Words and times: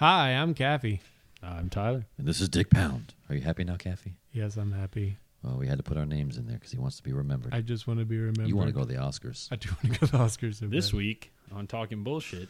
Hi, 0.00 0.30
I'm 0.30 0.54
Caffey. 0.54 1.00
I'm 1.42 1.68
Tyler. 1.68 2.06
And 2.16 2.26
this 2.26 2.40
is 2.40 2.48
Dick 2.48 2.70
Pound. 2.70 3.12
Are 3.28 3.34
you 3.34 3.42
happy 3.42 3.64
now, 3.64 3.74
Caffey? 3.76 4.14
Yes, 4.32 4.56
I'm 4.56 4.72
happy. 4.72 5.18
Well, 5.42 5.58
we 5.58 5.66
had 5.66 5.76
to 5.76 5.82
put 5.84 5.98
our 5.98 6.06
names 6.06 6.38
in 6.38 6.46
there 6.46 6.56
because 6.56 6.72
he 6.72 6.78
wants 6.78 6.96
to 6.96 7.02
be 7.02 7.12
remembered. 7.12 7.52
I 7.52 7.60
just 7.60 7.86
want 7.86 8.00
to 8.00 8.06
be 8.06 8.16
remembered. 8.16 8.48
you 8.48 8.56
want 8.56 8.68
to 8.68 8.72
go 8.72 8.80
to 8.80 8.86
the 8.86 8.94
Oscars? 8.94 9.48
I 9.52 9.56
do 9.56 9.68
want 9.68 9.94
to 9.94 10.00
go 10.00 10.06
to 10.06 10.12
the 10.12 10.18
Oscars. 10.18 10.54
So 10.60 10.68
This 10.68 10.92
bad. 10.92 10.96
week 10.96 11.32
on 11.52 11.66
Talking 11.66 12.02
Bullshit, 12.02 12.48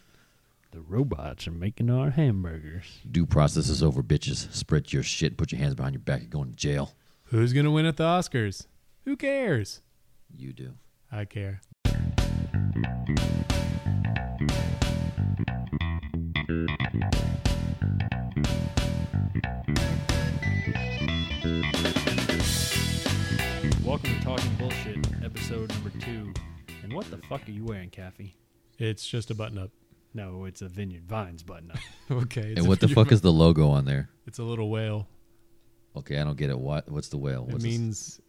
the 0.71 0.81
robots 0.81 1.49
are 1.49 1.53
making 1.53 1.91
our 1.91 2.11
hamburgers. 2.11 2.85
Due 3.11 3.27
process 3.27 3.69
is 3.69 3.83
over, 3.83 4.01
bitches. 4.05 4.53
Spread 4.55 4.93
your 4.93 5.03
shit. 5.03 5.37
Put 5.37 5.51
your 5.51 5.61
hands 5.61 5.75
behind 5.75 5.95
your 5.95 6.03
back. 6.03 6.21
You're 6.21 6.31
going 6.31 6.51
to 6.51 6.57
jail. 6.57 6.93
Who's 7.25 7.53
gonna 7.53 7.73
win 7.73 7.85
at 7.85 7.97
the 7.97 8.05
Oscars? 8.05 8.67
Who 9.05 9.17
cares? 9.17 9.83
You 10.37 10.53
do. 10.53 10.75
I 11.11 11.25
care. 11.25 11.63
Talking 24.91 25.03
Bullshit, 25.03 25.25
episode 25.25 25.69
number 25.71 25.91
two. 26.01 26.33
And 26.83 26.93
what 26.93 27.09
the 27.13 27.19
fuck 27.29 27.47
are 27.47 27.51
you 27.53 27.65
wearing, 27.65 27.91
Caffey? 27.91 28.33
It's 28.79 29.07
just 29.07 29.31
a 29.31 29.35
button 29.37 29.57
up. 29.57 29.71
No, 30.15 30.47
it's 30.47 30.63
a 30.63 30.69
Vineyard 30.69 31.05
Vines 31.07 31.45
button 31.45 31.71
up. 31.71 31.79
okay. 32.25 32.55
and 32.57 32.67
what 32.67 32.81
the 32.81 32.89
video- 32.89 33.05
fuck 33.05 33.13
is 33.13 33.21
the 33.21 33.31
logo 33.33 33.69
on 33.69 33.85
there? 33.85 34.11
It's 34.27 34.41
a 34.41 34.43
little 34.43 34.69
whale. 34.69 35.07
Okay, 35.97 36.19
I 36.19 36.25
don't 36.25 36.37
get 36.37 36.51
it. 36.51 36.59
What? 36.59 36.91
What's 36.91 37.09
the 37.09 37.19
whale? 37.19 37.45
It 37.49 37.53
What's 37.53 37.63
this? 37.65 37.79
means. 37.79 38.21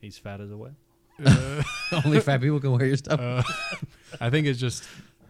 He's 0.00 0.18
fat 0.18 0.40
as 0.40 0.50
a 0.50 0.56
whale. 0.56 0.74
Uh, 1.24 1.62
only 2.04 2.18
fat 2.20 2.40
people 2.40 2.58
can 2.58 2.72
wear 2.72 2.86
your 2.86 2.96
stuff. 2.96 3.20
uh, 3.20 3.42
I 4.20 4.30
think 4.30 4.48
it's 4.48 4.58
just. 4.58 4.82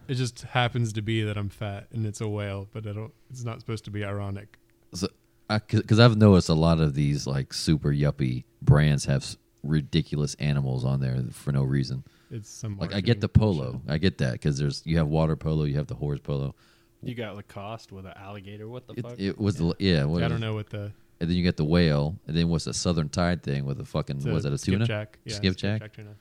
It 0.07 0.15
just 0.15 0.41
happens 0.41 0.93
to 0.93 1.03
be 1.03 1.21
that 1.23 1.37
I'm 1.37 1.49
fat 1.49 1.87
and 1.93 2.07
it's 2.07 2.21
a 2.21 2.27
whale, 2.27 2.67
but 2.73 2.87
I 2.87 2.93
don't. 2.93 3.13
It's 3.29 3.43
not 3.43 3.59
supposed 3.59 3.85
to 3.85 3.91
be 3.91 4.03
ironic. 4.03 4.57
So, 4.95 5.09
Because 5.47 5.99
I've 5.99 6.17
noticed 6.17 6.49
a 6.49 6.53
lot 6.55 6.79
of 6.79 6.95
these 6.95 7.27
like 7.27 7.53
super 7.53 7.89
yuppie 7.93 8.45
brands 8.63 9.05
have 9.05 9.21
s- 9.21 9.37
ridiculous 9.63 10.35
animals 10.35 10.83
on 10.85 10.99
there 11.01 11.17
for 11.31 11.51
no 11.51 11.63
reason. 11.63 12.03
It's 12.29 12.49
some. 12.49 12.77
Like 12.77 12.93
I 12.93 13.01
get 13.01 13.21
the 13.21 13.29
polo, 13.29 13.71
bullshit. 13.73 13.89
I 13.91 13.97
get 13.97 14.17
that 14.19 14.33
because 14.33 14.57
there's 14.57 14.81
you 14.85 14.97
have 14.97 15.07
water 15.07 15.35
polo, 15.35 15.63
you 15.65 15.75
have 15.77 15.87
the 15.87 15.95
horse 15.95 16.19
polo. 16.19 16.55
You 17.03 17.15
got 17.15 17.35
Lacoste 17.35 17.91
with 17.91 18.05
an 18.05 18.13
alligator. 18.15 18.67
What 18.69 18.87
the 18.87 18.93
It, 18.93 19.01
fuck? 19.01 19.19
it 19.19 19.37
was 19.39 19.55
the 19.55 19.73
yeah. 19.79 20.03
What 20.05 20.23
I 20.23 20.27
don't 20.27 20.39
know 20.41 20.53
what 20.53 20.69
the. 20.69 20.91
And 21.19 21.29
then 21.29 21.37
you 21.37 21.43
get 21.43 21.55
the 21.57 21.65
whale, 21.65 22.15
and 22.25 22.35
then 22.35 22.49
what's 22.49 22.65
the 22.65 22.73
southern 22.73 23.07
tide 23.09 23.43
thing 23.43 23.65
with 23.65 23.77
the 23.77 23.85
fucking 23.85 24.17
it's 24.17 24.25
was 24.25 24.43
that 24.43 24.53
a 24.53 24.57
tuna? 24.57 24.85
Skipjack. 24.85 25.19
Yeah, 25.25 25.35
Skipjack? 25.35 25.93
tuna. 25.93 26.15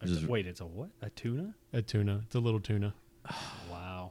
It's 0.00 0.12
Just- 0.12 0.26
wait, 0.26 0.46
it's 0.46 0.60
a 0.60 0.66
what? 0.66 0.90
A 1.02 1.10
tuna? 1.10 1.54
A 1.72 1.82
tuna. 1.82 2.20
It's 2.26 2.34
a 2.36 2.40
little 2.40 2.60
tuna. 2.60 2.94
Wow. 3.70 4.10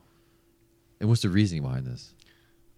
And 0.99 1.07
what's 1.09 1.21
the 1.21 1.29
reasoning 1.29 1.63
behind 1.63 1.85
this? 1.85 2.13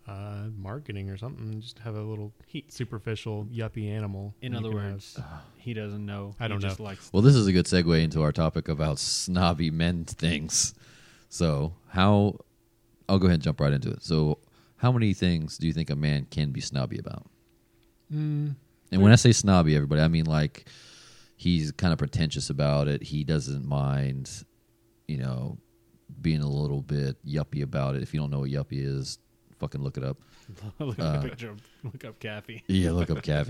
Uh, 0.05 0.47
marketing 0.57 1.09
or 1.09 1.15
something. 1.15 1.61
Just 1.61 1.79
have 1.79 1.95
a 1.95 2.01
little 2.01 2.33
heat 2.45 2.73
superficial 2.73 3.45
yuppie 3.45 3.89
animal. 3.89 4.33
In 4.41 4.53
other 4.53 4.69
can 4.69 4.77
have. 4.79 4.91
words, 4.91 5.19
he 5.57 5.73
doesn't 5.73 6.05
know. 6.05 6.35
I 6.41 6.49
don't 6.49 6.59
he 6.59 6.63
know. 6.63 6.69
Just 6.69 6.81
likes 6.81 7.09
Well, 7.13 7.21
this 7.21 7.35
is 7.35 7.47
a 7.47 7.53
good 7.53 7.65
segue 7.67 8.03
into 8.03 8.21
our 8.21 8.33
topic 8.33 8.67
about 8.67 8.99
snobby 8.99 9.71
men 9.71 10.03
things. 10.03 10.73
So, 11.29 11.75
how 11.87 12.39
I'll 13.07 13.17
go 13.17 13.27
ahead 13.27 13.35
and 13.35 13.43
jump 13.43 13.61
right 13.61 13.71
into 13.71 13.91
it. 13.91 14.03
So, 14.03 14.39
how 14.75 14.91
many 14.91 15.13
things 15.13 15.57
do 15.57 15.67
you 15.67 15.73
think 15.73 15.89
a 15.89 15.95
man 15.95 16.27
can 16.29 16.51
be 16.51 16.59
snobby 16.59 16.97
about? 16.99 17.29
Mm, 18.13 18.55
And 18.91 19.01
when 19.01 19.13
I 19.13 19.15
say 19.15 19.31
snobby, 19.31 19.73
everybody, 19.75 20.01
I 20.01 20.09
mean 20.09 20.25
like 20.25 20.65
he's 21.37 21.71
kind 21.71 21.93
of 21.93 21.97
pretentious 21.99 22.49
about 22.49 22.89
it. 22.89 23.03
He 23.03 23.23
doesn't 23.23 23.65
mind, 23.65 24.29
you 25.07 25.17
know, 25.17 25.57
being 26.21 26.41
a 26.41 26.49
little 26.49 26.81
bit 26.81 27.15
yuppie 27.25 27.63
about 27.63 27.95
it. 27.95 28.03
If 28.03 28.13
you 28.13 28.19
don't 28.19 28.29
know 28.29 28.39
what 28.39 28.51
yuppie 28.51 28.83
is, 28.85 29.17
fucking 29.63 29.81
look 29.81 29.97
it 29.97 30.03
up. 30.03 30.17
look 30.79 30.99
uh, 30.99 31.19
the 31.21 31.29
picture. 31.29 31.55
Look 31.83 32.03
up 32.05 32.19
Caffey. 32.19 32.61
Yeah, 32.67 32.91
look 32.91 33.09
up. 33.09 33.21
Caff- 33.23 33.49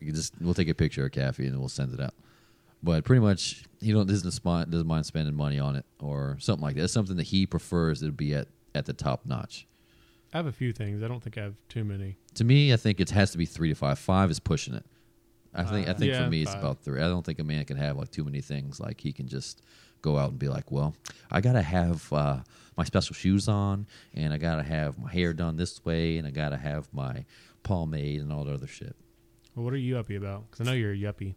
you 0.00 0.12
just 0.12 0.34
we'll 0.40 0.54
take 0.54 0.68
a 0.68 0.74
picture 0.74 1.04
of 1.06 1.12
Caffey 1.12 1.46
and 1.46 1.58
we'll 1.58 1.68
send 1.68 1.94
it 1.94 2.00
out. 2.00 2.14
But 2.82 3.04
pretty 3.04 3.20
much, 3.20 3.64
he 3.80 3.92
don't 3.92 4.06
doesn't 4.06 4.44
mind, 4.44 4.70
doesn't 4.70 4.86
mind 4.86 5.06
spending 5.06 5.34
money 5.34 5.58
on 5.58 5.74
it 5.76 5.86
or 6.00 6.36
something 6.38 6.62
like 6.62 6.76
that. 6.76 6.84
It's 6.84 6.92
something 6.92 7.16
that 7.16 7.22
he 7.28 7.46
prefers 7.46 8.00
to 8.00 8.12
be 8.12 8.34
at 8.34 8.48
at 8.74 8.84
the 8.84 8.92
top 8.92 9.24
notch. 9.24 9.66
I 10.34 10.36
have 10.36 10.46
a 10.46 10.52
few 10.52 10.72
things. 10.72 11.02
I 11.02 11.08
don't 11.08 11.22
think 11.22 11.38
I 11.38 11.42
have 11.44 11.54
too 11.68 11.84
many. 11.84 12.16
To 12.34 12.44
me, 12.44 12.72
I 12.72 12.76
think 12.76 13.00
it 13.00 13.08
has 13.10 13.30
to 13.30 13.38
be 13.38 13.46
three 13.46 13.70
to 13.70 13.74
five. 13.74 13.98
Five 13.98 14.30
is 14.30 14.40
pushing 14.40 14.74
it. 14.74 14.84
I 15.54 15.62
think 15.64 15.86
I 15.88 15.92
Uh, 15.92 15.94
think 15.94 16.12
Yeah, 16.12 16.24
for 16.24 16.30
me 16.30 16.42
it's 16.42 16.52
five. 16.52 16.62
about 16.62 16.82
three. 16.82 17.00
I 17.00 17.08
don't 17.08 17.24
think 17.24 17.38
a 17.38 17.44
man 17.44 17.64
can 17.64 17.76
have 17.78 17.96
like 17.96 18.10
too 18.10 18.24
many 18.24 18.40
things. 18.42 18.80
Like 18.80 19.00
he 19.00 19.12
can 19.12 19.28
just 19.28 19.62
go 20.04 20.18
out 20.18 20.30
and 20.30 20.38
be 20.38 20.48
like, 20.48 20.70
well, 20.70 20.94
I 21.30 21.40
gotta 21.40 21.62
have 21.62 22.12
uh, 22.12 22.40
my 22.76 22.84
special 22.84 23.14
shoes 23.14 23.48
on, 23.48 23.86
and 24.12 24.32
I 24.34 24.38
gotta 24.38 24.62
have 24.62 24.98
my 24.98 25.10
hair 25.10 25.32
done 25.32 25.56
this 25.56 25.82
way, 25.84 26.18
and 26.18 26.26
I 26.26 26.30
gotta 26.30 26.58
have 26.58 26.86
my 26.92 27.24
pomade 27.62 28.20
and 28.20 28.30
all 28.32 28.44
the 28.44 28.52
other 28.52 28.66
shit. 28.66 28.94
Well, 29.54 29.64
what 29.64 29.72
are 29.72 29.78
you 29.78 29.94
yuppie 29.94 30.16
about? 30.18 30.50
Because 30.50 30.66
I 30.66 30.70
know 30.70 30.76
you're 30.76 30.92
a 30.92 30.96
yuppie. 30.96 31.34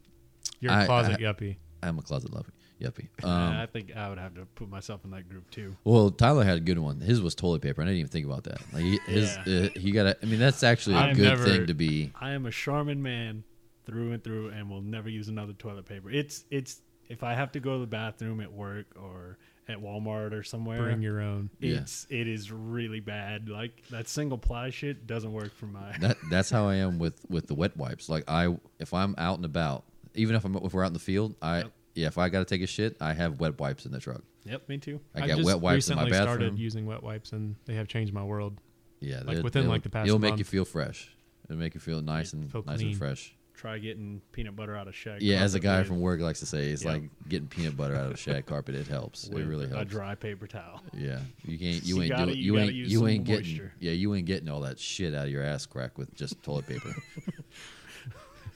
You're 0.60 0.72
a 0.74 0.82
I- 0.82 0.86
closet 0.86 1.14
I- 1.14 1.18
yuppie. 1.24 1.56
I'm 1.84 1.98
a 2.00 2.02
closet 2.02 2.34
lover. 2.34 2.52
Yuppie. 2.82 3.08
I 3.24 3.62
Um, 3.64 3.68
think 3.70 3.96
I 3.96 4.10
would 4.10 4.18
have 4.20 4.34
to 4.36 4.46
put 4.46 4.70
myself 4.70 5.04
in 5.06 5.12
that 5.12 5.28
group 5.30 5.50
too. 5.50 5.76
well, 5.84 6.10
Tyler 6.12 6.44
had 6.44 6.58
a 6.58 6.60
good 6.60 6.78
one. 6.80 7.00
His 7.00 7.22
was 7.22 7.34
toilet 7.36 7.62
paper. 7.62 7.82
I 7.82 7.86
didn't 7.86 8.00
even 8.00 8.10
think 8.12 8.26
about 8.26 8.44
that. 8.44 8.62
Like 8.74 8.84
he, 8.84 9.00
his, 9.08 9.36
Yeah. 9.48 9.64
uh, 9.76 9.80
he 9.80 9.92
got. 9.92 10.18
I 10.22 10.26
mean, 10.26 10.40
that's 10.40 10.62
actually 10.64 10.96
a 10.96 11.14
good 11.16 11.24
never- 11.24 11.44
thing 11.46 11.68
to 11.68 11.74
be. 11.74 12.12
I 12.20 12.32
am 12.32 12.46
a 12.46 12.52
Charmin 12.52 13.02
man 13.02 13.44
through 13.86 14.12
and 14.12 14.24
through, 14.24 14.50
and 14.50 14.70
will 14.70 14.82
never 14.82 15.08
use 15.10 15.28
another 15.28 15.54
toilet 15.54 15.86
paper. 15.86 16.10
It's 16.12 16.46
it's 16.52 16.82
if 17.10 17.24
I 17.24 17.34
have 17.34 17.52
to 17.54 17.60
go 17.60 17.74
to 17.74 17.80
the 17.80 17.88
bathroom 17.88 18.42
at 18.42 18.52
work 18.52 18.88
or 18.96 19.38
at 19.68 19.78
Walmart 19.82 20.32
or 20.32 20.44
somewhere, 20.44 20.82
Bring 20.82 21.02
your 21.02 21.20
own. 21.22 21.50
Yeah. 21.60 21.82
it's 22.10 22.52
really 22.52 23.00
bad. 23.00 23.50
Like 23.50 23.84
that 23.90 24.08
single 24.08 24.38
ply 24.38 24.70
shit 24.70 25.08
doesn't 25.08 25.32
work 25.32 25.54
for 25.54 25.66
my. 25.66 25.96
That 26.00 26.18
that's 26.30 26.50
how 26.50 26.68
I 26.68 26.76
am 26.76 27.00
with 27.00 27.26
with 27.30 27.48
the 27.48 27.56
wet 27.56 27.76
wipes. 27.78 28.10
Like 28.10 28.24
I, 28.30 28.56
if 28.80 28.94
I'm 28.94 29.16
out 29.18 29.38
and 29.38 29.46
about, 29.46 29.84
even 30.16 30.36
if 30.36 30.46
I'm 30.46 30.56
if 30.58 30.74
we're 30.74 30.84
out 30.84 30.88
in 30.88 30.94
the 30.94 31.00
field, 31.00 31.36
I 31.42 31.60
Yep. 31.60 31.72
yeah, 31.96 32.08
if 32.08 32.18
I 32.18 32.30
got 32.30 32.40
to 32.40 32.46
take 32.46 32.62
a 32.62 32.68
shit, 32.68 32.98
I 33.02 33.14
have 33.14 33.40
wet 33.40 33.60
wipes 33.60 33.86
in 33.86 33.92
the 33.92 34.00
truck. 34.00 34.22
Yep, 34.46 34.70
me 34.70 34.78
too. 34.78 35.02
I 35.14 35.22
I've 35.22 35.28
got 35.28 35.36
just 35.38 35.46
wet 35.46 35.60
wipes 35.60 35.90
in 35.90 35.96
my 35.98 36.04
recently 36.04 36.20
bathroom. 36.26 36.38
started 36.38 36.60
using 36.60 36.86
wet 36.86 37.04
wipes, 37.04 37.34
and 37.34 37.56
they 37.66 37.76
have 37.76 37.88
changed 37.90 38.14
my 38.14 38.24
world. 38.24 38.62
yeah, 39.02 39.22
like, 39.26 39.44
within, 39.44 39.68
like, 39.68 39.84
the 39.84 39.90
past 39.90 40.08
it'll 40.08 40.20
make 40.20 40.38
you 40.38 40.46
feel 40.46 40.64
fresh. 40.64 41.12
It'll 41.50 41.60
make 41.60 41.74
you 41.74 41.82
feel 41.82 42.02
nice 42.02 42.32
and 42.34 42.50
Feel 42.50 42.64
nice 42.66 42.82
and 42.82 42.98
fresh. 42.98 43.36
Try 43.58 43.80
getting 43.80 44.22
peanut 44.32 44.56
butter 44.56 44.78
out 44.78 44.88
of 44.88 44.94
shag. 44.96 45.20
Yeah, 45.22 45.42
as 45.42 45.56
a 45.56 45.60
guy 45.60 45.80
with- 45.80 45.88
from 45.88 46.00
work 46.00 46.20
likes 46.22 46.40
to 46.42 46.46
say, 46.46 46.70
it's 46.70 46.84
Yep. 46.86 46.94
like 46.94 47.10
getting 47.28 47.48
peanut 47.48 47.76
butter 47.76 47.96
out 47.96 48.12
of 48.12 48.20
shag 48.20 48.46
carpet. 48.46 48.76
It 48.76 48.88
helps. 48.88 49.26
It 49.28 49.34
really 49.34 49.46
really 49.66 49.72
a 49.72 49.84
dry 49.84 50.14
paper 50.14 50.46
towel. 50.46 50.84
Yeah, 50.94 51.20
you 51.44 51.58
can't. 51.60 51.84
You, 51.84 51.96
You 51.96 52.02
ain't 52.04 52.12
gotta- 52.12 52.26
doing. 52.28 52.38
you 52.38 52.54
You, 52.54 52.60
ain't. 52.60 52.74
You 52.74 53.08
ain't 53.08 53.24
getting. 53.24 53.46
moisture. 53.48 53.74
Yeah, 53.80 53.94
you 53.94 54.14
ain't 54.14 54.28
getting 54.28 54.48
all 54.48 54.62
that 54.62 54.78
shit 54.80 55.16
out 55.16 55.26
of 55.26 55.32
your 55.32 55.44
ass 55.44 55.66
crack 55.66 55.98
with 55.98 56.14
just 56.16 56.42
toilet 56.44 56.68
paper. 56.68 56.96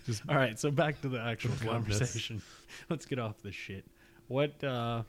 Just 0.06 0.23
All 0.28 0.35
right, 0.35 0.59
so 0.59 0.72
back 0.72 1.00
to 1.01 1.09
the 1.09 1.19
actual 1.22 1.51
conversation. 1.63 2.41
Let's 2.89 3.06
get 3.06 3.19
off 3.19 3.41
this 3.44 3.53
shit. 3.53 3.85
What? 4.28 4.63
uh 4.63 5.03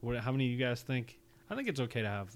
What? 0.00 0.16
How 0.18 0.32
many 0.32 0.46
of 0.46 0.50
you 0.52 0.56
guys 0.56 0.80
think? 0.82 1.18
I 1.50 1.54
think 1.54 1.68
it's 1.68 1.80
okay 1.80 2.00
to 2.02 2.08
have. 2.08 2.34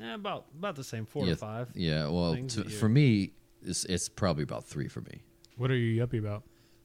Eh, 0.00 0.14
about 0.14 0.46
about 0.58 0.74
the 0.76 0.82
same, 0.84 1.06
four 1.06 1.24
yeah, 1.24 1.30
to 1.32 1.36
five. 1.36 1.68
Yeah. 1.74 2.08
Well, 2.08 2.34
to, 2.36 2.64
for 2.68 2.88
me, 2.88 3.32
it's, 3.66 3.84
it's 3.84 4.08
probably 4.08 4.42
about 4.42 4.64
three 4.64 4.88
for 4.88 5.00
me. 5.02 5.22
what 5.56 5.70
are 5.70 5.76
you 5.76 6.00
yuppie 6.00 6.18
about? 6.18 6.42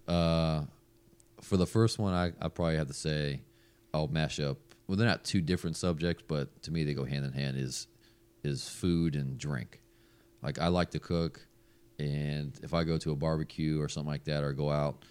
Uh, 0.07 0.65
for 1.41 1.57
the 1.57 1.65
first 1.65 1.99
one, 1.99 2.13
I 2.13 2.31
I 2.41 2.49
probably 2.49 2.75
have 2.77 2.87
to 2.87 2.93
say, 2.93 3.41
I'll 3.93 4.07
mash 4.07 4.39
up. 4.39 4.57
Well, 4.87 4.97
they're 4.97 5.07
not 5.07 5.23
two 5.23 5.41
different 5.41 5.77
subjects, 5.77 6.23
but 6.27 6.61
to 6.63 6.71
me 6.71 6.83
they 6.83 6.93
go 6.93 7.05
hand 7.05 7.25
in 7.25 7.33
hand. 7.33 7.57
Is 7.57 7.87
is 8.43 8.67
food 8.67 9.15
and 9.15 9.37
drink. 9.37 9.81
Like 10.41 10.59
I 10.59 10.67
like 10.67 10.91
to 10.91 10.99
cook, 10.99 11.47
and 11.99 12.59
if 12.63 12.73
I 12.73 12.83
go 12.83 12.97
to 12.97 13.11
a 13.11 13.15
barbecue 13.15 13.81
or 13.81 13.87
something 13.87 14.11
like 14.11 14.25
that, 14.25 14.43
or 14.43 14.53
go 14.53 14.69
out, 14.69 15.05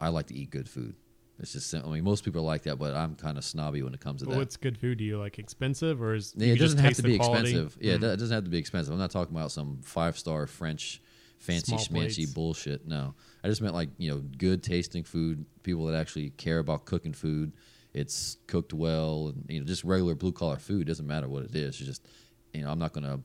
I 0.00 0.08
like 0.08 0.26
to 0.28 0.34
eat 0.34 0.50
good 0.50 0.68
food. 0.68 0.94
It's 1.38 1.52
just 1.52 1.74
I 1.74 1.82
mean 1.82 2.02
most 2.04 2.24
people 2.24 2.40
are 2.40 2.44
like 2.44 2.62
that, 2.62 2.78
but 2.78 2.94
I'm 2.94 3.14
kind 3.14 3.36
of 3.36 3.44
snobby 3.44 3.82
when 3.82 3.92
it 3.92 4.00
comes 4.00 4.20
to 4.22 4.26
Well, 4.26 4.36
that. 4.36 4.38
what's 4.44 4.56
good 4.56 4.78
food? 4.78 4.98
Do 4.98 5.04
you 5.04 5.18
like 5.18 5.38
expensive 5.38 6.00
or 6.00 6.14
is 6.14 6.32
Yeah, 6.36 6.54
it 6.54 6.58
doesn't 6.58 6.78
have 6.78 6.94
to 6.94 7.02
be 7.02 7.14
expensive. 7.14 7.76
Yeah, 7.80 7.94
Mm. 7.94 8.14
it 8.14 8.16
doesn't 8.18 8.34
have 8.34 8.44
to 8.44 8.50
be 8.50 8.58
expensive. 8.58 8.92
I'm 8.92 8.98
not 8.98 9.10
talking 9.10 9.36
about 9.36 9.52
some 9.52 9.78
five 9.82 10.16
star 10.18 10.46
French 10.46 11.02
fancy 11.38 11.76
Small 11.76 11.78
schmancy 11.80 12.16
plates. 12.16 12.32
bullshit. 12.32 12.86
No, 12.86 13.14
I 13.44 13.48
just 13.48 13.60
meant 13.60 13.74
like 13.74 13.90
you 13.98 14.10
know 14.10 14.22
good 14.38 14.62
tasting 14.62 15.04
food. 15.04 15.44
People 15.62 15.84
that 15.86 15.94
actually 15.94 16.30
care 16.30 16.58
about 16.58 16.86
cooking 16.86 17.12
food. 17.12 17.52
It's 17.92 18.38
cooked 18.46 18.72
well, 18.72 19.28
and 19.28 19.44
you 19.48 19.60
know 19.60 19.66
just 19.66 19.84
regular 19.84 20.14
blue 20.14 20.32
collar 20.32 20.56
food. 20.58 20.86
Doesn't 20.86 21.06
matter 21.06 21.28
what 21.28 21.44
it 21.44 21.54
is. 21.54 21.68
It's 21.80 21.86
just 21.86 22.06
you 22.54 22.62
know 22.62 22.70
I'm 22.70 22.78
not 22.78 22.94
gonna 22.94 23.20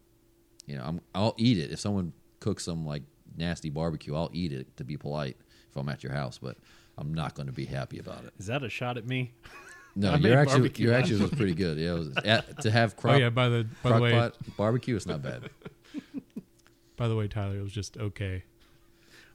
you 0.65 0.75
know 0.75 0.83
I'm 0.83 0.99
I'll 1.15 1.35
eat 1.37 1.57
it 1.57 1.71
if 1.71 1.79
someone 1.79 2.11
cooks 2.41 2.65
some 2.65 2.85
like 2.85 3.03
nasty 3.37 3.69
barbecue. 3.69 4.13
I'll 4.15 4.29
eat 4.33 4.51
it 4.51 4.75
to 4.77 4.83
be 4.83 4.97
polite 4.97 5.37
if 5.69 5.77
I'm 5.77 5.87
at 5.87 6.03
your 6.03 6.11
house, 6.13 6.37
but 6.37 6.57
I'm 6.97 7.13
not 7.13 7.35
going 7.35 7.47
to 7.47 7.53
be 7.53 7.65
happy 7.65 7.99
about 7.99 8.23
it. 8.25 8.33
Is 8.37 8.47
that 8.47 8.63
a 8.63 8.69
shot 8.69 8.97
at 8.97 9.07
me? 9.07 9.31
No, 9.95 10.11
I 10.13 10.17
made 10.17 10.29
your 10.29 10.39
actually 10.39 10.59
barbecue 10.59 10.85
your 10.85 10.93
last 10.93 11.03
actually 11.03 11.21
was 11.21 11.31
pretty 11.31 11.53
good. 11.53 11.77
Yeah, 11.77 11.93
it 11.93 11.97
was, 11.97 12.17
at, 12.25 12.61
to 12.61 12.71
have 12.71 12.95
oh, 12.97 13.01
crock, 13.01 13.15
oh 13.15 13.19
yeah. 13.19 13.29
By 13.29 13.49
the 13.49 13.67
by 13.83 13.95
the 13.97 14.01
way, 14.01 14.11
pot 14.11 14.35
barbecue, 14.57 14.95
it's 14.95 15.05
not 15.05 15.21
bad. 15.21 15.49
by 16.97 17.07
the 17.07 17.15
way, 17.15 17.27
Tyler, 17.27 17.57
it 17.57 17.61
was 17.61 17.71
just 17.71 17.97
okay. 17.97 18.43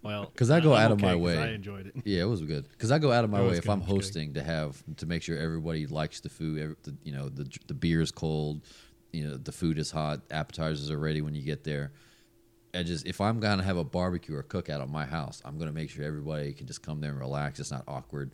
Well, 0.03 0.27
because 0.27 0.51
I 0.51 0.61
go 0.61 0.73
I'm 0.73 0.85
out 0.85 0.93
of 0.93 1.01
my 1.01 1.17
way. 1.17 1.37
I 1.37 1.49
enjoyed 1.49 1.87
it. 1.87 1.95
Yeah, 2.05 2.23
it 2.23 2.27
was 2.27 2.43
good 2.43 2.69
because 2.71 2.93
I 2.93 2.99
go 2.99 3.11
out 3.11 3.25
of 3.25 3.31
my 3.31 3.41
way 3.41 3.49
was 3.49 3.59
if 3.59 3.65
good, 3.65 3.73
I'm 3.73 3.81
just 3.81 3.89
kidding. 3.89 4.01
hosting 4.01 4.35
to 4.35 4.43
have 4.45 4.83
to 4.99 5.07
make 5.07 5.23
sure 5.23 5.37
everybody 5.37 5.87
likes 5.87 6.21
the 6.21 6.29
food. 6.29 6.61
Every, 6.61 6.77
the, 6.85 6.95
you 7.03 7.13
know, 7.13 7.29
the 7.29 7.51
the 7.67 7.75
beer 7.75 8.01
is 8.01 8.13
cold, 8.13 8.61
you 9.13 9.27
know 9.27 9.37
the 9.37 9.53
food 9.53 9.79
is 9.79 9.91
hot, 9.91 10.21
appetizers 10.31 10.91
are 10.91 10.99
ready 10.99 11.23
when 11.23 11.35
you 11.35 11.43
get 11.43 11.65
there. 11.65 11.93
I 12.77 12.83
just 12.83 13.07
if 13.07 13.21
I'm 13.21 13.41
gonna 13.41 13.63
have 13.63 13.77
a 13.77 13.85
barbecue 13.85 14.37
or 14.37 14.43
cookout 14.43 14.83
at 14.83 14.89
my 14.89 15.05
house, 15.05 15.43
I'm 15.45 15.59
gonna 15.59 15.73
make 15.73 15.91
sure 15.91 16.05
everybody 16.05 16.53
can 16.53 16.67
just 16.67 16.83
come 16.83 17.01
there 17.01 17.11
and 17.11 17.19
relax. 17.19 17.59
It's 17.59 17.71
not 17.71 17.85
awkward, 17.89 18.33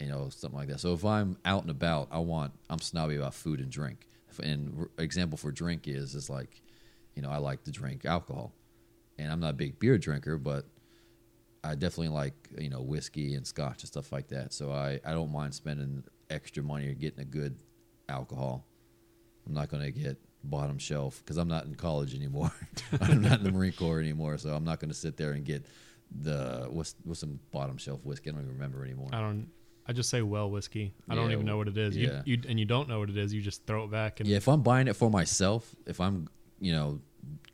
you 0.00 0.08
know, 0.08 0.28
something 0.30 0.58
like 0.58 0.68
that. 0.68 0.80
So 0.80 0.92
if 0.92 1.04
I'm 1.04 1.38
out 1.44 1.62
and 1.62 1.70
about, 1.70 2.08
I 2.10 2.18
want 2.18 2.52
I'm 2.68 2.80
snobby 2.80 3.16
about 3.16 3.34
food 3.34 3.60
and 3.60 3.70
drink. 3.70 4.08
And 4.42 4.88
example 4.98 5.38
for 5.38 5.50
drink 5.50 5.88
is 5.88 6.14
is 6.14 6.28
like, 6.28 6.62
you 7.14 7.22
know, 7.22 7.30
I 7.30 7.38
like 7.38 7.64
to 7.64 7.70
drink 7.70 8.04
alcohol, 8.04 8.52
and 9.18 9.32
I'm 9.32 9.40
not 9.40 9.50
a 9.50 9.54
big 9.54 9.78
beer 9.78 9.96
drinker, 9.98 10.36
but 10.36 10.66
I 11.64 11.74
definitely 11.74 12.08
like 12.08 12.34
you 12.58 12.68
know 12.68 12.82
whiskey 12.82 13.34
and 13.34 13.46
scotch 13.46 13.82
and 13.82 13.88
stuff 13.88 14.12
like 14.12 14.28
that. 14.28 14.52
So 14.52 14.72
I 14.72 15.00
I 15.04 15.12
don't 15.12 15.32
mind 15.32 15.54
spending 15.54 16.04
extra 16.28 16.62
money 16.62 16.88
or 16.88 16.94
getting 16.94 17.20
a 17.20 17.24
good 17.24 17.56
alcohol. 18.08 18.66
I'm 19.46 19.54
not 19.54 19.70
to 19.70 19.90
get 19.90 20.18
bottom 20.46 20.78
shelf 20.78 21.22
because 21.24 21.36
I'm 21.36 21.48
not 21.48 21.64
in 21.66 21.74
college 21.74 22.14
anymore. 22.14 22.52
I'm 23.00 23.22
not 23.22 23.38
in 23.38 23.44
the 23.44 23.52
Marine 23.52 23.72
Corps 23.72 24.00
anymore, 24.00 24.38
so 24.38 24.50
I'm 24.50 24.64
not 24.64 24.80
going 24.80 24.90
to 24.90 24.94
sit 24.94 25.16
there 25.16 25.32
and 25.32 25.44
get 25.44 25.66
the 26.10 26.66
what's 26.70 26.94
what's 27.04 27.20
some 27.20 27.40
bottom 27.50 27.76
shelf 27.76 28.04
whiskey. 28.04 28.30
I 28.30 28.32
don't 28.32 28.42
even 28.42 28.54
remember 28.54 28.84
anymore. 28.84 29.08
I 29.12 29.20
don't. 29.20 29.48
I 29.88 29.92
just 29.92 30.10
say 30.10 30.20
well 30.22 30.50
whiskey. 30.50 30.94
I 31.08 31.14
don't 31.14 31.30
even 31.30 31.46
know 31.46 31.56
what 31.56 31.68
it 31.68 31.78
is. 31.78 31.96
You, 31.96 32.08
yeah. 32.08 32.22
you 32.24 32.40
and 32.48 32.58
you 32.58 32.64
don't 32.64 32.88
know 32.88 32.98
what 32.98 33.10
it 33.10 33.16
is. 33.16 33.32
You 33.32 33.40
just 33.40 33.66
throw 33.66 33.84
it 33.84 33.90
back 33.90 34.20
and 34.20 34.28
Yeah, 34.28 34.36
if 34.36 34.48
I'm 34.48 34.62
buying 34.62 34.88
it 34.88 34.96
for 34.96 35.10
myself, 35.10 35.74
if 35.86 36.00
I'm 36.00 36.28
you 36.58 36.72
know 36.72 37.00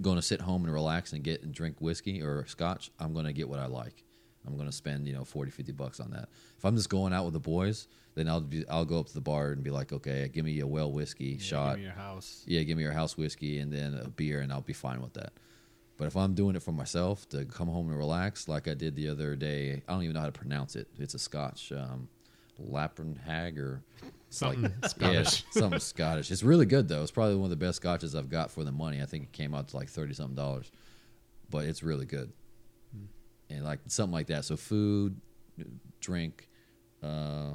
going 0.00 0.16
to 0.16 0.22
sit 0.22 0.40
home 0.40 0.64
and 0.64 0.72
relax 0.72 1.12
and 1.12 1.22
get 1.22 1.42
and 1.42 1.52
drink 1.52 1.80
whiskey 1.80 2.22
or 2.22 2.46
scotch, 2.46 2.90
I'm 2.98 3.12
going 3.12 3.26
to 3.26 3.32
get 3.32 3.48
what 3.48 3.58
I 3.58 3.66
like. 3.66 4.04
I'm 4.46 4.56
going 4.56 4.68
to 4.68 4.72
spend 4.74 5.06
you 5.06 5.12
know 5.12 5.24
40, 5.24 5.50
50 5.50 5.72
bucks 5.72 6.00
on 6.00 6.10
that. 6.10 6.28
If 6.56 6.64
I'm 6.64 6.76
just 6.76 6.88
going 6.88 7.12
out 7.12 7.24
with 7.24 7.34
the 7.34 7.40
boys, 7.40 7.86
then 8.14 8.29
I'll 8.29 8.41
be 8.41 8.64
I'll 8.69 8.85
go 8.85 8.99
up 9.00 9.06
to 9.06 9.14
the 9.14 9.20
bar 9.20 9.53
and 9.53 9.62
be 9.62 9.70
like, 9.70 9.93
okay, 9.93 10.29
give 10.32 10.44
me 10.44 10.61
a 10.61 10.67
well 10.67 10.93
whiskey 10.93 11.37
Yeah, 11.38 11.44
shot. 11.44 11.70
Give 11.70 11.79
me 11.79 11.85
your 11.85 11.93
house. 11.94 12.44
yeah, 12.47 12.62
give 12.62 12.76
me 12.76 12.82
your 12.82 12.93
house 12.93 13.17
whiskey 13.17 13.59
and 13.59 13.73
then 13.73 13.94
a 13.94 14.09
beer, 14.11 14.41
and 14.41 14.53
I'll 14.53 14.61
be 14.61 14.73
fine 14.73 15.00
with 15.00 15.14
that. 15.14 15.32
But 15.99 16.06
if 16.06 16.17
I'm 16.17 16.35
doing 16.35 16.56
it 16.56 16.62
for 16.62 16.73
myself 16.73 17.29
to 17.31 17.44
come 17.44 17.69
home 17.69 17.88
and 17.88 17.97
relax, 17.97 18.49
like 18.49 18.67
I 18.69 18.75
did 18.75 18.97
the 18.97 19.09
other 19.09 19.37
day, 19.37 19.82
I 19.87 19.93
don't 19.93 20.03
even 20.03 20.14
know 20.14 20.20
how 20.20 20.26
to 20.26 20.32
pronounce 20.32 20.75
it. 20.75 20.88
It's 20.99 21.14
a 21.14 21.19
Scotch, 21.19 21.70
um, 21.73 22.09
Lappenhag 22.59 23.59
or 23.59 23.82
it's 24.29 24.43
like- 24.43 24.55
something 24.59 24.73
Scottish. 24.88 25.44
yeah, 25.55 25.61
something 25.61 25.81
Scottish. 25.81 26.31
It's 26.31 26.43
really 26.43 26.67
good 26.67 26.88
though. 26.88 27.03
It's 27.03 27.11
probably 27.11 27.37
one 27.37 27.44
of 27.44 27.50
the 27.50 27.56
best 27.64 27.76
scotches 27.76 28.14
I've 28.14 28.29
got 28.31 28.50
for 28.50 28.64
the 28.64 28.73
money. 28.73 29.00
I 29.03 29.06
think 29.06 29.25
it 29.25 29.32
came 29.32 29.55
out 29.55 29.69
to 29.69 29.76
like 29.76 29.88
thirty 29.88 30.14
something 30.14 30.35
dollars, 30.37 30.70
but 31.50 31.64
it's 31.67 31.82
really 31.82 32.06
good. 32.06 32.32
And 33.50 33.64
like 33.64 33.81
something 33.88 34.12
like 34.14 34.29
that. 34.29 34.44
So 34.47 34.56
food, 34.56 35.20
drink. 36.00 36.49
Uh, 37.03 37.53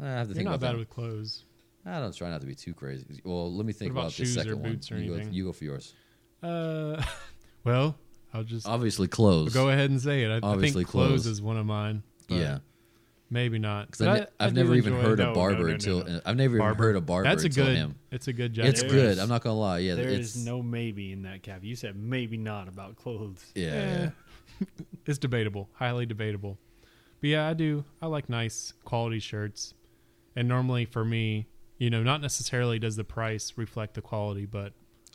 I 0.00 0.06
have 0.06 0.26
to 0.26 0.28
You're 0.30 0.34
think 0.36 0.44
not 0.46 0.54
about 0.56 0.60
bad 0.66 0.74
that. 0.74 0.78
with 0.78 0.90
clothes. 0.90 1.44
I 1.84 1.98
don't 1.98 2.14
try 2.14 2.30
not 2.30 2.40
to 2.40 2.46
be 2.46 2.54
too 2.54 2.74
crazy. 2.74 3.20
Well, 3.24 3.52
let 3.52 3.66
me 3.66 3.72
think 3.72 3.92
What 3.94 4.02
about 4.02 4.06
about, 4.08 4.16
the 4.16 4.24
shoes 4.24 4.36
or 4.36 4.40
second 4.40 4.62
one. 4.62 4.72
boots 4.72 4.92
or 4.92 4.98
you, 4.98 5.08
go, 5.10 5.14
anything? 5.16 5.34
you 5.34 5.44
go 5.46 5.52
for 5.52 5.64
yours. 5.64 5.94
Uh, 6.42 7.02
well, 7.64 7.96
I'll 8.32 8.44
just 8.44 8.66
Obviously, 8.68 9.08
clothes. 9.08 9.52
go 9.52 9.68
ahead 9.68 9.90
and 9.90 10.00
say 10.00 10.22
it. 10.22 10.30
I, 10.30 10.36
I 10.36 10.40
Obviously 10.52 10.82
think 10.84 10.90
clothes, 10.90 11.08
clothes. 11.08 11.26
is 11.26 11.42
one 11.42 11.56
of 11.56 11.66
mine. 11.66 12.02
but 12.28 12.36
Yeah, 12.38 12.58
maybe 13.30 13.58
not. 13.58 13.86
because 13.90 14.06
But 14.06 14.32
I- 14.40 14.46
I 14.46 14.48
do 14.48 14.54
never 14.54 14.74
even 14.76 14.92
enjoy- 14.94 15.08
heard 15.08 15.18
no, 15.18 15.24
a 15.24 15.28
no, 15.28 15.34
barber 15.34 15.58
no, 15.62 15.66
no, 15.66 15.72
until 15.74 16.04
no. 16.04 16.20
I've 16.24 16.36
never 16.36 16.54
even 16.54 16.58
Barber. 16.58 16.84
heard 16.84 16.96
a 16.96 17.00
barber 17.00 17.28
That's 17.28 17.42
a 17.42 17.46
until 17.46 17.66
good. 17.66 17.76
him. 17.76 17.94
It's 18.12 18.28
a 18.28 18.32
good 18.32 18.52
job. 18.54 18.66
It's. 18.66 18.80
There 18.80 18.90
good. 18.90 19.10
is- 19.10 19.18
I'm 19.18 19.28
not 19.28 19.42
gonna 19.42 19.58
lie. 19.58 19.78
Yeah, 19.78 19.96
There 19.96 20.08
it's 20.08 20.36
is 20.36 20.46
no 20.46 20.62
maybe 20.62 21.12
in 21.12 21.22
that 21.22 21.42
cap. 21.42 21.64
You 21.64 21.74
said 21.76 21.96
maybe 21.96 22.36
not 22.36 22.68
about 22.68 22.94
clothes. 22.96 23.44
yeah, 23.56 24.10
yeah. 24.60 24.66
it's 25.06 25.18
debatable, 25.18 25.68
highly 25.74 26.06
debatable. 26.06 26.56
But 27.20 27.30
yeah, 27.30 27.48
I 27.48 27.54
do. 27.54 27.84
I 28.00 28.06
like 28.06 28.28
nice 28.28 28.72
quality 28.84 29.18
shirts, 29.20 29.74
and 30.36 30.48
normally 30.48 30.84
for 30.84 31.04
me, 31.04 31.46
you 31.78 31.90
know, 31.90 32.02
not 32.02 32.20
necessarily 32.20 32.78
does 32.78 32.96
the 32.96 33.04
price 33.04 33.52
reflect 33.56 33.94
the 33.94 34.02
quality, 34.02 34.46
but 34.46 34.72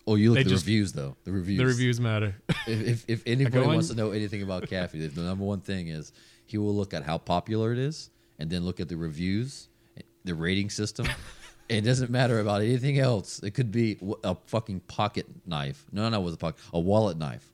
Oh, 0.09 0.15
you 0.15 0.29
look 0.31 0.39
at 0.39 0.43
the 0.45 0.51
just- 0.51 0.65
reviews 0.65 0.93
though. 0.93 1.17
The 1.25 1.31
reviews. 1.31 1.57
the 1.59 1.65
reviews 1.65 1.99
matter. 1.99 2.35
If 2.65 2.67
if, 2.87 3.05
if 3.09 3.23
anybody 3.25 3.65
wants 3.67 3.89
to 3.89 3.95
know 3.95 4.11
anything 4.11 4.41
about 4.41 4.63
Caffey, 4.63 5.13
the 5.13 5.21
number 5.21 5.43
one 5.43 5.59
thing 5.61 5.87
is 5.89 6.11
he 6.45 6.57
will 6.57 6.73
look 6.75 6.93
at 6.93 7.03
how 7.03 7.17
popular 7.17 7.73
it 7.73 7.79
is, 7.79 8.09
and 8.39 8.49
then 8.49 8.63
look 8.63 8.79
at 8.79 8.87
the 8.87 8.95
reviews, 8.95 9.67
the 10.23 10.33
rating 10.33 10.69
system. 10.69 11.07
it 11.69 11.81
doesn't 11.81 12.09
matter 12.09 12.39
about 12.39 12.61
anything 12.61 12.99
else. 12.99 13.39
It 13.43 13.51
could 13.51 13.69
be 13.71 13.97
a 14.23 14.35
fucking 14.45 14.79
pocket 14.81 15.25
knife. 15.45 15.85
No, 15.91 16.07
no, 16.07 16.21
it 16.21 16.23
was 16.23 16.35
a 16.35 16.37
pocket, 16.37 16.61
a 16.71 16.79
wallet 16.79 17.17
knife. 17.17 17.51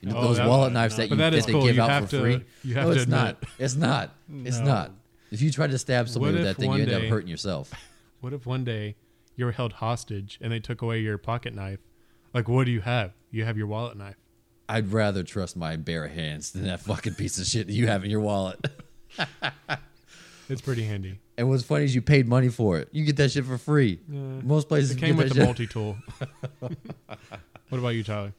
You 0.00 0.08
know, 0.10 0.16
Oh, 0.18 0.22
those 0.34 0.38
wallet 0.40 0.72
knives 0.72 0.96
no. 0.96 1.04
that 1.04 1.10
you 1.10 1.16
that 1.16 1.30
that 1.30 1.36
is 1.38 1.44
they 1.46 1.52
give 1.52 1.76
You 1.76 1.82
out 1.82 2.04
for 2.04 2.10
to- 2.10 2.20
free. 2.20 2.44
you 2.62 2.74
have 2.76 2.88
no, 2.88 2.94
to 2.94 3.00
it's 3.00 3.08
not. 3.10 3.42
It's 3.58 3.74
not. 3.74 4.10
It's 4.44 4.58
No. 4.58 4.64
not. 4.64 4.90
If 5.34 5.42
you 5.42 5.50
try 5.50 5.66
to 5.66 5.78
stab 5.78 6.08
somebody 6.08 6.34
with 6.34 6.44
that 6.44 6.56
thing, 6.56 6.72
you 6.72 6.78
end 6.82 6.90
day- 6.90 7.06
up 7.06 7.10
hurting 7.10 7.28
yourself. 7.28 7.72
what 8.20 8.32
if 8.32 8.46
one 8.46 8.64
day 8.64 8.96
you 9.36 9.44
were 9.44 9.52
held 9.52 9.74
hostage 9.74 10.38
and 10.40 10.52
they 10.52 10.60
took 10.60 10.80
away 10.80 11.00
your 11.00 11.18
pocket 11.18 11.54
knife? 11.54 11.80
Like, 12.32 12.48
what 12.48 12.64
do 12.66 12.70
you 12.72 12.80
have? 12.80 13.12
You 13.30 13.44
have 13.44 13.58
your 13.58 13.66
wallet 13.66 13.96
knife. 13.96 14.16
I'd 14.68 14.92
rather 14.92 15.22
trust 15.22 15.56
my 15.56 15.76
bare 15.76 16.08
hands 16.08 16.52
than 16.52 16.64
that 16.64 16.80
fucking 16.80 17.14
piece 17.14 17.38
of 17.38 17.46
shit 17.46 17.66
that 17.66 17.72
you 17.74 17.86
have 17.86 18.04
in 18.04 18.10
your 18.10 18.20
wallet. 18.20 18.64
It's 20.48 20.60
pretty 20.60 20.84
handy. 20.84 21.18
And 21.38 21.48
what's 21.48 21.62
funny 21.62 21.84
is 21.84 21.94
you 21.94 22.02
paid 22.02 22.28
money 22.28 22.48
for 22.48 22.78
it. 22.78 22.88
You 22.92 23.04
get 23.04 23.16
that 23.16 23.30
shit 23.30 23.46
for 23.46 23.56
free. 23.56 24.00
Yeah. 24.08 24.20
Most 24.42 24.68
places 24.68 24.90
It 24.90 24.98
came 24.98 25.16
get 25.16 25.24
with 25.24 25.34
the 25.34 25.44
multi 25.44 25.66
tool. 25.66 25.96
what 26.58 26.72
about 27.70 27.88
you, 27.88 28.04
Tyler? 28.04 28.34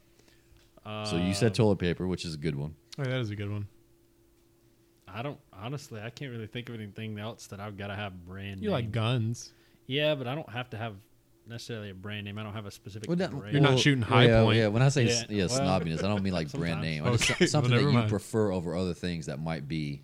So 0.84 1.16
you 1.16 1.34
said 1.34 1.50
uh, 1.50 1.54
toilet 1.54 1.80
paper, 1.80 2.06
which 2.06 2.24
is 2.24 2.34
a 2.34 2.38
good 2.38 2.54
one. 2.54 2.76
Oh, 2.98 3.02
that 3.02 3.18
is 3.18 3.30
a 3.30 3.36
good 3.36 3.50
one. 3.50 3.66
I 5.18 5.22
don't 5.22 5.38
honestly. 5.52 6.00
I 6.00 6.10
can't 6.10 6.30
really 6.30 6.46
think 6.46 6.68
of 6.68 6.74
anything 6.74 7.18
else 7.18 7.46
that 7.48 7.58
I've 7.60 7.76
got 7.76 7.86
to 7.88 7.94
have 7.94 8.24
brand. 8.26 8.60
You 8.60 8.68
name. 8.68 8.72
like 8.72 8.92
guns? 8.92 9.52
Yeah, 9.86 10.14
but 10.14 10.26
I 10.26 10.34
don't 10.34 10.48
have 10.50 10.68
to 10.70 10.76
have 10.76 10.94
necessarily 11.48 11.90
a 11.90 11.94
brand 11.94 12.24
name. 12.24 12.38
I 12.38 12.42
don't 12.42 12.52
have 12.54 12.66
a 12.66 12.70
specific 12.70 13.08
Well, 13.08 13.16
that- 13.16 13.30
brand. 13.30 13.52
You're 13.52 13.62
not 13.62 13.78
shooting 13.78 14.02
high 14.02 14.26
yeah, 14.26 14.42
point. 14.42 14.56
Yeah, 14.58 14.66
when 14.68 14.82
I 14.82 14.88
say 14.88 15.04
Yeah, 15.04 15.10
s- 15.12 15.24
yeah, 15.28 15.46
well, 15.46 15.60
snobbiness, 15.80 15.98
I 16.04 16.08
don't 16.08 16.22
mean 16.22 16.32
like 16.34 16.50
brand 16.52 16.82
sometimes. 16.82 16.82
name. 16.82 17.06
I 17.06 17.16
just, 17.16 17.26
something 17.52 17.70
well, 17.70 17.78
that 17.80 17.84
never 17.84 17.88
you 17.92 17.98
mind. 17.98 18.10
prefer 18.10 18.50
over 18.52 18.76
other 18.76 18.94
things 18.94 19.26
that 19.26 19.38
might 19.40 19.66
be, 19.68 20.02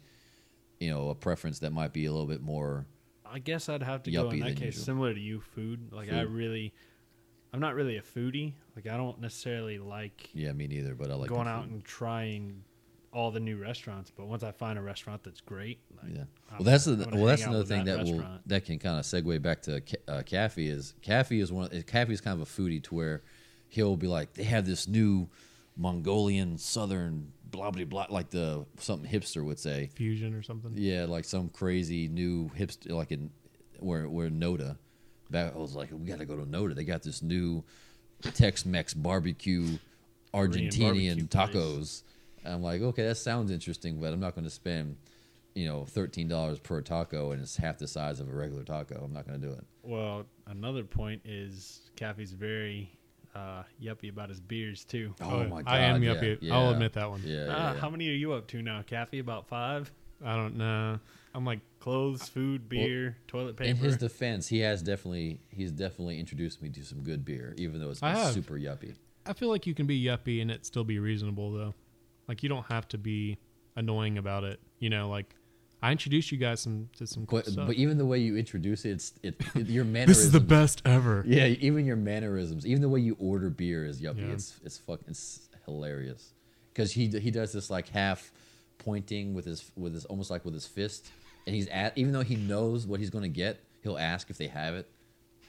you 0.81 0.88
know, 0.91 1.11
a 1.11 1.15
preference 1.15 1.58
that 1.61 1.73
might 1.73 1.93
be 1.93 2.06
a 2.06 2.12
little 2.12 2.26
bit 2.29 2.41
more. 2.43 2.87
I 3.26 3.38
guess 3.38 3.69
I'd 3.69 3.82
have 3.82 4.03
to 4.05 4.11
go 4.12 4.25
Yuppie 4.26 4.32
in 4.35 4.41
that 4.41 4.56
case 4.56 4.65
usual. 4.76 4.85
similar 4.85 5.15
to 5.15 5.20
you, 5.20 5.41
food. 5.41 5.93
Like 5.93 6.12
I 6.12 6.20
really, 6.23 6.73
I'm 7.53 7.61
not 7.61 7.75
really 7.75 7.97
a 7.97 8.03
foodie. 8.03 8.53
Like 8.76 8.87
I 8.87 8.97
don't 8.97 9.20
necessarily 9.20 9.79
like 9.79 10.31
Yeah, 10.35 10.53
me 10.53 10.69
neither. 10.69 10.94
But 10.94 11.11
I 11.11 11.15
like 11.15 11.29
going 11.29 11.49
out 11.49 11.65
food. 11.65 11.73
and 11.73 11.85
trying 11.85 12.62
all 13.12 13.31
the 13.31 13.41
new 13.41 13.56
restaurants. 13.59 14.11
But 14.11 14.26
once 14.26 14.43
I 14.43 14.53
find 14.53 14.79
a 14.79 14.82
restaurant 14.82 15.23
that's 15.23 15.41
great, 15.41 15.79
like, 16.03 16.12
Yeah. 16.14 16.25
I'm 16.50 16.59
Well, 16.59 16.64
that's 16.64 16.87
gonna- 16.87 16.97
the, 17.05 17.17
well, 17.17 17.26
that's 17.26 17.43
another 17.44 17.64
thing 17.64 17.85
that, 17.85 18.05
will 18.05 18.25
that 18.47 18.64
can 18.64 18.79
kind 18.79 18.99
of 18.99 19.05
segue 19.05 19.41
back 19.43 19.62
to 19.62 19.81
ca- 19.82 19.97
uh, 20.12 20.23
Caffey 20.23 20.69
is 20.69 20.94
Caffey 21.03 21.41
is 21.43 21.53
one. 21.53 21.69
Caffey 21.70 22.11
is 22.12 22.20
kind 22.20 22.41
of 22.41 22.49
a 22.49 22.50
foodie 22.50 22.82
to 22.85 22.94
where 22.94 23.23
he'll 23.69 23.96
be 23.96 24.06
like 24.06 24.34
they 24.34 24.44
have 24.44 24.65
this 24.67 24.89
new 24.89 25.29
Mongolian 25.77 26.58
Southern 26.58 27.32
blah 27.51 27.70
blah 27.70 27.84
blah 27.84 28.06
like 28.10 28.31
the 28.31 28.65
something 28.79 29.10
hipster 29.10 29.44
would 29.44 29.58
say. 29.58 29.91
Fusion 29.94 30.34
or 30.34 30.43
something? 30.43 30.72
Yeah, 30.75 31.05
like 31.05 31.25
some 31.25 31.48
crazy 31.51 32.08
new 32.08 32.48
hipster, 32.51 32.91
like 32.93 33.13
in 33.13 33.31
where 33.79 34.08
where 34.08 34.31
Noda. 34.31 34.77
Back, 35.31 35.55
I 35.55 35.58
was 35.58 35.75
like, 35.75 35.91
we 35.91 36.05
got 36.06 36.19
to 36.19 36.27
go 36.27 36.36
to 36.36 36.44
Noda. 36.44 36.75
They 36.75 36.84
got 36.84 37.03
this 37.03 37.22
new 37.22 37.65
Tex-Mex 38.22 38.93
barbecue 38.94 39.79
Argentinian 40.34 40.81
barbecue 40.81 41.27
place. 41.27 41.29
tacos. 41.29 42.03
And 42.03 42.11
I'm 42.44 42.63
like, 42.63 42.82
okay, 42.82 43.06
that 43.06 43.17
sounds 43.17 43.51
interesting, 43.51 44.01
but 44.01 44.13
I'm 44.13 44.20
not 44.20 44.34
going 44.34 44.44
to 44.44 44.51
spend, 44.51 44.96
you 45.55 45.67
know, 45.67 45.84
thirteen 45.84 46.29
dollars 46.29 46.58
per 46.58 46.81
taco, 46.81 47.32
and 47.32 47.43
it's 47.43 47.56
half 47.56 47.79
the 47.79 47.89
size 47.89 48.20
of 48.20 48.29
a 48.29 48.32
regular 48.34 48.65
taco. 48.65 49.03
I'm 49.05 49.13
not 49.13 49.27
going 49.27 49.41
to 49.41 49.46
do 49.46 49.53
it. 49.53 49.65
Well, 49.82 50.25
another 50.46 50.84
point 50.84 51.22
is 51.25 51.91
Caffey's 51.96 52.32
very 52.32 52.91
uh, 53.34 53.63
yuppie 53.82 54.11
about 54.11 54.29
his 54.29 54.41
beers 54.41 54.84
too. 54.84 55.15
Oh, 55.20 55.44
my 55.44 55.63
god, 55.63 55.69
I 55.72 55.79
am 55.81 56.03
yeah, 56.03 56.15
yuppie. 56.15 56.39
Yeah, 56.41 56.55
I'll 56.55 56.70
admit 56.70 56.93
that 56.94 57.08
one. 57.08 57.22
Yeah, 57.25 57.46
yeah, 57.46 57.46
Ah, 57.51 57.72
yeah. 57.75 57.81
How 57.81 57.91
many 57.91 58.08
are 58.08 58.15
you 58.15 58.32
up 58.32 58.49
to 58.49 58.63
now, 58.63 58.82
Caffey? 58.82 59.20
About 59.20 59.46
five. 59.46 59.91
I 60.25 60.37
don't 60.37 60.56
know. 60.56 61.01
I'm 61.34 61.44
like, 61.44 61.61
Clothes, 61.81 62.29
food, 62.29 62.69
beer, 62.69 63.17
toilet 63.27 63.56
paper. 63.56 63.69
In 63.70 63.77
his 63.77 63.96
defense, 63.96 64.46
he 64.46 64.61
has 64.61 64.82
definitely 64.82 65.41
he's 65.49 65.72
definitely 65.72 66.20
introduced 66.20 66.63
me 66.63 66.69
to 66.70 66.84
some 66.84 67.01
good 67.03 67.25
beer, 67.25 67.55
even 67.58 67.81
though 67.81 67.91
it's 67.91 68.03
I 68.03 68.15
been 68.15 68.32
super 68.32 68.55
yuppie. 68.55 68.94
I 69.27 69.32
feel 69.32 69.49
like 69.49 69.67
you 69.67 69.75
can 69.75 69.87
be 69.87 70.01
yuppie 70.01 70.41
and 70.41 70.51
it 70.51 70.65
still 70.65 70.84
be 70.84 71.01
reasonable 71.01 71.51
though. 71.53 71.75
Like 72.32 72.43
you 72.43 72.48
don't 72.48 72.65
have 72.70 72.89
to 72.89 72.96
be 72.96 73.36
annoying 73.77 74.17
about 74.17 74.43
it. 74.43 74.58
You 74.79 74.89
know, 74.89 75.10
like 75.10 75.34
I 75.82 75.93
introduced 75.93 76.32
you 76.32 76.39
guys 76.39 76.60
some 76.60 76.89
to 76.96 77.06
some 77.06 77.27
cool 77.27 77.41
But 77.41 77.46
stuff. 77.53 77.67
but 77.67 77.77
even 77.77 77.98
the 77.98 78.06
way 78.06 78.20
you 78.20 78.39
introduce 78.39 78.86
it, 78.86 78.93
it's 78.93 79.12
it, 79.22 79.34
it 79.55 79.67
your 79.67 79.84
mannerisms. 79.84 80.17
this 80.17 80.24
is 80.24 80.32
the 80.32 80.41
best 80.41 80.81
ever. 80.86 81.22
Yeah, 81.27 81.44
even 81.44 81.84
your 81.84 81.96
mannerisms, 81.96 82.67
even 82.67 82.81
the 82.81 82.89
way 82.89 83.01
you 83.01 83.19
order 83.20 83.51
beer 83.51 83.84
is 83.84 84.01
yuppie. 84.01 84.27
Yeah. 84.27 84.32
It's 84.32 84.58
it's 84.65 84.79
fucking 84.79 85.08
it's 85.08 85.51
hilarious 85.67 86.32
because 86.72 86.91
he 86.91 87.08
he 87.08 87.31
does 87.31 87.53
this 87.53 87.69
like 87.69 87.91
half 87.91 88.32
pointing 88.79 89.34
with 89.34 89.44
his 89.44 89.70
with 89.77 89.93
his 89.93 90.06
almost 90.06 90.31
like 90.31 90.46
with 90.46 90.55
his 90.55 90.67
fist, 90.67 91.10
and 91.46 91.55
he's 91.55 91.69
at 91.69 91.98
even 91.98 92.15
though 92.15 92.22
he 92.22 92.36
knows 92.36 92.86
what 92.86 92.98
he's 92.98 93.10
going 93.10 93.24
to 93.24 93.29
get, 93.29 93.60
he'll 93.82 93.98
ask 93.98 94.31
if 94.31 94.39
they 94.39 94.46
have 94.46 94.74
it. 94.74 94.89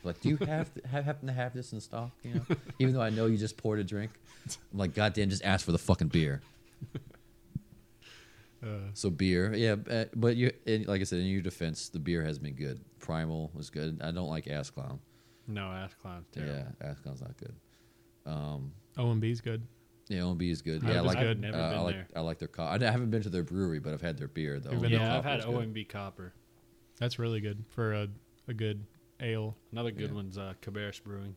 Like, 0.04 0.20
do 0.20 0.28
you 0.28 0.36
have, 0.46 0.74
to, 0.74 0.86
have 0.88 1.06
happen 1.06 1.28
to 1.28 1.34
have 1.34 1.54
this 1.54 1.72
in 1.72 1.80
stock? 1.80 2.12
You 2.24 2.34
know, 2.34 2.58
even 2.80 2.94
though 2.94 3.02
I 3.02 3.10
know 3.10 3.28
you 3.28 3.38
just 3.38 3.56
poured 3.56 3.80
a 3.80 3.86
drink, 3.86 4.12
I'm 4.74 4.80
like, 4.80 4.94
goddamn, 4.94 5.30
just 5.30 5.46
ask 5.46 5.66
for 5.66 5.72
the 5.72 5.78
fucking 5.78 6.10
beer. 6.10 6.42
Uh, 8.64 8.78
So 8.94 9.10
beer, 9.10 9.54
yeah, 9.54 9.76
uh, 9.92 10.06
but 10.16 10.38
you, 10.38 10.50
and 10.66 10.88
like 10.88 11.02
I 11.02 11.04
said, 11.04 11.20
in 11.20 11.26
your 11.26 11.42
defense, 11.42 11.90
the 11.90 12.00
beer 12.00 12.24
has 12.24 12.40
been 12.40 12.54
good. 12.54 12.80
Primal 13.00 13.52
was 13.54 13.70
good. 13.70 14.00
I 14.02 14.12
don't 14.12 14.30
like 14.30 14.48
Ass 14.48 14.70
Clown. 14.70 15.00
No, 15.48 15.66
Ass 15.70 15.94
Clown's 16.02 16.28
terrible. 16.32 16.56
Yeah, 16.56 16.88
Ass 16.90 17.00
Clown's 17.02 17.20
not 17.22 17.36
good. 17.36 17.54
Um, 18.26 18.72
OMB's 18.98 19.42
good. 19.42 19.68
yeah, 20.08 20.20
OMB 20.20 20.50
is 20.50 20.62
good. 20.62 20.82
Yeah, 20.82 21.00
I 21.00 21.00
like. 21.02 21.20
good. 21.20 21.32
I've 21.32 21.40
never 21.40 21.58
uh, 21.58 21.70
been 21.72 21.78
I 21.80 21.82
like. 21.82 21.96
there. 21.96 22.08
I 22.16 22.20
like 22.22 22.40
their. 22.40 22.48
Co- 22.48 22.64
I 22.64 22.78
haven't 22.80 23.10
been 23.10 23.22
to 23.24 23.30
their 23.30 23.44
brewery, 23.44 23.80
but 23.80 23.92
I've 23.92 24.02
had 24.02 24.18
their 24.18 24.30
beer. 24.30 24.62
though. 24.62 24.72
You've 24.72 24.82
been 24.82 24.92
to 24.92 24.98
Yeah, 24.98 25.18
I've 25.18 25.26
had 25.26 25.40
is 25.40 25.46
good. 25.46 25.56
OMB 25.56 25.90
Copper. 25.90 26.34
That's 27.00 27.20
really 27.20 27.42
good 27.42 27.66
for 27.68 27.92
a, 27.94 28.08
a 28.48 28.54
good 28.54 28.86
ale. 29.20 29.58
Another 29.74 29.92
good 29.92 30.12
Yeah. 30.12 30.16
one's 30.16 30.38
uh, 30.38 30.54
Cabarrus 30.62 31.04
Brewing. 31.04 31.36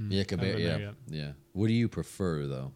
Mm, 0.00 0.10
Yeah, 0.10 0.18
haven't 0.28 0.38
Caber- 0.40 0.56
been 0.56 0.80
yeah, 0.80 0.90
yeah. 1.08 1.32
What 1.52 1.68
do 1.68 1.72
you 1.72 1.88
prefer 1.88 2.46
though? 2.48 2.72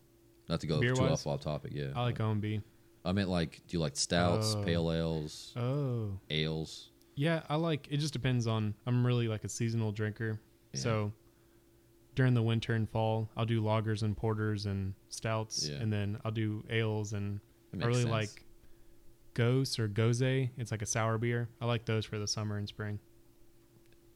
Not 0.49 0.61
to 0.61 0.67
go 0.67 0.77
too 0.77 0.81
Beer-wise? 0.95 1.11
off 1.13 1.27
off 1.27 1.41
topic. 1.43 1.73
Yeah, 1.75 1.93
I 1.95 2.03
like 2.03 2.19
OMB. 2.19 2.63
I 3.05 3.13
meant 3.13 3.29
like, 3.29 3.63
do 3.69 3.77
you 3.77 3.81
like 3.81 3.97
stouts, 3.97 4.55
Oh. 4.57 4.63
pale 4.65 4.93
ales, 4.93 5.53
Oh. 5.57 6.19
ales? 6.31 6.91
Yeah, 7.15 7.43
I 7.49 7.57
like 7.57 7.89
it 7.91 7.99
just 7.99 8.13
depends 8.13 8.47
on 8.47 8.75
I'm 8.87 9.07
really 9.07 9.29
like 9.29 9.45
a 9.45 9.49
seasonal 9.49 9.93
drinker. 9.93 10.41
Yeah. 10.73 10.81
So 10.81 11.13
during 12.15 12.35
the 12.35 12.43
winter 12.43 12.75
and 12.75 12.89
fall, 12.89 13.29
I'll 13.37 13.45
do 13.47 13.63
lagers 13.63 14.03
and 14.03 14.17
porters 14.17 14.67
and 14.67 14.95
stouts 15.09 15.69
Yeah. 15.69 15.77
and 15.77 15.93
then 15.93 16.19
I'll 16.25 16.33
do 16.33 16.65
ales 16.71 17.13
and 17.13 17.41
That 17.73 17.77
I 17.77 17.77
makes 17.77 17.87
really 17.87 18.01
sense. 18.03 18.11
like 18.13 18.45
Ghost 19.35 19.79
or 19.79 19.89
Gose. 19.89 20.51
It's 20.57 20.71
like 20.71 20.83
a 20.83 20.87
sour 20.87 21.19
beer. 21.19 21.49
I 21.61 21.67
like 21.67 21.85
those 21.85 22.05
for 22.05 22.19
the 22.19 22.27
summer 22.27 22.57
and 22.59 22.67
spring. 22.69 22.99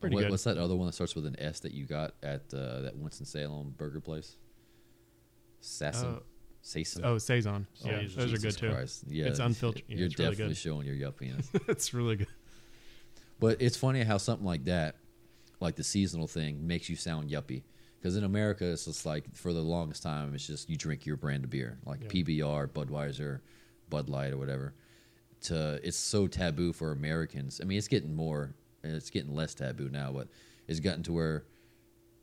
Pretty 0.00 0.16
What- 0.16 0.22
good. 0.22 0.30
What's 0.32 0.44
that 0.44 0.58
other 0.58 0.74
one 0.74 0.86
that 0.86 0.92
starts 0.94 1.14
with 1.14 1.26
an 1.26 1.36
S 1.38 1.60
that 1.60 1.72
you 1.72 1.86
got 1.86 2.14
at 2.22 2.52
uh, 2.52 2.80
that 2.82 2.96
Winston 2.96 3.24
Salem 3.26 3.70
burger 3.76 4.00
place? 4.00 4.36
Sasson, 5.62 6.04
Oh, 6.18 6.22
Sason. 6.62 7.04
oh, 7.04 7.18
saison. 7.18 7.66
Oh, 7.84 7.88
Yeah, 7.88 8.00
Jesus 8.00 8.16
those 8.16 8.32
are 8.34 8.38
good 8.38 8.56
too. 8.58 8.70
Christ. 8.70 9.04
Yeah, 9.08 9.26
It's 9.26 9.38
unfiltered- 9.38 9.82
yeah, 9.88 9.96
You're 9.96 10.06
it's 10.06 10.16
definitely 10.16 10.48
good. 10.48 10.56
showing 10.56 10.86
your 10.86 10.96
yuppiness. 10.96 11.46
it's 11.68 11.94
really 11.94 12.16
good. 12.16 12.28
But 13.40 13.60
it's 13.60 13.76
funny 13.76 14.02
how 14.04 14.18
something 14.18 14.46
like 14.46 14.64
that, 14.64 14.96
like 15.60 15.76
the 15.76 15.84
seasonal 15.84 16.26
thing, 16.26 16.66
makes 16.66 16.88
you 16.88 16.96
sound 16.96 17.30
yuppie. 17.30 17.62
Because 17.98 18.16
in 18.16 18.24
America, 18.24 18.64
it's 18.66 18.84
just 18.86 19.06
like 19.06 19.32
for 19.34 19.52
the 19.52 19.60
longest 19.60 20.02
time, 20.02 20.34
it's 20.34 20.46
just 20.46 20.68
you 20.68 20.76
drink 20.76 21.06
your 21.06 21.16
brand 21.16 21.44
of 21.44 21.50
beer, 21.50 21.78
like 21.86 22.02
Yeah. 22.02 22.08
PBR, 22.08 22.66
Budweiser, 22.68 23.40
Bud 23.88 24.08
Light, 24.08 24.32
or 24.32 24.38
whatever. 24.38 24.74
To 25.42 25.80
it's 25.84 25.96
so 25.96 26.26
taboo 26.26 26.72
for 26.72 26.90
Americans. 26.92 27.60
I 27.60 27.64
mean, 27.64 27.78
it's 27.78 27.88
getting 27.88 28.14
more, 28.14 28.54
it's 28.82 29.10
getting 29.10 29.34
less 29.34 29.54
taboo 29.54 29.88
now, 29.88 30.12
but 30.12 30.28
it's 30.68 30.80
gotten 30.80 31.02
to 31.04 31.12
where, 31.12 31.44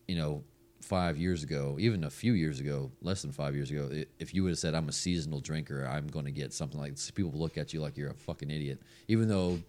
you 0.07 0.15
know, 0.15 0.43
five 0.81 1.17
years 1.17 1.43
ago, 1.43 1.75
even 1.79 2.03
a 2.03 2.09
few 2.09 2.33
years 2.33 2.59
ago, 2.59 2.91
less 3.01 3.21
than 3.21 3.31
five 3.31 3.55
years 3.55 3.69
ago, 3.71 3.89
if 4.19 4.33
you 4.33 4.43
would 4.43 4.49
have 4.49 4.57
said 4.59 4.73
I'm 4.73 4.87
a 4.89 4.93
seasonal 4.93 5.39
drinker, 5.41 5.85
I'm 5.85 6.07
going 6.07 6.25
to 6.25 6.31
get 6.31 6.53
something 6.53 6.79
like 6.79 6.93
people 7.15 7.31
look 7.33 7.57
at 7.57 7.73
you 7.73 7.81
like 7.81 7.97
you're 7.97 8.11
a 8.11 8.15
fucking 8.15 8.49
idiot, 8.49 8.79
even 9.07 9.27
though, 9.27 9.59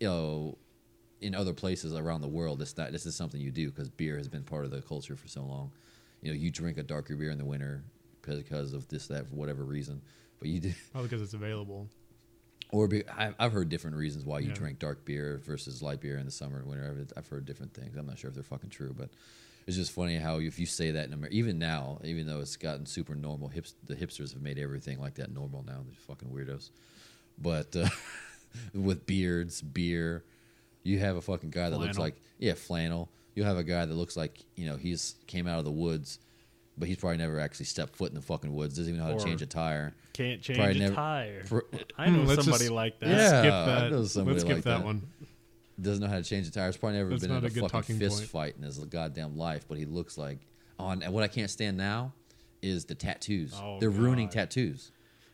you 0.00 0.08
know, 0.08 0.58
in 1.20 1.34
other 1.34 1.52
places 1.54 1.94
around 1.94 2.20
the 2.20 2.28
world, 2.28 2.60
it's 2.60 2.76
not. 2.76 2.92
This 2.92 3.06
is 3.06 3.14
something 3.16 3.40
you 3.40 3.50
do 3.50 3.70
because 3.70 3.88
beer 3.88 4.16
has 4.18 4.28
been 4.28 4.42
part 4.42 4.64
of 4.64 4.70
the 4.70 4.82
culture 4.82 5.16
for 5.16 5.28
so 5.28 5.42
long. 5.42 5.70
You 6.20 6.32
know, 6.32 6.36
you 6.36 6.50
drink 6.50 6.76
a 6.78 6.82
darker 6.82 7.16
beer 7.16 7.30
in 7.30 7.38
the 7.38 7.44
winter 7.44 7.82
because 8.22 8.72
of 8.74 8.86
this, 8.88 9.06
that, 9.06 9.28
for 9.28 9.34
whatever 9.36 9.64
reason. 9.64 10.02
But 10.40 10.48
you 10.48 10.60
do, 10.60 10.72
Probably 10.92 11.08
because 11.08 11.22
it's 11.22 11.32
available. 11.34 11.88
or 12.70 12.86
be, 12.88 13.08
I, 13.08 13.32
I've 13.38 13.52
heard 13.52 13.68
different 13.70 13.96
reasons 13.96 14.24
why 14.26 14.40
you 14.40 14.48
Yeah. 14.48 14.54
drink 14.54 14.78
dark 14.78 15.04
beer 15.04 15.40
versus 15.46 15.80
light 15.80 16.00
beer 16.00 16.18
in 16.18 16.26
the 16.26 16.32
summer 16.32 16.58
and 16.58 16.66
winter. 16.68 16.90
I've- 16.90 17.12
I've 17.16 17.28
heard 17.28 17.46
different 17.46 17.72
things. 17.72 17.96
I'm 17.96 18.06
not 18.06 18.18
sure 18.18 18.28
if 18.28 18.34
they're 18.34 18.42
fucking 18.42 18.70
true, 18.70 18.94
but 18.96 19.08
it's 19.66 19.76
just 19.76 19.92
funny 19.92 20.16
how 20.16 20.38
if 20.38 20.58
you 20.58 20.66
say 20.66 20.92
that 20.92 21.06
in 21.06 21.12
America, 21.12 21.34
even 21.36 21.58
now, 21.58 21.98
even 22.04 22.26
though 22.26 22.40
it's 22.40 22.56
gotten 22.56 22.86
super 22.86 23.14
normal, 23.14 23.48
hips, 23.48 23.74
the 23.84 23.94
hipsters 23.96 24.32
have 24.32 24.42
made 24.42 24.58
everything 24.58 25.00
like 25.00 25.14
that 25.14 25.32
normal 25.32 25.64
now. 25.66 25.82
These 25.86 25.98
fucking 26.06 26.28
weirdos. 26.28 26.70
But 27.38 27.74
uh, 27.76 27.88
with 28.74 29.06
beards, 29.06 29.60
beer, 29.62 30.24
you 30.82 30.98
have 31.00 31.16
a 31.16 31.20
fucking 31.20 31.50
guy 31.50 31.68
that 31.70 31.78
looks 31.78 31.98
like 31.98 32.16
yeah 32.38 32.54
flannel. 32.54 33.10
You'll 33.34 33.46
have 33.46 33.58
a 33.58 33.64
guy 33.64 33.84
that 33.84 33.94
looks 33.94 34.16
like 34.16 34.44
you 34.54 34.66
know 34.68 34.76
he's 34.76 35.16
came 35.26 35.46
out 35.46 35.58
of 35.58 35.64
the 35.64 35.72
woods, 35.72 36.20
but 36.78 36.86
he's 36.88 36.96
probably 36.98 37.18
never 37.18 37.40
actually 37.40 37.66
stepped 37.66 37.96
foot 37.96 38.10
in 38.10 38.14
the 38.14 38.22
fucking 38.22 38.54
woods. 38.54 38.76
Doesn't 38.76 38.94
even 38.94 39.04
know 39.04 39.10
how 39.10 39.16
Or- 39.16 39.20
to 39.20 39.24
change 39.24 39.42
a 39.42 39.46
tire. 39.46 39.94
Can't 40.12 40.40
change 40.40 40.58
Probably 40.58 40.76
a 40.76 40.78
never- 40.78 40.94
tire. 40.94 41.42
I 41.98 42.08
know 42.08 42.24
somebody 42.36 42.58
just- 42.64 42.70
like 42.70 42.98
that. 43.00 43.08
Yeah, 43.08 43.40
skip 43.42 43.52
I 43.52 43.88
know 43.90 44.04
somebody 44.04 44.34
Let's 44.36 44.44
skip 44.44 44.54
like 44.56 44.64
that, 44.64 44.78
that. 44.78 44.84
one. 44.86 45.02
Doesn't 45.80 46.02
know 46.02 46.08
how 46.08 46.16
to 46.16 46.22
change 46.22 46.46
a 46.46 46.50
tire. 46.50 46.66
He's 46.66 46.76
probably 46.76 46.98
never 46.98 47.10
That's 47.10 47.22
been 47.26 47.36
in 47.36 47.44
a 47.44 47.64
a, 47.64 47.68
fucking 47.68 47.98
fist 47.98 48.18
point. 48.18 48.28
fight 48.28 48.54
in 48.56 48.62
his 48.62 48.78
goddamn 48.78 49.36
life, 49.36 49.66
but 49.68 49.78
he 49.78 49.84
looks 49.84 50.16
like 50.16 50.38
on. 50.78 51.02
And 51.02 51.12
what 51.12 51.22
I 51.22 51.28
can't 51.28 51.50
stand 51.50 51.76
now 51.76 52.12
is 52.62 52.84
the 52.86 52.94
tattoos. 52.94 53.54
Oh, 53.56 53.78
They're 53.78 53.90
ruining 53.90 54.28
tattoos. 54.28 54.92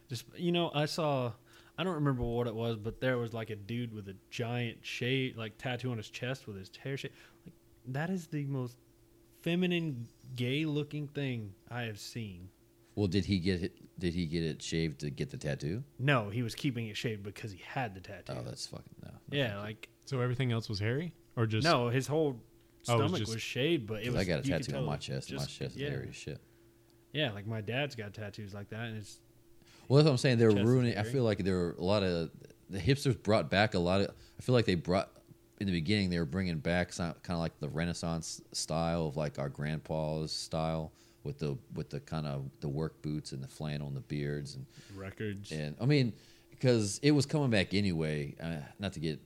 Just 0.08 0.24
you 0.36 0.52
know, 0.52 0.70
I 0.74 0.86
saw. 0.86 1.32
I 1.78 1.84
don't 1.84 1.94
remember 1.94 2.22
what 2.22 2.46
it 2.46 2.54
was, 2.54 2.76
but 2.76 3.00
there 3.00 3.16
was 3.16 3.32
like 3.32 3.50
a 3.50 3.56
dude 3.56 3.94
with 3.94 4.08
a 4.08 4.14
giant 4.30 4.78
shade, 4.82 5.36
like 5.36 5.56
tattoo 5.56 5.90
on 5.90 5.96
his 5.96 6.10
chest 6.10 6.46
with 6.46 6.58
his 6.58 6.70
hair 6.82 6.96
shade. 6.96 7.12
Like 7.46 7.54
that 7.88 8.10
is 8.10 8.26
the 8.26 8.44
most 8.44 8.76
feminine, 9.42 10.06
gay-looking 10.36 11.08
thing 11.08 11.52
I 11.70 11.82
have 11.82 11.98
seen. 11.98 12.48
Well, 12.94 13.06
did 13.06 13.24
he 13.24 13.38
get 13.38 13.62
it? 13.62 13.72
Did 13.98 14.14
he 14.14 14.26
get 14.26 14.42
it 14.42 14.62
shaved 14.62 15.00
to 15.00 15.10
get 15.10 15.30
the 15.30 15.38
tattoo? 15.38 15.82
No, 15.98 16.28
he 16.28 16.42
was 16.42 16.54
keeping 16.54 16.88
it 16.88 16.96
shaved 16.96 17.22
because 17.22 17.52
he 17.52 17.62
had 17.66 17.94
the 17.94 18.00
tattoo. 18.00 18.34
Oh, 18.36 18.42
that's 18.44 18.66
fucking 18.66 18.94
no. 19.02 19.10
no 19.30 19.38
yeah, 19.38 19.58
like 19.60 19.88
So 20.04 20.20
everything 20.20 20.52
else 20.52 20.68
was 20.68 20.78
hairy, 20.78 21.12
or 21.36 21.46
just 21.46 21.64
no, 21.64 21.88
his 21.88 22.06
whole 22.06 22.40
Oh, 22.88 22.94
it 22.94 23.02
was 23.02 23.10
stomach 23.10 23.20
was, 23.20 23.34
just- 23.34 23.46
shaved, 23.46 23.86
but 23.86 24.00
it 24.02 24.06
'Cause 24.06 24.14
was. 24.14 24.20
I 24.22 24.24
got 24.24 24.32
a 24.32 24.36
you 24.48 24.54
could 24.54 24.62
tattoo 24.64 24.72
on 24.76 24.82
tell 24.82 24.86
my 24.90 24.96
chest. 24.96 25.28
and 25.30 25.38
my 25.38 25.44
just- 25.44 25.56
chest 25.58 25.76
is 25.76 25.82
yeah, 25.82 25.90
hairy 25.90 26.08
as 26.08 26.16
shit. 26.16 26.40
yeah. 27.12 27.30
Like 27.30 27.46
my 27.46 27.60
dad's 27.60 27.94
got 27.94 28.12
tattoos 28.12 28.52
like 28.54 28.68
that, 28.70 28.88
and 28.88 28.96
it's 28.98 29.20
Well, 29.88 29.98
that's 29.98 30.06
what 30.06 30.12
I'm 30.12 30.18
saying. 30.18 30.38
They're 30.38 30.50
Chest 30.50 30.60
is 30.62 30.66
ruining. 30.66 30.92
I 30.94 31.00
hairy. 31.02 31.12
feel 31.12 31.24
like 31.24 31.44
there 31.44 31.58
are 31.60 31.72
a 31.72 31.84
lot 31.84 32.02
of 32.02 32.30
the 32.70 32.78
hipsters 32.80 33.20
brought 33.22 33.50
back 33.50 33.74
a 33.74 33.78
lot 33.78 34.00
of. 34.00 34.08
I 34.38 34.42
feel 34.42 34.54
like 34.54 34.64
they 34.64 34.74
brought 34.74 35.10
in 35.60 35.66
the 35.66 35.72
beginning 35.72 36.10
they 36.10 36.18
were 36.18 36.24
bringing 36.24 36.58
back 36.58 36.92
some 36.92 37.12
kind 37.22 37.36
of 37.36 37.38
like 37.40 37.56
the 37.60 37.68
Renaissance 37.68 38.40
style 38.52 39.06
of 39.06 39.16
like 39.16 39.38
our 39.38 39.48
grandpa's 39.48 40.32
style 40.32 40.92
with 41.22 41.38
the 41.38 41.56
with 41.74 41.88
the 41.90 42.00
kind 42.00 42.26
of 42.26 42.50
the 42.60 42.68
work 42.68 43.00
boots 43.02 43.30
and 43.30 43.40
the 43.44 43.48
flannel 43.48 43.86
and 43.86 43.96
the 43.96 44.00
beards 44.00 44.56
and 44.56 44.66
records. 44.96 45.52
and 45.52 45.76
I 45.80 45.86
mean 45.86 46.14
because 46.50 46.98
it 47.02 47.12
was 47.12 47.26
coming 47.26 47.50
back 47.50 47.74
anyway. 47.74 48.34
Uh, 48.40 48.56
not 48.80 48.94
to 48.94 49.00
get 49.00 49.20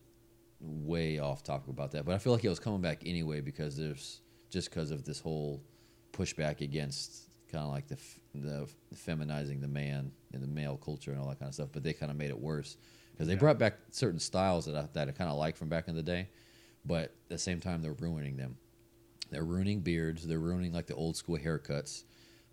way 0.60 1.18
off 1.18 1.42
topic 1.42 1.68
about 1.68 1.92
that, 1.92 2.04
but 2.04 2.14
I 2.14 2.18
feel 2.18 2.32
like 2.32 2.44
it 2.44 2.48
was 2.48 2.60
coming 2.60 2.80
back 2.80 3.02
anyway 3.04 3.40
because 3.40 3.76
there's 3.76 4.20
just 4.50 4.70
because 4.70 4.90
of 4.90 5.04
this 5.04 5.20
whole 5.20 5.62
pushback 6.12 6.60
against 6.60 7.24
kind 7.50 7.64
of 7.64 7.70
like 7.70 7.86
the 7.88 7.98
the 8.34 8.68
feminizing 8.94 9.60
the 9.60 9.68
man 9.68 10.10
and 10.32 10.42
the 10.42 10.46
male 10.46 10.76
culture 10.76 11.10
and 11.10 11.20
all 11.20 11.28
that 11.28 11.38
kind 11.38 11.48
of 11.48 11.54
stuff. 11.54 11.68
But 11.72 11.82
they 11.82 11.92
kind 11.92 12.10
of 12.10 12.16
made 12.18 12.30
it 12.30 12.38
worse 12.38 12.76
because 13.12 13.26
they 13.26 13.34
Yeah. 13.34 13.40
brought 13.40 13.58
back 13.58 13.74
certain 13.90 14.18
styles 14.20 14.64
that 14.66 14.76
I, 14.76 14.88
that 14.94 15.08
I 15.08 15.12
kind 15.12 15.30
of 15.30 15.36
like 15.36 15.56
from 15.56 15.68
back 15.68 15.88
in 15.88 15.94
the 15.94 16.02
day, 16.02 16.28
but 16.84 17.04
at 17.04 17.12
the 17.28 17.38
same 17.38 17.60
time 17.60 17.82
they're 17.82 17.92
ruining 17.92 18.36
them. 18.36 18.56
They're 19.30 19.44
ruining 19.44 19.80
beards. 19.80 20.26
They're 20.26 20.38
ruining 20.38 20.72
like 20.72 20.86
the 20.86 20.94
old 20.94 21.16
school 21.16 21.36
haircuts. 21.36 22.04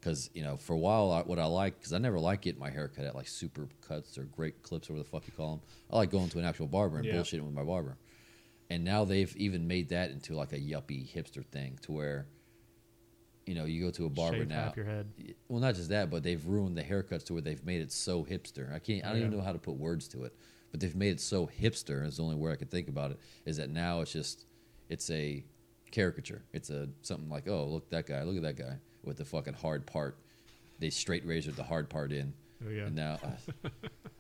Because 0.03 0.29
you 0.33 0.43
know, 0.43 0.57
for 0.57 0.74
a 0.74 0.77
while, 0.77 1.12
I, 1.12 1.22
what 1.22 1.39
I 1.39 1.45
like 1.45 1.79
because 1.79 1.93
I 1.93 1.98
never 1.98 2.19
like 2.19 2.41
getting 2.41 2.60
my 2.60 2.69
hair 2.69 2.89
cut 2.89 3.05
at 3.05 3.15
like 3.15 3.27
super 3.27 3.69
cuts 3.88 4.17
or 4.17 4.24
great 4.24 4.62
clips 4.62 4.89
or 4.89 4.93
whatever 4.93 5.05
the 5.05 5.10
fuck 5.10 5.27
you 5.27 5.31
call 5.31 5.51
them. 5.55 5.62
I 5.89 5.95
like 5.95 6.12
going 6.12 6.27
to 6.29 6.39
an 6.39 6.45
actual 6.45 6.67
barber 6.67 6.98
and 6.98 7.05
Yeah. 7.05 7.13
bullshitting 7.13 7.41
with 7.45 7.53
my 7.53 7.63
barber. 7.63 7.98
And 8.69 8.83
now 8.83 9.05
they've 9.05 9.33
even 9.38 9.65
made 9.65 9.89
that 9.89 10.12
into 10.12 10.36
like 10.36 10.51
a 10.51 10.60
yuppie 10.60 11.10
hipster 11.10 11.45
thing 11.45 11.79
to 11.83 11.93
where, 11.93 12.27
you 13.45 13.55
know, 13.55 13.63
you 13.63 13.81
go 13.81 13.91
to 13.91 14.05
a 14.05 14.10
barber 14.10 14.39
shave 14.39 14.50
now. 14.50 14.74
your 14.75 14.83
head. 14.83 15.07
Well, 15.48 15.62
not 15.62 15.75
just 15.75 15.88
that, 15.89 16.10
but 16.10 16.22
they've 16.22 16.45
ruined 16.45 16.77
the 16.77 16.83
haircuts 16.83 17.24
to 17.27 17.33
where 17.33 17.41
they've 17.41 17.63
made 17.65 17.79
it 17.79 17.91
so 17.93 18.25
hipster. 18.25 18.74
I 18.74 18.79
can't. 18.79 19.05
I 19.05 19.10
don't 19.10 19.19
even 19.19 19.31
know 19.31 19.41
how 19.41 19.53
to 19.53 19.60
put 19.60 19.77
words 19.77 20.10
to 20.10 20.25
it, 20.25 20.36
but 20.72 20.81
they've 20.81 20.95
made 20.98 21.13
it 21.13 21.22
so 21.22 21.48
hipster. 21.48 22.05
Is 22.05 22.17
the 22.17 22.24
only 22.24 22.36
word 22.36 22.51
I 22.51 22.55
can 22.57 22.67
think 22.67 22.89
about 22.89 23.12
it. 23.12 23.19
Is 23.45 23.55
that 23.55 23.69
now 23.69 24.01
it's 24.01 24.12
just 24.12 24.48
it's 24.89 25.10
a 25.10 25.45
caricature. 25.91 26.43
It's 26.51 26.69
a 26.69 26.89
something 27.03 27.29
like 27.29 27.48
oh 27.48 27.67
look 27.67 27.89
that 27.91 28.05
guy, 28.05 28.22
look 28.24 28.36
at 28.36 28.43
that 28.43 28.57
guy 28.57 28.79
with 29.03 29.17
the 29.17 29.25
fucking 29.25 29.53
hard 29.55 29.86
part. 29.86 30.17
They 30.79 30.89
straight 30.89 31.25
razored 31.25 31.55
the 31.55 31.63
hard 31.63 31.89
part 31.89 32.12
in, 32.12 32.33
Oh 32.65 32.69
yeah. 32.69 32.83
and 32.86 32.95
now, 32.95 33.19
uh, 33.63 33.69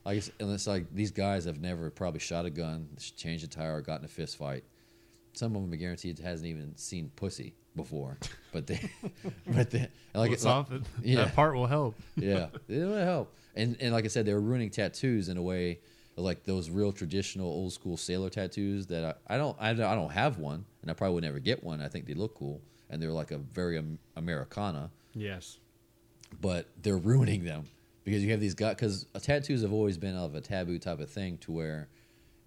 I 0.05 0.15
guess, 0.15 0.31
and 0.39 0.51
it's 0.51 0.67
like 0.67 0.93
these 0.93 1.11
guys 1.11 1.45
have 1.45 1.59
never 1.59 1.89
probably 1.89 2.19
shot 2.19 2.45
a 2.45 2.49
gun, 2.49 2.87
changed 3.17 3.43
a 3.43 3.47
tire, 3.47 3.77
or 3.77 3.81
gotten 3.81 4.05
a 4.05 4.09
fist 4.09 4.37
fight. 4.37 4.63
Some 5.33 5.55
of 5.55 5.61
them, 5.63 5.73
I 5.73 5.77
guarantee, 5.77 6.09
it 6.11 6.19
hasn't 6.19 6.47
even 6.47 6.77
seen 6.77 7.11
pussy 7.15 7.55
before. 7.75 8.17
But 8.51 8.67
they, 8.67 8.79
but 9.47 9.71
they, 9.71 9.87
like 10.13 10.31
it's 10.31 10.45
off. 10.45 10.69
That, 10.69 10.83
yeah. 11.01 11.25
that 11.25 11.35
part 11.35 11.55
will 11.55 11.65
help. 11.67 11.95
yeah, 12.15 12.47
it 12.67 12.77
will 12.85 13.03
help. 13.03 13.35
And 13.55 13.75
and 13.81 13.93
like 13.93 14.05
I 14.05 14.09
said, 14.09 14.25
they 14.25 14.33
were 14.33 14.41
ruining 14.41 14.69
tattoos 14.69 15.27
in 15.29 15.37
a 15.37 15.41
way, 15.41 15.79
like 16.15 16.43
those 16.43 16.69
real 16.69 16.91
traditional 16.91 17.47
old 17.47 17.73
school 17.73 17.97
sailor 17.97 18.29
tattoos 18.29 18.85
that 18.87 19.17
I, 19.27 19.35
I 19.35 19.37
don't 19.37 19.57
I, 19.59 19.73
don't- 19.73 19.85
I 19.87 19.95
don't 19.95 20.11
have 20.11 20.37
one, 20.37 20.65
and 20.83 20.91
I 20.91 20.93
probably 20.93 21.15
would 21.15 21.23
never 21.23 21.39
get 21.39 21.63
one. 21.63 21.81
I 21.81 21.87
think 21.87 22.05
they 22.05 22.13
look 22.13 22.35
cool, 22.35 22.61
and 22.93 23.01
they're 23.01 23.11
like 23.11 23.31
a 23.31 23.37
very 23.37 23.77
um, 23.77 23.99
Americana 24.15 24.91
yes, 25.13 25.57
but 26.41 26.67
they're 26.81 26.97
ruining 26.97 27.43
them 27.43 27.65
because 28.03 28.23
you 28.23 28.31
have 28.31 28.39
these 28.39 28.53
guys. 28.53 28.75
Because 28.75 29.05
tattoos 29.21 29.61
have 29.61 29.73
always 29.73 29.97
been 29.97 30.15
of 30.15 30.35
a 30.35 30.41
taboo 30.41 30.79
type 30.79 30.99
of 30.99 31.09
thing, 31.09 31.37
to 31.39 31.51
where 31.51 31.89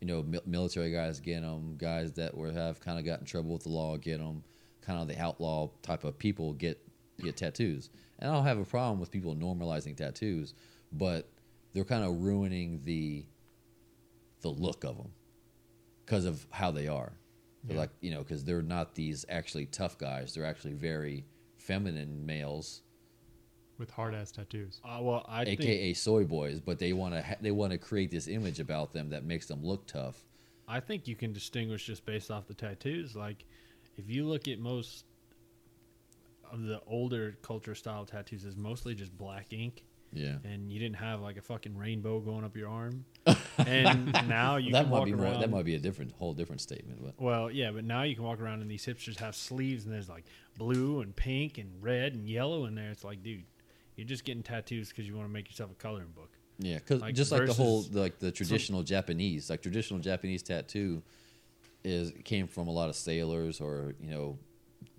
you 0.00 0.06
know 0.06 0.22
mil- 0.22 0.42
military 0.46 0.92
guys 0.92 1.20
get 1.20 1.42
them, 1.42 1.76
guys 1.76 2.12
that 2.14 2.36
were 2.36 2.52
have 2.52 2.80
kind 2.80 2.98
of 2.98 3.04
got 3.04 3.20
in 3.20 3.26
trouble 3.26 3.50
with 3.50 3.64
the 3.64 3.68
law 3.68 3.96
get 3.96 4.18
them, 4.18 4.42
kind 4.80 5.00
of 5.00 5.08
the 5.08 5.20
outlaw 5.20 5.68
type 5.82 6.04
of 6.04 6.18
people 6.18 6.52
get 6.52 6.80
get 7.22 7.36
tattoos. 7.36 7.90
And 8.18 8.30
I 8.30 8.34
don't 8.34 8.44
have 8.44 8.58
a 8.58 8.64
problem 8.64 8.98
with 8.98 9.10
people 9.10 9.34
normalizing 9.34 9.96
tattoos, 9.96 10.54
but 10.92 11.28
they're 11.72 11.84
kind 11.84 12.04
of 12.04 12.22
ruining 12.22 12.80
the 12.84 13.24
the 14.42 14.48
look 14.48 14.84
of 14.84 14.96
them 14.96 15.10
because 16.04 16.24
of 16.24 16.46
how 16.50 16.70
they 16.70 16.86
are. 16.88 17.12
They're 17.66 17.74
Yeah. 17.74 17.80
like 17.82 17.90
you 18.00 18.10
know 18.10 18.22
because 18.22 18.44
they're 18.44 18.62
not 18.62 18.94
these 18.94 19.24
actually 19.28 19.66
tough 19.66 19.98
guys. 19.98 20.34
They're 20.34 20.44
actually 20.46 20.74
very 20.74 21.24
feminine 21.56 22.24
males, 22.24 22.82
with 23.78 23.90
hard 23.90 24.14
ass 24.14 24.30
tattoos. 24.30 24.80
Uh, 24.84 25.00
well, 25.02 25.24
I 25.28 25.44
think 25.44 25.60
aka 25.60 25.92
soy 25.94 26.24
boys. 26.24 26.60
But 26.60 26.78
they 26.78 26.92
want 26.92 27.14
to 27.14 27.22
ha- 27.22 27.36
they 27.40 27.50
want 27.50 27.72
to 27.72 27.78
create 27.78 28.10
this 28.10 28.28
image 28.28 28.60
about 28.60 28.92
them 28.92 29.10
that 29.10 29.24
makes 29.24 29.46
them 29.46 29.64
look 29.64 29.86
tough. 29.86 30.24
I 30.68 30.80
think 30.80 31.06
you 31.06 31.14
can 31.16 31.32
distinguish 31.32 31.86
just 31.86 32.04
based 32.06 32.30
off 32.30 32.46
the 32.46 32.54
tattoos. 32.54 33.14
Like, 33.14 33.44
if 33.96 34.08
you 34.10 34.26
look 34.26 34.48
at 34.48 34.58
most 34.58 35.04
of 36.52 36.62
the 36.62 36.80
older 36.86 37.36
culture 37.42 37.74
style 37.74 38.04
tattoos, 38.04 38.44
is 38.44 38.56
mostly 38.56 38.94
just 38.94 39.16
black 39.16 39.52
ink, 39.52 39.84
Yeah, 40.16 40.36
and 40.44 40.72
you 40.72 40.78
didn't 40.78 40.96
have 40.96 41.20
like 41.20 41.36
a 41.36 41.42
fucking 41.42 41.76
rainbow 41.76 42.20
going 42.20 42.44
up 42.44 42.56
your 42.56 42.68
arm. 42.68 43.04
and 43.58 44.12
now 44.28 44.56
you 44.56 44.72
that 44.72 44.82
can 44.82 44.90
might 44.90 44.98
walk 44.98 45.04
be 45.06 45.12
around. 45.12 45.32
more, 45.32 45.40
that 45.40 45.50
might 45.50 45.64
be 45.64 45.74
a 45.74 45.78
different 45.78 46.12
whole 46.12 46.32
different 46.32 46.60
statement. 46.60 47.00
But 47.04 47.14
Well, 47.22 47.50
yeah, 47.50 47.70
but 47.70 47.84
now 47.84 48.02
you 48.02 48.14
can 48.14 48.24
walk 48.24 48.40
around 48.40 48.62
and 48.62 48.70
these 48.70 48.84
hipsters 48.86 49.18
have 49.18 49.34
sleeves 49.34 49.84
and 49.84 49.92
there's 49.94 50.08
like 50.08 50.24
blue 50.56 51.00
and 51.00 51.14
pink 51.14 51.58
and 51.58 51.70
red 51.80 52.14
and 52.14 52.28
yellow 52.28 52.66
in 52.66 52.74
there. 52.74 52.90
It's 52.90 53.04
like, 53.04 53.22
dude, 53.22 53.44
you're 53.96 54.06
just 54.06 54.24
getting 54.24 54.42
tattoos 54.42 54.88
because 54.90 55.06
you 55.06 55.14
want 55.16 55.28
to 55.28 55.32
make 55.32 55.48
yourself 55.48 55.70
a 55.70 55.74
coloring 55.74 56.12
book. 56.14 56.30
Yeah, 56.58 56.78
because 56.78 57.00
Like, 57.02 57.14
just 57.14 57.32
like 57.32 57.46
the 57.46 57.52
whole 57.52 57.84
like 57.92 58.18
the 58.18 58.32
traditional 58.32 58.82
Japanese, 58.82 59.50
like 59.50 59.60
traditional 59.62 60.00
Japanese 60.00 60.42
tattoo, 60.42 61.02
is 61.84 62.12
came 62.24 62.46
from 62.46 62.68
a 62.68 62.72
lot 62.72 62.88
of 62.88 62.96
sailors 62.96 63.60
or 63.60 63.94
you 64.00 64.10
know, 64.10 64.38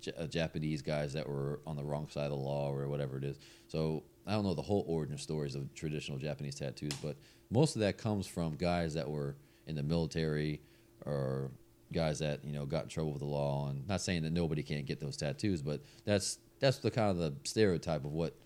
J- 0.00 0.12
uh, 0.18 0.26
Japanese 0.26 0.82
guys 0.82 1.12
that 1.14 1.28
were 1.28 1.60
on 1.66 1.76
the 1.76 1.84
wrong 1.84 2.08
side 2.08 2.26
of 2.26 2.30
the 2.30 2.36
law 2.44 2.70
or 2.70 2.88
whatever 2.88 3.16
it 3.18 3.24
is. 3.24 3.38
So 3.66 4.04
I 4.28 4.32
don't 4.32 4.44
know 4.44 4.54
the 4.54 4.62
whole 4.62 4.84
origin 4.86 5.16
stories 5.16 5.54
of 5.54 5.72
traditional 5.74 6.18
Japanese 6.18 6.54
tattoos, 6.54 6.92
but 7.02 7.16
most 7.50 7.76
of 7.76 7.80
that 7.80 7.96
comes 7.96 8.26
from 8.26 8.56
guys 8.56 8.92
that 8.94 9.08
were 9.08 9.36
in 9.66 9.74
the 9.74 9.82
military 9.82 10.60
or 11.06 11.50
guys 11.92 12.18
that 12.18 12.44
you 12.44 12.52
know 12.52 12.66
got 12.66 12.84
in 12.84 12.88
trouble 12.90 13.12
with 13.12 13.20
the 13.20 13.26
law. 13.26 13.68
And 13.68 13.88
not 13.88 14.02
saying 14.02 14.22
that 14.24 14.32
nobody 14.32 14.62
can't 14.62 14.84
get 14.84 15.00
those 15.00 15.16
tattoos, 15.16 15.62
but 15.62 15.80
that's 16.04 16.38
that's 16.60 16.78
the 16.78 16.90
kind 16.90 17.10
of 17.10 17.16
the 17.16 17.34
stereotype 17.44 18.04
of 18.04 18.12
what 18.12 18.36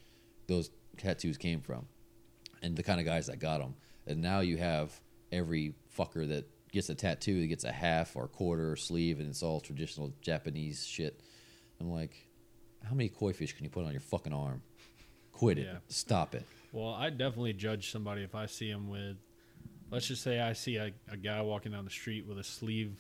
those 0.47 0.71
tattoos 0.99 1.37
came 1.37 1.61
from 1.61 1.87
and 2.63 2.77
the 2.77 2.83
kind 2.83 3.01
of 3.01 3.07
guys 3.07 3.27
that 3.27 3.41
got 3.41 3.61
them. 3.61 3.75
And 4.07 4.23
now 4.23 4.41
you 4.41 4.59
have 4.59 4.93
every 5.33 5.75
fucker 5.99 6.29
that 6.29 6.49
gets 6.71 6.89
a 6.91 6.95
tattoo 6.95 7.41
that 7.41 7.47
gets 7.49 7.65
a 7.65 7.73
half 7.73 8.15
or 8.15 8.29
quarter 8.29 8.71
or 8.71 8.77
sleeve, 8.77 9.19
and 9.19 9.29
it's 9.29 9.43
all 9.43 9.61
traditional 9.61 10.13
Japanese 10.21 10.87
shit. 10.87 11.21
I'm 11.81 11.91
like, 11.91 12.29
how 12.85 12.95
many 12.95 13.09
koi 13.09 13.33
fish 13.33 13.53
can 13.53 13.65
you 13.65 13.71
put 13.71 13.85
on 13.85 13.91
your 13.91 14.01
fucking 14.01 14.33
arm? 14.33 14.63
Quit 15.43 15.59
it. 15.59 15.67
Yeah. 15.67 15.79
Stop 15.89 16.35
it. 16.35 16.45
Well, 16.73 16.95
I 16.95 17.11
definitely 17.11 17.53
judge 17.53 17.91
somebody 17.91 18.23
if 18.23 18.35
I 18.35 18.47
see 18.47 18.69
him 18.71 18.89
with, 18.89 19.17
let's 19.91 20.07
just 20.09 20.23
say 20.23 20.41
I 20.41 20.53
see 20.55 20.77
a, 20.77 20.93
a 21.11 21.17
guy 21.17 21.41
walking 21.43 21.73
down 21.73 21.85
the 21.85 21.91
street 21.91 22.27
with 22.27 22.39
a 22.39 22.45
sleeve 22.45 22.93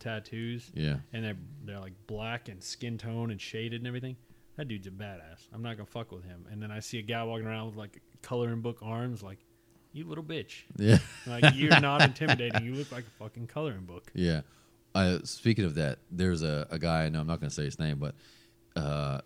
tattoos 0.00 0.70
Yeah. 0.74 0.96
and 1.12 1.24
they're, 1.24 1.36
they're 1.64 1.80
like 1.80 1.94
black 2.06 2.48
and 2.48 2.62
skin 2.62 2.98
tone 2.98 3.30
and 3.30 3.40
shaded 3.40 3.80
and 3.80 3.86
everything. 3.86 4.16
That 4.56 4.68
dude's 4.68 4.86
a 4.86 4.90
badass. 4.90 5.46
I'm 5.52 5.62
not 5.62 5.76
going 5.76 5.86
to 5.86 5.92
fuck 5.92 6.12
with 6.12 6.24
him. 6.24 6.46
And 6.50 6.62
then 6.62 6.70
I 6.70 6.80
see 6.80 6.98
a 6.98 7.02
guy 7.02 7.22
walking 7.24 7.46
around 7.46 7.66
with 7.68 7.76
like 7.76 8.00
coloring 8.22 8.60
book 8.60 8.78
arms, 8.82 9.22
like, 9.22 9.38
you 9.92 10.04
little 10.06 10.24
bitch. 10.24 10.62
Yeah. 10.76 10.98
Like, 11.26 11.54
you're 11.54 11.80
not 11.80 12.02
intimidating. 12.08 12.64
You 12.64 12.74
look 12.74 12.92
like 12.92 13.04
a 13.06 13.22
fucking 13.22 13.46
coloring 13.46 13.84
book. 13.84 14.10
Yeah. 14.14 14.42
Uh, 14.94 15.18
speaking 15.24 15.64
of 15.64 15.74
that, 15.76 15.98
there's 16.10 16.42
a, 16.42 16.66
a 16.70 16.78
guy 16.78 17.04
I 17.04 17.08
know, 17.08 17.20
I'm 17.20 17.26
not 17.26 17.40
going 17.40 17.48
to 17.48 17.54
say 17.54 17.64
his 17.64 17.78
name, 17.78 17.98
but 17.98 18.14
uh, 18.80 19.20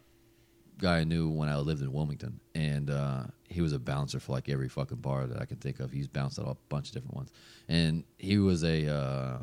guy 0.78 0.98
I 0.98 1.04
knew 1.04 1.28
when 1.28 1.48
I 1.48 1.56
lived 1.56 1.82
in 1.82 1.92
Wilmington. 1.92 2.40
And 2.54 2.90
uh, 2.90 3.24
he 3.48 3.60
was 3.60 3.72
a 3.72 3.78
bouncer 3.78 4.20
for 4.20 4.32
like 4.32 4.48
every 4.48 4.68
fucking 4.68 4.98
bar 4.98 5.26
that 5.26 5.40
I 5.40 5.44
can 5.44 5.56
think 5.56 5.80
of. 5.80 5.90
He's 5.90 6.08
bounced 6.08 6.38
at 6.38 6.46
a 6.46 6.56
bunch 6.68 6.88
of 6.88 6.94
different 6.94 7.16
ones. 7.16 7.32
And 7.68 8.04
he 8.18 8.38
was 8.38 8.64
a 8.64 8.88
uh, 8.92 9.38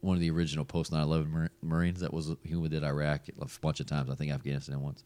one 0.00 0.16
of 0.16 0.20
the 0.20 0.30
original 0.30 0.64
post 0.64 0.92
9 0.92 1.02
11 1.02 1.50
Marines 1.62 2.00
that 2.00 2.12
was 2.12 2.32
he 2.42 2.68
did 2.68 2.84
Iraq 2.84 3.22
a 3.40 3.46
bunch 3.60 3.80
of 3.80 3.86
times. 3.86 4.10
I 4.10 4.14
think 4.14 4.32
Afghanistan 4.32 4.80
once. 4.80 5.02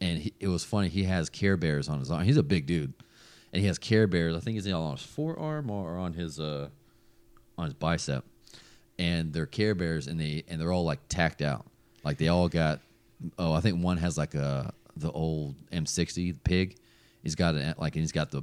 And 0.00 0.18
he, 0.18 0.32
it 0.38 0.48
was 0.48 0.64
funny. 0.64 0.88
He 0.88 1.04
has 1.04 1.28
Care 1.28 1.56
Bears 1.56 1.88
on 1.88 1.98
his 1.98 2.10
arm. 2.10 2.22
He's 2.22 2.36
a 2.36 2.42
big 2.42 2.66
dude. 2.66 2.92
And 3.52 3.60
he 3.60 3.66
has 3.66 3.78
Care 3.78 4.06
Bears. 4.06 4.36
I 4.36 4.40
think 4.40 4.54
he's 4.54 4.72
on 4.72 4.96
his 4.96 5.04
forearm 5.04 5.70
or 5.70 5.98
on 5.98 6.12
his 6.12 6.38
uh, 6.38 6.68
on 7.56 7.64
his 7.64 7.74
bicep 7.74 8.24
and 8.98 9.32
they're 9.32 9.46
Care 9.46 9.74
Bears, 9.74 10.06
and 10.06 10.20
they 10.20 10.44
and 10.48 10.60
they're 10.60 10.72
all 10.72 10.84
like 10.84 11.00
tacked 11.08 11.42
out. 11.42 11.66
Like 12.04 12.18
they 12.18 12.28
all 12.28 12.48
got. 12.48 12.80
Oh, 13.38 13.52
I 13.52 13.60
think 13.60 13.82
one 13.82 13.96
has 13.96 14.16
like 14.16 14.34
a 14.34 14.72
the 15.00 15.10
old 15.12 15.56
M60 15.70 16.36
pig. 16.44 16.76
He's 17.22 17.34
got 17.34 17.54
it 17.54 17.78
like 17.78 17.94
and 17.96 18.02
he's 18.02 18.12
got 18.12 18.30
the 18.30 18.42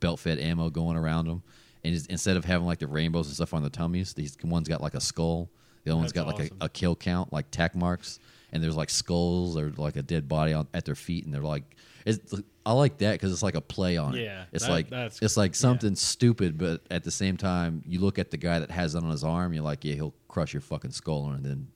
belt 0.00 0.20
fed 0.20 0.38
ammo 0.38 0.70
going 0.70 0.96
around 0.96 1.26
him. 1.26 1.42
And 1.84 1.94
instead 2.08 2.36
of 2.36 2.44
having 2.44 2.66
like 2.66 2.78
the 2.78 2.86
rainbows 2.86 3.26
and 3.26 3.34
stuff 3.34 3.54
on 3.54 3.62
the 3.62 3.70
tummies, 3.70 4.14
these 4.14 4.36
one's 4.44 4.68
got 4.68 4.80
like 4.80 4.94
a 4.94 5.00
skull. 5.00 5.50
The 5.84 5.90
other 5.90 5.98
one's 5.98 6.12
That's 6.12 6.26
got 6.26 6.38
like 6.38 6.52
a, 6.60 6.64
a 6.66 6.68
kill 6.68 6.94
count, 6.94 7.32
like 7.32 7.50
tack 7.50 7.74
marks. 7.74 8.20
And 8.52 8.62
there's 8.62 8.76
like 8.76 8.90
skulls 8.90 9.56
or 9.56 9.72
like 9.76 9.96
a 9.96 10.02
dead 10.02 10.28
body 10.28 10.52
on, 10.52 10.68
at 10.74 10.84
their 10.84 10.94
feet, 10.94 11.24
and 11.24 11.32
they're 11.32 11.40
like, 11.40 11.64
it's, 12.04 12.34
I 12.66 12.72
like 12.72 12.98
that 12.98 13.12
because 13.12 13.32
it's 13.32 13.42
like 13.42 13.54
a 13.54 13.62
play 13.62 13.96
on 13.96 14.14
it. 14.14 14.24
Yeah, 14.24 14.44
it's 14.52 14.66
that- 14.66 14.70
like 14.70 14.90
that's- 14.90 15.18
it's 15.22 15.38
like 15.38 15.52
yeah. 15.52 15.56
something 15.56 15.96
stupid, 15.96 16.58
but 16.58 16.82
at 16.90 17.02
the 17.02 17.10
same 17.10 17.38
time, 17.38 17.82
you 17.86 17.98
look 17.98 18.18
at 18.18 18.30
the 18.30 18.36
guy 18.36 18.58
that 18.58 18.70
has 18.70 18.94
it 18.94 19.02
on 19.02 19.10
his 19.10 19.24
arm, 19.24 19.54
you're 19.54 19.64
like, 19.64 19.84
yeah, 19.86 19.94
he'll 19.94 20.14
crush 20.28 20.52
your 20.52 20.60
fucking 20.60 20.90
skull 20.90 21.30
and 21.30 21.42
then 21.44 21.66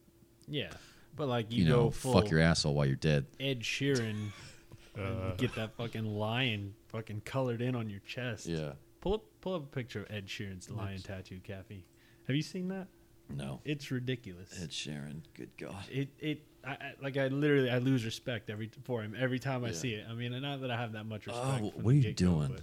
Yeah. 0.46 0.68
But 1.16 1.28
like 1.28 1.50
you, 1.50 1.64
you, 1.64 1.68
know 1.70 1.84
go 1.84 1.90
full 1.90 2.12
fuck 2.12 2.30
your 2.30 2.40
asshole 2.40 2.74
while 2.74 2.86
you're 2.86 2.96
dead. 2.96 3.26
Ed 3.40 3.60
Sheeran 3.60 4.28
Uh, 4.98 5.32
get 5.36 5.54
that 5.54 5.74
fucking 5.76 6.06
lion 6.06 6.74
fucking 6.88 7.20
colored 7.24 7.60
in 7.60 7.74
on 7.74 7.90
your 7.90 8.00
chest. 8.00 8.46
Yeah. 8.46 8.72
Pull 9.00 9.14
up 9.14 9.22
pull 9.40 9.54
up 9.54 9.64
a 9.64 9.66
picture 9.66 10.00
of 10.00 10.10
Ed 10.10 10.26
Sheeran's 10.26 10.70
lion 10.70 11.02
tattoo, 11.02 11.40
Caffey. 11.46 11.82
Have 12.26 12.34
you 12.34 12.42
seen 12.42 12.68
that? 12.68 12.88
No. 13.28 13.60
It's 13.64 13.90
ridiculous. 13.90 14.58
Ed 14.60 14.70
Sheeran, 14.70 15.20
good 15.34 15.50
God. 15.58 15.84
it 15.90 16.08
it 16.18 16.42
I, 16.64 16.70
I 16.70 16.92
like 17.02 17.16
I 17.16 17.28
literally 17.28 17.70
I 17.70 17.78
lose 17.78 18.04
respect 18.04 18.48
every 18.48 18.70
for 18.84 19.02
him 19.02 19.14
every 19.18 19.38
time 19.38 19.64
I 19.64 19.68
Yeah. 19.68 19.74
see 19.74 19.94
it. 19.94 20.06
I 20.08 20.14
mean, 20.14 20.40
not 20.40 20.62
that 20.62 20.70
I 20.70 20.76
have 20.76 20.92
that 20.92 21.04
much 21.04 21.26
respect. 21.26 21.62
Oh, 21.62 21.70
for 21.70 21.76
what 21.76 21.82
the 21.82 21.88
are 21.88 21.92
you 21.92 22.02
get-go, 22.02 22.26
doing? 22.26 22.58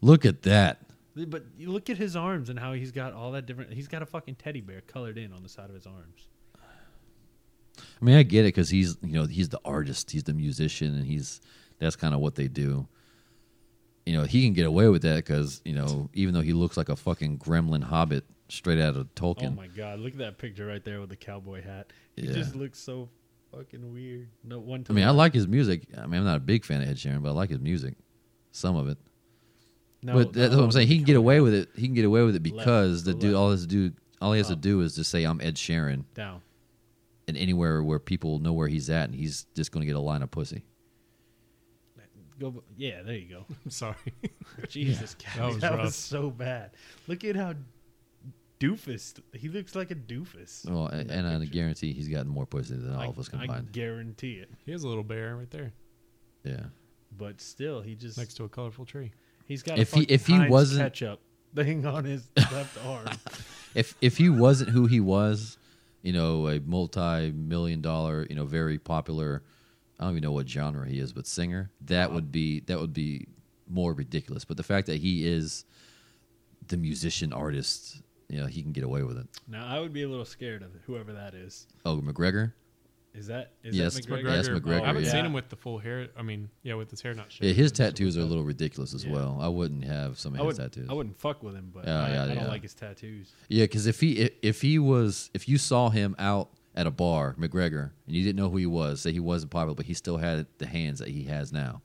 Look 0.00 0.26
at 0.26 0.42
that. 0.42 0.82
But, 1.16 1.30
but 1.30 1.44
you 1.56 1.70
look 1.70 1.88
at 1.88 1.96
his 1.96 2.14
arms 2.14 2.50
and 2.50 2.58
how 2.58 2.72
he's 2.74 2.92
got 2.92 3.14
all 3.14 3.32
that 3.32 3.46
different. 3.46 3.72
He's 3.72 3.88
got 3.88 4.02
a 4.02 4.06
fucking 4.06 4.34
teddy 4.34 4.60
bear 4.60 4.82
colored 4.82 5.16
in 5.16 5.32
on 5.32 5.42
the 5.42 5.48
side 5.48 5.70
of 5.70 5.74
his 5.74 5.86
arms. 5.86 6.28
I 7.78 8.04
mean, 8.04 8.16
I 8.16 8.22
get 8.22 8.40
it 8.40 8.48
because 8.48 8.70
he's 8.70 8.96
you 9.02 9.14
know 9.14 9.26
he's 9.26 9.48
the 9.48 9.60
artist, 9.64 10.10
he's 10.10 10.24
the 10.24 10.32
musician, 10.32 10.94
and 10.94 11.06
he's 11.06 11.40
that's 11.78 11.96
kind 11.96 12.14
of 12.14 12.20
what 12.20 12.34
they 12.34 12.48
do. 12.48 12.86
You 14.06 14.12
know, 14.14 14.24
he 14.24 14.44
can 14.44 14.52
get 14.52 14.66
away 14.66 14.88
with 14.88 15.02
that 15.02 15.16
because 15.16 15.60
you 15.64 15.74
know 15.74 16.10
even 16.12 16.34
though 16.34 16.40
he 16.42 16.52
looks 16.52 16.76
like 16.76 16.88
a 16.88 16.96
fucking 16.96 17.38
gremlin 17.38 17.82
hobbit 17.82 18.24
straight 18.48 18.78
out 18.80 18.96
of 18.96 19.14
Tolkien. 19.14 19.48
Oh 19.48 19.50
my 19.50 19.66
god, 19.68 19.98
look 20.00 20.12
at 20.12 20.18
that 20.18 20.38
picture 20.38 20.66
right 20.66 20.84
there 20.84 21.00
with 21.00 21.10
the 21.10 21.16
cowboy 21.16 21.62
hat. 21.62 21.92
He 22.16 22.26
Yeah. 22.26 22.32
just 22.34 22.54
looks 22.54 22.78
so 22.78 23.08
fucking 23.50 23.92
weird. 23.92 24.28
No 24.42 24.58
one. 24.58 24.84
I 24.88 24.92
mean, 24.92 25.04
I 25.04 25.10
like 25.10 25.34
his 25.34 25.48
music. 25.48 25.86
I 25.96 26.06
mean, 26.06 26.20
I'm 26.20 26.26
not 26.26 26.36
a 26.36 26.40
big 26.40 26.64
fan 26.64 26.82
of 26.82 26.88
Ed 26.88 26.96
Sheeran, 26.96 27.22
but 27.22 27.30
I 27.30 27.32
like 27.32 27.50
his 27.50 27.60
music, 27.60 27.94
some 28.52 28.76
of 28.76 28.88
it. 28.88 28.98
No, 30.02 30.12
but 30.12 30.32
that's 30.34 30.52
no, 30.52 30.58
what 30.58 30.64
I'm 30.64 30.72
saying. 30.72 30.88
He 30.88 30.96
can 30.96 31.04
get 31.04 31.16
away 31.16 31.40
with 31.40 31.54
it. 31.54 31.70
He 31.74 31.86
can 31.86 31.94
get 31.94 32.04
away 32.04 32.22
with 32.22 32.36
it 32.36 32.42
Left, 32.44 32.58
because 32.58 33.04
the 33.04 33.14
go 33.14 33.20
dude, 33.20 33.32
left. 33.32 33.40
all 33.40 33.50
his 33.52 33.66
dude, 33.66 33.96
all 34.20 34.32
he 34.32 34.38
has 34.38 34.48
to 34.48 34.52
uh. 34.52 34.56
do 34.56 34.80
is 34.82 34.96
just 34.96 35.10
say, 35.10 35.24
"I'm 35.24 35.40
Ed 35.40 35.54
Sheeran," 35.54 36.04
down. 36.14 36.42
And 37.28 37.36
anywhere 37.36 37.82
where 37.82 37.98
people 37.98 38.38
know 38.38 38.52
where 38.52 38.68
he's 38.68 38.90
at, 38.90 39.04
and 39.08 39.14
he's 39.14 39.46
just 39.54 39.72
going 39.72 39.80
to 39.82 39.86
get 39.86 39.96
a 39.96 40.00
line 40.00 40.22
of 40.22 40.30
pussy. 40.30 40.64
Go. 42.38 42.64
Yeah, 42.76 43.02
there 43.02 43.14
you 43.14 43.28
go. 43.28 43.44
I'm 43.64 43.70
sorry. 43.70 43.94
Jesus, 44.68 45.14
that 45.36 45.46
was 45.46 45.58
that 45.58 45.78
was 45.78 45.94
so 45.94 46.30
bad. 46.30 46.72
Look 47.06 47.22
at 47.24 47.36
how 47.36 47.54
doofus 48.58 49.20
he 49.34 49.48
looks 49.48 49.74
like 49.76 49.90
a 49.92 49.94
doofus. 49.94 50.68
Well, 50.68 50.86
and, 50.88 51.08
that 51.10 51.16
and 51.18 51.28
I 51.28 51.38
picture. 51.38 51.52
guarantee 51.54 51.92
he's 51.92 52.08
gotten 52.08 52.28
more 52.28 52.46
pussy 52.46 52.74
than 52.74 52.92
all 52.94 53.02
I, 53.02 53.06
of 53.06 53.18
us 53.18 53.28
combined. 53.28 53.68
I 53.68 53.72
guarantee 53.72 54.34
it. 54.34 54.50
he 54.66 54.72
has 54.72 54.82
a 54.82 54.88
little 54.88 55.04
bear 55.04 55.36
right 55.36 55.50
there 55.50 55.72
yeah. 56.44 56.64
But 57.16 57.40
still, 57.40 57.80
he 57.80 57.94
just 57.94 58.18
next 58.18 58.34
to 58.34 58.44
a 58.44 58.48
colorful 58.48 58.84
tree. 58.84 59.12
he's 59.46 59.62
got 59.62 59.78
If 59.78 59.94
a 59.94 60.00
he- 60.00 60.04
if 60.08 60.26
he 60.26 60.38
wasn't- 60.48 60.82
ketchup 60.82 61.20
thing 61.54 61.86
on 61.86 62.04
his 62.04 62.26
left 62.36 62.84
arm. 62.84 63.06
If 63.74 63.94
if 64.00 64.16
he 64.18 64.28
wasn't 64.28 64.70
who 64.70 64.86
he 64.86 64.98
was, 65.00 65.56
you 66.04 66.12
know, 66.12 66.48
a 66.48 66.60
multi-million 66.60 67.80
dollar, 67.80 68.26
you 68.28 68.36
know, 68.36 68.44
very 68.44 68.78
popular, 68.78 69.42
I 69.98 70.04
don't 70.04 70.12
even 70.12 70.22
know 70.22 70.32
what 70.32 70.48
genre 70.48 70.86
he 70.86 71.00
is, 71.00 71.14
but 71.14 71.26
singer, 71.26 71.70
that 71.86 72.06
uh-huh. 72.06 72.14
would 72.14 72.30
be 72.30 72.60
that 72.60 72.78
would 72.78 72.92
be 72.92 73.26
more 73.68 73.94
ridiculous. 73.94 74.44
But 74.44 74.58
the 74.58 74.62
fact 74.62 74.86
that 74.86 74.98
he 74.98 75.26
is 75.26 75.64
the 76.68 76.76
musician 76.76 77.32
artist, 77.32 78.02
you 78.28 78.38
know, 78.38 78.46
he 78.46 78.62
can 78.62 78.72
get 78.72 78.84
away 78.84 79.02
with 79.02 79.16
it. 79.16 79.26
Now 79.48 79.66
I 79.66 79.80
would 79.80 79.94
be 79.94 80.02
a 80.02 80.08
little 80.08 80.26
scared 80.26 80.62
of 80.62 80.72
whoever 80.86 81.14
that 81.14 81.34
is. 81.34 81.66
Oh, 81.86 81.96
McGregor? 81.96 82.52
Is 83.14 83.28
that 83.28 83.52
is 83.62 83.76
Yes, 83.76 83.94
that 83.94 84.06
McGregor. 84.06 84.22
McGregor? 84.24 84.36
Yes, 84.36 84.48
McGregor, 84.48 84.82
I 84.82 84.86
haven't 84.86 85.04
yeah. 85.04 85.10
seen 85.12 85.24
him 85.24 85.32
with 85.32 85.48
the 85.48 85.54
full 85.56 85.78
hair. 85.78 86.08
I 86.18 86.22
mean, 86.22 86.48
yeah, 86.64 86.74
with 86.74 86.90
his 86.90 87.00
hair 87.00 87.14
not 87.14 87.30
shaved. 87.30 87.44
Yeah, 87.44 87.52
his 87.52 87.70
tattoos 87.70 88.16
are 88.18 88.22
a 88.22 88.24
little 88.24 88.42
ridiculous 88.42 88.92
as 88.92 89.04
Yeah. 89.04 89.12
well. 89.12 89.38
I 89.40 89.46
wouldn't 89.48 89.84
have 89.84 90.18
some 90.18 90.34
of 90.34 90.40
I 90.40 90.44
his 90.44 90.58
would 90.58 90.72
tattoos. 90.72 90.88
I 90.90 90.94
wouldn't 90.94 91.16
fuck 91.20 91.42
with 91.42 91.54
him, 91.54 91.70
but 91.72 91.84
Yeah, 91.86 92.02
I, 92.02 92.10
yeah, 92.10 92.22
I 92.24 92.26
don't 92.26 92.36
yeah. 92.38 92.46
like 92.48 92.62
his 92.62 92.74
tattoos. 92.74 93.30
Yeah, 93.48 93.64
because 93.64 93.86
if 93.86 94.00
he 94.00 94.30
if 94.42 94.60
he 94.62 94.78
was 94.80 95.30
if 95.32 95.48
you 95.48 95.58
saw 95.58 95.90
him 95.90 96.16
out 96.18 96.50
at 96.74 96.88
a 96.88 96.90
bar, 96.90 97.36
McGregor, 97.38 97.90
and 98.08 98.16
you 98.16 98.24
didn't 98.24 98.36
know 98.36 98.50
who 98.50 98.56
he 98.56 98.66
was, 98.66 99.00
say 99.02 99.12
he 99.12 99.20
wasn't 99.20 99.52
popular, 99.52 99.76
but 99.76 99.86
he 99.86 99.94
still 99.94 100.16
had 100.16 100.46
the 100.58 100.66
hands 100.66 100.98
that 100.98 101.08
he 101.08 101.22
has 101.24 101.52
now, 101.52 101.82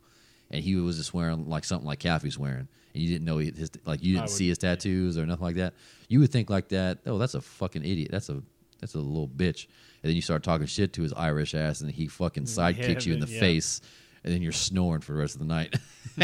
and 0.50 0.63
he 0.63 0.76
was 0.78 0.98
just 0.98 1.13
wearing 1.13 1.48
like 1.48 1.63
something 1.63 1.86
like 1.88 2.00
Caffey's 2.00 2.39
wearing, 2.39 2.68
and 2.96 3.04
you 3.04 3.08
didn't 3.08 3.26
know 3.26 3.38
his 3.38 3.70
like 3.86 4.02
you 4.04 4.13
didn't 4.13 4.24
would- 4.24 4.30
see 4.32 4.48
his 4.48 4.58
tattoos 4.58 5.15
or 5.15 5.28
nothing 5.28 5.44
like 5.46 5.58
that, 5.58 5.76
you 6.08 6.20
would 6.22 6.32
think 6.32 6.50
like 6.50 6.70
that. 6.70 6.98
Oh, 7.06 7.20
that's 7.20 7.36
a 7.36 7.42
fucking 7.42 7.84
idiot. 7.86 8.10
That's 8.10 8.30
a 8.30 8.42
that's 8.80 8.96
a 8.96 9.00
little 9.00 9.28
bitch. 9.28 9.68
And 10.02 10.10
then 10.10 10.15
you 10.15 10.22
start 10.22 10.44
talking 10.44 10.65
shit 10.65 10.94
to 10.94 11.02
his 11.02 11.13
Irish 11.13 11.54
ass, 11.54 11.82
and 11.82 11.92
he 11.92 12.08
fucking 12.08 12.46
side 12.46 12.78
kicks 12.78 13.06
you 13.06 13.13
in 13.13 13.20
the 13.20 13.28
yeah. 13.28 13.39
face, 13.39 13.82
and 14.24 14.34
then 14.34 14.42
you're 14.42 14.52
snoring 14.52 15.02
for 15.02 15.13
the 15.13 15.20
rest 15.20 15.36
of 15.36 15.39
the 15.39 15.46
night. 15.46 15.76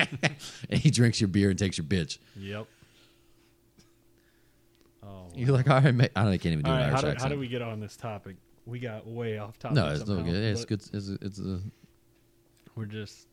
and 0.70 0.80
he 0.80 0.90
drinks 0.90 1.20
your 1.20 1.28
beer 1.28 1.50
and 1.50 1.60
takes 1.60 1.78
your 1.78 1.86
bitch. 1.86 2.18
Yep. 2.38 2.68
Oh, 5.04 5.28
You're 5.36 5.52
like, 5.52 5.70
all 5.70 5.82
right, 5.82 5.94
mate. 5.94 6.12
I 6.16 6.24
don't. 6.24 6.32
I 6.32 6.38
can't 6.38 6.54
even 6.54 6.66
do 6.66 6.72
all 6.72 6.78
an 6.78 6.84
right. 6.84 6.90
How 6.90 6.94
Irish 6.94 7.02
do, 7.02 7.08
accent. 7.10 7.22
how 7.22 7.36
do 7.36 7.40
we 7.40 7.48
get 7.48 7.62
on 7.62 7.80
this 7.80 7.96
topic? 7.96 8.38
We 8.66 8.80
got 8.80 9.06
way 9.06 9.38
off 9.38 9.60
topic. 9.60 9.76
no, 9.76 9.90
it's 9.90 10.08
no 10.08 10.24
good. 10.24 10.36
It's 10.36 10.66
good. 10.66 10.82
It's 10.82 10.94
it's 10.94 11.10
a, 11.10 11.18
it's 11.22 11.40
a 11.40 11.60
We're 12.76 12.86
just 12.86 13.28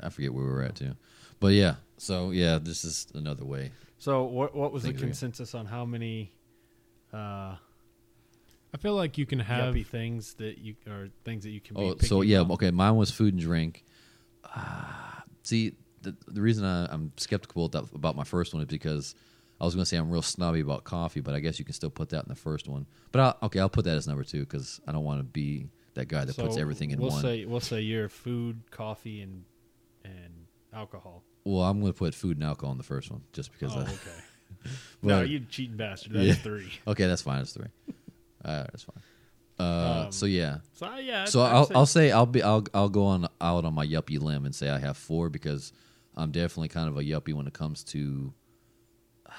I 0.00 0.08
forget 0.08 0.34
where 0.34 0.44
we 0.44 0.50
were 0.50 0.62
at 0.62 0.74
too, 0.74 0.94
but 1.38 1.48
yeah. 1.48 1.76
So 1.98 2.30
yeah, 2.30 2.58
this 2.60 2.84
is 2.84 3.06
another 3.14 3.44
way. 3.44 3.70
so. 3.98 4.24
What 4.24 4.56
what 4.56 4.72
was 4.72 4.82
the 4.82 4.92
consensus 4.92 5.54
on 5.54 5.66
how 5.66 5.84
many 5.84 6.32
uh, 7.12 7.54
I 8.74 8.78
feel 8.78 8.94
like 8.94 9.18
you 9.18 9.26
can 9.26 9.38
have 9.38 9.74
yuppie 9.74 9.86
things 9.86 10.34
that 10.34 10.58
you 10.58 10.74
or 10.86 11.08
things 11.24 11.44
that 11.44 11.50
you 11.50 11.60
can? 11.60 11.76
Oh, 11.76 11.94
be 11.94 12.06
so 12.06 12.22
yeah, 12.22 12.40
about? 12.40 12.54
okay. 12.54 12.70
Mine 12.70 12.96
was 12.96 13.10
food 13.10 13.34
and 13.34 13.42
drink. 13.42 13.84
Uh, 14.54 15.20
see, 15.42 15.74
the 16.00 16.16
the 16.26 16.40
reason 16.40 16.64
I, 16.64 16.86
I'm 16.92 17.12
skeptical 17.16 17.66
about, 17.66 17.88
about 17.94 18.16
my 18.16 18.24
first 18.24 18.54
one 18.54 18.62
is 18.62 18.68
because 18.68 19.14
I 19.60 19.64
was 19.64 19.74
going 19.74 19.82
to 19.82 19.88
say 19.88 19.96
I'm 19.96 20.10
real 20.10 20.22
snobby 20.22 20.60
about 20.60 20.84
coffee, 20.84 21.20
but 21.20 21.34
I 21.34 21.40
guess 21.40 21.58
you 21.58 21.64
can 21.64 21.74
still 21.74 21.90
put 21.90 22.08
that 22.10 22.24
in 22.24 22.28
the 22.28 22.34
first 22.34 22.66
one. 22.68 22.86
But 23.12 23.20
I'll, 23.20 23.38
okay, 23.44 23.60
I'll 23.60 23.68
put 23.68 23.84
that 23.84 23.96
as 23.96 24.08
number 24.08 24.24
two 24.24 24.40
because 24.40 24.80
I 24.88 24.92
don't 24.92 25.04
want 25.04 25.20
to 25.20 25.24
be 25.24 25.68
that 25.94 26.08
guy 26.08 26.24
that 26.24 26.36
puts 26.36 26.56
everything 26.56 26.90
in 26.90 26.98
we'll 27.00 27.10
one. 27.10 27.20
say 27.22 27.44
we'll 27.44 27.60
say 27.60 27.80
you're 27.82 28.08
food, 28.08 28.62
coffee, 28.70 29.20
and 29.20 29.44
and 30.04 30.46
alcohol. 30.72 31.22
well, 31.44 31.62
I'm 31.62 31.80
going 31.80 31.92
to 31.92 31.98
put 31.98 32.14
food 32.14 32.38
and 32.38 32.44
alcohol 32.44 32.72
in 32.72 32.78
the 32.78 32.84
first 32.84 33.10
one 33.10 33.22
just 33.32 33.52
because. 33.52 33.76
oh, 33.76 33.80
I, 33.80 33.82
okay. 33.82 34.70
no, 35.02 35.20
you 35.22 35.40
cheating 35.40 35.76
bastard. 35.76 36.12
That's 36.14 36.26
Yeah. 36.26 36.34
three. 36.34 36.72
okay, 36.86 37.06
that's 37.06 37.22
fine. 37.22 37.38
That's 37.38 37.52
three. 37.52 37.66
Uh, 38.44 38.64
that's 38.64 38.82
fine. 38.84 39.02
Uh, 39.58 40.04
Um, 40.06 40.12
so 40.12 40.26
yeah, 40.26 40.58
So 40.74 40.86
uh, 40.86 40.96
yeah. 40.96 41.24
So 41.26 41.42
I'd 41.42 41.52
I'll 41.52 41.66
say- 41.66 41.74
I'll 41.74 41.86
say 41.86 42.10
I'll 42.10 42.26
be 42.26 42.42
I'll 42.42 42.64
I'll 42.74 42.88
go 42.88 43.04
on 43.06 43.28
out 43.40 43.64
on 43.64 43.74
my 43.74 43.86
yuppie 43.86 44.20
limb 44.20 44.44
and 44.46 44.54
say 44.54 44.70
I 44.70 44.78
have 44.78 44.96
four 44.96 45.28
because 45.28 45.72
I'm 46.16 46.30
definitely 46.32 46.68
kind 46.68 46.88
of 46.88 46.96
a 46.96 47.02
yuppie 47.02 47.34
when 47.34 47.46
it 47.46 47.52
comes 47.52 47.84
to 47.84 48.32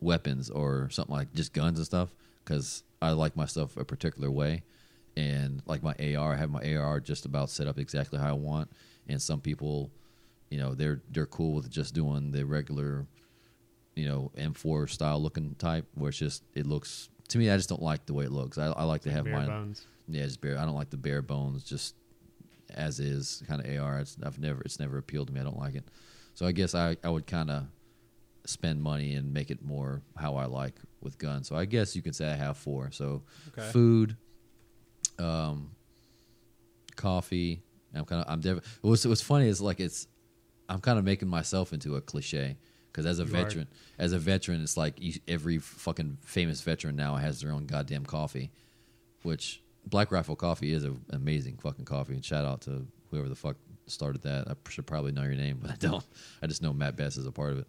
weapons 0.00 0.50
or 0.50 0.88
something 0.90 1.14
like 1.14 1.32
just 1.34 1.52
guns 1.52 1.78
and 1.78 1.86
stuff 1.86 2.10
because 2.44 2.82
I 3.00 3.10
like 3.12 3.36
my 3.36 3.46
stuff 3.46 3.76
a 3.76 3.84
particular 3.84 4.30
way 4.30 4.62
and 5.16 5.62
like 5.66 5.82
my 5.82 5.94
AR 6.16 6.34
I 6.34 6.36
have 6.36 6.50
my 6.50 6.74
AR 6.74 7.00
just 7.00 7.24
about 7.24 7.50
set 7.50 7.66
up 7.66 7.78
exactly 7.78 8.18
how 8.18 8.28
I 8.30 8.32
want 8.32 8.70
and 9.08 9.20
some 9.20 9.40
people 9.40 9.90
you 10.50 10.58
know 10.58 10.74
they're 10.74 11.02
they're 11.10 11.26
cool 11.26 11.54
with 11.54 11.70
just 11.70 11.94
doing 11.94 12.30
the 12.32 12.44
regular 12.44 13.06
you 13.94 14.08
know 14.08 14.30
M4 14.36 14.88
style 14.88 15.20
looking 15.22 15.54
type 15.56 15.86
where 15.94 16.08
it's 16.08 16.18
just 16.18 16.42
it 16.54 16.66
looks 16.66 17.08
to 17.32 17.38
me 17.38 17.50
I 17.50 17.56
just 17.56 17.68
don't 17.68 17.82
like 17.82 18.06
the 18.06 18.14
way 18.14 18.24
it 18.24 18.32
looks 18.32 18.56
I, 18.58 18.66
I 18.66 18.84
like 18.84 19.02
to 19.02 19.10
have 19.10 19.24
bare 19.24 19.32
mine 19.34 19.46
bones. 19.48 19.86
yeah, 20.08 20.24
just 20.24 20.40
bare. 20.40 20.58
I 20.58 20.64
don't 20.64 20.74
like 20.74 20.90
the 20.90 20.96
bare 20.96 21.22
bones, 21.22 21.64
just 21.64 21.94
as 22.74 23.00
is 23.00 23.42
kind 23.46 23.60
of 23.64 23.78
AR. 23.78 23.98
It's 24.00 24.16
I've 24.24 24.38
never 24.38 24.62
it's 24.62 24.78
never 24.80 24.96
appealed 24.98 25.26
to 25.28 25.32
me. 25.34 25.40
I 25.40 25.44
don't 25.44 25.58
like 25.58 25.74
it. 25.74 25.84
So 26.34 26.46
I 26.46 26.52
guess 26.52 26.74
I 26.74 26.96
I 27.04 27.10
would 27.10 27.26
kind 27.26 27.50
of 27.50 27.64
spend 28.46 28.82
money 28.82 29.14
and 29.14 29.32
make 29.32 29.50
it 29.50 29.62
more 29.62 30.02
how 30.16 30.34
I 30.36 30.46
like 30.46 30.74
with 31.00 31.18
guns. 31.18 31.48
So 31.48 31.54
I 31.56 31.64
guess 31.64 31.94
you 31.94 32.02
could 32.02 32.14
say 32.16 32.30
I 32.30 32.34
have 32.34 32.56
four. 32.56 32.90
So 32.90 33.22
Okay. 33.56 33.68
food, 33.70 34.16
um, 35.18 35.70
coffee. 36.96 37.62
I'm 37.94 38.04
kind 38.04 38.22
of 38.24 38.32
I'm 38.32 38.40
def- 38.40 38.78
what's 38.82 39.04
what's 39.06 39.20
funny 39.22 39.48
is 39.48 39.60
like 39.60 39.80
it's 39.80 40.06
I'm 40.68 40.80
kind 40.80 40.98
of 40.98 41.04
making 41.04 41.28
myself 41.28 41.72
into 41.72 41.96
a 41.96 42.00
cliche 42.00 42.56
because 42.92 43.06
as 43.06 43.18
a 43.18 43.24
You 43.24 43.28
are. 43.30 43.32
veteran, 43.44 43.68
as 43.98 44.12
a 44.12 44.18
veteran, 44.18 44.62
it's 44.62 44.76
like 44.76 45.00
every 45.26 45.58
fucking 45.58 46.18
famous 46.22 46.60
veteran 46.60 46.94
now 46.96 47.16
has 47.16 47.40
their 47.40 47.52
own 47.52 47.66
goddamn 47.66 48.04
coffee, 48.04 48.50
which 49.22 49.62
Black 49.86 50.12
Rifle 50.12 50.36
Coffee 50.36 50.72
is 50.72 50.84
an 50.84 51.00
amazing 51.10 51.56
fucking 51.58 51.84
coffee. 51.86 52.14
And 52.14 52.24
shout 52.24 52.44
out 52.44 52.60
to 52.62 52.86
whoever 53.10 53.28
the 53.28 53.34
fuck 53.34 53.56
started 53.86 54.22
that. 54.22 54.46
I 54.48 54.54
should 54.70 54.86
probably 54.86 55.12
know 55.12 55.22
your 55.22 55.34
name, 55.34 55.58
but 55.62 55.70
I 55.72 55.76
don't. 55.76 56.04
I 56.42 56.46
just 56.46 56.62
know 56.62 56.72
Mat 56.72 56.96
Best 56.96 57.16
is 57.16 57.26
a 57.26 57.32
part 57.32 57.52
of 57.52 57.58
it. 57.60 57.66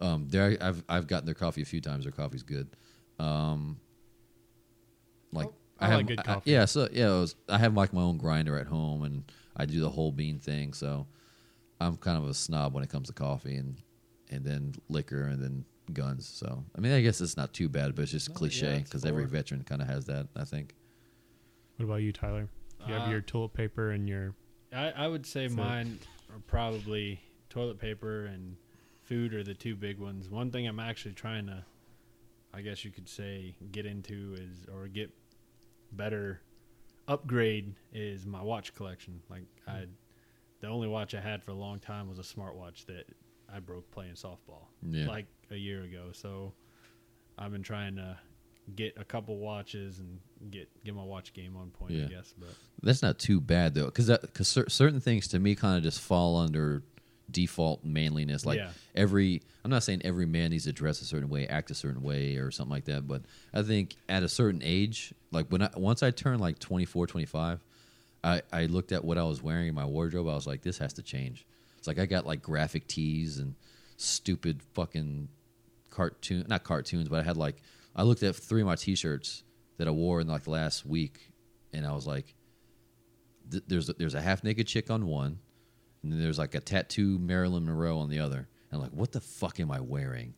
Um, 0.00 0.28
there, 0.28 0.56
I've 0.60 0.84
I've 0.88 1.06
gotten 1.06 1.24
their 1.26 1.34
coffee 1.34 1.62
a 1.62 1.66
few 1.66 1.80
times. 1.80 2.04
Their 2.04 2.12
coffee's 2.12 2.42
good. 2.42 2.68
Um, 3.18 3.78
like 5.32 5.46
Oh, 5.48 5.54
I 5.78 5.86
have, 5.88 5.96
like 5.98 6.06
good 6.06 6.24
coffee. 6.24 6.50
yeah, 6.52 6.64
so 6.64 6.88
yeah, 6.90 7.08
was, 7.08 7.34
I 7.48 7.58
have 7.58 7.74
like 7.74 7.92
my 7.92 8.00
own 8.02 8.16
grinder 8.16 8.58
at 8.58 8.66
home, 8.66 9.02
and 9.04 9.24
I 9.56 9.66
do 9.66 9.80
the 9.80 9.90
whole 9.90 10.10
bean 10.12 10.38
thing. 10.38 10.72
So 10.72 11.06
I'm 11.80 11.96
kind 11.98 12.16
of 12.16 12.26
a 12.28 12.34
snob 12.34 12.72
when 12.74 12.82
it 12.82 12.88
comes 12.88 13.08
to 13.08 13.12
coffee, 13.12 13.56
and 13.56 13.76
and 14.30 14.44
then 14.44 14.74
liquor, 14.88 15.22
and 15.24 15.42
then 15.42 15.64
guns. 15.92 16.26
So 16.28 16.64
I 16.76 16.80
mean, 16.80 16.92
I 16.92 17.00
guess 17.00 17.20
it's 17.20 17.36
not 17.36 17.52
too 17.52 17.68
bad, 17.68 17.94
but 17.94 18.02
it's 18.02 18.12
just 18.12 18.28
No, 18.30 18.34
cliche 18.34 18.76
it's 18.78 18.90
because 18.90 19.04
every 19.04 19.24
veteran 19.26 19.62
kind 19.64 19.80
of 19.82 19.88
has 19.88 20.06
that. 20.06 20.28
I 20.36 20.44
think. 20.44 20.74
What 21.76 21.84
about 21.86 21.96
you, 21.96 22.12
Tyler? 22.12 22.48
You 22.86 22.94
have 22.94 23.08
Uh, 23.08 23.10
your 23.10 23.20
toilet 23.20 23.52
paper 23.54 23.90
and 23.90 24.08
your 24.08 24.34
I, 24.72 24.90
I 24.90 25.08
would 25.08 25.26
say 25.26 25.48
So- 25.48 25.54
mine 25.56 25.98
are 26.32 26.40
probably 26.46 27.20
toilet 27.50 27.78
paper 27.78 28.26
and 28.26 28.56
food 29.02 29.32
are 29.34 29.44
the 29.44 29.54
two 29.54 29.76
big 29.76 29.98
ones. 29.98 30.28
One 30.28 30.50
thing 30.50 30.66
I'm 30.66 30.80
actually 30.80 31.14
trying 31.14 31.46
to, 31.46 31.64
I 32.52 32.60
guess 32.62 32.84
you 32.84 32.90
could 32.90 33.08
say, 33.08 33.54
get 33.70 33.86
into 33.86 34.34
is 34.38 34.66
or 34.74 34.88
get 34.88 35.10
better 35.92 36.40
upgrade 37.08 37.74
is 37.92 38.26
my 38.26 38.42
watch 38.42 38.74
collection. 38.74 39.20
Like 39.30 39.44
I, 39.68 39.86
the 40.60 40.66
only 40.68 40.88
watch 40.88 41.14
I 41.14 41.20
had 41.20 41.42
for 41.44 41.52
a 41.52 41.54
long 41.54 41.78
time 41.78 42.08
was 42.08 42.18
a 42.18 42.22
smartwatch 42.22 42.86
that 42.86 43.06
I 43.56 43.60
broke 43.60 43.90
playing 43.90 44.14
softball 44.14 44.66
Yeah. 44.86 45.06
like 45.06 45.26
a 45.50 45.56
year 45.56 45.82
ago. 45.82 46.10
So 46.12 46.52
I've 47.38 47.52
been 47.52 47.62
trying 47.62 47.96
to 47.96 48.18
get 48.74 48.94
a 48.98 49.04
couple 49.04 49.38
watches 49.38 49.98
and 50.00 50.18
get 50.50 50.68
get 50.84 50.94
my 50.94 51.02
watch 51.04 51.32
game 51.32 51.56
on 51.56 51.70
point. 51.70 51.92
Yeah. 51.92 52.04
I 52.04 52.08
guess, 52.08 52.34
but 52.38 52.48
That's 52.82 53.02
not 53.02 53.18
too 53.18 53.40
bad 53.40 53.74
though, 53.74 53.86
because 53.86 54.08
because 54.08 54.56
uh, 54.58 54.62
cer- 54.62 54.68
certain 54.68 55.00
things 55.00 55.28
to 55.28 55.38
me 55.38 55.54
kind 55.54 55.76
of 55.78 55.82
just 55.82 56.00
fall 56.00 56.36
under 56.36 56.82
default 57.30 57.84
manliness. 57.84 58.44
Like 58.44 58.58
Yeah. 58.58 58.70
every, 58.94 59.42
I'm 59.64 59.70
not 59.70 59.82
saying 59.82 60.02
every 60.04 60.26
man 60.26 60.50
needs 60.50 60.64
to 60.64 60.72
dress 60.72 61.00
a 61.00 61.04
certain 61.04 61.28
way, 61.28 61.46
act 61.46 61.70
a 61.70 61.74
certain 61.74 62.02
way, 62.02 62.36
or 62.36 62.50
something 62.50 62.70
like 62.72 62.84
that. 62.84 63.06
But 63.08 63.22
I 63.54 63.62
think 63.62 63.96
at 64.08 64.22
a 64.22 64.28
certain 64.28 64.60
age, 64.62 65.14
like 65.32 65.46
when 65.48 65.62
I 65.62 65.70
once 65.76 66.02
I 66.02 66.10
turned 66.10 66.40
like 66.40 66.58
24, 66.58 67.06
25, 67.06 67.60
I 68.24 68.42
I 68.52 68.66
looked 68.66 68.92
at 68.92 69.04
what 69.04 69.16
I 69.18 69.24
was 69.24 69.42
wearing 69.42 69.68
in 69.68 69.74
my 69.74 69.86
wardrobe. 69.86 70.28
I 70.28 70.34
was 70.34 70.46
like, 70.46 70.62
this 70.62 70.78
has 70.78 70.92
to 70.94 71.02
change. 71.02 71.46
It's 71.86 71.96
like 71.96 72.02
I 72.02 72.06
got 72.06 72.26
like 72.26 72.42
graphic 72.42 72.88
tees 72.88 73.38
and 73.38 73.54
stupid 73.96 74.60
fucking 74.74 75.28
cartoon, 75.88 76.44
not 76.48 76.64
cartoons, 76.64 77.08
but 77.08 77.20
I 77.20 77.22
had 77.22 77.36
like 77.36 77.62
I 77.94 78.02
looked 78.02 78.24
at 78.24 78.34
three 78.34 78.60
of 78.60 78.66
my 78.66 78.74
T-shirts 78.74 79.44
that 79.76 79.86
I 79.86 79.92
wore 79.92 80.20
in 80.20 80.26
like 80.26 80.42
the 80.42 80.50
last 80.50 80.84
week, 80.84 81.30
and 81.72 81.86
I 81.86 81.92
was 81.92 82.04
like, 82.04 82.34
th- 83.52 83.62
"There's 83.68 83.88
a, 83.88 83.92
there's 83.92 84.14
a 84.14 84.20
half 84.20 84.42
naked 84.42 84.66
chick 84.66 84.90
on 84.90 85.06
one, 85.06 85.38
and 86.02 86.10
then 86.10 86.20
there's 86.20 86.40
like 86.40 86.56
a 86.56 86.60
tattoo 86.60 87.20
Marilyn 87.20 87.66
Monroe 87.66 88.00
on 88.00 88.10
the 88.10 88.18
other." 88.18 88.48
And 88.70 88.72
I'm 88.72 88.80
like, 88.80 88.90
"What 88.90 89.12
the 89.12 89.20
fuck 89.20 89.60
am 89.60 89.70
I 89.70 89.78
wearing?" 89.78 90.34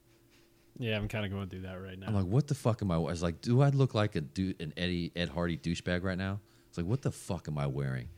yeah, 0.79 0.99
I'm 0.99 1.09
kind 1.09 1.25
of 1.25 1.33
going 1.33 1.49
through 1.49 1.63
that 1.63 1.81
right 1.81 1.99
now. 1.99 2.09
I'm 2.09 2.15
like, 2.15 2.27
"What 2.27 2.47
the 2.47 2.55
fuck 2.57 2.83
am 2.83 2.91
I?" 2.91 2.97
I 2.97 2.99
was 2.99 3.23
like, 3.23 3.41
"Do 3.41 3.63
I 3.63 3.71
look 3.71 3.95
like 3.95 4.17
a 4.17 4.21
du- 4.21 4.55
an 4.61 4.75
Eddie 4.77 5.13
Ed 5.17 5.31
Hardy 5.31 5.57
douchebag 5.57 6.03
right 6.03 6.19
now?" 6.19 6.41
It's 6.69 6.77
like, 6.77 6.87
"What 6.87 7.01
the 7.01 7.11
fuck 7.11 7.49
am 7.49 7.57
I 7.57 7.69
wearing?" 7.69 8.11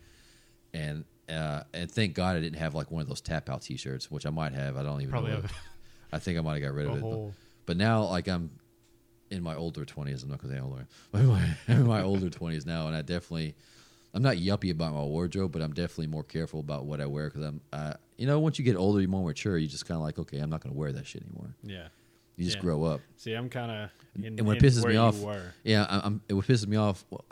And 0.74 1.04
uh, 1.30 1.62
and 1.72 1.90
thank 1.90 2.14
God 2.14 2.36
I 2.36 2.40
didn't 2.40 2.58
have 2.58 2.74
like 2.74 2.90
one 2.90 3.02
of 3.02 3.08
those 3.08 3.20
tap 3.20 3.48
out 3.48 3.62
T-shirts, 3.62 4.10
which 4.10 4.26
I 4.26 4.30
might 4.30 4.52
have. 4.52 4.76
I 4.76 4.82
don't 4.82 5.00
even 5.00 5.10
probably 5.10 5.30
know. 5.30 5.42
have 5.42 5.52
I 6.12 6.18
think 6.18 6.38
I 6.38 6.40
might 6.42 6.54
have 6.54 6.62
got 6.62 6.74
rid 6.74 6.86
of 6.88 6.96
it. 6.96 7.00
but- 7.02 7.32
but 7.66 7.76
now, 7.76 8.04
like 8.04 8.26
I'm 8.26 8.50
in 9.30 9.42
my 9.44 9.54
older 9.54 9.84
twenties. 9.84 10.24
I'm 10.24 10.30
not 10.30 10.42
gonna 10.42 10.54
say 10.54 10.60
older. 10.60 10.86
but 11.12 11.20
in 11.20 11.26
my, 11.28 11.48
in 11.68 11.86
my 11.86 12.02
older 12.02 12.28
twenties 12.30 12.66
now, 12.66 12.88
and 12.88 12.96
I 12.96 13.02
definitely, 13.02 13.54
I'm 14.12 14.22
not 14.22 14.36
yuppie 14.38 14.72
about 14.72 14.92
my 14.92 15.02
wardrobe, 15.02 15.52
but 15.52 15.62
I'm 15.62 15.72
definitely 15.72 16.08
more 16.08 16.24
careful 16.24 16.58
about 16.58 16.84
what 16.86 17.00
I 17.00 17.06
wear 17.06 17.28
because 17.28 17.44
I'm, 17.44 17.60
uh, 17.72 17.94
you 18.18 18.26
know, 18.26 18.40
once 18.40 18.58
you 18.58 18.64
get 18.64 18.74
older, 18.74 19.00
you're 19.00 19.08
more 19.08 19.24
mature. 19.24 19.56
You 19.56 19.68
just 19.68 19.86
kind 19.86 19.96
of 19.96 20.02
like, 20.02 20.18
okay, 20.18 20.38
I'm 20.38 20.50
not 20.50 20.62
gonna 20.62 20.74
wear 20.74 20.90
that 20.90 21.06
shit 21.06 21.22
anymore. 21.22 21.54
yeah. 21.62 21.88
You 22.36 22.44
just 22.46 22.56
Yeah. 22.56 22.62
grow 22.62 22.82
up. 22.84 23.02
See, 23.18 23.34
I'm 23.34 23.48
kind 23.50 23.70
of 23.70 23.90
and 24.24 24.40
when 24.46 24.56
it 24.56 24.62
pisses 24.62 24.84
me 24.84 24.96
off, 24.96 25.20
were. 25.20 25.52
yeah, 25.62 25.86
I'm. 25.88 26.22
It 26.28 26.32
what 26.34 26.46
pisses 26.46 26.66
me 26.66 26.76
off. 26.78 27.04
Well, 27.10 27.24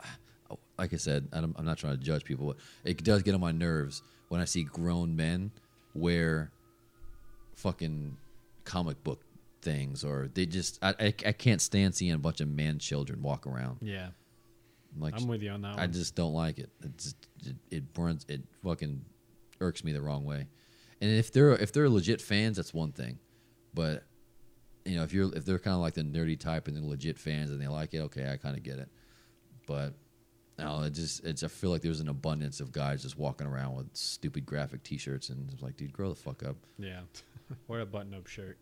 like 0.79 0.93
I 0.93 0.97
said, 0.97 1.27
I'm, 1.33 1.53
I'm 1.57 1.65
not 1.65 1.77
trying 1.77 1.97
to 1.97 2.03
judge 2.03 2.23
people, 2.23 2.47
but 2.47 2.57
it 2.83 3.03
does 3.03 3.21
get 3.21 3.33
on 3.35 3.41
my 3.41 3.51
nerves 3.51 4.01
when 4.29 4.39
I 4.41 4.45
see 4.45 4.63
grown 4.63 5.15
men 5.15 5.51
wear 5.93 6.51
fucking 7.55 8.15
comic 8.63 9.03
book 9.03 9.21
things, 9.61 10.03
or 10.03 10.29
they 10.33 10.45
just. 10.45 10.79
I, 10.81 10.95
I, 10.99 11.05
I 11.25 11.31
can't 11.33 11.61
stand 11.61 11.95
seeing 11.95 12.13
a 12.13 12.17
bunch 12.17 12.41
of 12.41 12.47
man 12.47 12.79
children 12.79 13.21
walk 13.21 13.45
around. 13.45 13.79
Yeah, 13.81 14.07
I'm 14.95 15.01
like, 15.01 15.15
I'm 15.19 15.27
with 15.27 15.41
you 15.43 15.51
on 15.51 15.61
that 15.63 15.77
I 15.77 15.81
one. 15.81 15.93
just 15.93 16.15
don't 16.15 16.33
like 16.33 16.59
it. 16.59 16.69
It 16.83 16.97
just 16.97 17.15
it, 17.45 17.55
it 17.69 17.93
burns. 17.93 18.25
It 18.29 18.41
fucking 18.63 19.03
irks 19.59 19.83
me 19.83 19.91
the 19.91 20.01
wrong 20.01 20.23
way. 20.23 20.47
And 21.01 21.11
if 21.11 21.31
they're 21.31 21.51
if 21.51 21.71
they're 21.73 21.89
legit 21.89 22.21
fans, 22.21 22.57
that's 22.57 22.73
one 22.73 22.91
thing. 22.93 23.19
But 23.73 24.03
you 24.85 24.95
know, 24.95 25.03
if 25.03 25.13
you're 25.13 25.33
if 25.35 25.45
they're 25.45 25.59
kind 25.59 25.75
of 25.75 25.81
like 25.81 25.93
the 25.93 26.03
nerdy 26.03 26.39
type 26.39 26.67
and 26.67 26.75
they're 26.77 26.83
legit 26.83 27.19
fans 27.19 27.51
and 27.51 27.61
they 27.61 27.67
like 27.67 27.93
it, 27.93 27.99
okay, 27.99 28.31
I 28.31 28.37
kind 28.37 28.55
of 28.55 28.63
get 28.63 28.79
it. 28.79 28.89
But 29.67 29.93
no, 30.59 30.83
it 30.83 30.91
just 30.93 31.23
it's. 31.25 31.43
I 31.43 31.47
feel 31.47 31.69
like 31.71 31.81
there's 31.81 31.99
an 31.99 32.09
abundance 32.09 32.59
of 32.59 32.71
guys 32.71 33.01
just 33.01 33.17
walking 33.17 33.47
around 33.47 33.75
with 33.75 33.87
stupid 33.93 34.45
graphic 34.45 34.83
T-shirts, 34.83 35.29
and 35.29 35.49
it's 35.51 35.61
like, 35.61 35.77
dude, 35.77 35.93
grow 35.93 36.09
the 36.09 36.15
fuck 36.15 36.43
up. 36.43 36.55
yeah, 36.77 37.01
wear 37.67 37.81
a 37.81 37.85
button-up 37.85 38.27
shirt. 38.27 38.57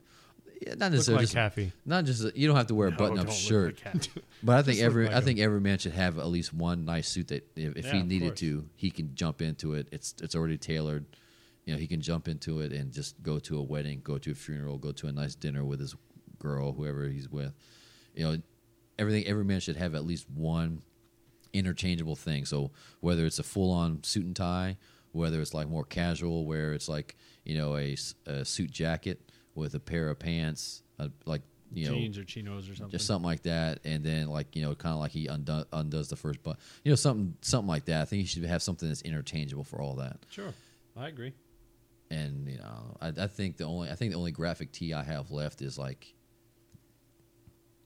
Yeah, 0.65 0.73
not 0.75 0.91
necessarily. 0.91 1.25
like 1.25 1.55
just, 1.55 1.75
not 1.85 2.05
just 2.05 2.35
you 2.35 2.47
don't 2.47 2.55
have 2.55 2.67
to 2.67 2.75
wear 2.75 2.87
a 2.87 2.91
No, 2.91 2.97
button-up 2.97 3.29
shirt, 3.31 3.81
like 3.85 3.95
but 4.43 4.55
I 4.57 4.61
think 4.63 4.79
every 4.79 5.05
like 5.05 5.13
I 5.15 5.17
him. 5.19 5.23
think 5.25 5.39
every 5.39 5.61
man 5.61 5.77
should 5.77 5.91
have 5.93 6.17
at 6.17 6.27
least 6.27 6.53
one 6.53 6.85
nice 6.85 7.07
suit 7.07 7.27
that 7.29 7.47
if, 7.55 7.75
if 7.77 7.85
Yeah, 7.85 7.93
he 7.97 8.03
needed 8.03 8.35
to, 8.37 8.67
he 8.75 8.89
can 8.89 9.13
jump 9.13 9.41
into 9.41 9.73
it. 9.73 9.87
It's 9.91 10.15
it's 10.21 10.35
already 10.35 10.57
tailored. 10.57 11.05
You 11.65 11.73
know, 11.73 11.79
he 11.79 11.85
can 11.87 11.99
jump 12.01 12.27
into 12.27 12.61
it 12.61 12.71
and 12.71 12.91
just 12.93 13.21
go 13.21 13.39
to 13.39 13.57
a 13.59 13.61
wedding, 13.61 13.99
go 14.03 14.17
to 14.17 14.31
a 14.31 14.35
funeral, 14.35 14.77
go 14.77 14.93
to 14.93 15.07
a 15.07 15.11
nice 15.11 15.35
dinner 15.35 15.65
with 15.65 15.79
his 15.81 15.95
girl, 16.39 16.71
whoever 16.71 17.07
he's 17.09 17.29
with. 17.29 17.53
You 18.15 18.23
know, 18.23 18.37
everything. 18.97 19.25
Every 19.27 19.43
man 19.43 19.59
should 19.59 19.75
have 19.75 19.93
at 19.93 20.05
least 20.05 20.29
one 20.29 20.81
interchangeable 21.57 22.15
thing. 22.15 22.45
So 22.45 22.71
whether 23.01 23.25
it's 23.25 23.39
a 23.39 23.43
full-on 23.43 24.03
suit 24.03 24.25
and 24.25 24.35
tie, 24.35 24.77
whether 25.11 25.41
it's 25.41 25.53
like 25.53 25.67
more 25.67 25.83
casual, 25.83 26.45
where 26.45 26.73
it's 26.73 26.87
like 26.89 27.15
you 27.43 27.57
know 27.57 27.75
a 27.77 27.95
suit 28.45 28.71
jacket 28.71 29.31
with 29.55 29.73
a 29.73 29.79
pair 29.79 30.09
of 30.09 30.19
pants, 30.19 30.83
uh, 30.99 31.07
like 31.25 31.41
you 31.73 31.85
know 31.87 31.95
jeans 31.95 32.17
or 32.17 32.23
chinos 32.23 32.69
or 32.69 32.75
something. 32.75 32.91
just 32.91 33.05
something 33.05 33.25
like 33.25 33.43
that, 33.43 33.79
and 33.83 34.03
then 34.03 34.27
like 34.27 34.55
you 34.55 34.61
know, 34.61 34.75
kind 34.75 34.93
of 34.93 34.99
like 34.99 35.11
he 35.11 35.27
undo- 35.27 35.65
undoes 35.73 36.09
the 36.09 36.15
first 36.15 36.41
button, 36.43 36.59
you 36.83 36.91
know, 36.91 36.95
something 36.95 37.35
something 37.41 37.67
like 37.67 37.85
that. 37.85 38.01
I 38.01 38.05
think 38.05 38.21
you 38.21 38.27
should 38.27 38.45
have 38.45 38.61
something 38.61 38.87
that's 38.87 39.01
interchangeable 39.01 39.63
for 39.63 39.81
all 39.81 39.95
that. 39.95 40.17
Sure, 40.29 40.53
I 40.95 41.07
agree. 41.07 41.33
And 42.09 42.47
you 42.47 42.57
know, 42.57 42.97
I, 43.01 43.07
I 43.07 43.27
think 43.27 43.57
the 43.57 43.65
only 43.65 43.89
I 43.89 43.95
think 43.95 44.11
the 44.11 44.17
only 44.17 44.31
graphic 44.31 44.71
tee 44.71 44.93
I 44.93 45.03
have 45.03 45.31
left 45.31 45.61
is 45.61 45.77
like 45.77 46.13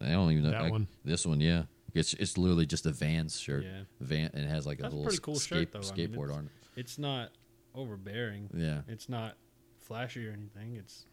I 0.01 0.11
don't 0.11 0.31
even 0.31 0.43
know 0.43 0.51
That 0.51 0.71
one? 0.71 0.87
This 1.03 1.25
one, 1.25 1.39
yeah, 1.41 1.63
it's 1.97 2.13
it's 2.13 2.37
literally 2.37 2.65
just 2.65 2.85
a 2.85 2.91
Vans 2.91 3.39
shirt, 3.39 3.63
Yeah. 3.63 3.81
Van, 3.99 4.29
and 4.33 4.43
it 4.45 4.49
has 4.49 4.65
like 4.65 4.79
a 4.79 4.83
That's 4.83 4.93
a 4.93 4.97
little 4.97 5.09
pretty 5.09 5.21
cool 5.21 5.35
skate, 5.35 5.69
shirt, 5.71 5.71
though. 5.73 5.79
I 5.93 5.97
mean, 5.97 6.09
skateboard 6.09 6.33
on 6.33 6.45
it. 6.45 6.51
It's 6.79 6.97
not 6.97 7.31
overbearing. 7.75 8.49
Yeah. 8.53 8.81
It's 8.87 9.09
not 9.09 9.35
flashy 9.79 10.27
or 10.27 10.31
anything. 10.31 10.75
It's 10.77 11.05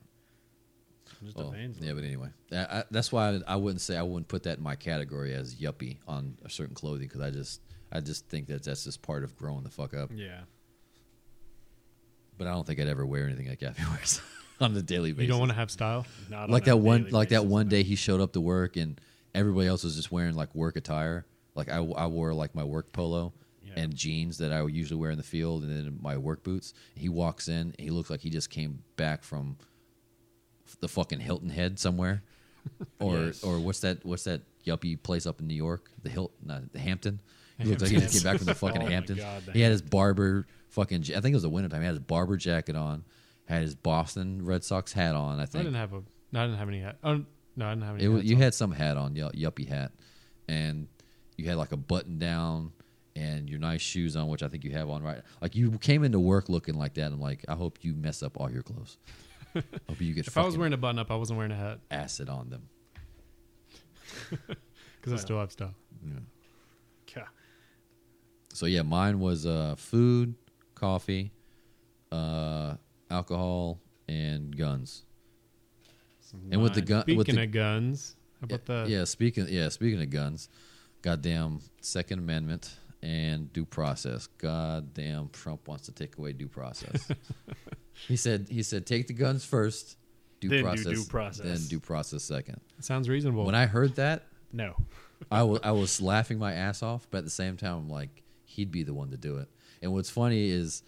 just 1.25 1.39
Oh, 1.39 1.49
a 1.49 1.51
Vans. 1.53 1.79
yeah, 1.81 1.93
but 1.95 2.05
anyway, 2.05 2.29
I, 2.53 2.57
I, 2.57 2.85
that's 2.91 3.11
why 3.11 3.31
I, 3.31 3.41
I 3.49 3.57
wouldn't 3.57 3.81
say 3.81 3.97
I 3.97 4.03
wouldn't 4.03 4.29
put 4.29 4.43
that 4.45 4.59
in 4.59 4.63
my 4.65 4.77
category 4.77 5.33
as 5.35 5.55
yuppie 5.55 5.97
on 6.07 6.37
a 6.45 6.51
certain 6.51 6.75
clothing 6.75 7.07
because 7.09 7.21
I 7.23 7.31
just 7.31 7.61
I 7.91 8.01
just 8.01 8.29
think 8.29 8.47
that 8.49 8.63
that's 8.63 8.85
just 8.85 9.01
part 9.03 9.25
of 9.25 9.35
growing 9.37 9.65
the 9.65 9.71
fuck 9.71 9.95
up. 9.95 10.11
yeah. 10.15 10.41
But 12.37 12.47
I 12.47 12.51
don't 12.53 12.67
think 12.67 12.79
I'd 12.79 12.89
ever 12.89 13.05
wear 13.05 13.25
anything 13.27 13.49
like 13.49 13.59
Caffey 13.61 13.89
wears 13.91 14.21
on 14.61 14.77
a 14.77 14.83
daily 14.83 15.13
basis. 15.13 15.23
You 15.23 15.29
don't 15.29 15.41
want 15.41 15.51
to 15.51 15.57
have 15.57 15.71
style. 15.71 16.07
Not 16.31 16.51
like 16.51 16.65
on 16.65 16.67
that 16.69 16.77
one, 16.77 17.01
daily 17.01 17.11
like 17.13 17.29
that 17.31 17.47
one 17.47 17.69
day 17.69 17.83
he 17.83 17.97
showed 17.97 18.21
up 18.21 18.33
to 18.35 18.41
work 18.41 18.77
and 18.77 19.01
everybody 19.35 19.67
else 19.69 19.85
was 19.85 19.97
just 19.97 20.11
wearing 20.13 20.35
like 20.35 20.55
work 20.55 20.77
attire. 20.77 21.27
Like 21.55 21.69
I, 21.71 21.77
I 21.79 22.07
wore 22.07 22.33
like 22.35 22.55
my 22.55 22.65
work 22.65 22.93
polo 22.93 23.33
Yeah. 23.63 23.73
and 23.77 23.95
jeans 23.95 24.39
that 24.39 24.53
I 24.53 24.63
would 24.63 24.75
usually 24.75 25.01
wear 25.01 25.11
in 25.11 25.17
the 25.19 25.25
field, 25.25 25.63
and 25.65 25.71
then 25.75 25.99
my 26.01 26.17
work 26.17 26.43
boots. 26.45 26.75
He 26.95 27.09
walks 27.09 27.49
in, 27.49 27.75
he 27.79 27.91
looks 27.91 28.11
like 28.11 28.21
he 28.21 28.31
just 28.31 28.51
came 28.51 28.83
back 28.97 29.23
from 29.25 29.57
the 30.81 30.89
fucking 30.89 31.21
Hilton 31.21 31.49
Head 31.51 31.79
somewhere, 31.79 32.23
or 33.01 33.17
Yes. 33.17 33.43
or 33.43 33.59
what's 33.59 33.81
that? 33.81 34.05
What's 34.05 34.25
that 34.25 34.43
yuppie 34.65 35.03
place 35.03 35.27
up 35.27 35.41
in 35.41 35.47
New 35.47 35.55
York? 35.55 35.91
The 36.03 36.11
Hilton, 36.11 36.37
not 36.47 36.73
the 36.73 36.79
Hampton. 36.79 37.21
He 37.59 37.65
looks 37.65 37.83
like 37.83 37.91
he 37.91 37.97
just 37.99 38.13
came 38.15 38.23
back 38.23 38.37
from 38.39 38.47
the 38.47 38.55
fucking 38.55 38.83
Oh 38.85 38.87
Hamptons. 38.87 39.19
God, 39.19 39.47
the 39.47 39.53
he 39.53 39.61
had 39.63 39.73
his 39.73 39.83
Barbour 39.83 40.47
fucking. 40.69 41.01
I 41.17 41.21
think 41.21 41.27
it 41.27 41.35
was 41.35 41.43
the 41.43 41.49
wintertime. 41.49 41.81
He 41.81 41.87
had 41.87 41.95
his 41.95 42.05
Barbour 42.05 42.37
jacket 42.37 42.77
on. 42.77 43.05
Had 43.47 43.63
his 43.63 43.75
Boston 43.75 44.45
Red 44.45 44.63
Sox 44.63 44.93
hat 44.93 45.15
on. 45.17 45.41
I 45.41 45.47
think 45.47 45.63
I 45.63 45.65
didn't 45.65 45.77
have 45.81 45.93
a. 45.95 46.03
No, 46.33 46.41
I 46.41 46.45
didn't 46.45 46.59
have 46.59 46.69
any 46.69 46.81
hat. 46.81 46.99
Oh 47.03 47.11
um, 47.13 47.27
no, 47.59 47.67
I 47.67 47.71
didn't 47.71 47.85
have 47.85 47.95
any. 47.97 48.05
it 48.05 48.25
you 48.25 48.37
on. 48.37 48.43
had 48.43 48.55
some 48.55 48.73
hat 48.73 48.97
on, 48.97 49.15
yu- 49.15 49.31
yuppie 49.31 49.69
hat, 49.69 49.93
and 50.49 50.89
you 51.37 51.47
had 51.49 51.57
like 51.57 51.73
a 51.73 51.77
button 51.77 52.19
down 52.19 52.73
and 53.17 53.49
your 53.51 53.59
nice 53.59 53.81
shoes 53.81 54.17
on, 54.17 54.29
which 54.29 54.43
I 54.43 54.49
think 54.49 54.65
you 54.65 54.73
have 54.73 54.89
on 54.89 55.03
right. 55.03 55.21
Like 55.43 55.55
you 55.57 55.73
came 55.79 56.05
into 56.05 56.21
work 56.21 56.49
looking 56.49 56.75
like 56.75 56.95
that. 56.95 57.07
I'm 57.13 57.21
like, 57.21 57.45
I 57.49 57.55
hope 57.55 57.79
you 57.83 57.95
mess 57.95 58.23
up 58.23 58.41
all 58.41 58.51
your 58.51 58.63
clothes. 58.63 58.97
hope 59.55 60.01
you 60.01 60.15
get 60.15 60.27
If 60.27 60.39
I 60.39 60.45
was 60.45 60.57
wearing 60.57 60.73
a 60.73 60.77
button 60.77 60.99
up, 60.99 61.11
I 61.11 61.17
wasn't 61.17 61.37
wearing 61.37 61.53
a 61.53 61.57
hat 61.57 61.81
acid 61.91 62.29
on 62.29 62.51
them. 62.51 62.69
because 65.01 65.13
I 65.13 65.17
still 65.17 65.39
have 65.39 65.53
style. 65.53 65.75
Yeah. 66.05 66.21
So 68.59 68.67
yeah, 68.67 68.83
mine 68.83 69.21
was 69.21 69.47
uh, 69.47 69.77
food, 69.79 70.35
coffee, 70.75 71.31
uh, 72.11 72.75
alcohol, 73.09 73.79
and 74.09 74.57
guns. 74.57 75.05
And 76.51 76.63
with 76.63 76.75
the 76.75 76.83
gun, 76.83 77.03
Speaking 77.03 77.19
with 77.19 77.27
the, 77.29 77.43
of 77.43 77.51
guns, 77.53 78.17
how 78.41 78.45
about 78.45 78.61
yeah, 78.69 78.75
that? 78.83 78.89
yeah, 78.89 79.05
speaking 79.05 79.47
yeah, 79.49 79.69
speaking 79.69 80.01
of 80.03 80.11
guns, 80.11 80.49
goddamn 81.03 81.61
Second 81.81 82.19
Amendment 82.21 82.75
and 83.03 83.53
due 83.53 83.65
process. 83.65 84.27
Goddamn 84.39 85.31
Trump 85.33 85.69
wants 85.69 85.87
to 85.87 85.93
take 85.93 86.19
away 86.19 86.33
due 86.33 86.49
process. 86.49 87.09
he 88.09 88.17
said 88.17 88.47
he 88.51 88.63
said 88.63 88.87
take 88.87 89.07
the 89.07 89.13
guns 89.13 89.45
first, 89.45 89.97
due 90.41 90.49
Then 90.49 90.59
do 90.59 90.65
process, 90.65 90.85
due 90.85 91.05
process. 91.05 91.47
then 91.47 91.69
due 91.69 91.81
process 91.81 92.23
second. 92.25 92.61
Sounds 92.81 93.09
reasonable. 93.09 93.45
When 93.45 93.55
I 93.55 93.67
heard 93.67 93.97
that, 93.97 94.27
No. 94.53 94.75
I 95.33 95.43
wa- 95.43 95.59
I 95.65 95.73
was 95.73 96.01
laughing 96.01 96.39
my 96.39 96.53
ass 96.53 96.83
off, 96.83 97.07
but 97.11 97.19
at 97.19 97.25
the 97.25 97.31
same 97.31 97.57
time, 97.57 97.75
I'm 97.75 97.89
like, 97.91 98.23
he'd 98.45 98.71
be 98.71 98.85
the 98.85 98.95
one 98.95 99.11
to 99.11 99.17
do 99.17 99.39
it. 99.39 99.49
And 99.83 99.93
what's 99.93 100.11
funny 100.11 100.49
is 100.49 100.83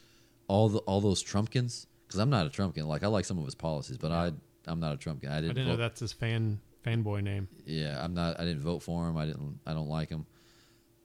all 0.46 0.68
the 0.68 0.79
all 0.81 1.00
those 1.00 1.22
Trumpkins, 1.22 1.87
because 2.07 2.20
I'm 2.20 2.31
not 2.31 2.46
a 2.46 2.50
Trumpkin. 2.50 2.87
Like 2.87 3.03
I 3.03 3.09
like 3.09 3.24
some 3.24 3.38
of 3.38 3.44
his 3.44 3.55
policies, 3.57 3.98
but 3.98 4.12
I 4.12 4.33
I'm 4.70 4.80
not 4.80 4.94
a 4.94 4.96
Trump 4.96 5.22
guy. 5.22 5.37
I 5.37 5.40
didn't. 5.40 5.56
didn't 5.56 5.68
know 5.68 5.76
that's 5.76 6.00
his 6.00 6.12
fan 6.12 6.61
fanboy 6.85 7.22
name. 7.22 7.48
yeah, 7.66 8.02
I'm 8.02 8.14
not. 8.14 8.38
I 8.40 8.44
didn't 8.44 8.62
vote 8.62 8.83
for 8.83 9.06
him. 9.09 9.16
I 9.16 9.26
didn't. 9.26 9.59
I 9.66 9.72
don't 9.74 9.88
like 9.88 10.09
him. 10.09 10.24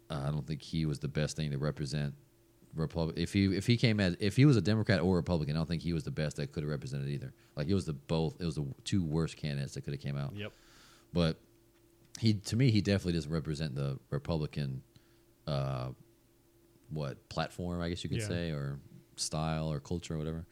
Uh, 0.09 0.23
I 0.27 0.31
don't 0.31 0.45
think 0.45 0.61
he 0.61 0.85
was 0.85 0.99
the 0.99 1.07
best 1.07 1.35
thing 1.35 1.51
to 1.51 1.57
represent 1.57 2.13
Republic. 2.75 3.17
If 3.17 3.33
he 3.33 3.45
if 3.55 3.65
he 3.67 3.75
came 3.77 3.99
as 3.99 4.15
if 4.19 4.35
he 4.35 4.45
was 4.45 4.55
a 4.57 4.61
Democrat 4.61 4.99
or 5.01 5.15
Republican, 5.15 5.55
I 5.55 5.59
don't 5.59 5.67
think 5.67 5.81
he 5.81 5.93
was 5.93 6.03
the 6.03 6.11
best 6.11 6.35
that 6.37 6.51
could 6.51 6.63
have 6.63 6.69
represented 6.69 7.09
either. 7.09 7.33
Like 7.55 7.67
it 7.67 7.73
was 7.73 7.85
the 7.85 7.93
both. 7.93 8.35
It 8.39 8.45
was 8.45 8.55
the 8.55 8.65
two 8.83 9.03
worst 9.03 9.35
candidates 9.37 9.73
that 9.73 9.81
could 9.81 9.93
have 9.93 10.01
came 10.01 10.17
out. 10.17 10.33
Yep. 10.35 10.51
But 11.13 11.39
he 12.19 12.33
to 12.35 12.55
me 12.55 12.69
he 12.71 12.81
definitely 12.81 13.13
doesn't 13.13 13.31
represent 13.31 13.75
the 13.75 13.97
Republican, 14.11 14.83
uh, 15.47 15.89
what 16.89 17.27
platform 17.29 17.81
I 17.81 17.89
guess 17.89 18.03
you 18.03 18.09
could 18.09 18.19
Yeah. 18.19 18.27
say 18.27 18.51
or 18.51 18.79
style 19.15 19.71
or 19.71 19.79
culture 19.79 20.13
or 20.13 20.17
whatever. 20.17 20.45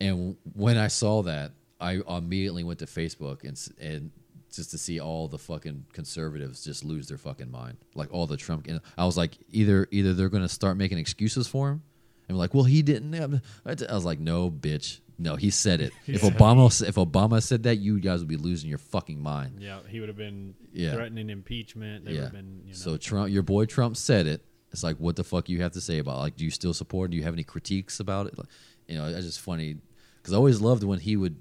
And 0.00 0.36
when 0.52 0.76
I 0.76 0.88
saw 0.88 1.22
that, 1.22 1.52
I 1.80 2.00
immediately 2.08 2.64
went 2.64 2.78
to 2.80 2.86
Facebook 2.86 3.44
and 3.44 3.60
and 3.80 4.10
just 4.52 4.70
to 4.70 4.78
see 4.78 5.00
all 5.00 5.28
the 5.28 5.38
fucking 5.38 5.84
conservatives 5.92 6.64
just 6.64 6.84
lose 6.84 7.08
their 7.08 7.18
fucking 7.18 7.50
mind, 7.50 7.76
like 7.94 8.12
all 8.12 8.26
the 8.26 8.36
Trump. 8.36 8.66
And 8.68 8.80
I 8.96 9.04
was 9.04 9.16
like, 9.16 9.36
either 9.50 9.86
either 9.90 10.14
they're 10.14 10.28
going 10.30 10.42
to 10.42 10.48
start 10.48 10.76
making 10.76 10.98
excuses 10.98 11.46
for 11.46 11.70
him, 11.70 11.82
and 12.28 12.38
like, 12.38 12.54
well, 12.54 12.64
he 12.64 12.82
didn't. 12.82 13.14
I 13.14 13.94
was 13.94 14.04
like, 14.04 14.18
no, 14.18 14.50
bitch, 14.50 15.00
no, 15.18 15.36
he 15.36 15.50
said 15.50 15.80
it. 15.80 15.92
if 16.06 16.22
said 16.22 16.32
Obama 16.34 16.88
if 16.88 16.94
Obama 16.96 17.42
said 17.42 17.64
that, 17.64 17.76
you 17.76 18.00
guys 18.00 18.20
would 18.20 18.28
be 18.28 18.36
losing 18.36 18.68
your 18.68 18.78
fucking 18.78 19.20
mind. 19.20 19.58
Yeah. 19.60 19.78
He 19.88 20.00
would 20.00 20.08
have 20.08 20.16
been 20.18 20.54
Yeah. 20.72 20.94
threatening 20.94 21.30
impeachment. 21.30 22.04
They 22.04 22.12
yeah. 22.12 22.28
been. 22.28 22.60
You 22.64 22.72
know, 22.72 22.76
So 22.76 22.96
Trump, 22.96 23.30
your 23.30 23.42
boy 23.42 23.66
Trump 23.66 23.96
said 23.96 24.26
it. 24.26 24.44
It's 24.72 24.82
like, 24.82 24.96
what 24.98 25.16
the 25.16 25.24
fuck 25.24 25.48
you 25.48 25.62
have 25.62 25.72
to 25.72 25.80
say 25.80 25.98
about? 25.98 26.16
It? 26.16 26.20
Like, 26.20 26.36
do 26.36 26.44
you 26.44 26.50
still 26.50 26.74
support? 26.74 27.10
Do 27.10 27.16
you 27.16 27.22
have 27.22 27.32
any 27.32 27.44
critiques 27.44 28.00
about 28.00 28.26
it? 28.26 28.36
Like, 28.36 28.48
you 28.88 28.96
know, 28.96 29.06
it's 29.06 29.24
just 29.26 29.40
funny 29.40 29.76
because 30.20 30.34
I 30.34 30.36
always 30.36 30.60
loved 30.60 30.82
when 30.84 30.98
he 30.98 31.16
would 31.16 31.36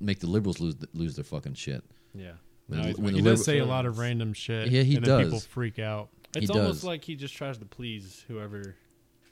make 0.00 0.20
the 0.20 0.26
liberals 0.26 0.60
lose 0.60 0.76
lose 0.94 1.16
their 1.16 1.24
fucking 1.24 1.54
shit. 1.54 1.84
yeah. 2.14 2.32
When 2.66 2.80
No, 2.82 2.92
the- 2.92 3.00
when 3.00 3.14
He 3.14 3.20
the 3.22 3.30
does 3.30 3.44
say 3.44 3.58
a 3.58 3.64
lot 3.64 3.86
of 3.86 3.98
random 3.98 4.32
shit. 4.34 4.68
Yeah, 4.70 4.82
he 4.82 4.96
and 4.96 5.04
then 5.04 5.18
does. 5.20 5.26
People 5.26 5.40
freak 5.40 5.78
out. 5.78 6.10
It's 6.36 6.46
He 6.46 6.52
almost 6.52 6.80
does. 6.80 6.84
like 6.84 7.02
he 7.04 7.16
just 7.16 7.34
tries 7.34 7.56
to 7.58 7.64
please 7.64 8.24
whoever, 8.28 8.76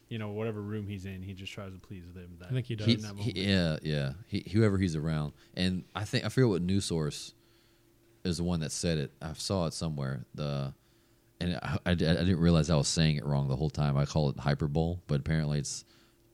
you 0.09 0.18
know, 0.18 0.31
whatever 0.31 0.62
room 0.62 0.87
he's 0.87 1.05
in. 1.05 1.22
He 1.22 1.35
just 1.35 1.52
tries 1.52 1.72
to 1.74 1.79
please 1.79 2.05
them. 2.14 2.37
That, 2.38 2.48
I 2.48 2.52
think 2.55 2.66
he 2.66 2.76
does. 2.76 2.87
He, 2.87 2.94
in 2.94 3.02
that 3.02 3.16
he- 3.18 3.33
yeah, 3.42 3.76
yeah. 3.83 4.12
He, 4.26 4.48
whoever 4.52 4.79
he's 4.79 4.96
around, 4.96 5.35
and 5.55 5.85
I 5.94 6.05
think 6.05 6.24
I 6.24 6.31
forget 6.31 6.48
what 6.48 6.62
news 6.62 6.87
source 6.87 7.35
is 8.24 8.38
the 8.38 8.44
one 8.44 8.61
that 8.61 8.72
said 8.72 8.96
it. 8.98 9.12
I 9.20 9.35
saw 9.35 9.66
it 9.66 9.74
somewhere. 9.74 10.24
The 10.35 10.72
and 11.38 11.57
I, 11.62 11.79
I, 11.85 11.90
I 11.90 11.94
didn't 11.94 12.38
realize 12.40 12.70
I 12.70 12.76
was 12.76 12.88
saying 12.88 13.16
it 13.16 13.26
wrong 13.26 13.48
the 13.48 13.57
whole 13.57 13.68
time. 13.68 13.98
I 13.98 14.07
call 14.07 14.31
it 14.31 14.38
hyperbole, 14.38 14.96
but 15.07 15.20
apparently 15.20 15.59
it's 15.59 15.85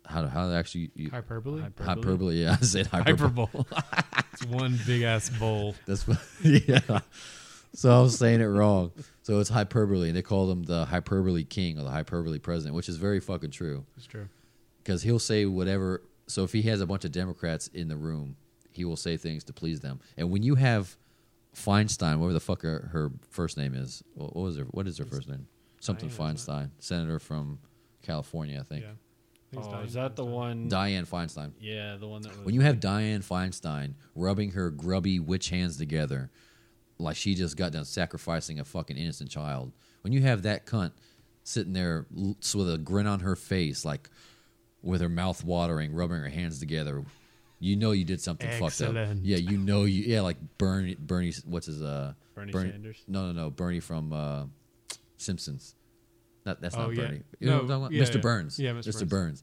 how 0.07 0.27
how 0.27 0.49
to 0.49 0.55
actually 0.55 0.91
you, 0.95 1.11
Hyperbole. 1.11 1.61
Hyperbole. 1.61 1.95
hyperbole. 1.95 2.35
Yeah, 2.43 2.57
I 2.61 2.65
said 2.65 2.87
hyperbole. 2.87 3.47
Hyperbole. 3.47 3.65
it's 4.33 4.47
one 4.47 4.79
big 4.87 5.03
ass 5.03 5.31
bowl. 5.31 5.75
That's 5.87 6.07
what, 6.07 6.19
yeah. 6.43 7.01
So 7.75 7.97
I 7.97 8.03
was 8.03 8.19
saying 8.19 8.41
it 8.41 8.47
wrong. 8.47 8.93
So 9.23 9.41
it's 9.41 9.49
hyperbole, 9.49 10.09
and 10.09 10.17
they 10.17 10.23
called 10.23 10.51
him 10.51 10.65
the 10.65 10.85
hyperbole 10.85 11.45
king 11.45 11.79
or 11.79 11.85
the 11.85 11.91
hyperbole 11.91 12.39
president, 12.39 12.75
which 12.75 12.89
is 12.89 12.97
very 12.97 13.21
fucking 13.21 13.51
true. 13.51 13.87
It's 13.97 14.07
true. 14.07 14.29
Because 14.79 15.03
he'll 15.03 15.19
say 15.19 15.47
whatever. 15.47 16.03
So 16.27 16.45
if 16.45 16.53
he 16.53 16.63
has 16.63 16.81
a 16.81 16.87
bunch 16.87 17.05
of 17.05 17.13
Democrats 17.13 17.69
in 17.69 17.89
the 17.89 17.97
room, 17.97 18.37
he 18.71 18.85
will 18.85 18.97
say 18.97 19.17
things 19.17 19.45
to 19.45 19.53
please 19.53 19.81
them. 19.81 20.01
And 20.17 20.31
when 20.31 20.43
you 20.43 20.57
have 20.57 20.97
Feinstein, 21.55 22.19
whatever 22.19 22.33
the 22.33 22.41
fuck 22.41 22.63
her, 22.63 22.91
her 22.93 23.13
first 23.31 23.57
name 23.57 23.75
is, 23.75 24.03
what 24.15 24.35
what 24.35 24.43
was 24.43 24.57
her? 24.59 24.65
What 24.65 24.87
is 24.87 24.99
her 24.99 25.05
first 25.05 25.29
name? 25.29 25.47
Something 25.81 26.11
Feinstein, 26.11 26.71
senator 26.79 27.19
from 27.19 27.59
California, 28.03 28.61
I 28.61 28.63
think. 28.63 28.85
Yeah. 28.85 28.93
I 29.53 29.57
think 29.57 29.67
it's 29.67 29.75
Oh, 29.75 29.77
Dianne 29.77 29.87
is 29.87 29.93
that 29.95 30.17
the 30.17 30.25
one? 30.25 30.69
Dianne 30.69 31.07
Feinstein. 31.09 31.53
yeah, 31.61 31.97
the 31.97 32.09
one 32.09 32.23
that 32.23 32.37
was. 32.37 32.45
When 32.47 32.55
you 32.55 32.63
have 32.63 32.77
Dianne 32.81 33.25
Feinstein 33.25 33.95
rubbing 34.15 34.53
her 34.53 34.71
grubby 34.71 35.21
witch 35.21 35.51
hands 35.51 35.77
together, 35.77 36.31
like 36.99 37.17
she 37.17 37.35
just 37.35 37.57
got 37.57 37.73
done 37.73 37.85
sacrificing 37.85 38.61
a 38.61 38.65
fucking 38.65 38.97
innocent 38.97 39.31
child, 39.31 39.73
when 40.03 40.13
you 40.13 40.23
have 40.23 40.43
that 40.43 40.67
cunt 40.67 40.93
sitting 41.45 41.73
there 41.73 42.07
with 42.11 42.73
a 42.73 42.79
grin 42.79 43.07
on 43.07 43.21
her 43.21 43.37
face, 43.37 43.85
like 43.85 44.09
with 44.83 45.01
her 45.01 45.09
mouth 45.09 45.45
watering, 45.45 45.93
rubbing 45.93 46.19
her 46.19 46.29
hands 46.29 46.59
together, 46.59 47.05
You 47.61 47.77
know 47.77 47.93
you 47.93 48.05
did 48.05 48.21
something 48.21 48.51
fucked 48.59 48.81
up. 48.81 48.95
Yeah, 49.23 49.37
you 49.37 49.59
know 49.59 49.85
you. 49.85 50.03
Yeah, 50.05 50.23
like 50.23 50.39
Bernie. 50.59 50.97
Bernie. 50.99 51.33
What's 51.45 51.67
his? 51.67 51.83
Uh, 51.83 52.15
Bernie 52.35 52.53
Sanders? 52.53 53.05
No, 53.07 53.27
no, 53.27 53.33
no. 53.33 53.51
Bernie 53.51 53.81
from 53.81 54.13
uh, 54.13 54.47
Simpsons. 55.17 55.75
Not 56.45 56.61
that's 56.61 56.75
Oh, 56.77 56.87
not 56.87 56.95
yeah. 56.97 57.03
Bernie. 57.07 57.23
You 57.41 57.47
know 57.51 57.63
No, 57.63 57.79
what 57.81 57.87
I'm 57.87 57.93
yeah. 57.93 58.03
Mr. 58.03 58.15
yeah. 58.17 58.21
Burns. 58.21 58.59
Yeah, 58.59 58.71
Mr. 58.73 58.89
Mr. 58.89 59.09
Burns. 59.09 59.09
Burns. 59.09 59.43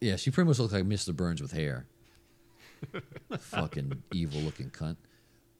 Yeah, 0.00 0.16
she 0.16 0.30
pretty 0.30 0.48
much 0.48 0.58
looks 0.58 0.72
like 0.72 0.84
Mr. 0.84 1.14
Burns 1.14 1.40
with 1.42 1.52
hair. 1.52 1.86
Fucking 3.38 4.02
evil 4.12 4.40
looking 4.40 4.70
cunt. 4.70 4.96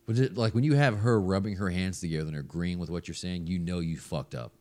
But 0.06 0.18
it, 0.18 0.36
like 0.36 0.54
when 0.54 0.64
you 0.64 0.74
have 0.74 0.98
her 0.98 1.20
rubbing 1.20 1.56
her 1.56 1.70
hands 1.70 2.00
together 2.00 2.28
and 2.28 2.36
agreeing 2.36 2.78
with 2.78 2.90
what 2.90 3.06
you're 3.06 3.14
saying, 3.14 3.46
you 3.46 3.58
know 3.58 3.78
you 3.78 3.96
fucked 3.98 4.34
up. 4.34 4.52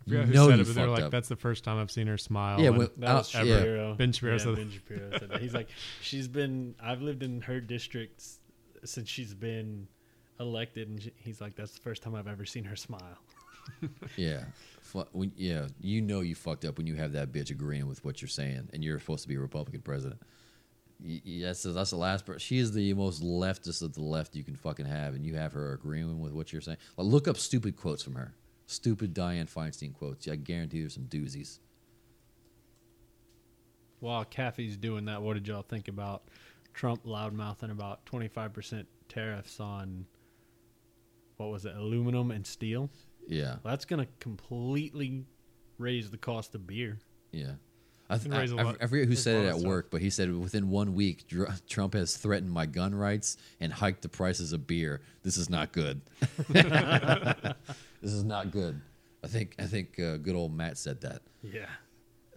I 0.00 0.04
forgot 0.04 0.20
You 0.20 0.26
who 0.26 0.32
know 0.34 0.48
said 0.48 0.56
you 0.56 0.62
it, 0.62 0.66
but 0.66 0.74
fucked 0.74 0.88
like, 0.90 1.02
up. 1.04 1.10
that's 1.10 1.28
the 1.28 1.36
first 1.36 1.64
time 1.64 1.78
I've 1.78 1.90
seen 1.90 2.06
her 2.08 2.18
smile. 2.18 2.60
Yeah, 2.60 2.68
and- 2.68 2.78
when- 2.78 2.88
That 2.98 3.08
I'll- 3.10 3.16
was 3.18 3.34
uh, 3.34 3.38
yeah. 3.44 3.56
Shapiro. 3.58 3.94
Ben 3.94 4.12
Shapiro 4.12 4.32
Yeah, 4.34 4.38
said. 4.38 4.56
Ben 4.56 4.70
Shapiro 4.70 5.10
said 5.18 5.30
that. 5.30 5.40
He's 5.40 5.54
like, 5.54 5.68
she's 6.02 6.28
been. 6.28 6.74
I've 6.82 7.00
lived 7.00 7.22
in 7.22 7.40
her 7.42 7.60
district 7.60 8.22
since 8.84 9.08
she's 9.08 9.32
been 9.32 9.86
elected, 10.40 10.88
and 10.88 11.00
she, 11.02 11.12
he's 11.16 11.40
like, 11.40 11.54
that's 11.56 11.72
the 11.72 11.80
first 11.80 12.02
time 12.02 12.14
I've 12.14 12.26
ever 12.28 12.44
seen 12.44 12.64
her 12.64 12.76
smile. 12.76 13.18
Yeah. 14.16 14.44
Fu- 14.92 15.04
When, 15.12 15.32
yeah, 15.36 15.68
you 15.80 16.02
know 16.02 16.20
you 16.20 16.34
fucked 16.34 16.66
up 16.66 16.76
when 16.76 16.86
you 16.86 16.96
have 16.96 17.12
that 17.12 17.32
bitch 17.32 17.50
agreeing 17.50 17.86
with 17.86 18.04
what 18.04 18.20
you're 18.20 18.28
saying, 18.28 18.68
and 18.72 18.84
you're 18.84 18.98
supposed 19.00 19.22
to 19.22 19.28
be 19.28 19.36
a 19.36 19.40
Republican 19.40 19.80
president. 19.80 20.20
Yes, 21.04 21.62
That's 21.62 21.90
the 21.90 21.96
last. 21.96 22.26
Per- 22.26 22.38
she 22.38 22.58
is 22.58 22.72
the 22.72 22.92
most 22.94 23.22
leftist 23.22 23.82
of 23.82 23.94
the 23.94 24.02
left 24.02 24.36
you 24.36 24.44
can 24.44 24.54
fucking 24.54 24.86
have, 24.86 25.14
and 25.14 25.24
you 25.24 25.34
have 25.34 25.54
her 25.54 25.72
agreeing 25.72 26.20
with 26.20 26.32
what 26.32 26.52
you're 26.52 26.60
saying. 26.60 26.76
Like, 26.96 27.06
look 27.06 27.26
up 27.26 27.38
stupid 27.38 27.76
quotes 27.76 28.02
from 28.02 28.14
her. 28.14 28.34
Stupid 28.66 29.14
Dianne 29.14 29.50
Feinstein 29.52 29.92
quotes. 29.94 30.28
I 30.28 30.36
guarantee 30.36 30.80
there's 30.80 30.94
some 30.94 31.04
doozies. 31.04 31.58
While 33.98 34.24
Caffey's 34.24 34.76
doing 34.76 35.06
that, 35.06 35.22
what 35.22 35.34
did 35.34 35.48
y'all 35.48 35.62
think 35.62 35.88
about 35.88 36.24
Trump 36.74 37.04
loudmouthing 37.04 37.70
about 37.70 38.04
25% 38.06 38.84
tariffs 39.08 39.58
on 39.58 40.06
what 41.38 41.50
was 41.50 41.64
it, 41.64 41.74
aluminum 41.74 42.30
and 42.30 42.46
steel? 42.46 42.90
Yeah, 43.28 43.56
Well, 43.62 43.72
that's 43.72 43.84
going 43.84 44.00
to 44.04 44.08
completely 44.20 45.24
raise 45.78 46.10
the 46.10 46.18
cost 46.18 46.54
of 46.54 46.66
beer. 46.66 46.98
yeah. 47.32 47.52
I, 48.10 48.16
th- 48.18 48.28
Can 48.30 48.38
raise 48.38 48.52
a 48.52 48.56
I, 48.56 48.62
lot- 48.64 48.76
I 48.82 48.86
forget 48.88 49.08
who 49.08 49.14
said 49.16 49.44
it 49.44 49.48
at 49.48 49.58
work, 49.60 49.90
but 49.90 50.02
he 50.02 50.10
said 50.10 50.30
within 50.36 50.68
one 50.68 50.94
week, 50.94 51.26
Dr- 51.28 51.62
Trump 51.66 51.94
has 51.94 52.14
threatened 52.14 52.50
my 52.52 52.66
gun 52.66 52.94
rights 52.94 53.38
and 53.58 53.72
hiked 53.72 54.02
the 54.02 54.08
prices 54.10 54.52
of 54.52 54.66
beer. 54.66 55.00
This 55.22 55.38
is 55.38 55.48
not 55.48 55.72
good. 55.72 56.02
this 56.48 58.12
is 58.12 58.24
not 58.24 58.50
good. 58.50 58.80
I 59.24 59.28
think 59.28 59.54
I 59.58 59.64
think 59.64 59.98
uh, 59.98 60.16
good 60.18 60.34
old 60.34 60.54
Matt 60.54 60.76
said 60.78 61.00
that. 61.02 61.22
Yeah. 61.42 61.66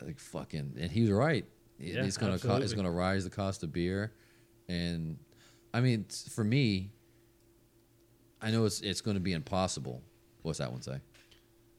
Like 0.02 0.20
fucking, 0.20 0.76
and 0.80 0.92
he 0.92 1.02
was 1.02 1.12
right. 1.12 1.46
It- 1.80 1.96
Yeah, 1.96 2.04
it's 2.06 2.16
gonna 2.18 2.40
co- 2.40 2.58
it's 2.58 2.74
gonna 2.74 2.92
rise 2.92 3.24
the 3.26 3.30
cost 3.30 3.64
of 3.64 3.74
beer, 3.74 4.14
and 4.70 5.18
I 5.74 5.82
mean 5.82 6.06
for 6.32 6.44
me, 6.44 6.92
I 8.42 8.52
know 8.52 8.64
it's 8.66 8.80
it's 8.82 9.02
going 9.02 9.16
to 9.16 9.22
be 9.22 9.34
impossible. 9.34 10.02
What's 10.46 10.60
that 10.60 10.72
one 10.72 10.82
say? 10.82 11.00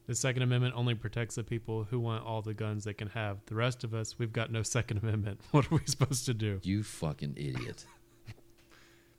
The 0.06 0.14
Second 0.14 0.42
Amendment 0.42 0.74
only 0.76 0.94
protects 0.94 1.34
the 1.34 1.42
people 1.44 1.84
who 1.84 1.98
want 1.98 2.24
all 2.24 2.40
the 2.42 2.54
guns 2.54 2.84
they 2.84 2.94
can 2.94 3.08
have. 3.08 3.38
The 3.46 3.54
rest 3.54 3.82
of 3.84 3.92
us, 3.94 4.18
we've 4.18 4.32
got 4.32 4.52
no 4.52 4.62
Second 4.62 4.98
Amendment. 5.02 5.40
What 5.52 5.70
are 5.70 5.76
we 5.76 5.80
supposed 5.86 6.26
to 6.26 6.34
do? 6.34 6.60
You 6.62 6.82
fucking 6.82 7.34
idiot. 7.36 7.84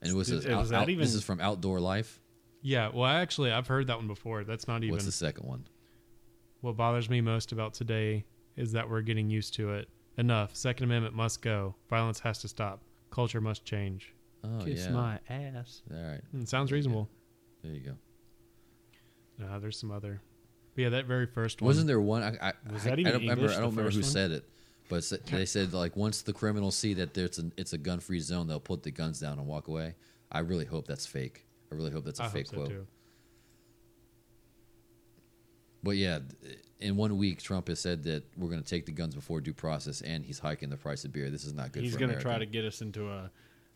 And 0.01 0.13
was 0.15 0.27
Did- 0.27 0.43
this, 0.43 0.45
out, 0.45 0.60
was 0.60 0.69
that 0.69 0.81
out- 0.83 0.89
even- 0.89 1.01
this 1.03 1.15
is 1.15 1.23
from 1.23 1.41
Outdoor 1.41 1.79
Life? 1.79 2.19
Yeah, 2.62 2.89
well, 2.93 3.05
actually, 3.10 3.51
I've 3.51 3.67
heard 3.67 3.88
that 3.88 3.97
one 3.97 4.07
before. 4.07 4.43
That's 4.43 4.67
not 4.67 4.83
even 4.83 4.91
What's 4.93 5.05
the 5.05 5.12
second 5.12 5.47
one? 5.47 5.65
what 6.62 6.75
bothers 6.77 7.10
me 7.10 7.21
most 7.21 7.51
about 7.51 7.73
today 7.73 8.25
is 8.55 8.71
that 8.73 8.89
we're 8.89 9.01
getting 9.01 9.29
used 9.29 9.53
to 9.55 9.73
it. 9.73 9.88
Enough. 10.17 10.55
Second 10.55 10.86
Amendment 10.86 11.15
must 11.15 11.41
go. 11.41 11.75
Violence 11.89 12.19
has 12.19 12.39
to 12.39 12.47
stop. 12.47 12.81
Culture 13.12 13.41
must 13.41 13.63
change. 13.65 14.13
Oh 14.43 14.60
Kiss 14.63 14.86
yeah. 14.86 14.91
my 14.91 15.19
ass. 15.29 15.81
All 15.91 15.99
right, 16.01 16.21
Hmm, 16.31 16.43
sounds 16.45 16.71
reasonable. 16.71 17.10
there 17.63 17.73
you 17.73 17.79
go. 17.81 17.93
Nah, 19.38 19.60
there's 19.60 19.80
some 19.80 19.91
other. 19.91 20.21
But 20.76 20.82
yeah, 20.82 20.89
that 20.89 21.06
very 21.06 21.26
first 21.26 21.62
one. 21.62 21.67
Wasn't 21.67 21.88
there 21.88 22.00
one? 22.00 22.23
I, 22.23 22.50
I, 22.50 22.54
Was 22.71 22.86
I, 22.86 22.91
that 22.91 22.97
I 22.97 23.02
even 23.02 23.12
don't 23.13 23.21
remember. 23.21 23.41
English, 23.43 23.58
I 23.58 23.62
don't 23.62 23.71
remember 23.71 23.91
who 23.91 23.97
one? 24.00 24.04
said 24.10 24.32
it, 24.32 24.50
but 24.89 25.12
they 25.26 25.45
said 25.45 25.73
like 25.73 25.95
once 25.95 26.21
the 26.21 26.34
criminals 26.34 26.76
see 26.76 26.93
that 26.95 27.13
there's 27.13 27.38
an 27.39 27.54
it's 27.58 27.73
a 27.73 27.78
gun 27.78 28.00
free 28.00 28.19
zone, 28.19 28.47
they'll 28.47 28.60
put 28.60 28.84
the 28.84 28.91
guns 28.91 29.19
down 29.19 29.39
and 29.39 29.47
walk 29.47 29.67
away. 29.67 29.95
I 30.32 30.39
really 30.39 30.65
hope 30.65 30.88
that's 30.88 31.06
fake. 31.06 31.45
I 31.71 31.76
really 31.76 31.91
hope 31.91 32.06
that's 32.06 32.19
a 32.19 32.23
I 32.23 32.28
fake 32.30 32.47
so 32.47 32.58
quote. 32.58 32.69
too. 32.69 32.88
But 35.84 35.97
yeah, 35.97 36.19
in 36.80 36.95
one 36.95 37.17
week, 37.17 37.41
Trump 37.41 37.67
has 37.69 37.80
said 37.80 38.04
that 38.04 38.23
we're 38.38 38.50
going 38.50 38.62
to 38.62 38.67
take 38.67 38.86
the 38.86 38.91
guns 38.91 39.15
before 39.15 39.41
due 39.41 39.54
process, 39.54 40.02
and 40.02 40.26
he's 40.26 40.39
hiking 40.39 40.69
the 40.69 40.78
price 40.78 41.06
of 41.06 41.13
beer. 41.13 41.30
This 41.30 41.45
is 41.45 41.54
not 41.54 41.71
good. 41.71 41.84
He's 41.84 41.95
going 41.95 42.13
to 42.13 42.19
try 42.19 42.38
to 42.38 42.45
get 42.45 42.65
us 42.65 42.82
into 42.82 43.10
a, 43.10 43.32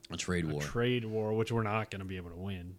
a 0.10 0.17
trade 0.17 0.45
a 0.45 0.47
war. 0.47 0.62
trade 0.62 1.06
war, 1.06 1.34
which 1.34 1.52
we're 1.52 1.63
not 1.63 1.89
going 1.89 2.00
to 2.00 2.06
be 2.06 2.17
able 2.17 2.32
to 2.32 2.38
win. 2.38 2.76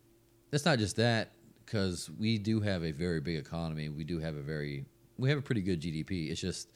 It's 0.53 0.65
not 0.65 0.79
just 0.79 0.97
that 0.97 1.33
because 1.65 2.11
we 2.19 2.39
do 2.39 2.61
have 2.61 2.85
a 2.85 2.93
very 2.93 3.21
big 3.21 3.37
economy. 3.37 3.89
We 3.89 4.05
do 4.05 4.19
have 4.19 4.37
a 4.37 4.43
very 4.43 4.85
we 5.19 5.29
have 5.29 5.39
a 5.39 5.43
pretty 5.43 5.63
good 5.63 5.81
GDP. 5.81 6.31
It's 6.31 6.41
just 6.41 6.69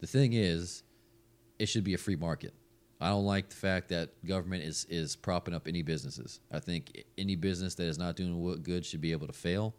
the 0.00 0.06
thing 0.06 0.32
is, 0.32 0.82
it 1.58 1.66
should 1.66 1.84
be 1.84 1.94
a 1.94 1.98
free 1.98 2.16
market. 2.16 2.52
I 3.00 3.08
don't 3.08 3.24
like 3.24 3.48
the 3.48 3.56
fact 3.56 3.88
that 3.90 4.10
government 4.24 4.64
is 4.64 4.86
is 4.88 5.16
propping 5.16 5.54
up 5.54 5.66
any 5.66 5.82
businesses. 5.82 6.40
I 6.52 6.60
think 6.60 7.04
any 7.18 7.36
business 7.36 7.74
that 7.76 7.84
is 7.84 7.98
not 7.98 8.16
doing 8.16 8.40
wo- 8.40 8.56
good 8.56 8.84
should 8.84 9.00
be 9.00 9.12
able 9.12 9.26
to 9.26 9.32
fail. 9.32 9.74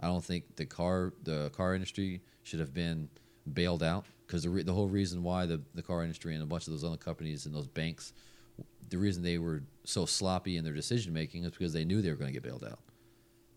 I 0.00 0.06
don't 0.06 0.24
think 0.24 0.56
the 0.56 0.66
car 0.66 1.12
the 1.24 1.50
car 1.50 1.74
industry 1.74 2.22
should 2.42 2.60
have 2.60 2.72
been 2.72 3.08
bailed 3.52 3.82
out 3.82 4.06
because 4.26 4.44
the 4.44 4.50
re- 4.50 4.62
the 4.62 4.72
whole 4.72 4.88
reason 4.88 5.22
why 5.22 5.46
the 5.46 5.60
the 5.74 5.82
car 5.82 6.02
industry 6.02 6.34
and 6.34 6.42
a 6.42 6.46
bunch 6.46 6.66
of 6.66 6.72
those 6.72 6.84
other 6.84 6.96
companies 6.96 7.46
and 7.46 7.54
those 7.54 7.66
banks, 7.66 8.12
the 8.88 8.98
reason 8.98 9.22
they 9.22 9.38
were 9.38 9.62
so 9.84 10.06
sloppy 10.06 10.56
in 10.56 10.64
their 10.64 10.74
decision 10.74 11.12
making 11.12 11.44
is 11.44 11.50
because 11.50 11.72
they 11.72 11.84
knew 11.84 12.00
they 12.00 12.10
were 12.10 12.16
going 12.16 12.32
to 12.32 12.32
get 12.32 12.42
bailed 12.42 12.64
out. 12.64 12.80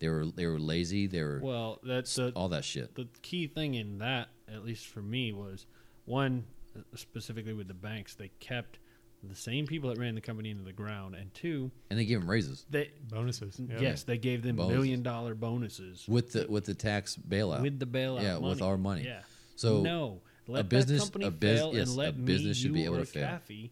They 0.04 0.10
were 0.10 0.26
they 0.26 0.44
were 0.46 0.58
lazy. 0.58 1.06
They 1.06 1.22
were 1.22 1.40
Well, 1.42 1.80
that's 1.82 2.14
the, 2.14 2.30
all 2.36 2.50
that 2.50 2.62
shit. 2.62 2.94
the 2.94 3.08
key 3.22 3.46
thing 3.46 3.72
in 3.74 3.98
that, 4.00 4.28
at 4.52 4.62
least 4.62 4.86
for 4.86 5.00
me, 5.00 5.32
was 5.32 5.64
one, 6.04 6.44
uh, 6.76 6.80
specifically 6.94 7.54
with 7.54 7.68
the 7.68 7.74
banks, 7.74 8.14
they 8.14 8.28
kept 8.38 8.80
the 9.22 9.34
same 9.34 9.66
people 9.66 9.88
that 9.88 9.98
ran 9.98 10.14
the 10.14 10.20
company 10.20 10.50
into 10.50 10.62
the 10.62 10.74
ground, 10.74 11.14
and 11.14 11.32
two, 11.32 11.70
And 11.88 11.98
they 11.98 12.04
gave 12.04 12.20
them 12.20 12.28
raises 12.28 12.66
they 12.68 12.90
Bonuses. 13.08 13.58
Yeah. 13.58 13.78
yes, 13.80 14.02
they 14.02 14.18
gave 14.18 14.42
them 14.42 14.56
Bonuses. 14.56 14.76
million 14.76 15.02
dollar 15.02 15.34
bonuses 15.34 16.04
with 16.06 16.32
the 16.32 16.46
with 16.50 16.66
the 16.66 16.74
tax 16.74 17.16
bailout. 17.16 17.62
with 17.62 17.78
the 17.78 17.86
bailout. 17.86 18.20
Yeah, 18.22 18.34
money. 18.34 18.48
with 18.50 18.60
our 18.60 18.76
money. 18.76 19.04
Yeah. 19.06 19.22
So 19.56 19.80
no, 19.80 20.20
let 20.46 20.68
business- 20.68 21.00
that 21.04 21.12
company 21.14 21.24
a 21.28 21.30
bus- 21.30 21.40
fail 21.60 21.74
yes, 21.74 21.88
and 21.88 21.96
a 21.96 21.98
let 22.02 22.18
me, 22.18 22.24
business 22.26 22.58
should 22.58 22.74
be 22.74 22.84
able 22.84 22.96
or 22.96 23.00
to 23.00 23.06
fail. 23.06 23.26
Caffey 23.26 23.70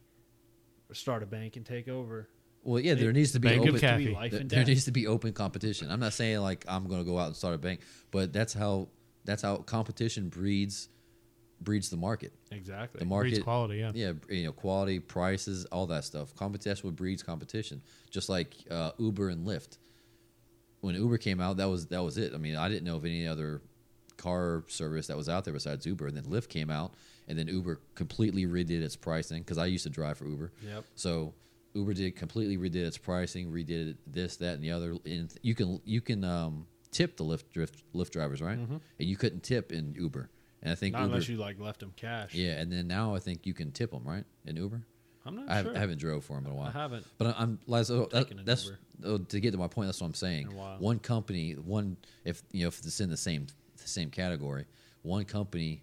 start 0.92 1.22
a 1.22 1.26
bank 1.26 1.56
and 1.56 1.66
take 1.66 1.88
over. 1.88 2.30
Well, 2.62 2.80
yeah, 2.80 2.94
there 2.94 3.12
needs 3.12 3.32
to 3.32 3.40
be 3.40 3.48
Bank 3.48 3.62
of 3.66 3.74
open. 3.76 3.80
To 3.80 3.96
be 3.98 4.14
life 4.14 4.30
There, 4.32 4.40
and 4.40 4.50
there 4.50 4.60
death. 4.60 4.68
needs 4.68 4.84
to 4.84 4.92
be 4.92 5.06
open 5.06 5.32
competition. 5.32 5.90
I'm 5.90 6.00
not 6.00 6.12
saying 6.12 6.38
like 6.40 6.64
I'm 6.68 6.86
going 6.86 7.00
to 7.00 7.10
go 7.10 7.18
out 7.18 7.26
and 7.28 7.36
start 7.36 7.54
a 7.54 7.58
bank, 7.58 7.80
but 8.10 8.32
that's 8.32 8.52
how 8.54 8.88
that's 9.24 9.42
how 9.42 9.56
competition 9.56 10.28
breeds 10.28 10.88
breeds 11.60 11.90
the 11.90 11.96
market. 11.96 12.32
exactly. 12.50 12.98
The 12.98 13.04
Breeds 13.06 13.38
market, 13.38 13.44
quality. 13.44 13.76
Yeah. 13.78 13.92
yeah, 13.94 14.12
you 14.28 14.44
know, 14.46 14.52
quality, 14.52 14.98
prices, 14.98 15.64
all 15.66 15.86
that 15.86 16.04
stuff. 16.04 16.34
Competition 16.34 16.88
what 16.88 16.96
breeds 16.96 17.22
competition. 17.22 17.80
Just 18.10 18.28
like 18.28 18.54
uh, 18.70 18.90
Uber 18.98 19.28
and 19.28 19.46
Lyft. 19.46 19.78
When 20.80 20.96
Uber 20.96 21.18
came 21.18 21.40
out, 21.40 21.58
that 21.58 21.68
was 21.68 21.86
that 21.86 22.02
was 22.02 22.18
it. 22.18 22.34
I 22.34 22.38
mean, 22.38 22.56
I 22.56 22.68
didn't 22.68 22.84
know 22.84 22.96
of 22.96 23.04
any 23.04 23.26
other 23.26 23.62
car 24.16 24.64
service 24.68 25.06
that 25.06 25.16
was 25.16 25.28
out 25.28 25.44
there 25.44 25.54
besides 25.54 25.86
Uber. 25.86 26.08
And 26.08 26.16
then 26.16 26.24
Lyft 26.24 26.48
came 26.48 26.70
out, 26.70 26.94
and 27.28 27.38
then 27.38 27.46
Uber 27.48 27.80
completely 27.94 28.46
redid 28.46 28.82
its 28.82 28.96
pricing 28.96 29.42
because 29.42 29.58
I 29.58 29.66
used 29.66 29.84
to 29.84 29.90
drive 29.90 30.18
for 30.18 30.26
Uber. 30.26 30.52
Yep. 30.66 30.84
So 30.96 31.34
Uber 31.74 31.94
did 31.94 32.16
completely 32.16 32.58
redid 32.58 32.84
its 32.86 32.98
pricing, 32.98 33.50
redid 33.50 33.96
this, 34.06 34.36
that, 34.36 34.54
and 34.54 34.62
the 34.64 34.70
other. 34.70 34.96
And 35.04 35.32
you 35.42 35.54
can 35.54 35.80
you 35.84 36.00
can 36.00 36.24
um, 36.24 36.66
tip 36.90 37.16
the 37.16 37.24
Lyft 37.24 37.44
drift, 37.52 37.82
Lyft 37.94 38.10
drivers, 38.10 38.42
right? 38.42 38.58
And 38.58 38.80
you 38.98 39.16
couldn't 39.16 39.42
tip 39.42 39.72
in 39.72 39.94
Uber. 39.98 40.28
And 40.62 40.70
I 40.70 40.74
think 40.76 40.92
Not 40.92 41.02
Uber, 41.02 41.14
unless 41.14 41.28
you 41.28 41.36
like 41.38 41.58
left 41.58 41.80
them 41.80 41.92
cash. 41.96 42.34
yeah. 42.34 42.60
And 42.60 42.70
then 42.70 42.86
now 42.86 43.14
I 43.14 43.18
think 43.18 43.46
you 43.46 43.54
can 43.54 43.72
tip 43.72 43.90
them, 43.90 44.02
right? 44.04 44.24
In 44.44 44.56
Uber. 44.56 44.82
I'm 45.24 45.36
not 45.36 45.48
I, 45.48 45.54
have, 45.54 45.66
sure. 45.66 45.76
I 45.76 45.78
haven't 45.78 45.98
drove 45.98 46.24
for 46.24 46.36
them 46.36 46.46
in 46.46 46.52
a 46.52 46.54
while. 46.54 46.68
I 46.68 46.72
haven't. 46.72 47.06
But 47.16 47.36
I'm 47.38 47.58
like, 47.66 47.86
so 47.86 48.08
that, 48.12 48.44
that's 48.44 48.66
Uber. 48.66 48.78
oh, 49.04 49.18
to 49.18 49.40
get 49.40 49.52
to 49.52 49.58
my 49.58 49.68
point. 49.68 49.88
That's 49.88 50.00
what 50.00 50.08
I'm 50.08 50.14
saying. 50.14 50.48
In 50.48 50.52
a 50.52 50.56
while. 50.56 50.76
One 50.78 50.98
company, 50.98 51.52
one 51.52 51.96
if 52.24 52.42
you 52.52 52.62
know 52.62 52.68
if 52.68 52.78
it's 52.78 53.00
in 53.00 53.08
the 53.10 53.16
same 53.16 53.46
the 53.76 53.88
same 53.88 54.10
category, 54.10 54.66
one 55.02 55.24
company 55.24 55.82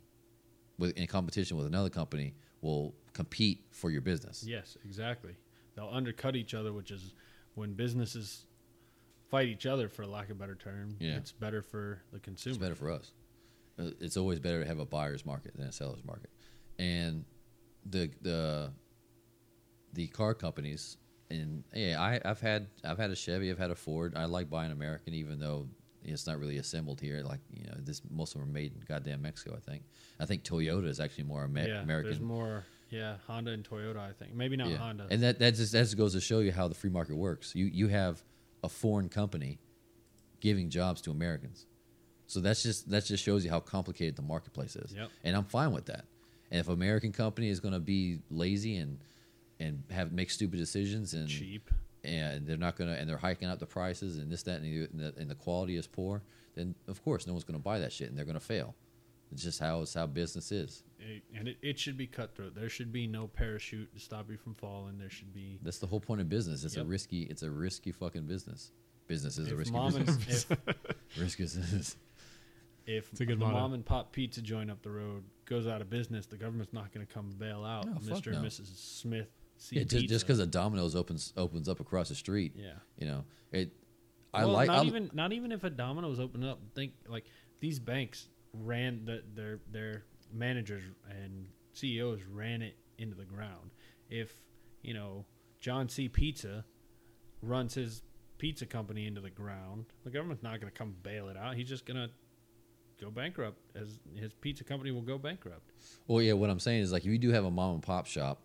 with 0.78 0.98
in 0.98 1.08
competition 1.08 1.58
with 1.58 1.66
another 1.66 1.90
company 1.90 2.34
will 2.62 2.94
compete 3.14 3.64
for 3.72 3.90
your 3.90 4.02
business. 4.02 4.44
Yes, 4.46 4.78
exactly. 4.86 5.36
They'll 5.80 5.90
undercut 5.94 6.36
each 6.36 6.54
other, 6.54 6.74
which 6.74 6.92
is 6.92 7.14
when 7.56 7.74
businesses 7.74 8.46
fight 9.30 9.48
each 9.48 9.66
other, 9.66 9.88
for 9.88 10.06
lack 10.06 10.26
of 10.26 10.32
a 10.32 10.40
better 10.40 10.56
term. 10.56 10.98
Yeah. 11.00 11.16
It's 11.16 11.32
better 11.32 11.62
for 11.62 12.02
the 12.12 12.20
consumer. 12.20 12.52
It's 12.56 12.58
better 12.62 12.76
for 12.76 12.92
us. 12.92 13.14
Uh, 13.80 13.92
It's 14.02 14.18
always 14.18 14.40
better 14.40 14.60
to 14.62 14.68
have 14.68 14.80
a 14.80 14.86
buyer's 14.86 15.26
market 15.26 15.56
than 15.56 15.68
a 15.68 15.72
seller's 15.72 16.04
market. 16.04 16.32
And 16.78 17.24
the 17.86 18.12
the 18.22 18.74
the 19.94 20.08
car 20.08 20.34
companies 20.34 20.98
and 21.32 21.64
yeah, 21.74 22.02
I, 22.02 22.20
I've 22.26 22.42
had 22.42 22.68
I've 22.84 22.98
had 22.98 23.12
a 23.12 23.16
Chevy, 23.16 23.50
I've 23.50 23.58
had 23.58 23.72
a 23.72 23.76
Ford. 23.76 24.16
I 24.18 24.26
like 24.26 24.50
buying 24.50 24.72
American, 24.74 25.14
even 25.14 25.40
though 25.40 25.70
it's 26.04 26.28
not 26.28 26.40
really 26.40 26.58
assembled 26.58 27.00
here. 27.00 27.22
Like 27.24 27.40
you 27.54 27.68
know, 27.68 27.76
this 27.80 28.02
most 28.10 28.36
of 28.36 28.42
them 28.42 28.50
are 28.50 28.54
made 28.54 28.74
in 28.74 28.82
goddamn 28.86 29.22
Mexico. 29.22 29.56
I 29.56 29.60
think. 29.62 29.84
I 30.20 30.26
think 30.26 30.44
Toyota 30.44 30.88
is 30.88 31.00
actually 31.00 31.26
more 31.26 31.46
Amer- 31.46 31.68
yeah, 31.70 31.82
American. 31.82 32.12
There's 32.12 32.22
more 32.22 32.66
Yeah, 32.90 33.16
Honda 33.28 33.52
and 33.52 33.64
Toyota. 33.68 33.98
I 33.98 34.12
think 34.14 34.34
maybe 34.34 34.58
not 34.58 34.70
Yeah. 34.70 34.78
Honda. 34.78 35.08
And 35.10 35.22
that 35.24 35.40
that 35.40 35.56
just 35.56 35.72
that 35.74 35.82
just 35.84 35.98
goes 35.98 36.14
to 36.14 36.22
show 36.22 36.40
you 36.40 36.52
how 36.52 36.68
the 36.68 36.76
free 36.76 36.90
market 36.90 37.16
works. 37.16 37.54
You 37.56 37.66
you 37.66 37.88
have 37.90 38.24
a 38.64 38.70
foreign 38.70 39.10
company 39.10 39.60
giving 40.40 40.70
jobs 40.70 41.02
to 41.02 41.12
Americans. 41.12 41.66
So 42.28 42.40
that's 42.40 42.64
just 42.64 42.90
that 42.90 43.06
just 43.06 43.24
shows 43.24 43.44
you 43.44 43.52
how 43.52 43.60
complicated 43.60 44.16
the 44.16 44.22
marketplace 44.22 44.76
is. 44.76 44.94
Yep. 44.94 45.10
And 45.24 45.36
I'm 45.36 45.46
fine 45.46 45.72
with 45.72 45.86
that. 45.86 46.06
And 46.52 46.60
if 46.60 46.68
an 46.68 46.74
American 46.74 47.12
company 47.12 47.50
is 47.50 47.60
going 47.60 47.74
to 47.74 47.80
be 47.80 48.20
lazy 48.30 48.78
and 48.78 49.00
and 49.60 49.84
have 49.92 50.12
make 50.12 50.32
stupid 50.32 50.58
decisions 50.58 51.14
and 51.14 51.28
cheap. 51.28 51.70
and 52.04 52.48
they're 52.48 52.58
not 52.58 52.76
going 52.76 52.90
to 52.90 52.98
and 53.00 53.10
they're 53.10 53.18
hiking 53.18 53.48
up 53.48 53.60
the 53.60 53.66
prices 53.66 54.18
and 54.18 54.32
this 54.32 54.44
that 54.44 54.62
and 54.62 54.66
the, 54.66 54.90
and 54.92 55.00
the, 55.00 55.22
and 55.22 55.30
the 55.30 55.36
quality 55.36 55.76
is 55.76 55.86
poor, 55.86 56.24
then 56.56 56.74
of 56.88 57.04
course 57.04 57.28
no 57.28 57.34
one's 57.34 57.44
going 57.44 57.60
to 57.60 57.64
buy 57.64 57.80
that 57.80 57.92
shit 57.92 58.10
and 58.10 58.18
they're 58.18 58.26
going 58.26 58.40
to 58.40 58.46
fail. 58.46 58.76
It's 59.32 59.44
just 59.44 59.60
how 59.60 59.82
it's 59.82 59.94
how 59.94 60.08
business 60.08 60.52
is. 60.52 60.84
It- 61.00 61.24
and 61.36 61.48
it, 61.48 61.58
it 61.62 61.80
should 61.80 61.98
be 61.98 62.08
cutthroat. 62.08 62.56
There 62.56 62.70
should 62.70 62.92
be 62.92 63.08
no 63.08 63.28
parachute 63.28 63.94
to 63.94 64.00
stop 64.00 64.30
you 64.30 64.38
from 64.38 64.56
falling. 64.56 64.98
There 64.98 65.10
should 65.10 65.34
be. 65.34 65.60
That's 65.62 65.78
the 65.80 65.88
whole 65.88 66.00
point 66.00 66.22
of 66.22 66.30
business. 66.30 66.64
It's 66.64 66.76
a 66.78 66.84
risky. 66.84 67.24
It's 67.24 67.44
a 67.44 67.50
risky 67.52 67.92
fucking 67.92 68.24
business. 68.26 68.72
Business 69.08 69.38
is 69.38 69.52
a 69.52 69.56
risky 69.56 69.74
mom 69.74 69.96
and 69.96 70.06
business. 70.06 70.46
if, 70.50 70.76
risky 71.20 71.44
business. 71.44 71.96
if 72.86 73.12
It's 73.12 73.22
a 73.22 73.26
good 73.26 73.40
the 73.40 73.46
motto. 73.46 73.58
mom 73.60 73.74
and 73.74 73.86
pop 73.86 74.12
pizza 74.12 74.42
joint 74.42 74.70
up 74.70 74.82
the 74.82 74.90
road 74.92 75.24
goes 75.46 75.68
out 75.68 75.82
of 75.82 75.90
business, 75.90 76.26
the 76.28 76.38
government's 76.38 76.74
not 76.74 76.92
going 76.94 77.06
to 77.06 77.12
come 77.12 77.32
bail 77.38 77.64
out 77.66 77.86
No, 77.88 77.94
fuck 77.96 78.24
Mr. 78.24 78.34
and 78.34 78.42
no. 78.44 78.48
Mrs. 78.48 78.68
Smith. 78.78 79.28
C 79.58 79.78
Yeah, 79.78 79.84
just 79.84 79.96
Pizza. 80.02 80.08
just 80.08 80.26
because 80.28 80.40
a 80.40 80.46
Domino's 80.48 80.96
opens 80.96 81.34
opens 81.38 81.68
up 81.68 81.80
across 81.80 82.10
the 82.10 82.16
street, 82.16 82.54
Yeah. 82.56 82.74
you 82.98 83.08
know 83.08 83.26
it. 83.52 83.72
I 84.34 84.46
well, 84.46 84.54
like. 84.54 84.68
not 84.68 84.84
I, 84.86 84.88
even 84.88 85.10
not 85.14 85.34
even 85.34 85.52
if 85.52 85.64
a 85.64 85.70
Domino's 85.70 86.20
open 86.20 86.44
up. 86.44 86.60
Think 86.76 86.94
like 87.08 87.26
these 87.60 87.80
banks 87.80 88.28
ran 88.54 89.06
the, 89.06 89.24
their 89.36 89.60
their 89.72 90.04
managers 90.34 90.84
and 91.10 91.48
CEOs 91.74 92.22
ran 92.32 92.62
it 92.62 92.76
into 92.98 93.16
the 93.16 93.26
ground. 93.26 93.72
If 94.10 94.32
you 94.82 94.94
know 94.94 95.26
John 95.60 95.90
C. 95.90 96.10
Pizza 96.10 96.66
runs 97.42 97.74
his 97.74 98.04
pizza 98.38 98.66
company 98.66 99.06
into 99.06 99.22
the 99.22 99.30
ground, 99.30 99.86
the 100.04 100.10
government's 100.10 100.44
not 100.44 100.60
going 100.60 100.72
to 100.72 100.78
come 100.78 100.96
bail 101.04 101.30
it 101.30 101.38
out. 101.38 101.56
He's 101.56 101.68
just 101.68 101.86
going 101.86 101.98
to 101.98 102.10
go 103.00 103.12
bankrupt. 103.12 103.60
As 103.76 104.00
his 104.16 104.34
pizza 104.34 104.64
company 104.64 104.92
will 104.92 105.02
go 105.02 105.18
bankrupt. 105.18 105.72
Well, 106.08 106.22
yeah. 106.22 106.34
What 106.34 106.50
I'm 106.50 106.60
saying 106.60 106.82
is 106.82 106.92
like 106.92 107.04
if 107.04 107.12
you 107.12 107.18
do 107.18 107.32
have 107.32 107.46
a 107.46 107.52
mom 107.52 107.76
and 107.76 107.84
pop 107.84 108.06
shop, 108.06 108.42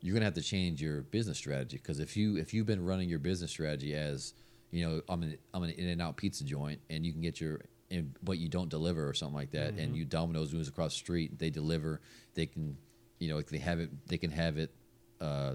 you're 0.00 0.14
gonna 0.14 0.24
have 0.24 0.34
to 0.34 0.42
change 0.42 0.80
your 0.80 1.02
business 1.02 1.38
strategy 1.38 1.78
because 1.78 2.00
if 2.00 2.16
you 2.16 2.36
if 2.36 2.52
you've 2.52 2.66
been 2.66 2.84
running 2.84 3.08
your 3.08 3.18
business 3.18 3.50
strategy 3.50 3.94
as 3.94 4.34
you 4.70 4.86
know 4.86 5.00
I'm 5.08 5.22
an 5.22 5.38
I'm 5.54 5.62
an 5.62 5.70
in 5.70 5.88
and 5.88 6.02
out 6.02 6.16
pizza 6.16 6.44
joint 6.44 6.80
and 6.90 7.04
you 7.04 7.12
can 7.12 7.20
get 7.20 7.40
your 7.40 7.62
and, 7.90 8.14
but 8.22 8.38
you 8.38 8.48
don't 8.48 8.68
deliver 8.68 9.08
or 9.08 9.14
something 9.14 9.34
like 9.36 9.50
that 9.52 9.72
Mm-hmm. 9.72 9.78
and 9.80 9.96
you 9.96 10.04
Domino's 10.04 10.52
moves 10.52 10.68
across 10.68 10.92
the 10.94 10.98
street 10.98 11.38
they 11.38 11.50
deliver 11.50 12.00
they 12.34 12.46
can 12.46 12.76
you 13.18 13.28
know 13.28 13.40
they 13.42 13.58
have 13.58 13.78
it 13.80 13.90
they 14.08 14.18
can 14.18 14.30
have 14.30 14.58
it 14.58 14.72
uh, 15.20 15.54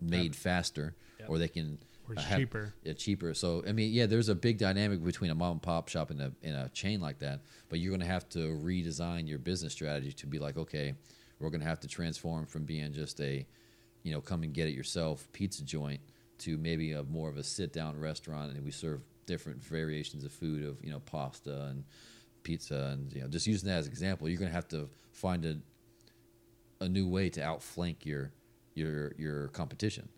made 0.00 0.34
faster 0.36 0.94
Yep. 1.20 1.28
or 1.30 1.38
they 1.38 1.48
can 1.48 1.78
Or 2.08 2.14
uh, 2.16 2.20
have- 2.22 2.38
cheaper. 2.38 2.74
yeah, 2.82 2.92
cheaper. 2.94 3.34
So 3.34 3.62
I 3.68 3.72
mean, 3.72 3.92
yeah, 3.92 4.06
there's 4.06 4.28
a 4.30 4.34
big 4.34 4.56
dynamic 4.58 5.04
between 5.04 5.30
a 5.30 5.34
mom 5.34 5.52
and 5.52 5.62
pop 5.62 5.88
shop 5.88 6.10
and 6.10 6.20
a 6.20 6.32
in 6.42 6.54
a 6.54 6.68
chain 6.70 7.00
like 7.00 7.18
that. 7.18 7.42
But 7.68 7.78
you're 7.80 7.90
going 7.90 8.00
to 8.00 8.06
have 8.06 8.26
to 8.30 8.38
redesign 8.38 9.28
your 9.28 9.38
business 9.38 9.72
strategy 9.74 10.12
to 10.12 10.26
be 10.26 10.38
like, 10.38 10.56
okay, 10.56 10.94
we're 11.38 11.50
going 11.50 11.60
to 11.60 11.66
have 11.66 11.80
to 11.80 11.88
transform 11.88 12.46
from 12.46 12.64
being 12.64 12.92
just 12.94 13.20
a, 13.20 13.46
you 14.02 14.12
know, 14.12 14.20
come 14.22 14.42
and 14.44 14.54
get 14.54 14.66
it 14.68 14.72
yourself 14.74 15.28
pizza 15.32 15.62
joint 15.62 16.00
to 16.38 16.56
maybe 16.56 16.92
a 16.92 17.02
more 17.02 17.28
of 17.28 17.36
a 17.36 17.42
sit 17.44 17.70
down 17.72 17.98
restaurant, 18.00 18.50
and 18.52 18.64
we 18.64 18.70
serve 18.70 19.02
different 19.30 19.62
variations 19.62 20.24
of 20.24 20.32
food 20.32 20.64
of 20.64 20.74
you 20.84 20.90
know 20.90 21.00
pasta 21.00 21.66
and 21.70 21.84
pizza, 22.42 22.90
and 22.92 23.12
you 23.12 23.20
know, 23.22 23.28
just 23.28 23.46
using 23.46 23.68
that 23.68 23.78
as 23.78 23.86
an 23.86 23.92
example, 23.92 24.28
you're 24.28 24.38
going 24.38 24.50
to 24.50 24.54
have 24.54 24.68
to 24.68 24.88
find 25.12 25.44
a 25.44 25.56
a 26.80 26.88
new 26.88 27.06
way 27.08 27.28
to 27.30 27.42
outflank 27.42 28.04
your 28.06 28.32
your 28.74 29.12
your 29.18 29.48
competition. 29.48 30.08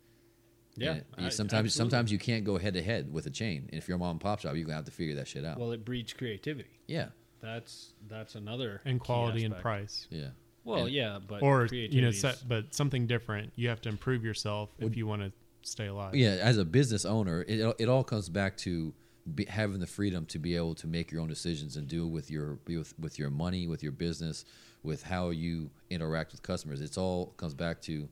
Yeah, 0.77 0.93
And 0.93 1.05
you- 1.19 1.27
I- 1.27 1.29
sometimes 1.29 1.67
absolutely. 1.67 1.71
sometimes 1.91 2.13
you 2.13 2.19
can't 2.19 2.45
go 2.45 2.57
head 2.59 2.75
to 2.75 2.83
head 2.83 3.13
with 3.13 3.27
a 3.27 3.31
chain. 3.31 3.67
And 3.71 3.75
if 3.79 3.89
you're 3.89 3.97
a 3.97 3.99
mom 3.99 4.13
and 4.13 4.21
pop 4.21 4.41
shop, 4.41 4.55
you're 4.55 4.65
gonna 4.65 4.77
have 4.77 4.87
to 4.87 4.91
figure 4.91 5.17
that 5.17 5.29
shit 5.29 5.45
out. 5.45 5.59
Well, 5.59 5.73
it 5.73 5.85
breeds 5.85 6.13
creativity. 6.15 6.71
yeah, 6.87 7.09
That's 7.41 7.93
that's 8.09 8.35
another 8.37 8.81
and 8.85 8.99
quality 9.01 9.45
and 9.45 9.55
price. 9.57 10.07
yeah. 10.11 10.31
Well, 10.65 10.85
And- 10.87 10.93
yeah, 10.95 11.19
but 11.27 11.43
or 11.43 11.67
you 11.67 12.01
know, 12.01 12.11
set, 12.13 12.43
but 12.49 12.73
something 12.73 13.07
different. 13.07 13.53
You 13.57 13.69
have 13.69 13.81
to 13.83 13.89
improve 13.89 14.25
yourself 14.25 14.71
if 14.79 14.97
you 14.97 15.07
want 15.07 15.23
to 15.23 15.33
stay 15.63 15.89
alive. 15.89 16.15
Yeah, 16.15 16.39
as 16.41 16.57
a 16.57 16.65
business 16.65 17.05
owner, 17.05 17.45
it 17.49 17.59
it 17.79 17.89
all 17.89 18.05
comes 18.05 18.29
back 18.29 18.57
to 18.59 18.95
be, 19.35 19.45
having 19.45 19.81
the 19.81 19.87
freedom 19.87 20.27
to 20.27 20.39
be 20.39 20.57
able 20.57 20.75
to 20.77 20.87
make 20.87 21.13
your 21.13 21.21
own 21.21 21.29
decisions 21.29 21.77
and 21.77 21.87
do 21.87 22.07
with 22.07 22.31
your 22.31 22.59
with 22.67 22.99
with 22.99 23.19
your 23.19 23.31
money, 23.31 23.67
with 23.67 23.83
your 23.83 23.93
business, 23.93 24.45
with 24.83 25.03
how 25.03 25.31
you 25.31 25.71
interact 25.91 26.33
with 26.33 26.43
customers. 26.43 26.81
It's 26.81 26.99
all 26.99 27.27
comes 27.37 27.55
back 27.55 27.81
to 27.83 28.09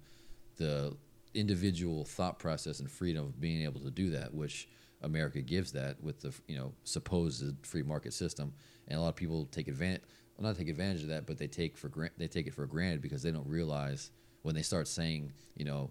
the 0.56 0.96
individual 1.34 2.04
thought 2.04 2.38
process 2.38 2.80
and 2.80 2.90
freedom 2.90 3.26
of 3.26 3.40
being 3.40 3.62
able 3.62 3.80
to 3.80 3.90
do 3.90 4.10
that, 4.10 4.34
which 4.34 4.68
America 5.02 5.40
gives 5.40 5.72
that 5.72 6.02
with 6.02 6.20
the 6.20 6.34
you 6.46 6.56
know 6.56 6.72
supposed 6.84 7.54
free 7.62 7.82
market 7.82 8.12
system, 8.12 8.52
and 8.88 8.98
a 8.98 9.00
lot 9.00 9.08
of 9.08 9.16
people 9.16 9.46
take 9.46 9.68
advantage. 9.68 10.02
Well, 10.36 10.46
not 10.48 10.56
take 10.56 10.68
advantage 10.68 11.02
of 11.02 11.08
that, 11.08 11.26
but 11.26 11.38
they 11.38 11.48
take 11.48 11.76
for 11.76 11.90
they 12.16 12.28
take 12.28 12.46
it 12.46 12.54
for 12.54 12.66
granted 12.66 13.02
because 13.02 13.22
they 13.22 13.30
don't 13.30 13.46
realize 13.46 14.10
when 14.42 14.54
they 14.54 14.62
start 14.62 14.88
saying 14.88 15.32
you 15.56 15.64
know 15.64 15.90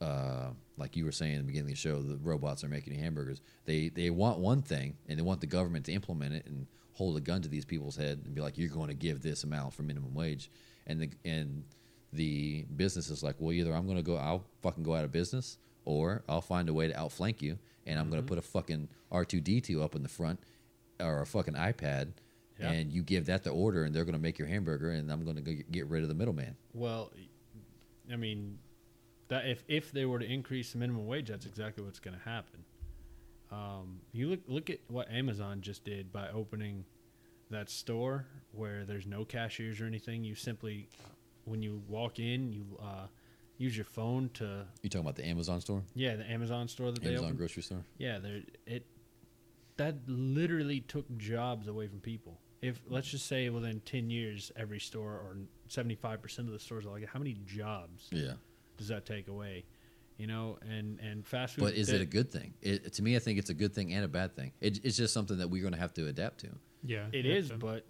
uh, 0.00 0.50
like 0.76 0.96
you 0.96 1.04
were 1.04 1.12
saying 1.12 1.34
in 1.34 1.38
the 1.38 1.46
beginning 1.46 1.66
of 1.66 1.76
the 1.76 1.76
show, 1.76 2.00
the 2.00 2.16
robots 2.16 2.64
are 2.64 2.68
making 2.68 2.94
hamburgers. 2.94 3.40
They 3.66 3.88
they 3.88 4.10
want 4.10 4.38
one 4.38 4.62
thing, 4.62 4.96
and 5.08 5.18
they 5.18 5.22
want 5.22 5.40
the 5.40 5.46
government 5.46 5.86
to 5.86 5.92
implement 5.92 6.34
it 6.34 6.46
and 6.46 6.66
hold 6.94 7.16
a 7.16 7.20
gun 7.20 7.42
to 7.42 7.48
these 7.48 7.64
people's 7.64 7.96
head 7.96 8.22
and 8.24 8.34
be 8.34 8.40
like, 8.40 8.56
"You're 8.56 8.70
going 8.70 8.88
to 8.88 8.94
give 8.94 9.22
this 9.22 9.44
amount 9.44 9.74
for 9.74 9.82
minimum 9.82 10.14
wage," 10.14 10.50
and 10.86 11.00
the 11.00 11.10
and 11.24 11.64
the 12.12 12.64
business 12.76 13.10
is 13.10 13.22
like, 13.22 13.36
"Well, 13.38 13.52
either 13.52 13.74
I'm 13.74 13.84
going 13.84 13.98
to 13.98 14.02
go, 14.02 14.16
I'll 14.16 14.44
fucking 14.62 14.84
go 14.84 14.94
out 14.94 15.04
of 15.04 15.12
business, 15.12 15.58
or 15.84 16.22
I'll 16.28 16.40
find 16.40 16.68
a 16.68 16.74
way 16.74 16.88
to 16.88 16.98
outflank 16.98 17.42
you, 17.42 17.58
and 17.86 17.98
I'm 17.98 18.08
going 18.08 18.22
to 18.22 18.26
put 18.26 18.38
a 18.38 18.42
fucking 18.42 18.88
R2D2 19.12 19.82
up 19.82 19.94
in 19.94 20.02
the 20.02 20.08
front 20.08 20.40
or 20.98 21.20
a 21.20 21.26
fucking 21.26 21.54
iPad." 21.54 22.12
Yeah. 22.58 22.72
And 22.72 22.92
you 22.92 23.02
give 23.02 23.24
that 23.26 23.42
the 23.42 23.50
order, 23.50 23.84
and 23.84 23.94
they're 23.94 24.04
going 24.04 24.14
to 24.14 24.20
make 24.20 24.38
your 24.38 24.48
hamburger, 24.48 24.90
and 24.90 25.10
I'm 25.10 25.24
going 25.24 25.42
to 25.42 25.54
get 25.54 25.86
rid 25.86 26.02
of 26.02 26.10
the 26.10 26.14
middleman. 26.14 26.56
Well, 26.74 27.10
I 28.12 28.16
mean, 28.16 28.58
that 29.30 29.46
if 29.48 29.64
if 29.66 29.90
they 29.90 30.04
were 30.04 30.18
to 30.18 30.26
increase 30.30 30.72
the 30.72 30.78
minimum 30.78 31.06
wage, 31.06 31.28
that's 31.28 31.46
exactly 31.46 31.82
what's 31.82 31.98
going 32.00 32.16
to 32.16 32.22
happen. 32.28 32.64
Um, 33.50 34.00
you 34.12 34.28
look 34.28 34.40
look 34.46 34.70
at 34.70 34.78
what 34.88 35.10
Amazon 35.10 35.60
just 35.62 35.84
did 35.84 36.12
by 36.12 36.28
opening 36.28 36.84
that 37.50 37.70
store 37.70 38.26
where 38.52 38.84
there's 38.84 39.06
no 39.06 39.24
cashiers 39.24 39.80
or 39.80 39.86
anything. 39.86 40.22
You 40.22 40.34
simply, 40.34 40.88
when 41.44 41.62
you 41.62 41.82
walk 41.88 42.18
in, 42.20 42.52
you 42.52 42.64
uh, 42.80 43.06
use 43.58 43.76
your 43.76 43.86
phone 43.86 44.30
to 44.34 44.66
You 44.82 44.90
talking 44.90 45.04
about 45.04 45.16
the 45.16 45.26
Amazon 45.26 45.60
store, 45.60 45.82
yeah 45.94 46.16
the 46.16 46.30
Amazon 46.30 46.68
store 46.68 46.90
that 46.92 47.02
they 47.02 47.08
Amazon 47.08 47.24
opened. 47.26 47.38
grocery 47.38 47.62
store? 47.62 47.84
Yeah, 47.98 48.18
there 48.18 48.42
it 48.66 48.86
that 49.78 49.96
literally 50.06 50.80
took 50.80 51.06
jobs 51.16 51.66
away 51.66 51.88
from 51.88 52.00
people. 52.00 52.38
If 52.62 52.80
let's 52.88 53.08
just 53.08 53.26
say 53.26 53.48
within 53.48 53.80
ten 53.80 54.10
years, 54.10 54.52
every 54.56 54.80
store 54.80 55.12
or 55.12 55.36
seventy 55.68 55.94
five 55.94 56.20
percent 56.20 56.46
of 56.48 56.52
the 56.52 56.60
stores 56.60 56.84
are 56.84 56.90
like, 56.90 57.08
how 57.08 57.18
many 57.18 57.36
jobs 57.46 58.08
Yeah. 58.12 58.34
Does 58.80 58.88
that 58.88 59.04
take 59.04 59.28
away? 59.28 59.64
You 60.16 60.26
know, 60.26 60.58
and 60.68 60.98
and 61.00 61.26
fast 61.26 61.54
food. 61.54 61.64
But 61.64 61.74
is 61.74 61.90
it 61.90 62.00
a 62.00 62.06
good 62.06 62.30
thing? 62.32 62.54
It, 62.62 62.92
to 62.94 63.02
me, 63.02 63.14
I 63.14 63.18
think 63.18 63.38
it's 63.38 63.50
a 63.50 63.54
good 63.54 63.74
thing 63.74 63.92
and 63.92 64.04
a 64.04 64.08
bad 64.08 64.34
thing. 64.34 64.52
It, 64.60 64.80
it's 64.84 64.96
just 64.96 65.12
something 65.14 65.36
that 65.38 65.48
we're 65.48 65.60
going 65.62 65.74
to 65.74 65.78
have 65.80 65.92
to 65.94 66.06
adapt 66.08 66.40
to. 66.40 66.48
yeah, 66.82 67.06
it 67.12 67.24
is. 67.24 67.26
you 67.26 67.30
have 67.32 67.38
is, 67.44 67.48
to- 67.50 67.56
but 67.56 67.86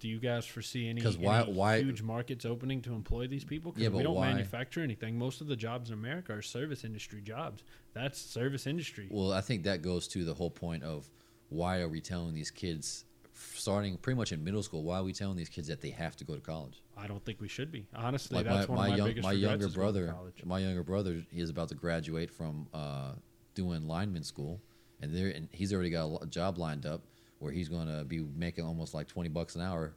do 0.00 0.08
you 0.08 0.18
guys 0.18 0.44
foresee 0.44 0.88
any, 0.88 1.00
'Cause 1.00 1.16
why- 1.16 1.42
any 1.42 1.52
why- 1.52 1.78
huge 1.80 2.02
markets 2.02 2.44
opening 2.44 2.80
to 2.82 2.92
employ 2.92 3.26
these 3.28 3.44
people? 3.44 3.72
'Cause 3.72 3.82
Yeah, 3.82 3.88
we 3.88 4.02
don't 4.02 4.16
why- 4.16 4.32
manufacture 4.32 4.80
anything. 4.82 5.16
Most 5.16 5.40
of 5.40 5.46
the 5.46 5.54
jobs 5.56 5.90
in 5.90 5.94
America 5.94 6.32
are 6.32 6.42
service 6.42 6.82
industry 6.84 7.20
jobs. 7.22 7.62
That's 7.92 8.18
service 8.20 8.66
industry. 8.66 9.06
Well, 9.10 9.32
I 9.32 9.40
think 9.42 9.62
that 9.64 9.80
goes 9.80 10.08
to 10.08 10.24
the 10.24 10.34
whole 10.34 10.50
point 10.50 10.82
of 10.82 11.08
why 11.50 11.78
are 11.80 11.88
we 11.88 12.00
telling 12.00 12.34
these 12.34 12.50
kids, 12.50 13.04
starting 13.54 13.96
pretty 13.96 14.16
much 14.16 14.32
in 14.32 14.42
middle 14.42 14.62
school, 14.62 14.82
why 14.82 14.98
are 14.98 15.02
we 15.02 15.12
telling 15.12 15.36
these 15.36 15.48
kids 15.48 15.68
that 15.68 15.80
they 15.80 15.90
have 15.90 16.16
to 16.16 16.24
go 16.24 16.34
to 16.34 16.40
college? 16.40 16.82
I 16.96 17.06
don't 17.06 17.24
think 17.24 17.40
we 17.40 17.48
should 17.48 17.70
be. 17.72 17.86
Honestly, 17.94 18.36
Like 18.36 18.46
that's 18.46 18.68
my, 18.68 18.74
one 18.74 18.78
my 18.78 18.84
of 18.86 18.90
my 18.90 18.96
young 18.96 19.06
biggest 19.08 19.24
my 19.24 19.32
younger 19.32 19.66
is 19.66 19.74
going 19.74 19.88
to 19.88 19.92
brother, 19.92 20.12
college. 20.12 20.42
my 20.44 20.58
younger 20.58 20.82
brother, 20.82 21.22
he 21.30 21.40
is 21.40 21.50
about 21.50 21.68
to 21.68 21.74
graduate 21.74 22.30
from 22.30 22.66
uh, 22.72 23.12
doing 23.54 23.86
lineman 23.86 24.22
school, 24.24 24.60
and 25.00 25.14
there 25.14 25.28
and 25.28 25.48
he's 25.52 25.72
already 25.72 25.90
got 25.90 26.22
a 26.22 26.26
job 26.26 26.58
lined 26.58 26.86
up 26.86 27.02
where 27.38 27.52
he's 27.52 27.68
going 27.68 27.88
to 27.88 28.04
be 28.04 28.20
making 28.36 28.64
almost 28.64 28.94
like 28.94 29.08
twenty 29.08 29.28
bucks 29.28 29.56
an 29.56 29.62
hour 29.62 29.94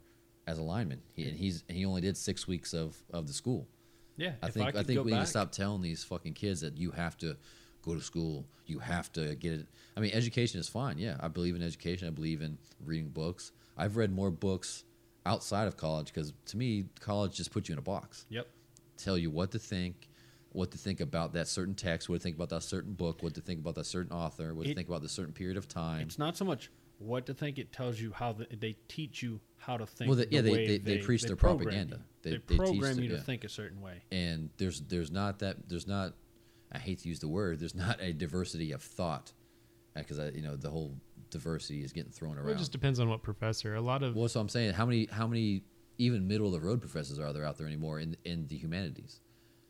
as 0.48 0.58
a 0.58 0.64
lineman. 0.64 1.02
He, 1.14 1.28
and 1.28 1.38
he's 1.38 1.64
he 1.68 1.86
only 1.86 2.02
did 2.02 2.18
six 2.18 2.48
weeks 2.48 2.74
of, 2.74 2.96
of 3.12 3.28
the 3.28 3.34
school. 3.34 3.68
Yeah, 4.18 4.34
I 4.42 4.50
think 4.50 4.68
I, 4.68 4.72
could 4.72 4.88
think 4.88 5.04
we 5.04 5.12
need 5.12 5.20
to 5.20 5.26
stop 5.26 5.52
telling 5.52 5.82
these 5.82 6.04
fucking 6.04 6.34
kids 6.34 6.62
that 6.62 6.78
you 6.78 6.92
have 6.92 7.18
to 7.18 7.36
go 7.86 7.94
to 7.96 8.02
school. 8.02 8.46
You 8.66 8.80
have 8.80 9.12
to 9.14 9.36
get 9.36 9.54
it. 9.54 9.68
I 9.96 10.00
mean, 10.00 10.12
education 10.14 10.60
is 10.60 10.68
fine. 10.68 10.98
Yeah, 10.98 11.18
I 11.20 11.28
believe 11.28 11.56
in 11.56 11.62
education. 11.62 12.08
I 12.08 12.12
believe 12.12 12.42
in 12.42 12.58
reading 12.84 13.10
books. 13.10 13.52
I've 13.78 13.96
read 13.96 14.12
more 14.12 14.32
books 14.32 14.84
outside 15.26 15.68
of 15.68 15.78
college 15.78 16.08
because 16.08 16.34
to 16.48 16.58
me, 16.58 16.86
college 17.00 17.36
just 17.36 17.52
puts 17.52 17.70
you 17.70 17.74
in 17.74 17.80
a 17.80 17.84
box. 17.84 18.26
Yep. 18.30 18.48
Tell 18.98 19.18
you 19.18 19.30
what 19.30 19.52
to 19.52 19.60
think, 19.60 20.10
what 20.52 20.72
to 20.72 20.78
think 20.78 21.00
about 21.00 21.34
that 21.34 21.48
certain 21.48 21.76
text, 21.76 22.10
what 22.10 22.16
to 22.16 22.24
think 22.24 22.36
about 22.36 22.50
that 22.50 22.64
certain 22.64 22.94
book, 22.94 23.22
what 23.22 23.34
to 23.36 23.42
think 23.42 23.60
about 23.60 23.76
that 23.76 23.86
certain 23.86 24.12
author, 24.12 24.54
what 24.56 24.66
to 24.66 24.74
think 24.74 24.88
about 24.88 25.02
the 25.02 25.10
certain 25.10 25.34
period 25.34 25.58
of 25.58 25.68
time. 25.68 26.02
It's 26.02 26.18
not 26.20 26.36
so 26.38 26.46
much 26.46 26.72
what 26.98 27.26
to 27.28 27.34
think. 27.34 27.60
It 27.60 27.72
tells 27.72 28.00
you 28.00 28.14
how 28.14 28.34
the, 28.34 28.48
they 28.58 28.78
teach 28.88 29.22
you 29.22 29.40
how 29.58 29.78
to 29.78 29.86
think. 29.86 30.08
Well, 30.10 30.18
they- 30.18 30.26
the 30.26 30.32
yeah, 30.36 30.42
they- 30.42 30.52
way 30.52 30.68
they- 30.68 30.78
they 30.78 30.98
preach 31.00 31.24
their 31.24 31.36
propaganda. 31.36 31.98
you. 31.98 32.02
They- 32.22 32.30
They, 32.32 32.38
they 32.38 32.44
teach 32.48 32.58
program 32.58 33.00
you 33.00 33.10
to 33.10 33.16
yeah. 33.16 33.22
think 33.22 33.44
a 33.44 33.50
certain 33.50 33.82
way. 33.82 34.02
and 34.12 34.50
there's 34.58 34.82
there's 34.82 35.12
not 35.12 35.40
that 35.40 35.68
there's 35.70 35.86
not 35.88 36.14
I 36.72 36.78
hate 36.80 37.00
to 37.00 37.10
use 37.10 37.20
the 37.20 37.28
word 37.28 37.60
there's 37.60 37.76
not 37.86 38.00
a 38.02 38.14
diversity 38.14 38.72
of 38.72 38.82
thought 38.82 39.32
uh, 39.96 40.00
because 40.00 40.20
I 40.20 40.30
you 40.30 40.42
know 40.42 40.56
the 40.56 40.70
whole 40.70 40.96
diversity 41.30 41.84
is 41.84 41.92
getting 41.94 42.12
thrown 42.12 42.36
Well, 42.36 42.46
around. 42.46 42.56
it 42.56 42.60
just 42.60 42.72
depends 42.72 43.00
on 43.00 43.10
what 43.10 43.22
professor. 43.24 43.76
A 43.76 43.82
lot 43.82 44.04
of 44.04 44.16
well, 44.16 44.28
so 44.28 44.40
I'm 44.40 44.50
saying 44.50 44.74
how 44.74 44.86
many 44.86 45.08
how 45.12 45.28
many 45.28 45.64
even 45.98 46.28
middle 46.28 46.48
of 46.48 46.54
the 46.54 46.60
road 46.68 46.82
professors 46.82 47.20
are 47.20 47.32
there 47.34 47.46
out 47.46 47.58
there 47.58 47.68
anymore 47.68 48.00
in 48.00 48.16
in 48.26 48.48
the 48.48 48.56
humanities? 48.58 49.22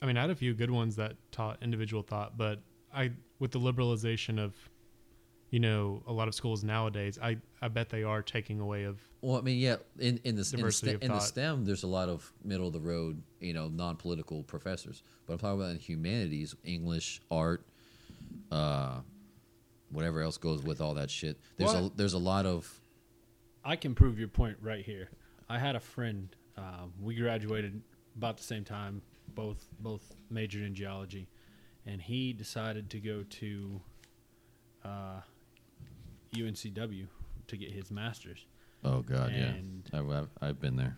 I 0.02 0.06
mean, 0.08 0.18
I 0.18 0.22
had 0.22 0.30
a 0.30 0.36
few 0.36 0.54
good 0.54 0.70
ones 0.72 0.96
that 0.98 1.14
taught 1.32 1.58
individual 1.64 2.04
thought, 2.04 2.38
but 2.38 2.62
I, 2.94 3.12
with 3.40 3.52
the 3.52 3.60
liberalization 3.60 4.38
of, 4.38 4.54
you 5.52 5.60
know, 5.60 6.04
a 6.08 6.12
lot 6.12 6.28
of 6.28 6.36
schools 6.36 6.64
nowadays, 6.64 7.20
I, 7.22 7.38
I 7.62 7.68
bet 7.68 7.90
they 7.90 8.04
are 8.04 8.22
taking 8.22 8.60
away 8.60 8.84
of. 8.84 9.00
Well, 9.22 9.38
I 9.38 9.42
mean, 9.42 9.58
yeah, 9.58 9.78
in 10.00 10.20
in 10.24 10.36
the 10.36 10.52
in, 10.54 10.62
the, 10.62 10.72
STEM, 10.72 10.98
in 11.02 11.12
the. 11.12 11.20
STEM, 11.20 11.66
there's 11.66 11.84
a 11.84 11.88
lot 11.88 12.10
of 12.10 12.32
middle 12.44 12.68
of 12.68 12.74
the 12.74 12.80
road, 12.80 13.22
you 13.40 13.54
know, 13.54 13.68
non 13.68 13.96
political 13.96 14.44
professors. 14.44 15.04
But 15.26 15.34
I'm 15.34 15.40
talking 15.40 15.62
about 15.62 15.72
in 15.72 15.80
humanities, 15.80 16.56
English, 16.64 17.22
art, 17.32 17.66
uh, 18.52 19.00
whatever 19.92 20.22
else 20.22 20.38
goes 20.38 20.62
with 20.64 20.82
all 20.82 20.94
that 20.96 21.10
shit. 21.10 21.40
There's 21.58 21.74
a 21.74 21.92
there's 21.96 22.14
a 22.14 22.20
lot 22.20 22.46
of 22.46 22.82
I 23.64 23.76
can 23.76 23.96
prove 23.96 24.20
your 24.20 24.28
point 24.28 24.58
right 24.62 24.86
here. 24.86 25.10
I 25.50 25.60
had 25.60 25.76
a 25.76 25.80
friend. 25.80 26.36
Um, 26.58 26.94
we 27.02 27.16
graduated 27.16 27.82
about 28.16 28.38
the 28.38 28.44
same 28.44 28.64
time. 28.64 29.02
Both 29.34 29.68
both 29.80 30.16
majored 30.30 30.64
in 30.64 30.76
geology, 30.76 31.28
and 31.86 32.02
he 32.02 32.32
decided 32.32 32.90
to 32.92 33.00
go 33.00 33.24
to 33.24 33.82
uh, 34.84 35.22
UNCW 36.36 37.08
to 37.48 37.58
get 37.58 37.72
his 37.72 37.92
master's. 37.92 38.46
oh 38.84 39.02
god, 39.02 39.32
And- 39.32 39.84
yeah, 39.94 40.00
I've, 40.00 40.10
I've, 40.10 40.30
I've 40.42 40.60
been 40.62 40.76
there. 40.76 40.98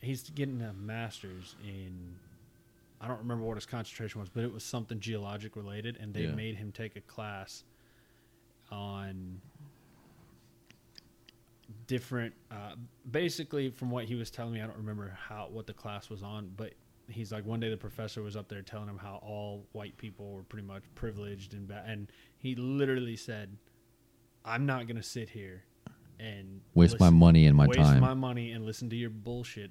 He's 0.00 0.28
getting 0.30 0.60
a 0.62 0.72
master's 0.72 1.54
in. 1.64 2.16
I 3.00 3.06
don't 3.08 3.18
remember 3.18 3.44
what 3.44 3.56
his 3.56 3.66
concentration 3.66 4.20
was, 4.20 4.28
but 4.28 4.42
it 4.44 4.52
was 4.52 4.64
something 4.64 4.98
geologic 5.00 5.54
related, 5.56 5.96
and 6.00 6.12
they 6.14 6.22
Yeah. 6.24 6.34
made 6.34 6.56
him 6.56 6.72
take 6.72 6.96
a 6.96 7.00
class 7.02 7.64
on 8.70 9.40
different. 11.86 12.34
Uh, 12.50 12.74
basically, 13.10 13.70
from 13.70 13.90
what 13.90 14.04
he 14.04 14.14
was 14.14 14.30
telling 14.30 14.52
me, 14.54 14.60
I 14.60 14.66
don't 14.66 14.76
remember 14.76 15.16
how 15.28 15.48
what 15.50 15.66
the 15.66 15.72
class 15.72 16.10
was 16.10 16.22
on, 16.22 16.52
but 16.56 16.72
he's 17.08 17.32
like 17.32 17.44
one 17.44 17.60
day 17.60 17.70
the 17.70 17.76
professor 17.76 18.22
was 18.22 18.36
up 18.36 18.48
there 18.48 18.62
telling 18.62 18.88
him 18.88 18.98
how 18.98 19.20
all 19.24 19.66
white 19.72 19.96
people 19.98 20.32
were 20.32 20.42
pretty 20.44 20.66
much 20.66 20.82
privileged 20.94 21.54
and 21.54 21.66
bad, 21.68 21.84
and 21.88 22.08
he 22.38 22.54
literally 22.54 23.16
said, 23.16 23.56
"I'm 24.44 24.66
not 24.66 24.86
going 24.86 24.96
to 24.96 25.02
sit 25.02 25.28
here 25.30 25.62
and 26.20 26.60
Waste 26.74 27.00
my 27.00 27.10
money 27.10 27.46
and 27.46 27.56
my 27.56 27.66
waste 27.66 27.80
time. 27.80 28.00
my 28.00 28.14
money 28.14 28.52
and 28.52 28.64
listen 28.64 28.90
to 28.90 28.96
your 28.96 29.10
bullshit." 29.10 29.70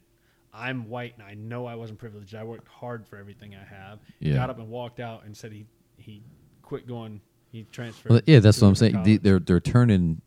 I'm 0.53 0.89
white 0.89 1.13
and 1.17 1.23
I 1.25 1.33
know 1.33 1.65
I 1.65 1.75
wasn't 1.75 1.99
privileged. 1.99 2.35
I 2.35 2.43
worked 2.43 2.67
hard 2.67 3.07
for 3.07 3.15
everything 3.15 3.55
I 3.55 3.63
have. 3.63 3.99
He 4.19 4.29
Yeah. 4.29 4.35
got 4.35 4.49
up 4.49 4.59
and 4.59 4.67
walked 4.69 4.99
out 4.99 5.23
and 5.25 5.35
said 5.35 5.53
he 5.53 5.65
he 5.97 6.23
quit 6.61 6.87
going. 6.87 7.21
He 7.51 7.63
transferred. 7.71 8.11
Well, 8.11 8.21
yeah, 8.25 8.39
that's 8.39 8.61
what 8.61 8.67
I'm 8.67 8.75
saying. 8.75 9.01
The, 9.03 9.17
they're 9.17 9.39
they're 9.39 9.59
turning 9.61 10.21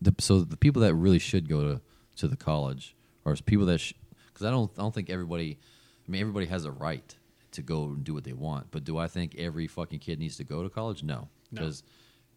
the 0.00 0.14
so 0.18 0.40
the 0.40 0.56
people 0.56 0.80
that 0.82 0.94
really 0.94 1.18
should 1.18 1.48
go 1.48 1.74
to 1.74 1.80
to 2.16 2.28
the 2.28 2.36
college 2.36 2.96
are 3.26 3.36
people 3.36 3.66
that 3.66 3.82
because 4.28 4.46
I 4.46 4.50
don't 4.50 4.70
I 4.78 4.82
don't 4.82 4.94
think 4.94 5.10
everybody. 5.10 5.58
I 6.06 6.10
mean, 6.10 6.20
everybody 6.22 6.46
has 6.46 6.64
a 6.64 6.70
right 6.70 7.14
to 7.52 7.62
go 7.62 7.84
and 7.84 8.04
do 8.04 8.14
what 8.14 8.24
they 8.24 8.32
want, 8.32 8.68
but 8.70 8.84
do 8.84 8.96
I 8.96 9.08
think 9.08 9.34
every 9.36 9.66
fucking 9.66 9.98
kid 9.98 10.18
needs 10.18 10.36
to 10.36 10.44
go 10.44 10.62
to 10.62 10.70
college? 10.70 11.02
No, 11.02 11.28
No. 11.50 11.70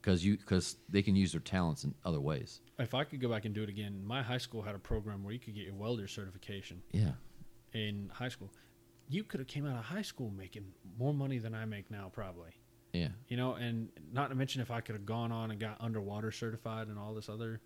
Because 0.02 0.24
you 0.24 0.38
because 0.38 0.78
they 0.90 1.02
can 1.02 1.16
use 1.16 1.32
their 1.32 1.42
talents 1.42 1.84
in 1.84 1.94
other 2.06 2.20
ways. 2.22 2.62
if 2.80 2.94
I 2.94 3.04
could 3.04 3.20
go 3.22 3.30
back 3.30 3.46
and 3.46 3.54
do 3.54 3.64
it 3.64 3.70
again, 3.70 4.02
my 4.06 4.22
high 4.22 4.38
school 4.38 4.62
had 4.62 4.76
a 4.76 4.80
program 4.80 5.24
where 5.24 5.34
you 5.34 5.40
could 5.40 5.56
get 5.56 5.66
your 5.66 5.76
welder 5.76 6.08
certification 6.08 6.82
Yeah, 6.92 7.12
in 7.74 8.10
high 8.14 8.30
school. 8.30 8.52
You 9.10 9.24
could 9.24 9.40
have 9.40 9.48
came 9.48 9.66
out 9.66 9.78
of 9.78 9.84
high 9.86 10.04
school 10.04 10.30
making 10.30 10.66
more 10.98 11.14
money 11.14 11.40
than 11.40 11.54
I 11.56 11.66
make 11.66 11.90
now, 11.90 12.10
probably. 12.14 12.52
yeah. 12.94 13.10
You 13.28 13.38
know, 13.38 13.56
and 13.56 13.90
not 14.14 14.30
to 14.30 14.36
mention 14.36 14.62
if 14.62 14.70
I 14.72 14.82
could 14.82 14.94
have 14.96 15.06
gone 15.06 15.32
on 15.32 15.52
and 15.52 15.60
got 15.60 15.78
underwater 15.80 16.32
certified 16.32 16.88
and 16.90 16.98
all 17.00 17.14
this 17.16 17.28
other, 17.28 17.60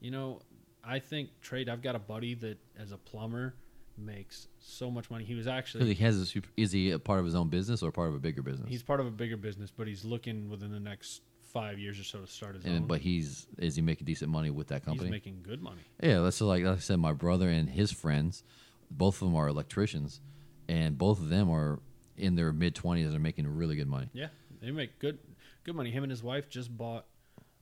you 0.00 0.10
know, 0.10 0.40
I 0.82 0.98
think 0.98 1.30
trade. 1.40 1.68
I've 1.68 1.80
got 1.82 1.94
a 1.94 1.98
buddy 2.00 2.34
that 2.34 2.58
as 2.78 2.92
a 2.92 2.98
plumber 2.98 3.54
makes 3.96 4.48
so 4.58 4.90
much 4.90 5.08
money. 5.10 5.24
He 5.24 5.34
was 5.36 5.46
actually 5.46 5.94
he 5.94 6.02
has 6.04 6.18
a 6.18 6.26
super, 6.26 6.48
is 6.56 6.72
he 6.72 6.90
a 6.90 6.98
part 6.98 7.20
of 7.20 7.24
his 7.24 7.34
own 7.36 7.48
business 7.48 7.80
or 7.82 7.90
part 7.92 8.08
of 8.08 8.14
a 8.16 8.18
bigger 8.18 8.42
business? 8.42 8.68
he's 8.68 8.82
part 8.82 8.98
of 9.00 9.06
a 9.06 9.10
bigger 9.12 9.36
business, 9.36 9.70
but 9.70 9.86
he's 9.86 10.04
looking 10.04 10.50
within 10.50 10.72
the 10.72 10.80
next 10.80 11.22
five 11.54 11.78
years 11.78 11.98
or 11.98 12.04
so 12.04 12.18
to 12.20 12.26
start 12.26 12.56
his 12.56 12.64
and 12.66 12.82
own. 12.82 12.86
but 12.86 13.00
he's 13.00 13.46
is 13.58 13.76
he 13.76 13.80
making 13.80 14.04
decent 14.04 14.30
money 14.30 14.50
with 14.50 14.66
that 14.68 14.84
company? 14.84 15.06
he's 15.06 15.10
making 15.10 15.38
good 15.42 15.62
money. 15.62 15.80
Yeah, 16.02 16.20
that's 16.20 16.40
like, 16.42 16.64
like 16.64 16.76
I 16.76 16.80
said, 16.80 16.98
my 16.98 17.12
brother 17.14 17.48
and 17.48 17.70
his 17.70 17.90
friends, 17.92 18.42
both 18.90 19.14
of 19.22 19.28
them 19.28 19.36
are 19.36 19.48
electricians, 19.48 20.20
and 20.68 20.98
both 20.98 21.18
of 21.20 21.30
them 21.30 21.48
are 21.50 21.80
in 22.18 22.34
their 22.34 22.52
mid 22.52 22.74
twenties 22.74 23.06
and 23.06 23.16
are 23.16 23.20
making 23.20 23.46
really 23.48 23.76
good 23.76 23.88
money. 23.88 24.08
Yeah, 24.12 24.28
they 24.60 24.70
make 24.70 24.98
good 24.98 25.18
good 25.64 25.74
money. 25.74 25.90
Him 25.90 26.02
and 26.02 26.10
his 26.10 26.22
wife 26.22 26.50
just 26.50 26.76
bought 26.76 27.06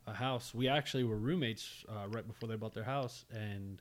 a 0.06 0.14
house. 0.14 0.52
We 0.52 0.66
actually 0.68 1.04
were 1.04 1.16
roommates 1.16 1.84
uh, 1.88 2.08
right 2.08 2.26
before 2.26 2.48
they 2.48 2.56
bought 2.56 2.74
their 2.74 2.82
house, 2.84 3.24
and 3.30 3.80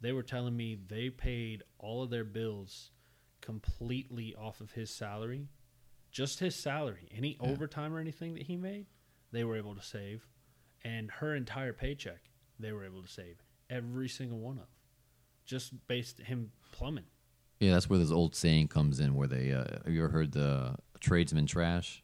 they 0.00 0.12
were 0.12 0.22
telling 0.24 0.56
me 0.56 0.76
they 0.88 1.10
paid 1.10 1.62
all 1.78 2.02
of 2.02 2.10
their 2.10 2.24
bills 2.24 2.90
completely 3.40 4.34
off 4.34 4.60
of 4.60 4.72
his 4.72 4.90
salary, 4.90 5.48
just 6.10 6.40
his 6.40 6.56
salary. 6.56 7.08
Any 7.14 7.32
Yeah. 7.40 7.50
overtime 7.50 7.94
or 7.94 8.00
anything 8.00 8.34
that 8.34 8.44
he 8.44 8.56
made, 8.56 8.86
they 9.34 9.44
were 9.44 9.56
able 9.56 9.74
to 9.74 9.82
save, 9.82 10.26
and 10.82 11.10
her 11.10 11.34
entire 11.34 11.72
paycheck 11.72 12.30
they 12.58 12.72
were 12.72 12.84
able 12.84 13.02
to 13.02 13.08
save 13.08 13.42
every 13.68 14.08
single 14.08 14.38
one 14.38 14.58
of, 14.58 14.68
just 15.44 15.72
based 15.88 16.20
him 16.20 16.52
plumbing. 16.72 17.04
Yeah, 17.60 17.72
that's 17.72 17.88
where 17.88 17.98
this 17.98 18.10
old 18.10 18.34
saying 18.34 18.68
comes 18.68 19.00
in, 19.00 19.14
where 19.14 19.28
they 19.28 19.52
uh, 19.52 19.64
have 19.84 19.92
you 19.92 20.04
ever 20.04 20.12
heard 20.12 20.32
the 20.32 20.76
tradesman 21.00 21.46
trash? 21.46 22.02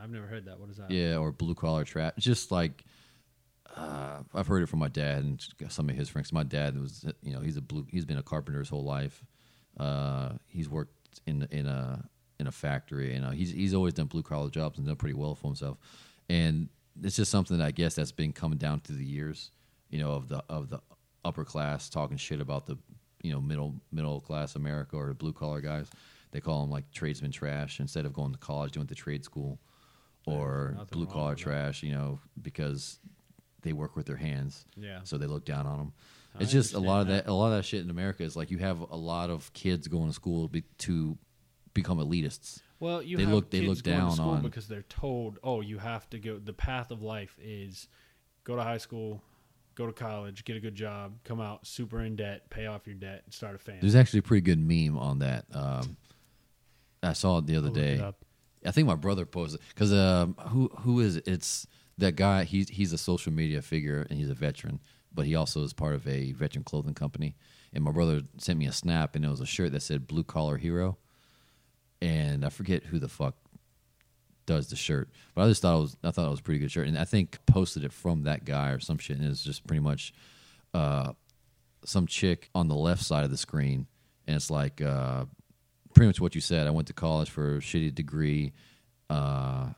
I've 0.00 0.10
never 0.10 0.26
heard 0.26 0.46
that. 0.46 0.58
What 0.58 0.70
is 0.70 0.76
that? 0.78 0.90
Yeah, 0.90 1.16
or 1.16 1.32
blue 1.32 1.54
collar 1.54 1.84
trash. 1.84 2.12
Just 2.18 2.50
like 2.50 2.84
uh, 3.76 4.20
I've 4.34 4.46
heard 4.46 4.62
it 4.62 4.68
from 4.68 4.80
my 4.80 4.88
dad 4.88 5.24
and 5.24 5.44
some 5.68 5.88
of 5.88 5.96
his 5.96 6.08
friends. 6.08 6.32
My 6.32 6.42
dad 6.42 6.78
was, 6.78 7.04
you 7.22 7.32
know, 7.32 7.40
he's 7.40 7.56
a 7.56 7.62
blue. 7.62 7.86
He's 7.90 8.04
been 8.04 8.18
a 8.18 8.22
carpenter 8.22 8.60
his 8.60 8.68
whole 8.68 8.84
life. 8.84 9.24
Uh, 9.78 10.30
he's 10.48 10.68
worked 10.68 11.20
in 11.26 11.46
in 11.50 11.66
a 11.66 12.04
in 12.38 12.46
a 12.46 12.52
factory, 12.52 13.14
and 13.14 13.24
uh, 13.24 13.30
he's 13.30 13.50
he's 13.50 13.74
always 13.74 13.94
done 13.94 14.06
blue 14.06 14.22
collar 14.22 14.50
jobs 14.50 14.78
and 14.78 14.86
done 14.86 14.96
pretty 14.96 15.14
well 15.14 15.34
for 15.34 15.48
himself. 15.48 15.78
And 16.28 16.68
it's 17.02 17.16
just 17.16 17.30
something 17.30 17.58
that 17.58 17.64
I 17.66 17.70
guess 17.70 17.94
that's 17.94 18.12
been 18.12 18.32
coming 18.32 18.58
down 18.58 18.80
through 18.80 18.96
the 18.96 19.04
years, 19.04 19.50
you 19.90 19.98
know, 19.98 20.12
of 20.12 20.28
the 20.28 20.42
of 20.48 20.70
the 20.70 20.80
upper 21.24 21.44
class 21.44 21.88
talking 21.88 22.16
shit 22.16 22.40
about 22.40 22.66
the 22.66 22.76
you 23.22 23.32
know 23.32 23.40
middle 23.40 23.74
middle 23.92 24.20
class 24.20 24.54
America 24.56 24.96
or 24.96 25.08
the 25.08 25.14
blue 25.14 25.32
collar 25.32 25.60
guys. 25.60 25.88
They 26.30 26.40
call 26.40 26.62
them 26.62 26.70
like 26.70 26.90
tradesman 26.92 27.30
trash 27.30 27.78
instead 27.80 28.06
of 28.06 28.12
going 28.12 28.32
to 28.32 28.38
college, 28.38 28.72
doing 28.72 28.86
the 28.86 28.94
trade 28.94 29.24
school 29.24 29.58
or 30.26 30.76
blue 30.90 31.06
collar 31.06 31.34
trash, 31.34 31.82
you 31.82 31.92
know, 31.92 32.18
because 32.40 32.98
they 33.62 33.72
work 33.72 33.94
with 33.96 34.06
their 34.06 34.16
hands, 34.16 34.64
Yeah. 34.76 35.00
so 35.04 35.16
they 35.18 35.26
look 35.26 35.44
down 35.44 35.66
on 35.66 35.78
them. 35.78 35.92
I 36.34 36.42
It's 36.42 36.50
just 36.52 36.74
a 36.74 36.78
lot 36.78 37.00
of 37.02 37.08
understand 37.08 37.26
that. 37.26 37.30
A 37.30 37.34
lot 37.34 37.46
of 37.52 37.58
that 37.58 37.64
shit 37.64 37.82
in 37.84 37.90
America 37.90 38.22
is 38.24 38.34
like 38.36 38.50
you 38.50 38.58
have 38.58 38.80
a 38.80 38.96
lot 38.96 39.30
of 39.30 39.52
kids 39.52 39.86
going 39.86 40.08
to 40.08 40.12
school 40.12 40.48
be, 40.48 40.62
to 40.78 41.16
become 41.72 41.98
elitists. 41.98 42.60
Well, 42.80 43.02
you 43.02 43.16
They 43.16 43.24
have 43.24 43.32
look- 43.32 43.50
they 43.50 43.60
kids 43.60 43.68
look 43.68 43.82
down 43.82 44.10
to 44.10 44.16
school 44.16 44.30
on- 44.30 44.42
because 44.42 44.68
they're 44.68 44.82
told, 44.82 45.38
"Oh, 45.42 45.60
you 45.60 45.78
have 45.78 46.08
to 46.10 46.18
go. 46.18 46.38
The 46.38 46.52
path 46.52 46.90
of 46.90 47.02
life 47.02 47.38
is 47.40 47.88
go 48.44 48.56
to 48.56 48.62
high 48.62 48.78
school, 48.78 49.22
go 49.74 49.86
to 49.86 49.92
college, 49.92 50.44
get 50.44 50.56
a 50.56 50.60
good 50.60 50.74
job, 50.74 51.18
come 51.24 51.40
out 51.40 51.66
super 51.66 52.00
in 52.00 52.16
debt, 52.16 52.50
pay 52.50 52.66
off 52.66 52.86
your 52.86 52.96
debt, 52.96 53.22
and 53.24 53.32
start 53.32 53.54
a 53.54 53.58
family." 53.58 53.80
There's 53.80 53.94
actually 53.94 54.18
a 54.20 54.22
pretty 54.22 54.42
good 54.42 54.58
meme 54.58 54.98
on 54.98 55.20
that. 55.20 55.46
Um, 55.54 55.96
I 57.02 57.12
saw 57.12 57.38
it 57.38 57.46
the 57.46 57.56
other 57.56 57.68
I'll 57.68 57.74
day. 57.74 58.12
I 58.66 58.70
think 58.70 58.86
my 58.86 58.94
brother 58.94 59.26
posted 59.26 59.60
because 59.68 59.92
um, 59.92 60.34
who 60.48 60.68
who 60.80 61.00
is 61.00 61.16
it? 61.16 61.28
It's 61.28 61.66
that 61.98 62.16
guy. 62.16 62.44
He's 62.44 62.68
he's 62.70 62.92
a 62.92 62.98
social 62.98 63.32
media 63.32 63.62
figure 63.62 64.06
and 64.08 64.18
he's 64.18 64.30
a 64.30 64.34
veteran, 64.34 64.80
but 65.12 65.26
he 65.26 65.34
also 65.34 65.62
is 65.62 65.72
part 65.72 65.94
of 65.94 66.06
a 66.08 66.32
veteran 66.32 66.64
clothing 66.64 66.94
company. 66.94 67.36
And 67.72 67.84
my 67.84 67.90
brother 67.90 68.22
sent 68.38 68.58
me 68.58 68.66
a 68.66 68.72
snap, 68.72 69.14
and 69.16 69.24
it 69.24 69.28
was 69.28 69.40
a 69.40 69.46
shirt 69.46 69.72
that 69.72 69.80
said 69.80 70.06
"Blue 70.06 70.24
Collar 70.24 70.56
Hero," 70.56 70.96
and 72.04 72.44
I 72.44 72.50
forget 72.50 72.84
who 72.84 72.98
the 72.98 73.08
fuck 73.08 73.34
does 74.46 74.68
the 74.68 74.76
shirt, 74.76 75.08
but 75.34 75.42
I 75.42 75.48
just 75.48 75.62
thought 75.62 75.78
it 75.78 75.80
was 75.80 75.96
I 76.04 76.10
thought 76.10 76.26
it 76.26 76.30
was 76.30 76.40
a 76.40 76.42
pretty 76.42 76.60
good 76.60 76.70
shirt, 76.70 76.86
and 76.86 76.98
I 76.98 77.04
think 77.04 77.38
posted 77.46 77.82
it 77.82 77.92
from 77.92 78.24
that 78.24 78.44
guy 78.44 78.70
or 78.70 78.78
some 78.78 78.98
shit, 78.98 79.16
and 79.16 79.26
it's 79.26 79.42
just 79.42 79.66
pretty 79.66 79.80
much 79.80 80.12
uh, 80.74 81.14
some 81.84 82.06
chick 82.06 82.50
on 82.54 82.68
the 82.68 82.74
left 82.74 83.02
side 83.02 83.24
of 83.24 83.30
the 83.30 83.38
screen, 83.38 83.86
and 84.26 84.36
it's 84.36 84.50
like 84.50 84.82
uh, 84.82 85.24
pretty 85.94 86.08
much 86.08 86.20
what 86.20 86.34
you 86.34 86.42
said. 86.42 86.66
I 86.66 86.70
went 86.70 86.88
to 86.88 86.92
college 86.92 87.30
for 87.30 87.56
a 87.56 87.60
shitty 87.60 87.94
degree, 87.94 88.52
uh, 89.08 89.68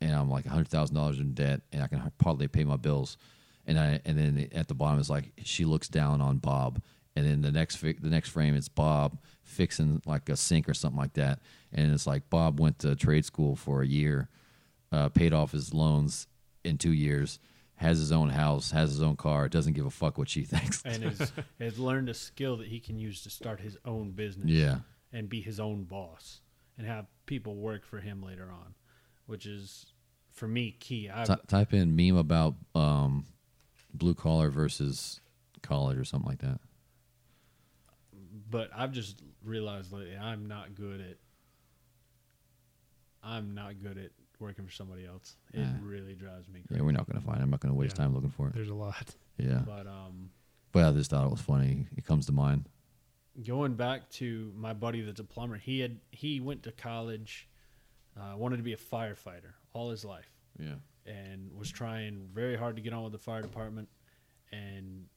and 0.00 0.14
I'm 0.14 0.30
like 0.30 0.46
hundred 0.46 0.68
thousand 0.68 0.96
dollars 0.96 1.18
in 1.18 1.34
debt, 1.34 1.60
and 1.70 1.82
I 1.82 1.86
can 1.86 2.10
hardly 2.22 2.48
pay 2.48 2.64
my 2.64 2.76
bills. 2.76 3.18
And 3.66 3.78
I 3.78 4.00
and 4.06 4.18
then 4.18 4.48
at 4.54 4.68
the 4.68 4.74
bottom 4.74 5.00
is 5.00 5.10
like 5.10 5.32
she 5.42 5.66
looks 5.66 5.88
down 5.88 6.22
on 6.22 6.38
Bob, 6.38 6.80
and 7.16 7.26
then 7.26 7.42
the 7.42 7.52
next 7.52 7.76
fi- 7.76 7.96
the 8.00 8.08
next 8.10 8.30
frame 8.30 8.54
it's 8.54 8.68
Bob 8.68 9.18
fixing 9.42 10.02
like 10.06 10.28
a 10.28 10.36
sink 10.36 10.68
or 10.68 10.74
something 10.74 10.98
like 10.98 11.14
that, 11.14 11.40
and 11.72 11.92
it's 11.92 12.06
like 12.06 12.28
Bob 12.30 12.60
went 12.60 12.78
to 12.80 12.96
trade 12.96 13.24
school 13.24 13.56
for 13.56 13.82
a 13.82 13.86
year, 13.86 14.28
uh, 14.92 15.08
paid 15.10 15.32
off 15.32 15.52
his 15.52 15.72
loans 15.74 16.26
in 16.64 16.78
two 16.78 16.92
years, 16.92 17.38
has 17.76 17.98
his 17.98 18.10
own 18.12 18.30
house, 18.30 18.70
has 18.70 18.90
his 18.90 19.02
own 19.02 19.16
car, 19.16 19.48
doesn't 19.48 19.74
give 19.74 19.86
a 19.86 19.90
fuck 19.90 20.18
what 20.18 20.28
she 20.28 20.42
thinks. 20.44 20.82
and 20.84 21.02
has 21.04 21.32
has 21.60 21.78
learned 21.78 22.08
a 22.08 22.14
skill 22.14 22.56
that 22.56 22.68
he 22.68 22.80
can 22.80 22.98
use 22.98 23.22
to 23.22 23.30
start 23.30 23.60
his 23.60 23.76
own 23.84 24.10
business. 24.12 24.50
yeah, 24.50 24.78
and 25.12 25.28
be 25.28 25.40
his 25.40 25.60
own 25.60 25.84
boss 25.84 26.40
and 26.76 26.86
have 26.86 27.06
people 27.26 27.54
work 27.56 27.84
for 27.84 28.00
him 28.00 28.22
later 28.22 28.48
on, 28.50 28.74
which 29.26 29.46
is 29.46 29.86
for 30.32 30.48
me 30.48 30.72
key. 30.80 31.08
I 31.14 31.24
Ty 31.24 31.36
type 31.46 31.72
in 31.74 31.94
meme 31.94 32.16
about 32.16 32.54
um, 32.74 33.26
blue 33.92 34.14
collar 34.14 34.50
versus 34.50 35.20
college 35.62 35.96
or 35.96 36.04
something 36.04 36.28
like 36.28 36.40
that. 36.40 36.58
But 38.54 38.70
I've 38.72 38.92
just 38.92 39.20
realized 39.42 39.92
lately 39.92 40.16
I'm 40.16 40.46
not 40.46 40.76
good 40.76 41.00
at 41.00 41.16
I'm 43.20 43.52
not 43.52 43.82
good 43.82 43.98
at 43.98 44.12
working 44.38 44.64
for 44.64 44.70
somebody 44.70 45.04
else. 45.06 45.36
It 45.52 45.58
Yeah. 45.58 45.76
really 45.82 46.14
drives 46.14 46.48
me 46.48 46.62
Yeah, 46.70 46.82
we're 46.82 46.92
not 46.92 47.08
gonna 47.08 47.20
find. 47.20 47.40
it. 47.40 47.42
I'm 47.42 47.50
not 47.50 47.58
gonna 47.58 47.74
waste 47.74 47.96
Yeah. 47.98 48.04
time 48.04 48.14
looking 48.14 48.30
for 48.30 48.46
it. 48.46 48.54
There's 48.54 48.68
a 48.68 48.74
lot. 48.74 49.16
Yeah, 49.38 49.64
But 49.66 49.88
um 49.88 50.30
but 50.70 50.84
I 50.84 50.92
just 50.92 51.10
thought 51.10 51.26
it 51.26 51.30
was 51.30 51.40
funny. 51.40 51.88
It 51.96 52.04
comes 52.04 52.26
to 52.26 52.32
mind. 52.32 52.68
going 53.42 53.74
back 53.74 54.08
to 54.10 54.52
my 54.54 54.72
buddy 54.72 55.00
that's 55.00 55.18
a 55.18 55.24
plumber, 55.24 55.56
he 55.56 55.80
had 55.80 55.98
he 56.12 56.38
went 56.38 56.62
to 56.62 56.70
college, 56.70 57.48
uh, 58.16 58.34
wanted 58.36 58.58
to 58.58 58.62
be 58.62 58.72
a 58.72 58.76
firefighter 58.76 59.54
all 59.72 59.90
his 59.90 60.04
life. 60.04 60.32
Yeah, 60.60 60.76
and 61.06 61.52
was 61.56 61.72
trying 61.72 62.28
very 62.32 62.54
hard 62.56 62.76
to 62.76 62.82
get 62.82 62.92
on 62.92 63.02
with 63.02 63.10
the 63.12 63.18
fire 63.18 63.42
department 63.42 63.88
and 64.52 65.08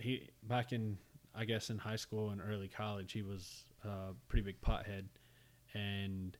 he 0.00 0.30
back 0.42 0.72
in 0.72 0.98
I 1.38 1.44
guess 1.44 1.70
in 1.70 1.78
high 1.78 1.96
school 1.96 2.30
and 2.30 2.40
early 2.40 2.68
college 2.68 3.12
he 3.12 3.22
was 3.22 3.64
a 3.84 4.12
pretty 4.28 4.44
big 4.44 4.60
pothead 4.60 5.04
and 5.72 6.36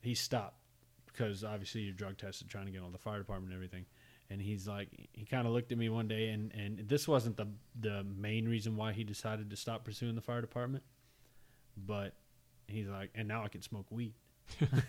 he 0.00 0.14
stopped 0.14 0.60
because 1.06 1.42
obviously 1.42 1.82
you're 1.82 1.94
drug 1.94 2.16
tested 2.16 2.48
trying 2.48 2.66
to 2.66 2.72
get 2.72 2.82
on 2.82 2.92
the 2.92 2.98
fire 2.98 3.18
department 3.18 3.52
and 3.52 3.56
everything 3.56 3.84
and 4.30 4.40
he's 4.40 4.68
like 4.68 4.88
he 5.12 5.24
kind 5.24 5.46
of 5.46 5.52
looked 5.52 5.72
at 5.72 5.78
me 5.78 5.88
one 5.88 6.06
day 6.06 6.28
and 6.28 6.52
and 6.52 6.88
this 6.88 7.08
wasn't 7.08 7.36
the 7.36 7.48
the 7.80 8.04
main 8.04 8.48
reason 8.48 8.76
why 8.76 8.92
he 8.92 9.02
decided 9.02 9.50
to 9.50 9.56
stop 9.56 9.84
pursuing 9.84 10.14
the 10.14 10.20
fire 10.20 10.40
department 10.40 10.84
but 11.76 12.14
he's 12.68 12.86
like 12.86 13.10
and 13.14 13.26
now 13.26 13.42
I 13.42 13.48
can 13.48 13.62
smoke 13.62 13.86
weed 13.90 14.14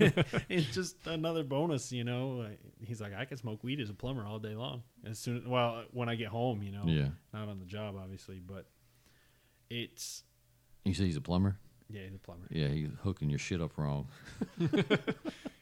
it's 0.49 0.73
just 0.73 0.95
another 1.07 1.43
bonus, 1.43 1.91
you 1.91 2.03
know. 2.03 2.45
He's 2.79 3.01
like, 3.01 3.13
I 3.15 3.25
can 3.25 3.37
smoke 3.37 3.63
weed 3.63 3.79
as 3.79 3.89
a 3.89 3.93
plumber 3.93 4.25
all 4.25 4.39
day 4.39 4.55
long. 4.55 4.83
As 5.03 5.17
soon, 5.17 5.49
well, 5.49 5.83
when 5.91 6.09
I 6.09 6.15
get 6.15 6.27
home, 6.27 6.61
you 6.61 6.71
know, 6.71 6.83
yeah. 6.85 7.07
not 7.33 7.47
on 7.47 7.59
the 7.59 7.65
job, 7.65 7.95
obviously, 7.99 8.39
but 8.39 8.67
it's 9.69 10.23
You 10.85 10.93
say 10.93 11.05
he's 11.05 11.17
a 11.17 11.21
plumber? 11.21 11.57
yeah, 11.89 12.01
he's 12.03 12.15
a 12.15 12.19
plumber. 12.19 12.47
Yeah, 12.49 12.67
he's 12.67 12.89
hooking 13.03 13.29
your 13.29 13.39
shit 13.39 13.61
up 13.61 13.77
wrong. 13.77 14.07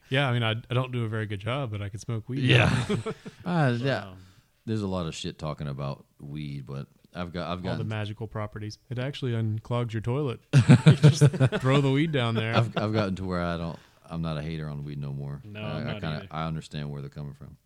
Yeah, 0.09 0.29
I 0.29 0.33
mean, 0.33 0.43
I, 0.43 0.51
I 0.51 0.73
don't 0.73 0.91
do 0.91 1.03
a 1.03 1.07
very 1.07 1.25
good 1.25 1.39
job, 1.39 1.71
but 1.71 1.81
I 1.81 1.89
can 1.89 1.99
smoke 1.99 2.29
weed. 2.29 2.51
uh, 3.45 3.75
yeah. 3.79 4.05
Um, 4.09 4.17
There's 4.65 4.81
a 4.81 4.87
lot 4.87 5.07
of 5.07 5.15
shit 5.15 5.39
talking 5.39 5.67
about 5.67 6.05
weed, 6.19 6.65
but 6.67 6.87
I've 7.13 7.33
got 7.33 7.51
I've 7.51 7.65
all 7.65 7.71
got 7.71 7.77
the 7.77 7.83
magical 7.85 8.27
properties. 8.27 8.77
It 8.89 8.99
actually 8.99 9.31
unclogs 9.31 9.93
your 9.93 10.01
toilet. 10.01 10.41
you 10.85 10.95
just 10.97 11.23
throw 11.59 11.81
the 11.81 11.91
weed 11.91 12.11
down 12.11 12.35
there. 12.35 12.55
I've 12.55 12.77
I've 12.77 12.93
gotten 12.93 13.15
to 13.15 13.25
where 13.25 13.41
I 13.41 13.57
don't 13.57 13.79
I'm 14.07 14.21
not 14.21 14.37
a 14.37 14.41
hater 14.41 14.67
on 14.69 14.83
weed 14.83 14.99
no 14.99 15.11
more. 15.11 15.41
No, 15.43 15.61
I, 15.61 15.77
I'm 15.77 15.87
not 15.87 16.01
kind 16.01 16.21
of 16.21 16.27
I 16.29 16.45
understand 16.45 16.91
where 16.91 17.01
they're 17.01 17.09
coming 17.09 17.33
from. 17.33 17.57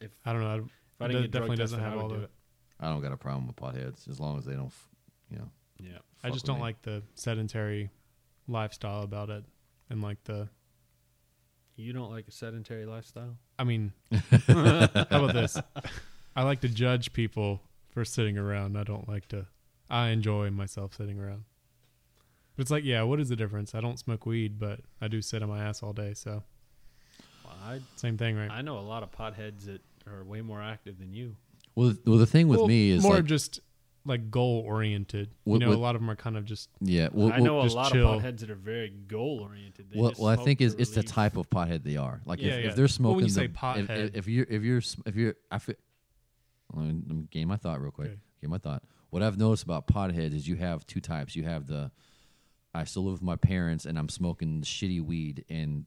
If 0.00 0.10
I 0.24 0.32
don't 0.32 0.42
know. 0.42 0.64
if 0.64 1.00
I 1.00 1.06
didn't 1.06 1.22
get 1.22 1.30
definitely 1.30 1.56
doesn't 1.56 1.78
tested, 1.78 1.92
have 1.94 2.02
all 2.02 2.12
of 2.12 2.18
the- 2.18 2.24
it. 2.24 2.30
I 2.80 2.90
don't 2.90 3.02
got 3.02 3.12
a 3.12 3.16
problem 3.16 3.46
with 3.46 3.56
potheads 3.56 4.08
as 4.08 4.18
long 4.18 4.36
as 4.36 4.44
they 4.44 4.54
don't. 4.54 4.72
You 5.30 5.38
know, 5.38 5.50
Yeah, 5.78 5.98
I 6.22 6.30
just 6.30 6.44
don't 6.46 6.56
me. 6.58 6.62
like 6.62 6.82
the 6.82 7.02
sedentary 7.14 7.90
lifestyle 8.48 9.02
about 9.02 9.30
it, 9.30 9.44
and 9.90 10.02
like 10.02 10.22
the. 10.24 10.48
you 11.76 11.92
don't 11.92 12.10
like 12.10 12.28
a 12.28 12.30
sedentary 12.30 12.86
lifestyle. 12.86 13.36
I 13.58 13.64
mean, 13.64 13.92
how 14.46 14.88
about 15.10 15.32
this? 15.34 15.58
I 16.36 16.42
like 16.42 16.60
to 16.62 16.68
judge 16.68 17.12
people 17.12 17.60
for 17.90 18.04
sitting 18.04 18.38
around. 18.38 18.76
I 18.76 18.84
don't 18.84 19.08
like 19.08 19.26
to. 19.28 19.46
I 19.90 20.08
enjoy 20.08 20.50
myself 20.50 20.94
sitting 20.94 21.20
around. 21.20 21.44
But 22.56 22.62
it's 22.62 22.70
like, 22.70 22.84
yeah, 22.84 23.02
what 23.02 23.20
is 23.20 23.28
the 23.28 23.36
difference? 23.36 23.74
I 23.74 23.80
don't 23.80 23.98
smoke 23.98 24.26
weed, 24.26 24.58
but 24.58 24.80
I 25.00 25.08
do 25.08 25.20
sit 25.20 25.42
on 25.42 25.48
my 25.48 25.64
ass 25.64 25.82
all 25.82 25.92
day. 25.92 26.14
So 26.14 26.42
Well, 27.44 27.54
I 27.64 27.80
same 27.96 28.16
thing, 28.16 28.36
right? 28.36 28.50
I 28.50 28.62
know 28.62 28.78
a 28.78 28.80
lot 28.80 29.02
of 29.02 29.10
potheads 29.10 29.64
that 29.66 29.82
are 30.06 30.22
way 30.24 30.40
more 30.40 30.62
active 30.62 30.98
than 30.98 31.12
you. 31.12 31.36
Well, 31.74 31.94
well, 32.06 32.18
the 32.18 32.26
thing 32.26 32.46
with 32.46 32.60
Well, 32.60 32.68
me 32.68 32.90
is 32.90 33.02
more 33.02 33.16
like, 33.16 33.24
just 33.24 33.58
like 34.06 34.30
goal 34.30 34.62
oriented. 34.66 35.30
You 35.44 35.58
know, 35.58 35.68
with- 35.70 35.78
a 35.78 35.80
lot 35.80 35.94
of 35.94 36.00
them 36.02 36.10
are 36.10 36.16
kind 36.16 36.36
of 36.36 36.44
just 36.44 36.68
yeah. 36.80 37.08
Well, 37.12 37.28
I 37.32 37.36
well, 37.36 37.44
know 37.44 37.60
a 37.60 37.62
just 37.64 37.76
lot 37.76 37.92
chill. 37.92 38.12
of 38.12 38.22
potheads 38.22 38.40
that 38.40 38.50
are 38.50 38.54
very 38.54 38.90
goal 38.90 39.40
oriented. 39.42 39.86
well, 39.94 40.12
well, 40.18 40.28
I 40.28 40.36
think 40.36 40.60
it's, 40.60 40.74
it's 40.74 40.90
the 40.90 41.02
type 41.02 41.36
of 41.36 41.48
pothead 41.50 41.82
they 41.84 41.96
are. 41.96 42.20
Like 42.26 42.40
Yeah, 42.40 42.52
if, 42.52 42.64
yeah. 42.64 42.70
if 42.70 42.76
they're 42.76 42.82
Well, 42.84 42.88
smoking, 42.88 43.16
when 43.16 43.24
you 43.24 43.30
the- 43.30 43.34
say 43.34 43.44
if- 43.46 43.52
pothead- 43.52 44.06
if, 44.08 44.16
if 44.16 44.28
you're 44.28 44.46
if 44.48 44.62
you're 44.62 44.78
s- 44.78 44.96
if 45.06 45.16
you're 45.16 45.34
I 45.50 45.58
feel, 45.58 45.76
let 46.74 46.86
me, 46.86 47.02
let 47.06 47.16
me 47.16 47.24
gain 47.30 47.48
my 47.48 47.56
thought 47.56 47.80
real 47.80 47.90
quick. 47.92 48.08
Okay. 48.10 48.18
Gain 48.42 48.50
my 48.50 48.58
thought. 48.58 48.82
What 49.10 49.22
I've 49.22 49.38
noticed 49.38 49.62
about 49.62 49.86
potheads 49.86 50.34
is 50.34 50.48
you 50.48 50.56
have 50.56 50.86
two 50.86 51.00
types. 51.00 51.36
You 51.36 51.44
have 51.44 51.66
the 51.66 51.90
I 52.74 52.84
still 52.84 53.04
live 53.04 53.12
with 53.14 53.22
my 53.22 53.36
parents 53.36 53.86
and 53.86 53.96
I'm 53.98 54.08
smoking 54.08 54.62
shitty 54.62 55.00
weed 55.00 55.44
and 55.48 55.84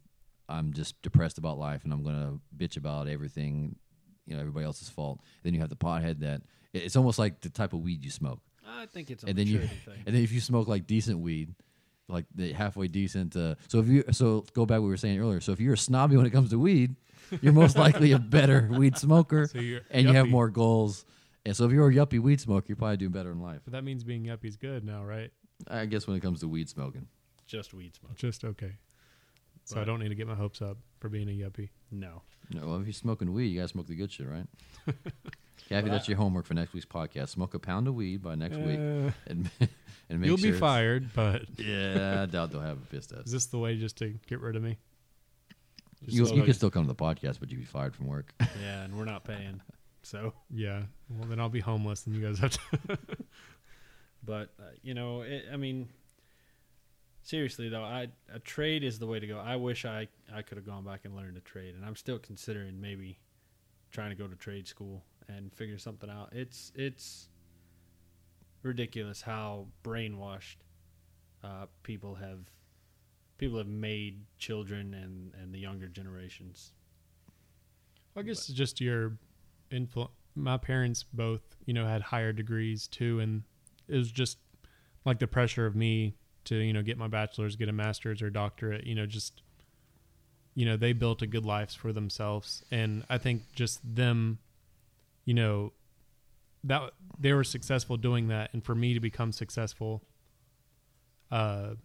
I'm 0.47 0.71
just 0.71 1.01
depressed 1.01 1.37
about 1.37 1.59
life 1.59 1.83
and 1.83 1.91
I'm 1.91 2.01
gonna 2.03 2.39
bitch 2.55 2.77
about 2.77 3.09
everything, 3.09 3.75
you 4.27 4.35
know, 4.35 4.39
everybody 4.41 4.65
else's 4.65 4.89
fault. 4.89 5.21
Then 5.43 5.53
you 5.53 5.59
have 5.61 5.69
the 5.69 5.75
pothead 5.75 6.19
that 6.19 6.41
it's 6.73 6.95
almost 6.95 7.17
like 7.17 7.41
the 7.41 7.49
type 7.49 7.73
of 7.73 7.79
weed 7.79 8.03
you 8.05 8.11
smoke. 8.11 8.39
I 8.67 8.85
think 8.85 9.09
it's 9.09 9.23
a 9.23 9.27
and 9.27 9.37
then 9.37 9.47
you 9.47 9.59
thing. 9.59 9.71
and 10.05 10.15
then 10.15 10.23
if 10.23 10.31
you 10.31 10.41
smoke 10.41 10.67
like 10.67 10.85
decent 10.85 11.19
weed 11.19 11.55
like 12.09 12.25
the 12.35 12.53
halfway 12.53 12.87
decent 12.87 13.35
uh, 13.35 13.55
so 13.67 13.79
if 13.79 13.87
you 13.87 14.03
so 14.11 14.45
go 14.53 14.65
back 14.65 14.79
what 14.79 14.83
we 14.85 14.89
were 14.89 14.97
saying 14.97 15.19
earlier 15.19 15.39
so 15.41 15.51
if 15.51 15.59
you're 15.59 15.73
a 15.73 15.77
snobby 15.77 16.15
when 16.15 16.25
it 16.25 16.29
comes 16.31 16.49
to 16.49 16.59
weed 16.59 16.95
you're 17.41 17.53
most 17.53 17.77
likely 17.85 18.11
a 18.11 18.19
better 18.19 18.69
weed 18.71 18.97
smoker 18.97 19.47
so 19.47 19.59
you're 19.59 19.81
and 19.89 20.07
you 20.07 20.13
have 20.13 20.27
more 20.27 20.49
goals 20.49 21.05
and 21.45 21.55
so 21.55 21.65
if 21.65 21.71
you're 21.71 21.89
a 21.89 21.93
yuppie 21.93 22.19
weed 22.19 22.39
smoker 22.39 22.65
you're 22.67 22.77
probably 22.77 22.97
doing 22.97 23.11
better 23.11 23.31
in 23.31 23.41
life 23.41 23.59
But 23.65 23.73
that 23.73 23.83
means 23.83 24.03
being 24.03 24.23
yuppie's 24.25 24.55
good 24.57 24.83
now, 24.85 25.03
right? 25.03 25.31
i 25.69 25.85
guess 25.85 26.07
when 26.07 26.15
it 26.15 26.21
comes 26.21 26.39
to 26.41 26.47
weed 26.47 26.69
smoking 26.69 27.07
Just 27.45 27.73
weed 27.73 27.95
smoke. 27.95 28.15
Just 28.15 28.43
okay. 28.45 28.73
So 29.67 29.81
I 29.81 29.83
don't 29.83 29.99
need 29.99 30.09
to 30.09 30.15
get 30.15 30.27
my 30.27 30.35
hopes 30.35 30.61
up 30.61 30.77
for 30.99 31.09
being 31.09 31.27
a 31.27 31.31
yuppie. 31.31 31.69
No. 31.91 32.21
no, 32.53 32.65
well 32.67 32.79
if 32.79 32.85
you're 32.85 32.93
smoking 32.93 33.33
weed 33.33 33.47
you 33.47 33.57
gotta 33.59 33.67
smoke 33.67 33.87
the 33.87 33.95
good 33.95 34.11
shit 34.11 34.27
right 34.27 34.47
Caffey, 35.69 35.89
that's 35.89 36.07
your 36.07 36.15
homework 36.17 36.45
for 36.45 36.53
next 36.53 36.71
week's 36.73 36.85
podcast. 36.85 37.29
Smoke 37.29 37.53
a 37.53 37.59
pound 37.59 37.87
of 37.89 37.95
weed 37.95 38.21
by 38.23 38.35
next 38.35 38.55
week, 38.55 38.79
Uh, 38.79 39.11
and 39.27 39.49
and 40.09 40.19
make 40.21 40.27
you'll 40.27 40.37
sure 40.37 40.53
be 40.53 40.57
fired, 40.57 41.09
but 41.13 41.41
Yeah, 41.57 42.21
I 42.21 42.25
doubt 42.27 42.51
they'll 42.51 42.61
have 42.61 42.77
a 42.77 42.85
piss 42.85 43.11
is 43.11 43.31
this 43.31 43.47
the 43.47 43.57
way 43.57 43.75
just 43.77 43.97
to 43.97 44.13
get 44.27 44.39
rid 44.39 44.55
of 44.55 44.63
me? 44.63 44.77
Just 46.05 46.15
You, 46.15 46.25
so 46.25 46.35
you 46.35 46.43
I- 46.43 46.45
can 46.45 46.53
still 46.53 46.69
come 46.71 46.83
to 46.83 46.87
the 46.87 46.95
podcast, 46.95 47.39
but 47.41 47.51
you'd 47.51 47.59
be 47.59 47.65
fired 47.65 47.93
from 47.95 48.07
work. 48.07 48.33
Yeah, 48.61 48.83
and 48.83 48.97
we're 48.97 49.03
not 49.05 49.25
paying. 49.25 49.59
So, 50.03 50.31
yeah. 50.49 50.83
Well, 51.09 51.27
then 51.27 51.39
I'll 51.41 51.49
be 51.49 51.59
homeless, 51.59 52.05
and 52.05 52.15
you 52.15 52.21
guys 52.21 52.39
have 52.39 52.51
to. 52.51 52.97
but 54.23 54.53
uh, 54.59 54.63
you 54.83 54.93
know, 54.93 55.21
it, 55.23 55.45
I 55.51 55.57
mean, 55.57 55.89
seriously 57.27 57.67
though, 57.69 57.83
I 57.83 58.07
a 58.33 58.39
trade 58.39 58.83
is 58.83 58.99
the 58.99 59.05
way 59.05 59.19
to 59.19 59.27
go. 59.27 59.37
I 59.37 59.55
wish 59.55 59.85
I 59.85 60.07
I 60.33 60.41
could 60.41 60.57
have 60.57 60.65
gone 60.65 60.83
back 60.83 61.01
and 61.03 61.15
learned 61.15 61.37
a 61.37 61.41
trade, 61.41 61.75
and 61.75 61.85
I'm 61.85 61.95
still 61.95 62.17
considering 62.17 62.79
maybe 62.79 63.19
trying 63.91 64.09
to 64.09 64.15
go 64.15 64.27
to 64.27 64.35
trade 64.35 64.67
school 64.67 65.03
and 65.27 65.53
figure 65.53 65.77
something 65.77 66.09
out. 66.09 66.29
It's 66.31 66.71
it's 66.73 67.29
ridiculous 68.63 69.21
how 69.21 69.67
brainwashed 69.83 70.57
uh, 71.43 71.65
people 71.83 72.15
have 72.15 72.39
people 73.37 73.57
have 73.57 73.67
made 73.67 74.21
children 74.37 74.93
and 74.93 75.33
and 75.41 75.53
the 75.53 75.59
younger 75.59 75.87
generations. 75.87 76.71
I 78.15 78.21
guess 78.23 78.49
it's 78.49 78.57
just 78.57 78.81
your 78.81 79.17
influence. 79.69 80.11
My 80.33 80.57
parents 80.57 81.03
both, 81.03 81.41
you 81.65 81.73
know, 81.73 81.85
had 81.85 82.01
higher 82.01 82.31
degrees 82.31 82.87
too, 82.87 83.19
and 83.19 83.43
it 83.87 83.95
was 83.95 84.11
just 84.11 84.37
like 85.03 85.19
the 85.19 85.27
pressure 85.27 85.65
of 85.65 85.75
me 85.75 86.15
to, 86.47 86.55
you 86.55 86.73
know, 86.73 86.81
get 86.81 86.97
my 86.97 87.07
bachelor's, 87.07 87.55
get 87.55 87.69
a 87.69 87.73
master's 87.73 88.21
or 88.21 88.29
doctorate. 88.29 88.85
You 88.85 88.95
know, 88.95 89.05
just 89.05 89.41
you 90.55 90.65
know, 90.65 90.75
they 90.75 90.93
built 90.93 91.21
a 91.21 91.27
good 91.27 91.45
life 91.45 91.73
for 91.73 91.93
themselves, 91.93 92.63
and 92.71 93.03
I 93.09 93.19
think 93.19 93.43
just 93.53 93.79
them, 93.83 94.39
you 95.23 95.35
know, 95.35 95.71
that 96.63 96.93
they 97.19 97.31
were 97.33 97.43
successful 97.43 97.95
doing 97.95 98.29
that, 98.29 98.49
and 98.53 98.63
for 98.63 98.73
me 98.73 98.93
to 98.93 98.99
become 98.99 99.31
successful, 99.31 100.03
uh. 101.31 101.75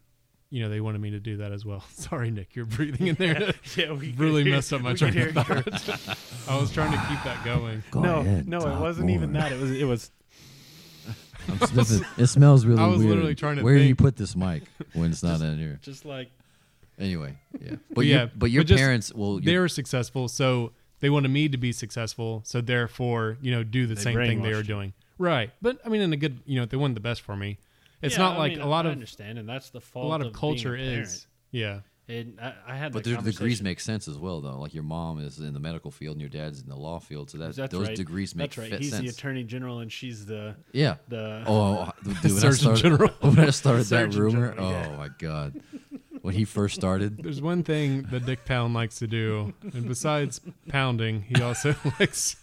You 0.54 0.62
know, 0.62 0.68
they 0.68 0.82
wanted 0.82 1.00
me 1.00 1.12
to 1.12 1.18
do 1.18 1.38
that 1.38 1.50
as 1.50 1.64
well. 1.64 1.82
Sorry, 1.94 2.30
Nick, 2.30 2.54
you're 2.54 2.66
breathing 2.66 3.06
in 3.06 3.14
there. 3.14 3.54
yeah, 3.74 3.90
we 3.92 4.12
really 4.18 4.44
messed 4.44 4.70
up 4.74 4.82
my 4.82 4.90
we 4.90 4.96
train 4.98 5.16
of 5.16 5.32
thought. 5.32 6.18
I 6.46 6.60
was 6.60 6.70
trying 6.70 6.92
to 6.92 6.98
keep 7.08 7.24
that 7.24 7.42
going. 7.42 7.82
Go 7.90 8.00
no, 8.00 8.20
ahead, 8.20 8.46
no, 8.46 8.58
it 8.58 8.78
wasn't 8.78 9.08
even 9.08 9.32
that. 9.32 9.50
It 9.50 9.58
was 9.58 9.70
it 9.70 9.84
was 9.84 10.10
I'm 11.48 11.58
sniffing. 11.68 12.06
It 12.18 12.26
smells 12.26 12.64
really 12.66 12.80
I 12.82 12.86
was 12.86 12.98
weird. 12.98 13.10
literally 13.10 13.34
trying 13.34 13.56
to 13.56 13.62
Where 13.62 13.76
do 13.76 13.82
you 13.84 13.96
put 13.96 14.16
this 14.16 14.34
mic 14.36 14.62
when 14.94 15.10
it's 15.10 15.22
not 15.22 15.40
in 15.40 15.58
here? 15.58 15.78
just 15.82 16.04
like 16.04 16.30
Anyway, 16.98 17.34
yeah. 17.60 17.70
But 17.70 17.80
But 17.94 18.06
your, 18.06 18.18
yeah, 18.20 18.26
but 18.36 18.50
your 18.50 18.62
but 18.62 18.68
just- 18.68 18.78
parents 18.80 19.12
will. 19.12 19.40
They 19.40 19.52
your- 19.52 19.62
were 19.62 19.68
successful, 19.68 20.28
so 20.28 20.72
they 21.00 21.10
wanted 21.10 21.30
me 21.30 21.48
to 21.48 21.56
be 21.56 21.72
successful. 21.72 22.42
So 22.44 22.60
therefore, 22.60 23.38
you 23.40 23.50
know, 23.50 23.64
do 23.64 23.86
the 23.86 23.94
They 23.94 24.02
same 24.02 24.14
thing 24.16 24.42
they 24.42 24.50
brainwashed 24.50 24.56
were 24.56 24.62
doing. 24.62 24.92
Right, 25.18 25.50
but 25.62 25.78
I 25.84 25.88
mean, 25.88 26.02
in 26.02 26.12
a 26.12 26.16
good, 26.16 26.40
you 26.46 26.60
know, 26.60 26.66
they 26.66 26.76
wanted 26.76 26.94
the 26.96 27.00
best 27.00 27.22
for 27.22 27.34
me. 27.36 27.58
It's 28.02 28.16
Yeah, 28.16 28.22
not 28.24 28.34
I 28.36 28.38
like 28.38 28.52
mean, 28.52 28.60
a 28.60 28.66
lot 28.68 28.84
I 28.86 28.90
of 28.90 28.92
understand, 28.92 29.38
and 29.38 29.48
that's 29.48 29.70
the 29.70 29.80
fault. 29.80 30.04
a 30.06 30.08
lot 30.08 30.20
of 30.20 30.26
being 30.26 30.34
culture 30.34 30.74
a 30.74 30.78
parent. 30.78 30.98
is. 31.06 31.26
Yeah, 31.50 31.80
And 32.08 32.38
I, 32.40 32.54
I 32.66 32.76
had 32.76 32.92
But 32.92 33.04
the 33.04 33.14
the 33.16 33.30
degrees 33.30 33.62
make 33.62 33.78
sense 33.78 34.08
as 34.08 34.18
well, 34.18 34.40
though. 34.40 34.58
Like 34.58 34.74
your 34.74 34.82
mom 34.82 35.20
is 35.20 35.38
in 35.38 35.54
the 35.54 35.60
medical 35.60 35.92
field 35.92 36.14
and 36.14 36.20
your 36.20 36.28
dad's 36.28 36.60
in 36.60 36.68
the 36.68 36.76
law 36.76 36.98
field, 36.98 37.30
so 37.30 37.38
that 37.38 37.54
That's 37.54 37.72
those 37.72 37.88
right. 37.88 37.96
degrees 37.96 38.34
make 38.34 38.50
That's 38.50 38.70
right. 38.70 38.80
He's 38.80 38.90
sense. 38.90 39.02
the 39.02 39.08
attorney 39.08 39.44
general, 39.44 39.78
and 39.78 39.90
she's 39.90 40.26
the 40.26 40.56
yeah. 40.72 40.96
the. 41.08 41.44
Oh, 41.46 41.54
oh, 41.54 41.88
oh 41.88 41.92
dude, 42.02 42.22
when 42.22 42.32
I 42.32 42.38
Surgeon 42.38 42.54
started, 42.54 42.82
General. 42.82 43.08
when 43.20 43.38
I 43.38 43.50
started 43.50 43.86
that 43.86 44.14
rumor, 44.14 44.48
General, 44.50 44.70
yeah. 44.70 44.88
oh 44.92 44.96
my 44.96 45.08
god, 45.16 45.62
when 46.22 46.34
he 46.34 46.44
first 46.44 46.74
started, 46.74 47.22
There's 47.22 47.40
one 47.40 47.62
thing 47.62 48.02
that 48.10 48.26
Dick 48.26 48.44
Pound 48.46 48.74
likes 48.74 48.98
to 48.98 49.06
do, 49.06 49.54
and 49.62 49.86
besides 49.86 50.40
pounding, 50.68 51.22
he 51.22 51.40
also 51.40 51.76
likes 52.00 52.36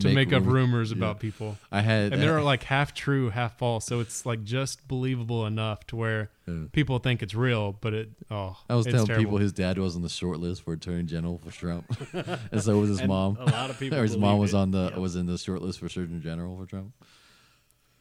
to 0.00 0.08
make, 0.12 0.32
up 0.32 0.42
rumor- 0.42 0.52
rumors 0.54 0.90
yeah. 0.90 0.96
about 0.98 1.20
people. 1.20 1.56
I 1.72 1.80
had 1.80 2.12
And 2.12 2.20
they're 2.22 2.42
like 2.42 2.62
half 2.64 2.94
true, 2.94 3.30
half 3.30 3.58
false. 3.58 3.84
So 3.86 4.00
it's 4.00 4.24
like 4.26 4.44
just 4.44 4.86
believable 4.88 5.46
enough 5.46 5.86
to 5.88 5.96
where 5.96 6.30
Yeah. 6.46 6.64
people 6.72 6.98
think 6.98 7.22
it's 7.22 7.34
real, 7.34 7.72
but 7.80 7.94
it 7.94 8.10
oh 8.30 8.56
I 8.68 8.74
was 8.74 8.86
it's 8.86 8.92
telling 8.94 9.06
terrible. 9.06 9.24
people 9.24 9.38
his 9.38 9.52
dad 9.52 9.78
was 9.78 9.96
on 9.96 10.02
the 10.02 10.08
short 10.08 10.40
list 10.40 10.62
for 10.62 10.72
attorney 10.74 11.02
general 11.04 11.38
for 11.38 11.50
Trump, 11.50 11.84
and 12.52 12.62
so 12.62 12.78
was 12.78 12.88
his 12.90 13.00
and 13.00 13.08
mom. 13.08 13.36
A 13.38 13.44
lot 13.46 13.70
of 13.70 13.78
people. 13.78 13.98
or 13.98 14.02
his 14.02 14.16
mom 14.16 14.38
was 14.38 14.54
it. 14.54 14.56
on 14.56 14.70
the 14.70 14.90
Yep. 14.90 14.96
was 14.98 15.16
in 15.16 15.26
the 15.26 15.38
short 15.38 15.62
list 15.62 15.78
for 15.80 15.88
surgeon 15.88 16.20
general 16.22 16.56
for 16.56 16.66
Trump. 16.66 16.92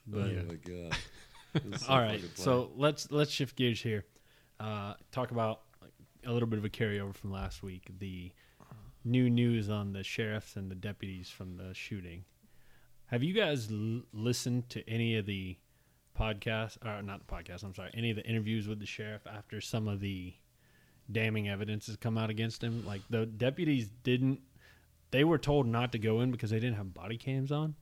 But- 0.07 0.19
oh 0.31 0.43
my 0.47 0.55
god! 0.55 0.97
So 1.79 1.87
All 1.91 1.97
right, 1.99 2.21
so 2.35 2.69
let's 2.77 3.09
let's 3.11 3.31
shift 3.31 3.55
gears 3.55 3.81
here. 3.81 4.05
Uh, 4.59 4.93
talk 5.11 5.31
about 5.31 5.61
a 6.23 6.31
little 6.31 6.47
bit 6.47 6.59
of 6.59 6.65
a 6.65 6.69
carryover 6.69 7.15
from 7.15 7.31
last 7.31 7.63
week. 7.63 7.87
The 7.97 8.31
new 9.09 9.29
news 9.29 9.69
on 9.69 9.93
the 9.93 10.03
sheriffs 10.03 10.55
and 10.55 10.69
the 10.69 10.75
deputies 10.75 11.29
from 11.29 11.57
the 11.57 11.73
shooting. 11.73 12.25
Have 13.07 13.23
you 13.23 13.33
guys 13.33 13.69
l- 13.71 14.03
listened 14.13 14.69
to 14.69 14.87
any 14.89 15.15
of 15.17 15.25
the 15.25 15.57
podcasts, 16.17 16.77
or 16.85 17.01
not 17.01 17.25
the 17.27 17.33
podcast? 17.33 17.63
I'm 17.63 17.73
sorry, 17.73 17.91
any 17.93 18.09
of 18.11 18.15
the 18.17 18.25
interviews 18.25 18.67
with 18.67 18.79
the 18.79 18.85
sheriff 18.85 19.21
after 19.25 19.61
some 19.61 19.87
of 19.87 19.99
the 19.99 20.33
damning 21.11 21.49
evidence 21.49 21.87
has 21.87 21.95
come 21.95 22.17
out 22.17 22.29
against 22.29 22.63
him? 22.63 22.85
Like 22.85 23.01
the 23.09 23.25
deputies 23.25 23.89
didn't. 24.03 24.41
They 25.11 25.23
were 25.23 25.39
told 25.39 25.65
not 25.65 25.91
to 25.93 25.97
go 25.99 26.21
in 26.21 26.29
because 26.31 26.51
they 26.51 26.59
didn't 26.59 26.75
have 26.77 26.93
body 26.93 27.17
cams 27.17 27.51
on. 27.51 27.73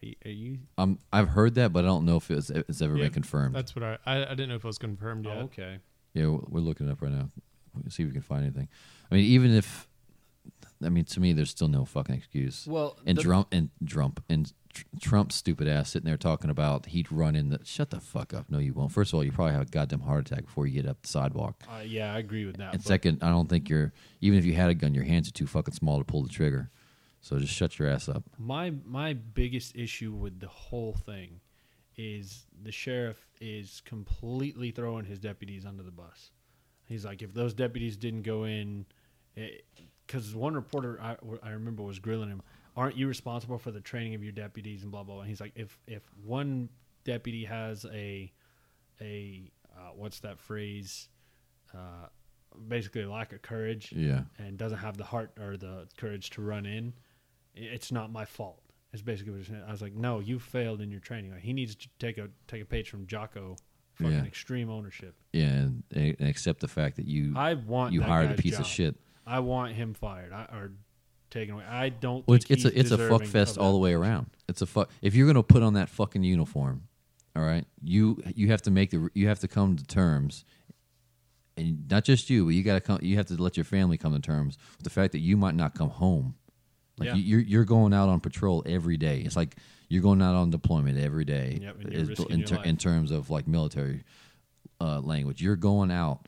Are 0.00 0.06
you, 0.06 0.14
are 0.26 0.30
you 0.30 0.58
um, 0.78 0.98
I've 1.12 1.30
heard 1.30 1.56
that, 1.56 1.72
but 1.72 1.84
I 1.84 1.88
don't 1.88 2.04
know 2.04 2.18
if 2.18 2.30
it's 2.30 2.50
it's 2.50 2.80
ever 2.80 2.96
Yeah, 2.96 3.04
been 3.04 3.12
confirmed. 3.14 3.54
That's 3.56 3.74
what 3.74 3.82
I, 3.82 3.98
I 4.06 4.22
I 4.26 4.28
didn't 4.30 4.50
know 4.50 4.54
if 4.54 4.64
it 4.64 4.66
was 4.68 4.78
confirmed 4.78 5.24
yet. 5.26 5.36
oh, 5.38 5.40
okay? 5.46 5.78
Yeah, 6.14 6.26
we're 6.28 6.38
we're 6.48 6.60
looking 6.60 6.88
it 6.88 6.92
up 6.92 7.02
right 7.02 7.10
now. 7.10 7.28
We'll 7.74 7.90
see 7.90 8.04
if 8.04 8.08
we 8.08 8.12
can 8.12 8.22
find 8.22 8.44
anything. 8.44 8.68
I 9.10 9.14
mean, 9.16 9.24
even 9.24 9.52
if, 9.52 9.87
I 10.82 10.88
mean, 10.90 11.04
to 11.06 11.20
me, 11.20 11.32
there's 11.32 11.50
still 11.50 11.68
no 11.68 11.84
fucking 11.84 12.14
excuse. 12.14 12.66
Well, 12.66 12.96
And 13.06 13.18
the- 13.18 13.22
Trump 13.22 13.48
and 13.52 13.70
Trump 13.86 14.22
and 14.28 14.52
Tr- 14.72 14.84
Trump's 15.00 15.34
stupid 15.34 15.66
ass 15.66 15.90
sitting 15.90 16.06
there 16.06 16.16
talking 16.16 16.50
about 16.50 16.86
he'd 16.86 17.10
run 17.10 17.34
in 17.34 17.48
the. 17.48 17.58
Shut 17.64 17.90
the 17.90 18.00
fuck 18.00 18.32
up. 18.34 18.50
No, 18.50 18.58
you 18.58 18.74
won't. 18.74 18.92
First 18.92 19.12
of 19.12 19.16
all, 19.16 19.24
you 19.24 19.32
probably 19.32 19.54
have 19.54 19.62
a 19.62 19.70
goddamn 19.70 20.00
heart 20.00 20.30
attack 20.30 20.44
before 20.46 20.66
you 20.66 20.74
get 20.80 20.88
up 20.88 21.02
the 21.02 21.08
sidewalk. 21.08 21.62
Uh, 21.68 21.80
yeah, 21.80 22.14
I 22.14 22.18
agree 22.18 22.44
with 22.46 22.58
that. 22.58 22.74
And 22.74 22.82
second, 22.82 23.22
I 23.22 23.30
don't 23.30 23.48
think 23.48 23.68
you're. 23.68 23.92
Even 24.20 24.38
if 24.38 24.44
you 24.44 24.52
had 24.54 24.70
a 24.70 24.74
gun, 24.74 24.94
your 24.94 25.04
hands 25.04 25.28
are 25.28 25.32
too 25.32 25.46
fucking 25.46 25.74
small 25.74 25.98
to 25.98 26.04
pull 26.04 26.22
the 26.22 26.28
trigger. 26.28 26.70
So 27.20 27.38
just 27.38 27.52
shut 27.52 27.78
your 27.78 27.88
ass 27.88 28.08
up. 28.08 28.22
My 28.38 28.72
my 28.84 29.14
biggest 29.14 29.74
issue 29.74 30.12
with 30.12 30.38
the 30.38 30.46
whole 30.48 30.92
thing 30.92 31.40
is 31.96 32.46
the 32.62 32.70
sheriff 32.70 33.26
is 33.40 33.82
completely 33.84 34.70
throwing 34.70 35.04
his 35.04 35.18
deputies 35.18 35.66
under 35.66 35.82
the 35.82 35.90
bus. 35.90 36.30
He's 36.84 37.04
like, 37.04 37.22
if 37.22 37.34
those 37.34 37.52
deputies 37.54 37.96
didn't 37.96 38.22
go 38.22 38.44
in, 38.44 38.86
because 40.08 40.34
one 40.34 40.54
reporter 40.54 40.98
I, 41.00 41.16
I 41.44 41.50
remember 41.50 41.82
was 41.84 41.98
grilling 42.00 42.28
him, 42.30 42.42
aren't 42.76 42.96
you 42.96 43.06
responsible 43.06 43.58
for 43.58 43.70
the 43.70 43.80
training 43.80 44.14
of 44.16 44.22
your 44.24 44.32
deputies 44.32 44.82
and 44.82 44.90
blah 44.90 45.04
blah 45.04 45.14
blah. 45.14 45.20
And 45.22 45.28
he's 45.30 45.40
like, 45.40 45.52
if 45.54 45.78
if 45.86 46.02
one 46.24 46.68
deputy 47.04 47.44
has 47.44 47.84
a 47.92 48.32
a 49.00 49.50
uh, 49.76 49.90
what's 49.94 50.18
that 50.20 50.40
phrase, 50.40 51.08
uh, 51.72 52.08
basically 52.66 53.04
lack 53.04 53.32
of 53.32 53.42
courage, 53.42 53.92
Yeah. 53.94 54.22
and 54.38 54.58
doesn't 54.58 54.78
have 54.78 54.96
the 54.96 55.04
heart 55.04 55.30
or 55.38 55.56
the 55.56 55.86
courage 55.96 56.30
to 56.30 56.42
run 56.42 56.66
in, 56.66 56.94
it's 57.54 57.92
not 57.92 58.10
my 58.10 58.24
fault. 58.24 58.62
It's 58.92 59.02
basically 59.02 59.32
what 59.32 59.38
he's 59.38 59.48
saying. 59.48 59.62
I 59.68 59.70
was 59.70 59.82
like, 59.82 59.94
no, 59.94 60.18
you 60.18 60.38
failed 60.40 60.80
in 60.80 60.90
your 60.90 61.00
training. 61.00 61.30
Like, 61.32 61.42
he 61.42 61.52
needs 61.52 61.74
to 61.76 61.88
take 61.98 62.16
a 62.18 62.28
take 62.48 62.62
a 62.62 62.64
page 62.64 62.88
from 62.90 63.06
Jocko, 63.06 63.56
fucking 63.94 64.12
Yeah. 64.12 64.24
extreme 64.24 64.70
ownership. 64.70 65.14
Yeah, 65.32 65.44
and, 65.50 65.82
and 65.94 66.16
accept 66.22 66.60
the 66.60 66.68
fact 66.68 66.96
that 66.96 67.06
you 67.06 67.34
I 67.36 67.54
want 67.54 67.92
you 67.92 68.00
hired 68.02 68.30
a 68.32 68.34
piece 68.34 68.52
job. 68.52 68.62
of 68.62 68.66
shit. 68.66 68.96
I 69.28 69.40
want 69.40 69.74
him 69.74 69.94
fired 69.94 70.32
I, 70.32 70.44
or 70.56 70.72
taken 71.30 71.54
away. 71.54 71.64
I 71.64 71.90
don't. 71.90 72.26
Well, 72.26 72.36
it's 72.36 72.46
think 72.46 72.60
it's 72.60 72.64
a 72.64 72.78
it's 72.78 72.90
a 72.90 73.08
fuck 73.08 73.24
fest 73.24 73.58
all 73.58 73.72
the 73.72 73.78
way 73.78 73.92
around. 73.92 74.26
It's 74.48 74.62
a 74.62 74.66
fuck. 74.66 74.90
If 75.02 75.14
you're 75.14 75.26
gonna 75.26 75.42
put 75.42 75.62
on 75.62 75.74
that 75.74 75.88
fucking 75.88 76.24
uniform, 76.24 76.82
all 77.36 77.42
right, 77.42 77.64
you 77.82 78.22
you 78.34 78.48
have 78.48 78.62
to 78.62 78.70
make 78.70 78.90
the 78.90 79.08
you 79.14 79.28
have 79.28 79.40
to 79.40 79.48
come 79.48 79.76
to 79.76 79.84
terms, 79.84 80.44
and 81.56 81.88
not 81.90 82.04
just 82.04 82.30
you, 82.30 82.44
but 82.46 82.50
you 82.54 82.62
got 82.62 82.74
to 82.74 82.80
come. 82.80 82.98
You 83.02 83.16
have 83.16 83.26
to 83.26 83.34
let 83.40 83.56
your 83.56 83.64
family 83.64 83.98
come 83.98 84.14
to 84.14 84.20
terms 84.20 84.56
with 84.76 84.84
the 84.84 84.90
fact 84.90 85.12
that 85.12 85.20
you 85.20 85.36
might 85.36 85.54
not 85.54 85.74
come 85.74 85.90
home. 85.90 86.34
Like 86.98 87.08
Yeah. 87.08 87.14
you, 87.16 87.22
you're 87.22 87.40
you're 87.40 87.64
going 87.64 87.92
out 87.92 88.08
on 88.08 88.20
patrol 88.20 88.62
every 88.66 88.96
day. 88.96 89.20
It's 89.20 89.36
like 89.36 89.56
you're 89.88 90.02
going 90.02 90.22
out 90.22 90.34
on 90.34 90.50
deployment 90.50 90.98
every 90.98 91.24
day. 91.24 91.58
Yep, 91.62 91.76
is- 91.92 92.20
in, 92.30 92.44
ter- 92.44 92.62
in 92.62 92.76
terms 92.76 93.10
of 93.10 93.30
like 93.30 93.46
military 93.46 94.04
uh, 94.80 95.00
language, 95.00 95.40
you're 95.42 95.56
going 95.56 95.90
out 95.90 96.26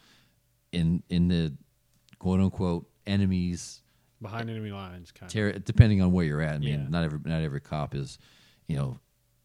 in 0.72 1.02
in 1.08 1.28
the 1.28 1.52
quote 2.18 2.40
unquote 2.40 2.86
enemies 3.06 3.82
behind 4.22 4.50
enemy 4.50 4.70
lines, 4.70 5.12
kind 5.12 5.30
ter- 5.30 5.52
depending 5.58 6.02
on 6.02 6.12
where 6.12 6.24
you're 6.24 6.40
at. 6.42 6.54
I 6.54 6.58
mean, 6.58 6.68
Yeah. 6.82 6.88
not 6.88 7.04
every 7.04 7.18
not 7.24 7.42
every 7.42 7.60
cop 7.60 7.94
is, 7.94 8.18
you 8.66 8.76
know, 8.76 8.98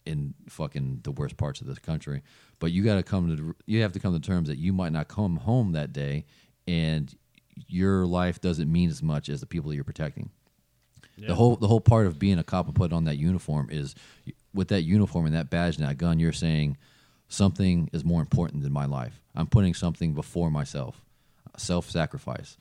in 0.05 0.33
fucking 0.49 0.99
the 1.03 1.11
worst 1.11 1.37
parts 1.37 1.61
of 1.61 1.67
this 1.67 1.79
country. 1.79 2.21
But 2.59 2.71
you 2.71 2.83
got 2.83 2.95
to 2.95 3.03
come 3.03 3.35
to 3.35 3.55
you 3.65 3.81
have 3.81 3.93
to 3.93 3.99
come 3.99 4.13
to 4.13 4.19
terms 4.19 4.47
that 4.49 4.57
you 4.57 4.73
might 4.73 4.91
not 4.91 5.07
come 5.07 5.37
home 5.37 5.71
that 5.73 5.93
day, 5.93 6.25
and 6.67 7.13
your 7.67 8.05
life 8.05 8.41
doesn't 8.41 8.71
mean 8.71 8.89
as 8.89 9.01
much 9.01 9.29
as 9.29 9.39
the 9.39 9.45
people 9.45 9.69
that 9.69 9.75
you're 9.75 9.83
protecting. 9.85 10.29
of. 11.17 11.27
The 11.27 11.35
whole 11.35 11.55
the 11.55 11.67
whole 11.67 11.81
part 11.81 12.07
of 12.07 12.19
being 12.19 12.37
a 12.39 12.43
cop 12.43 12.65
and 12.67 12.75
putting 12.75 12.95
on 12.95 13.05
that 13.05 13.17
uniform 13.17 13.69
is 13.71 13.95
with 14.53 14.67
that 14.69 14.81
uniform 14.83 15.25
and 15.25 15.35
that 15.35 15.49
badge 15.49 15.77
and 15.77 15.85
that 15.87 15.97
gun, 15.97 16.19
you're 16.19 16.33
saying 16.33 16.77
something 17.29 17.89
is 17.93 18.03
more 18.05 18.21
important 18.21 18.63
than 18.63 18.71
my 18.73 18.85
life. 18.85 19.21
I'm 19.33 19.47
putting 19.47 19.73
something 19.73 20.13
before 20.13 20.51
myself. 20.51 21.01
Self 21.57 21.89
sacrifice. 21.89 22.57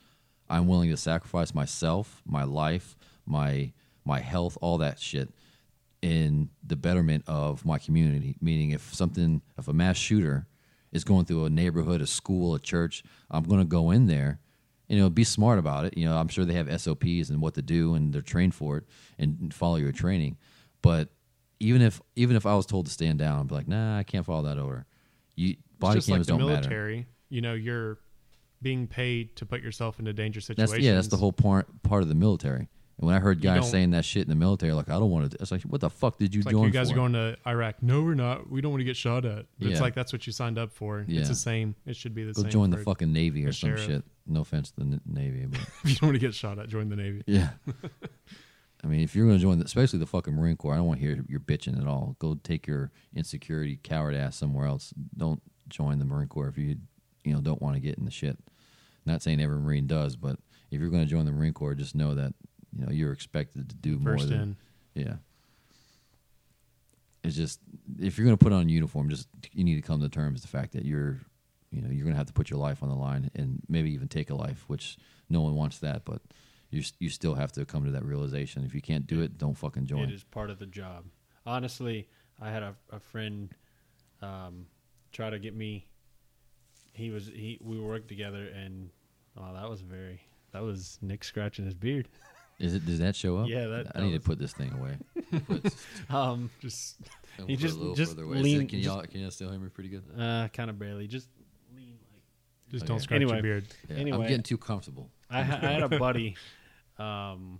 I'm 0.49 0.67
willing 0.67 0.89
to 0.89 0.97
sacrifice 0.97 1.53
myself, 1.53 2.21
my 2.25 2.43
life, 2.43 2.95
my 3.25 3.71
my 4.03 4.19
health, 4.19 4.57
all 4.61 4.77
that 4.79 4.99
shit 4.99 5.29
in 6.01 6.49
the 6.65 6.75
betterment 6.75 7.23
of 7.27 7.65
my 7.65 7.79
community. 7.79 8.35
Meaning 8.41 8.71
if 8.71 8.93
something 8.93 9.41
if 9.57 9.67
a 9.67 9.73
mass 9.73 9.97
shooter 9.97 10.47
is 10.91 11.03
going 11.03 11.25
through 11.25 11.45
a 11.45 11.49
neighborhood, 11.49 12.01
a 12.01 12.07
school, 12.07 12.55
a 12.55 12.59
church, 12.59 13.03
I'm 13.29 13.43
gonna 13.43 13.65
go 13.65 13.91
in 13.91 14.07
there 14.07 14.39
you 14.87 14.99
know, 14.99 15.09
be 15.09 15.23
smart 15.23 15.59
about 15.59 15.85
it. 15.85 15.97
You 15.97 16.05
know, 16.05 16.17
I'm 16.17 16.27
sure 16.27 16.45
they 16.45 16.53
have 16.53 16.81
SOPs 16.81 17.29
and 17.29 17.41
what 17.41 17.55
to 17.55 17.61
do, 17.61 17.95
and 17.95 18.13
they're 18.13 18.21
trained 18.21 18.53
for 18.53 18.77
it, 18.77 18.83
and 19.17 19.53
follow 19.53 19.77
your 19.77 19.91
training. 19.91 20.37
But 20.81 21.09
even 21.59 21.81
if 21.81 22.01
even 22.15 22.35
if 22.35 22.45
I 22.45 22.55
was 22.55 22.65
told 22.65 22.85
to 22.85 22.91
stand 22.91 23.19
down, 23.19 23.39
I'd 23.39 23.47
be 23.47 23.55
like, 23.55 23.67
nah, 23.67 23.97
I 23.97 24.03
can't 24.03 24.25
follow 24.25 24.43
that 24.43 24.59
order. 24.59 24.85
You 25.35 25.55
body 25.79 25.95
just 25.95 26.09
like 26.09 26.17
cams 26.17 26.27
the 26.27 26.37
don't 26.37 26.47
matter. 26.47 27.05
You 27.29 27.41
know, 27.41 27.53
you're 27.53 27.97
being 28.61 28.87
paid 28.87 29.35
to 29.37 29.45
put 29.45 29.61
yourself 29.61 29.99
into 29.99 30.13
dangerous 30.13 30.45
situations. 30.45 30.71
That's 30.71 30.83
yeah, 30.83 30.93
that's 30.95 31.07
the 31.07 31.17
whole 31.17 31.33
part 31.33 31.67
part 31.83 32.01
of 32.03 32.09
the 32.09 32.15
military. 32.15 32.67
And 32.97 33.07
when 33.07 33.13
I 33.13 33.19
heard 33.19 33.41
guys 33.41 33.69
saying 33.69 33.91
that 33.91 34.05
shit 34.05 34.23
in 34.23 34.29
the 34.29 34.35
military, 34.35 34.71
like 34.71 34.87
I 34.89 34.93
don't 34.93 35.09
want 35.11 35.29
to. 35.31 35.37
It's 35.41 35.51
like, 35.51 35.63
what 35.63 35.81
the 35.81 35.89
fuck 35.89 36.17
did 36.17 36.33
you 36.33 36.39
It's 36.39 36.45
like 36.45 36.53
join 36.53 36.63
you 36.65 36.71
guys 36.71 36.87
for? 36.89 36.93
are 36.93 36.95
going 36.95 37.11
to 37.13 37.37
Iraq. 37.45 37.83
No, 37.83 38.01
we're 38.01 38.13
not. 38.15 38.49
We 38.49 38.61
don't 38.61 38.71
want 38.71 38.79
to 38.79 38.85
get 38.85 38.95
shot 38.95 39.25
at. 39.25 39.45
Yeah. 39.59 39.71
It's 39.71 39.81
like 39.81 39.93
that's 39.95 40.13
what 40.13 40.25
you 40.25 40.31
signed 40.31 40.57
up 40.57 40.71
for. 40.71 41.03
Yeah. 41.05 41.19
It's 41.19 41.29
the 41.29 41.35
same. 41.35 41.75
It 41.85 41.97
should 41.97 42.15
be 42.15 42.23
the 42.23 42.31
Go 42.31 42.43
same. 42.43 42.49
Go 42.49 42.53
join 42.53 42.69
the 42.69 42.77
fucking 42.77 43.11
navy 43.11 43.45
or 43.45 43.51
some 43.51 43.71
sheriff. 43.71 43.85
shit. 43.85 44.03
No 44.27 44.41
offense 44.41 44.71
to 44.71 44.79
the 44.79 45.01
navy, 45.05 45.45
but 45.45 45.59
If 45.83 45.89
you 45.89 45.95
don't 45.95 46.07
want 46.09 46.15
to 46.15 46.25
get 46.25 46.33
shot 46.33 46.57
at, 46.57 46.69
join 46.69 46.87
the 46.89 46.95
Navy. 46.95 47.21
yeah. 47.27 47.49
I 48.83 48.87
mean, 48.87 49.01
if 49.01 49.15
you're 49.15 49.25
going 49.25 49.37
to 49.39 49.41
join, 49.41 49.57
the, 49.59 49.65
especially 49.65 49.97
the 49.99 50.05
fucking 50.05 50.33
Marine 50.35 50.57
Corps, 50.57 50.73
I 50.73 50.77
don't 50.77 50.85
want 50.85 50.99
to 50.99 51.05
hear 51.05 51.23
your 51.27 51.39
bitching 51.39 51.79
at 51.81 51.87
all. 51.87 52.15
Go 52.19 52.35
take 52.43 52.67
your 52.67 52.91
insecurity, 53.15 53.79
coward 53.81 54.13
ass 54.13 54.35
somewhere 54.35 54.67
else. 54.67 54.93
Don't 55.17 55.41
join 55.69 55.97
the 55.97 56.05
Marine 56.05 56.27
Corps 56.27 56.47
if 56.49 56.57
you, 56.57 56.77
you 57.25 57.33
know, 57.33 57.41
don't 57.41 57.61
want 57.61 57.75
to 57.75 57.79
get 57.81 57.97
in 57.97 58.05
the 58.05 58.11
shit. 58.11 58.37
Not 59.05 59.21
saying 59.21 59.41
every 59.41 59.57
Marine 59.57 59.87
does, 59.87 60.15
but 60.15 60.37
if 60.71 60.79
you're 60.79 60.89
going 60.89 61.03
to 61.03 61.09
join 61.09 61.25
the 61.25 61.31
Marine 61.31 61.53
Corps, 61.53 61.75
just 61.75 61.95
know 61.95 62.15
that 62.15 62.33
you 62.77 62.85
know 62.85 62.91
you're 62.91 63.11
expected 63.11 63.69
to 63.69 63.75
do 63.75 63.99
more 63.99 64.17
than 64.17 64.57
in. 64.95 65.03
yeah. 65.03 65.13
It's 67.23 67.35
just 67.35 67.59
if 67.99 68.17
you're 68.17 68.25
going 68.25 68.37
to 68.37 68.43
put 68.43 68.53
on 68.53 68.67
a 68.67 68.71
uniform, 68.71 69.09
just 69.09 69.27
you 69.51 69.63
need 69.63 69.75
to 69.75 69.81
come 69.81 70.01
to 70.01 70.09
terms 70.09 70.41
with 70.41 70.51
the 70.51 70.57
fact 70.57 70.73
that 70.73 70.85
you're, 70.85 71.19
you 71.71 71.81
know, 71.81 71.89
you're 71.89 72.03
going 72.03 72.13
to 72.13 72.17
have 72.17 72.27
to 72.27 72.33
put 72.33 72.49
your 72.51 72.59
life 72.59 72.83
on 72.83 72.89
the 72.89 72.95
line 72.95 73.31
and 73.35 73.61
maybe 73.67 73.91
even 73.91 74.07
take 74.07 74.29
a 74.29 74.35
life, 74.35 74.63
which 74.67 74.97
no 75.29 75.41
one 75.41 75.55
wants 75.55 75.79
that, 75.79 76.05
but 76.05 76.21
you 76.69 76.83
you 76.99 77.09
still 77.09 77.35
have 77.35 77.51
to 77.53 77.65
come 77.65 77.85
to 77.85 77.91
that 77.91 78.05
realization. 78.05 78.63
If 78.63 78.75
you 78.75 78.81
can't 78.81 79.07
do 79.07 79.21
it, 79.21 79.37
don't 79.37 79.55
fucking 79.55 79.85
join. 79.87 80.03
It 80.03 80.13
is 80.13 80.23
part 80.23 80.49
of 80.49 80.59
the 80.59 80.65
job. 80.67 81.05
Honestly, 81.47 82.07
I 82.39 82.51
had 82.51 82.63
a, 82.63 82.75
a 82.91 82.99
friend 82.99 83.49
um, 84.21 84.67
try 85.11 85.29
to 85.29 85.39
get 85.39 85.55
me. 85.55 85.87
He 86.95 87.09
was 87.11 87.27
he 87.27 87.59
we 87.61 87.79
worked 87.79 88.07
together 88.07 88.47
and 88.55 88.89
oh 89.37 89.53
that 89.53 89.69
was 89.69 89.81
very 89.81 90.21
that 90.51 90.63
was 90.63 90.97
Nick 91.01 91.23
scratching 91.23 91.65
his 91.65 91.73
beard. 91.75 92.07
Is 92.57 92.73
it? 92.73 92.85
Does 92.85 92.99
that 92.99 93.17
show 93.17 93.37
up? 93.39 93.49
Yeah, 93.49 93.67
that- 93.67 93.87
I 93.95 93.99
that 93.99 94.05
need 94.05 94.13
was- 94.13 94.21
to 94.23 94.25
put 94.29 94.39
this 94.39 94.53
thing 94.53 94.71
away. 94.73 94.97
Um, 96.09 96.49
Just 96.61 97.01
put 97.37 97.47
He 97.47 97.53
it 97.55 97.59
just- 97.59 97.77
just 97.95 98.11
further 98.13 98.23
away. 98.23 98.37
Is 98.37 98.43
lean- 98.43 98.61
it- 98.61 98.69
Can 98.69 98.79
y'all 98.79 99.01
can 99.03 99.19
y'all 99.21 99.31
still 99.31 99.49
hear 99.51 99.59
me 99.59 99.67
pretty 99.69 99.89
good? 99.89 100.03
uh, 100.17 100.47
kind 100.53 100.69
of 100.69 100.79
barely. 100.79 101.05
Just 101.07 101.27
lean 101.75 101.97
like 102.13 102.21
Just 102.71 102.83
Okay. 102.83 102.87
don't 102.93 102.99
scratch 103.01 103.17
Anyway. 103.17 103.33
your 103.33 103.41
beard. 103.43 103.65
Yeah, 103.89 103.95
Anyway. 103.97 104.17
I'm 104.19 104.23
getting 104.27 104.43
too 104.43 104.57
comfortable. 104.57 105.09
I, 105.29 105.39
I 105.39 105.43
had 105.43 105.83
a 105.83 105.89
buddy. 105.99 106.37
Um, 106.97 107.59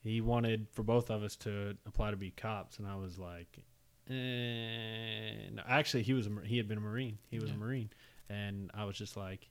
he 0.00 0.20
wanted 0.20 0.68
for 0.74 0.84
both 0.84 1.10
of 1.10 1.24
us 1.24 1.34
to 1.38 1.76
apply 1.86 2.12
to 2.12 2.16
be 2.16 2.30
cops, 2.30 2.78
and 2.78 2.86
I 2.86 2.94
was 2.94 3.18
like, 3.18 3.64
eh, 4.08 5.50
no. 5.52 5.62
Actually, 5.66 6.02
he 6.04 6.12
was 6.12 6.26
a, 6.26 6.30
Mar- 6.30 6.44
he 6.44 6.56
had 6.56 6.68
been 6.68 6.78
a 6.78 6.80
Marine. 6.82 7.18
He 7.30 7.38
was 7.38 7.50
Yeah. 7.50 7.56
a 7.56 7.58
Marine, 7.58 7.90
and 8.28 8.70
I 8.74 8.84
was 8.84 8.96
just 8.96 9.16
like, 9.16 9.48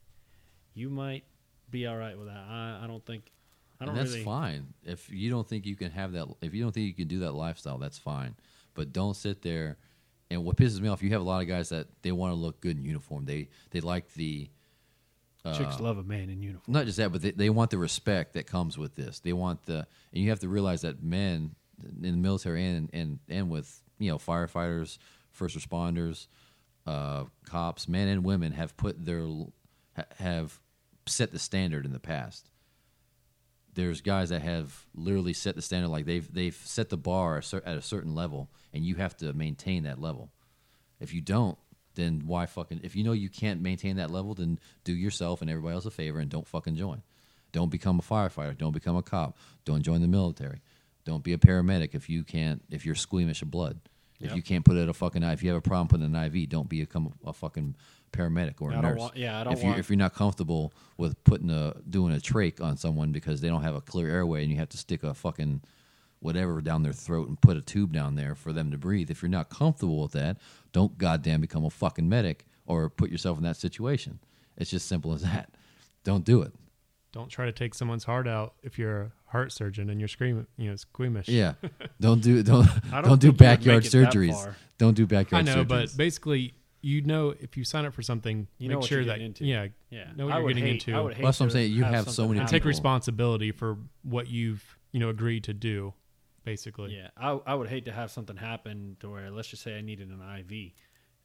you 0.73 0.89
might 0.89 1.23
be 1.69 1.87
all 1.87 1.97
right 1.97 2.17
with 2.17 2.27
that. 2.27 2.45
I, 2.49 2.81
I 2.83 2.87
don't 2.87 3.05
think. 3.05 3.31
I 3.79 3.85
don't 3.85 3.95
and 3.95 4.01
that's 4.01 4.13
really. 4.13 4.23
fine. 4.23 4.73
If 4.85 5.09
you 5.11 5.29
don't 5.29 5.47
think 5.47 5.65
you 5.65 5.75
can 5.75 5.91
have 5.91 6.13
that, 6.13 6.27
if 6.41 6.53
you 6.53 6.63
don't 6.63 6.71
think 6.71 6.87
you 6.87 6.93
can 6.93 7.07
do 7.07 7.19
that 7.19 7.33
lifestyle, 7.33 7.77
that's 7.77 7.97
fine. 7.97 8.35
But 8.75 8.93
don't 8.93 9.15
sit 9.15 9.41
there. 9.41 9.77
And 10.29 10.43
what 10.45 10.55
pisses 10.55 10.79
me 10.79 10.89
off, 10.89 11.03
you 11.03 11.11
have 11.11 11.21
a 11.21 11.25
lot 11.25 11.41
of 11.41 11.47
guys 11.47 11.69
that 11.69 11.87
they 12.01 12.11
want 12.11 12.31
to 12.31 12.35
look 12.35 12.61
good 12.61 12.77
in 12.77 12.85
uniform. 12.85 13.25
They 13.25 13.49
they 13.71 13.81
like 13.81 14.13
the 14.13 14.49
uh, 15.45 15.57
Chicks 15.57 15.79
love 15.79 15.97
a 15.97 16.03
man 16.03 16.29
in 16.29 16.41
uniform. 16.41 16.73
not 16.73 16.85
just 16.85 16.97
that, 16.97 17.11
but 17.11 17.21
they, 17.21 17.31
they 17.31 17.49
want 17.49 17.69
the 17.69 17.77
respect 17.77 18.33
that 18.33 18.47
comes 18.47 18.77
with 18.77 18.95
this. 18.95 19.19
They 19.19 19.33
want 19.33 19.65
the, 19.65 19.85
and 20.13 20.23
you 20.23 20.29
have 20.29 20.39
to 20.39 20.47
realize 20.47 20.81
that 20.81 21.03
men 21.03 21.55
in 22.01 22.11
the 22.11 22.17
military 22.17 22.65
and 22.65 22.89
and 22.93 23.19
and 23.29 23.49
with 23.49 23.81
you 23.99 24.09
know 24.09 24.17
firefighters, 24.17 24.97
first 25.31 25.57
responders, 25.57 26.27
uh, 26.85 27.25
cops, 27.45 27.87
men 27.87 28.07
and 28.07 28.23
women 28.23 28.51
have 28.53 28.75
put 28.77 29.05
their 29.05 29.27
have 30.17 30.59
set 31.05 31.31
the 31.31 31.39
standard 31.39 31.85
in 31.85 31.93
the 31.93 31.99
past. 31.99 32.49
There's 33.75 34.01
guys 34.01 34.29
that 34.29 34.41
have 34.41 34.85
literally 34.93 35.33
set 35.33 35.55
the 35.55 35.61
standard, 35.61 35.89
like 35.89 36.05
they've 36.05 36.31
they've 36.31 36.55
set 36.55 36.89
the 36.89 36.97
bar 36.97 37.37
at 37.37 37.77
a 37.77 37.81
certain 37.81 38.13
level, 38.13 38.49
and 38.73 38.85
you 38.85 38.95
have 38.95 39.17
to 39.17 39.33
maintain 39.33 39.83
that 39.83 39.99
level. 39.99 40.31
If 40.99 41.13
you 41.13 41.21
don't, 41.21 41.57
then 41.95 42.23
why 42.25 42.45
fucking? 42.45 42.81
If 42.83 42.95
you 42.95 43.03
know 43.03 43.13
you 43.13 43.29
can't 43.29 43.61
maintain 43.61 43.97
that 43.97 44.11
level, 44.11 44.33
then 44.33 44.59
do 44.83 44.93
yourself 44.93 45.41
and 45.41 45.49
everybody 45.49 45.75
else 45.75 45.85
a 45.85 45.91
favor 45.91 46.19
and 46.19 46.29
don't 46.29 46.47
fucking 46.47 46.75
join. 46.75 47.01
Don't 47.51 47.69
become 47.69 47.99
a 47.99 48.01
firefighter. 48.01 48.57
Don't 48.57 48.71
become 48.71 48.95
a 48.95 49.03
cop. 49.03 49.37
Don't 49.63 49.83
join 49.83 50.01
the 50.01 50.07
military. 50.07 50.61
Don't 51.05 51.23
be 51.23 51.33
a 51.33 51.37
paramedic 51.37 51.93
if 51.93 52.09
you 52.09 52.23
can't. 52.23 52.63
If 52.69 52.85
you're 52.85 52.95
squeamish 52.95 53.41
of 53.41 53.51
blood. 53.51 53.79
If 54.23 54.29
Yep. 54.29 54.35
you 54.37 54.41
can't 54.41 54.63
put 54.65 54.77
it 54.77 54.87
a 54.89 54.93
fucking 54.93 55.21
if 55.23 55.43
you 55.43 55.49
have 55.49 55.57
a 55.57 55.61
problem 55.61 55.87
putting 55.89 56.05
an 56.05 56.15
IV, 56.15 56.49
don't 56.49 56.69
become 56.69 57.13
a, 57.25 57.29
a 57.29 57.33
fucking 57.33 57.75
paramedic 58.11 58.61
or 58.61 58.69
a 58.71 58.73
I 58.73 58.75
don't 58.81 58.83
nurse. 58.91 58.99
want- 58.99 59.17
yeah, 59.17 59.39
I 59.39 59.43
don't 59.43 59.53
if 59.53 59.59
you 59.61 59.67
want- 59.67 59.79
if 59.79 59.89
you're 59.89 59.97
not 59.97 60.13
comfortable 60.13 60.73
with 60.97 61.21
putting 61.25 61.49
a 61.49 61.75
doing 61.89 62.13
a 62.13 62.17
trach 62.17 62.61
on 62.61 62.77
someone 62.77 63.11
because 63.11 63.41
they 63.41 63.49
don't 63.49 63.63
have 63.63 63.75
a 63.75 63.81
clear 63.81 64.09
airway 64.09 64.43
and 64.43 64.51
you 64.51 64.57
have 64.57 64.69
to 64.69 64.77
stick 64.77 65.03
a 65.03 65.13
fucking 65.13 65.61
whatever 66.19 66.61
down 66.61 66.83
their 66.83 66.93
throat 66.93 67.27
and 67.27 67.41
put 67.41 67.57
a 67.57 67.61
tube 67.61 67.91
down 67.91 68.15
there 68.15 68.33
for 68.33 68.53
them 68.53 68.71
to 68.71 68.77
breathe. 68.77 69.11
If 69.11 69.21
you're 69.21 69.29
not 69.29 69.49
comfortable 69.49 70.01
with 70.03 70.13
that, 70.13 70.37
don't 70.71 70.97
goddamn 70.97 71.41
become 71.41 71.65
a 71.65 71.69
fucking 71.69 72.07
medic 72.07 72.45
or 72.65 72.89
put 72.89 73.09
yourself 73.11 73.37
in 73.37 73.43
that 73.43 73.57
situation. 73.57 74.19
It's 74.55 74.69
just 74.71 74.87
simple 74.87 75.11
as 75.13 75.21
that. 75.23 75.49
Don't 76.05 76.23
do 76.23 76.41
it. 76.41 76.53
Don't 77.11 77.29
try 77.29 77.45
to 77.45 77.51
take 77.51 77.73
someone's 77.75 78.05
heart 78.05 78.27
out 78.27 78.53
if 78.63 78.79
you're 78.79 79.01
a 79.01 79.22
heart 79.33 79.51
surgeon 79.51 79.89
and 79.89 79.99
you're 79.99 80.07
screaming, 80.07 80.47
you 80.57 80.69
know, 80.69 80.75
squeamish. 80.77 81.27
Yeah. 81.27 81.53
don't 81.99 82.21
do 82.21 82.41
don't 82.43 82.65
don't, 82.89 83.03
don't 83.03 83.03
do 83.03 83.09
think 83.09 83.23
you 83.23 83.27
would 83.31 83.37
backyard 83.37 83.83
make 83.83 83.93
it 83.93 83.97
that 83.97 84.13
surgeries. 84.13 84.53
Don't 84.77 84.93
do 84.93 85.05
backyard 85.05 85.47
I 85.49 85.53
know, 85.53 85.63
surgeries. 85.65 85.67
but 85.67 85.97
basically, 85.97 86.53
you 86.81 87.01
know, 87.01 87.33
if 87.39 87.57
you 87.57 87.63
sign 87.63 87.85
up 87.85 87.93
for 87.93 88.01
something, 88.01 88.47
You 88.57 88.69
make 88.69 88.73
know 88.75 88.79
what 88.79 88.87
sure 88.87 88.99
you're 88.99 89.05
that 89.07 89.13
getting 89.15 89.27
into. 89.27 89.45
yeah, 89.45 89.67
Yeah, 89.89 90.05
know 90.15 90.25
what 90.27 90.35
I 90.35 90.39
you're 90.39 90.47
getting 90.49 90.63
hate, 90.63 90.87
into. 90.87 90.93
I 90.95 91.01
Well, 91.01 91.13
that's 91.21 91.39
what 91.39 91.45
I'm 91.47 91.49
saying. 91.51 91.71
You 91.73 91.83
have 91.83 92.09
so 92.09 92.27
many 92.27 92.45
take 92.45 92.63
responsibility 92.65 93.51
for 93.51 93.77
what 94.03 94.27
you've 94.29 94.63
you 94.91 94.99
know 94.99 95.09
agreed 95.09 95.43
to 95.45 95.53
do, 95.53 95.93
basically. 96.45 96.95
Yeah, 96.95 97.09
I, 97.17 97.39
I 97.45 97.55
would 97.55 97.69
hate 97.69 97.85
to 97.85 97.91
have 97.91 98.11
something 98.11 98.35
happen 98.37 98.97
to 98.99 99.09
where, 99.09 99.31
let's 99.31 99.47
just 99.47 99.63
say 99.63 99.77
I 99.77 99.81
needed 99.81 100.09
an 100.09 100.21
IV 100.39 100.71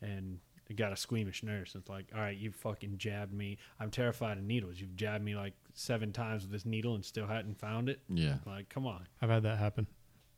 and 0.00 0.38
I 0.70 0.74
got 0.74 0.92
a 0.92 0.96
squeamish 0.96 1.42
nurse. 1.42 1.74
It's 1.74 1.88
like, 1.88 2.06
all 2.14 2.20
right, 2.20 2.36
you 2.36 2.52
fucking 2.52 2.98
jabbed 2.98 3.32
me. 3.32 3.58
I'm 3.80 3.90
terrified 3.90 4.36
of 4.38 4.44
needles. 4.44 4.80
You've 4.80 4.96
jabbed 4.96 5.24
me 5.24 5.34
like 5.34 5.54
seven 5.72 6.12
times 6.12 6.42
with 6.42 6.52
this 6.52 6.66
needle 6.66 6.94
and 6.94 7.04
still 7.04 7.26
hadn't 7.26 7.58
found 7.58 7.88
it. 7.88 8.00
yeah. 8.08 8.36
Like, 8.46 8.68
come 8.68 8.86
on. 8.86 9.06
I've 9.22 9.30
had 9.30 9.44
that 9.44 9.58
happen. 9.58 9.86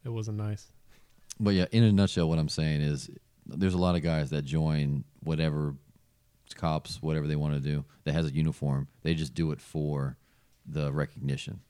It 0.04 0.10
wasn't 0.10 0.38
nice. 0.38 0.70
But 1.38 1.54
yeah, 1.54 1.66
in 1.72 1.82
a 1.82 1.92
nutshell, 1.92 2.28
what 2.28 2.38
I'm 2.38 2.48
saying 2.48 2.80
is 2.80 3.10
there's 3.46 3.74
a 3.74 3.78
lot 3.78 3.96
of 3.96 4.02
guys 4.02 4.30
that 4.30 4.44
join 4.44 5.04
whatever 5.20 5.74
cops, 6.54 7.02
whatever 7.02 7.26
they 7.26 7.36
want 7.36 7.54
to 7.54 7.60
do, 7.60 7.84
that 8.04 8.12
has 8.12 8.26
a 8.26 8.32
uniform. 8.32 8.88
They 9.02 9.14
just 9.14 9.34
do 9.34 9.50
it 9.50 9.60
for 9.60 10.16
the 10.66 10.92
recognition. 10.92 11.60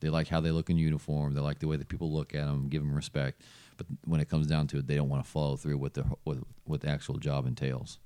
They 0.00 0.10
like 0.10 0.28
how 0.28 0.40
they 0.40 0.50
look 0.50 0.68
in 0.68 0.76
uniform. 0.76 1.34
They 1.34 1.40
like 1.40 1.60
the 1.60 1.68
way 1.68 1.76
that 1.76 1.88
people 1.88 2.12
look 2.12 2.34
at 2.34 2.44
them, 2.44 2.68
give 2.68 2.82
them 2.82 2.94
respect. 2.94 3.40
But 3.76 3.86
when 4.04 4.20
it 4.20 4.28
comes 4.28 4.46
down 4.46 4.66
to 4.68 4.78
it, 4.78 4.86
they 4.86 4.94
don't 4.96 5.08
want 5.08 5.24
to 5.24 5.30
follow 5.30 5.56
through 5.56 5.78
with 5.78 5.94
the 5.94 6.04
with 6.24 6.42
what 6.64 6.80
the 6.82 6.88
actual 6.88 7.18
job 7.18 7.46
entails. 7.46 7.98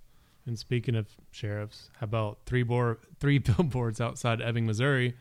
And 0.47 0.59
speaking 0.59 0.95
of 0.95 1.09
sheriffs, 1.31 1.91
how 1.99 2.05
about 2.05 2.39
three 2.47 2.63
bor- 2.63 2.99
three 3.21 3.39
billboards 3.49 4.01
outside 4.01 4.41
Ebbing, 4.41 4.67
Missouri, 4.67 5.15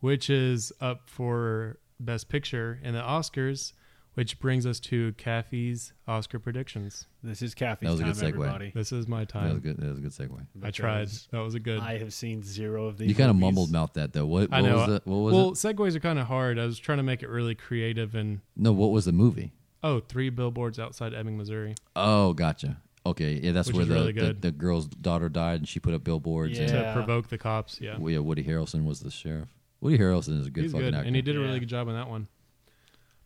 which 0.00 0.28
is 0.28 0.72
up 0.80 1.08
for 1.08 1.78
Best 2.00 2.28
Picture 2.28 2.80
in 2.82 2.92
the 2.94 3.00
Oscars, 3.00 3.72
which 4.14 4.40
brings 4.40 4.66
us 4.66 4.80
to 4.80 5.12
Caffey's 5.12 5.92
Oscar 6.08 6.40
predictions. 6.40 7.06
This 7.22 7.40
is 7.40 7.54
Caffey's 7.54 7.86
That 7.88 7.92
was 7.92 8.00
a 8.00 8.04
time, 8.04 8.12
good 8.12 8.22
segue. 8.24 8.28
everybody. 8.46 8.72
This 8.74 8.90
is 8.90 9.06
my 9.06 9.20
That 9.24 9.34
was 9.34 9.42
time. 9.52 9.58
good. 9.60 9.76
That 9.78 9.88
was 9.90 9.98
a 9.98 10.02
good 10.02 10.10
segue. 10.12 10.46
I 10.62 10.70
tried. 10.72 11.08
That 11.30 11.38
was 11.38 11.54
a 11.54 11.60
good. 11.60 11.78
I 11.78 11.98
have 11.98 12.12
seen 12.12 12.42
zero 12.42 12.86
of 12.86 12.98
these. 12.98 13.08
You 13.08 13.14
kind 13.14 13.30
of 13.30 13.36
mumbled 13.36 13.70
mouth 13.70 13.92
that 13.94 14.12
though. 14.12 14.26
What, 14.26 14.52
I 14.52 14.60
what 14.60 14.68
know. 14.68 14.76
was 14.78 14.88
it? 14.88 15.02
What 15.06 15.16
was 15.18 15.34
well, 15.34 15.48
it? 15.50 15.54
segues 15.54 15.94
are 15.94 16.00
kind 16.00 16.18
of 16.18 16.26
hard. 16.26 16.58
I 16.58 16.66
was 16.66 16.80
trying 16.80 16.98
to 16.98 17.04
make 17.04 17.22
it 17.22 17.28
really 17.28 17.54
creative 17.54 18.16
and 18.16 18.40
No, 18.56 18.72
what 18.72 18.90
was 18.90 19.04
the 19.04 19.12
movie? 19.12 19.52
Oh, 19.84 20.00
three 20.00 20.30
billboards 20.30 20.80
outside 20.80 21.14
Ebbing, 21.14 21.36
Missouri. 21.36 21.74
Oh, 21.94 22.32
gotcha. 22.32 22.78
Okay, 23.06 23.34
yeah, 23.34 23.52
that's 23.52 23.68
Which 23.68 23.74
where 23.76 23.82
is 23.82 23.88
the, 23.88 23.94
really 23.94 24.06
the 24.12 24.20
good. 24.20 24.42
the 24.42 24.50
girl's 24.50 24.86
daughter 24.88 25.28
died, 25.28 25.60
and 25.60 25.68
she 25.68 25.78
put 25.78 25.92
up 25.94 26.02
billboards. 26.04 26.58
and- 26.58 26.70
Yeah. 26.70 26.82
to 26.88 26.92
provoke 26.94 27.28
the 27.28 27.36
cops. 27.38 27.80
Yeah, 27.80 27.98
Well, 27.98 28.10
yeah, 28.10 28.18
Woody 28.20 28.42
Harrelson 28.42 28.84
was 28.84 29.00
the 29.00 29.10
sheriff. 29.10 29.48
Woody 29.80 29.98
Harrelson 29.98 30.40
is 30.40 30.46
a 30.46 30.50
good 30.50 30.62
he's 30.64 30.72
fucking 30.72 30.86
good, 30.86 30.94
actor. 30.94 31.06
and 31.06 31.14
he 31.14 31.20
did 31.22 31.36
a 31.36 31.38
Yeah. 31.40 31.44
really 31.46 31.60
good 31.60 31.68
job 31.68 31.86
on 31.88 31.94
that 31.94 32.08
one. 32.08 32.28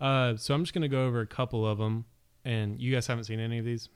Uh, 0.00 0.36
so 0.36 0.54
I'm 0.54 0.62
just 0.62 0.74
gonna 0.74 0.88
go 0.88 1.06
over 1.06 1.20
a 1.20 1.26
couple 1.26 1.66
of 1.66 1.78
them, 1.78 2.04
and 2.44 2.80
you 2.80 2.92
guys 2.92 3.06
haven't 3.06 3.24
seen 3.24 3.40
any 3.40 3.58
of 3.58 3.64
these. 3.64 3.88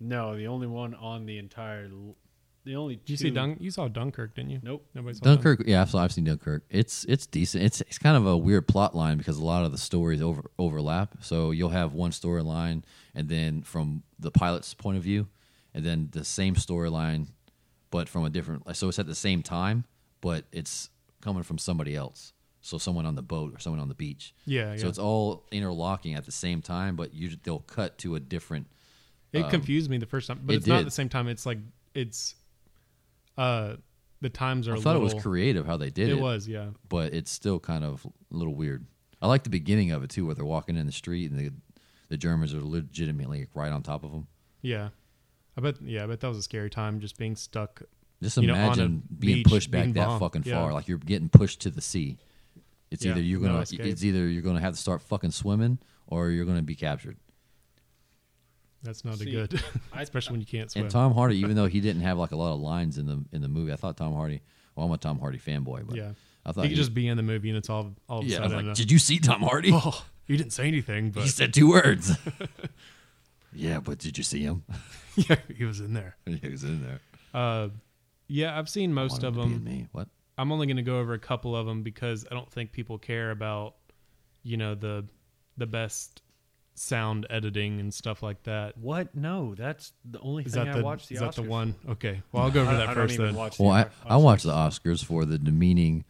No, 0.00 0.36
the 0.36 0.48
only 0.48 0.66
one 0.66 0.94
on 0.94 1.26
the 1.26 1.38
entire. 1.38 1.84
l- 1.84 2.16
The 2.64 2.76
only. 2.76 2.94
You 2.94 3.16
two, 3.16 3.16
see 3.16 3.30
Dunk? 3.30 3.58
You 3.60 3.70
saw 3.70 3.88
Dunkirk, 3.88 4.34
didn't 4.34 4.50
you? 4.50 4.60
Nope. 4.62 4.86
Nobody 4.94 5.14
saw 5.14 5.24
Dunkirk. 5.24 5.58
Dunkirk, 5.58 5.68
yeah, 5.68 5.82
I've, 5.82 5.94
I've 5.94 6.12
seen 6.12 6.24
Dunkirk. 6.24 6.64
It's 6.70 7.04
it's 7.04 7.26
decent. 7.26 7.64
It's 7.64 7.80
it's 7.82 7.98
kind 7.98 8.16
of 8.16 8.26
a 8.26 8.36
weird 8.36 8.68
plot 8.68 8.94
line 8.94 9.18
because 9.18 9.38
a 9.38 9.44
lot 9.44 9.64
of 9.64 9.72
the 9.72 9.78
stories 9.78 10.22
over 10.22 10.50
overlap. 10.58 11.16
So 11.20 11.50
you'll 11.50 11.70
have 11.70 11.94
one 11.94 12.12
storyline, 12.12 12.84
and 13.14 13.28
then 13.28 13.62
from 13.62 14.02
the 14.18 14.30
pilot's 14.30 14.74
point 14.74 14.96
of 14.96 15.02
view, 15.02 15.26
and 15.74 15.84
then 15.84 16.08
the 16.12 16.24
same 16.24 16.54
storyline, 16.54 17.28
but 17.90 18.08
from 18.08 18.24
a 18.24 18.30
different. 18.30 18.76
So 18.76 18.88
it's 18.88 18.98
at 18.98 19.06
the 19.06 19.14
same 19.14 19.42
time, 19.42 19.84
but 20.20 20.44
it's 20.52 20.90
coming 21.20 21.42
from 21.42 21.58
somebody 21.58 21.96
else. 21.96 22.32
So 22.60 22.78
someone 22.78 23.06
on 23.06 23.16
the 23.16 23.22
boat 23.22 23.52
or 23.54 23.58
someone 23.58 23.80
on 23.80 23.88
the 23.88 23.94
beach. 23.94 24.34
Yeah, 24.46 24.76
So 24.76 24.82
yeah. 24.82 24.88
it's 24.88 24.98
all 24.98 25.46
interlocking 25.50 26.14
at 26.14 26.24
the 26.24 26.32
same 26.32 26.62
time, 26.62 26.94
but 26.94 27.12
you 27.12 27.30
they'll 27.42 27.58
cut 27.58 27.98
to 27.98 28.14
a 28.14 28.20
different. 28.20 28.68
It 29.32 29.42
um, 29.42 29.50
confused 29.50 29.90
me 29.90 29.98
the 29.98 30.06
first 30.06 30.28
time, 30.28 30.40
but 30.44 30.54
it 30.54 30.58
it's 30.58 30.66
not 30.68 30.78
at 30.78 30.84
the 30.84 30.92
same 30.92 31.08
time. 31.08 31.26
It's 31.26 31.44
like 31.44 31.58
it's, 31.94 32.36
uh, 33.38 33.76
the 34.20 34.28
times 34.30 34.68
are. 34.68 34.76
I 34.76 34.80
thought 34.80 34.96
it 34.96 35.00
little, 35.00 35.14
was 35.16 35.22
creative 35.22 35.66
how 35.66 35.76
they 35.76 35.90
did 35.90 36.08
It 36.08 36.18
it. 36.18 36.20
was, 36.20 36.46
yeah. 36.48 36.68
but 36.88 37.12
it's 37.14 37.30
still 37.30 37.58
kind 37.58 37.84
of 37.84 38.06
a 38.06 38.10
little 38.36 38.54
weird. 38.54 38.86
I 39.20 39.26
like 39.28 39.44
the 39.44 39.50
beginning 39.50 39.90
of 39.92 40.02
it 40.04 40.10
too, 40.10 40.26
where 40.26 40.34
they're 40.34 40.44
walking 40.44 40.76
in 40.76 40.86
the 40.86 40.92
street 40.92 41.30
and 41.30 41.38
the 41.38 41.52
the 42.08 42.16
Germans 42.18 42.52
are 42.52 42.60
legitimately 42.60 43.46
right 43.54 43.72
on 43.72 43.82
top 43.82 44.04
of 44.04 44.12
them. 44.12 44.26
Yeah. 44.60 44.90
I 45.56 45.60
bet. 45.60 45.76
Yeah, 45.82 46.04
I 46.04 46.06
bet 46.06 46.20
that 46.20 46.28
was 46.28 46.38
a 46.38 46.42
scary 46.42 46.70
time, 46.70 47.00
just 47.00 47.16
being 47.16 47.36
stuck. 47.36 47.82
Just 48.22 48.36
You 48.36 48.46
know, 48.46 48.54
imagine 48.54 49.02
being 49.18 49.38
beach, 49.38 49.46
pushed 49.46 49.70
back 49.70 49.82
being 49.84 49.94
that 49.94 50.06
bombed. 50.06 50.20
fucking 50.20 50.42
Yeah. 50.46 50.60
far, 50.62 50.72
like 50.72 50.88
you're 50.88 50.98
getting 50.98 51.28
pushed 51.28 51.60
to 51.62 51.70
the 51.70 51.80
sea. 51.80 52.18
It's 52.90 53.04
Yeah, 53.04 53.12
either 53.12 53.22
you're 53.22 53.40
gonna 53.40 53.60
escape. 53.60 53.80
it's 53.80 54.04
either 54.04 54.28
you're 54.28 54.42
gonna 54.42 54.60
have 54.60 54.74
to 54.74 54.80
start 54.80 55.00
fucking 55.02 55.30
swimming 55.30 55.78
or 56.06 56.30
you're 56.30 56.44
gonna 56.44 56.62
be 56.62 56.74
captured. 56.74 57.16
That's 58.82 59.04
not 59.04 59.20
a 59.20 59.24
good, 59.24 59.62
I- 59.92 60.02
especially 60.02 60.32
when 60.32 60.40
you 60.40 60.46
can't 60.46 60.70
swim. 60.70 60.84
And 60.84 60.90
Tom 60.90 61.14
Hardy, 61.14 61.38
even 61.38 61.54
though 61.54 61.66
he 61.66 61.80
didn't 61.80 62.02
have 62.02 62.18
like 62.18 62.32
a 62.32 62.36
lot 62.36 62.54
of 62.54 62.60
lines 62.60 62.98
in 62.98 63.06
the 63.06 63.24
in 63.32 63.42
the 63.42 63.48
movie, 63.48 63.72
I 63.72 63.76
thought 63.76 63.96
Tom 63.96 64.14
Hardy. 64.14 64.42
Well, 64.74 64.86
I'm 64.86 64.92
a 64.92 64.98
Tom 64.98 65.18
Hardy 65.18 65.38
fanboy, 65.38 65.86
but 65.86 65.96
yeah, 65.96 66.12
I 66.44 66.52
thought 66.52 66.64
he 66.64 66.70
could 66.70 66.76
just 66.76 66.94
be 66.94 67.06
in 67.06 67.16
the 67.16 67.22
movie, 67.22 67.48
and 67.48 67.58
it's 67.58 67.70
all 67.70 67.94
all 68.08 68.20
of 68.20 68.24
a 68.24 68.28
yeah. 68.28 68.38
I 68.38 68.42
was 68.42 68.52
sudden. 68.52 68.66
like, 68.68 68.76
did 68.76 68.90
you 68.90 68.98
see 68.98 69.18
Tom 69.18 69.42
Hardy? 69.42 69.70
oh, 69.74 70.04
he 70.26 70.36
didn't 70.36 70.52
say 70.52 70.66
anything, 70.66 71.10
but 71.10 71.22
he 71.22 71.28
said 71.28 71.54
two 71.54 71.68
words. 71.70 72.16
yeah, 73.52 73.80
but 73.80 73.98
did 73.98 74.18
you 74.18 74.24
see 74.24 74.42
him? 74.42 74.64
yeah, 75.16 75.36
he 75.54 75.64
was 75.64 75.80
in 75.80 75.94
there. 75.94 76.16
he 76.26 76.48
was 76.48 76.64
in 76.64 76.82
there. 76.82 77.00
Uh, 77.34 77.68
yeah, 78.28 78.58
I've 78.58 78.68
seen 78.68 78.92
most 78.94 79.22
of 79.22 79.34
them. 79.34 79.62
Me. 79.62 79.88
What? 79.92 80.08
I'm 80.38 80.50
only 80.50 80.66
going 80.66 80.78
to 80.78 80.82
go 80.82 80.98
over 80.98 81.12
a 81.12 81.18
couple 81.18 81.54
of 81.54 81.66
them 81.66 81.82
because 81.82 82.26
I 82.30 82.34
don't 82.34 82.50
think 82.50 82.72
people 82.72 82.98
care 82.98 83.30
about, 83.30 83.74
you 84.42 84.56
know, 84.56 84.74
the 84.74 85.04
the 85.58 85.66
best 85.66 86.22
sound 86.74 87.26
editing 87.30 87.80
and 87.80 87.92
stuff 87.92 88.22
like 88.22 88.42
that. 88.44 88.76
What? 88.78 89.14
No, 89.14 89.54
that's 89.54 89.92
the 90.04 90.18
only 90.20 90.44
Is 90.44 90.54
thing 90.54 90.64
that 90.64 90.74
I 90.74 90.78
the 90.78 90.84
watched. 90.84 91.08
The 91.08 91.14
is 91.16 91.20
that 91.20 91.34
the 91.34 91.42
one? 91.42 91.74
Okay, 91.88 92.22
well 92.32 92.44
I'll 92.44 92.50
go 92.50 92.62
over 92.62 92.70
I- 92.70 92.74
that 92.76 92.88
I 92.88 92.94
first 92.94 93.16
don't 93.16 93.26
then. 93.26 93.34
watch 93.34 93.56
the 93.58 93.62
Well, 93.64 93.72
I, 93.72 93.86
I 94.06 94.16
watch 94.16 94.42
the 94.42 94.52
Oscars 94.52 95.04
for 95.04 95.24
the 95.24 95.38
demeaning 95.38 96.04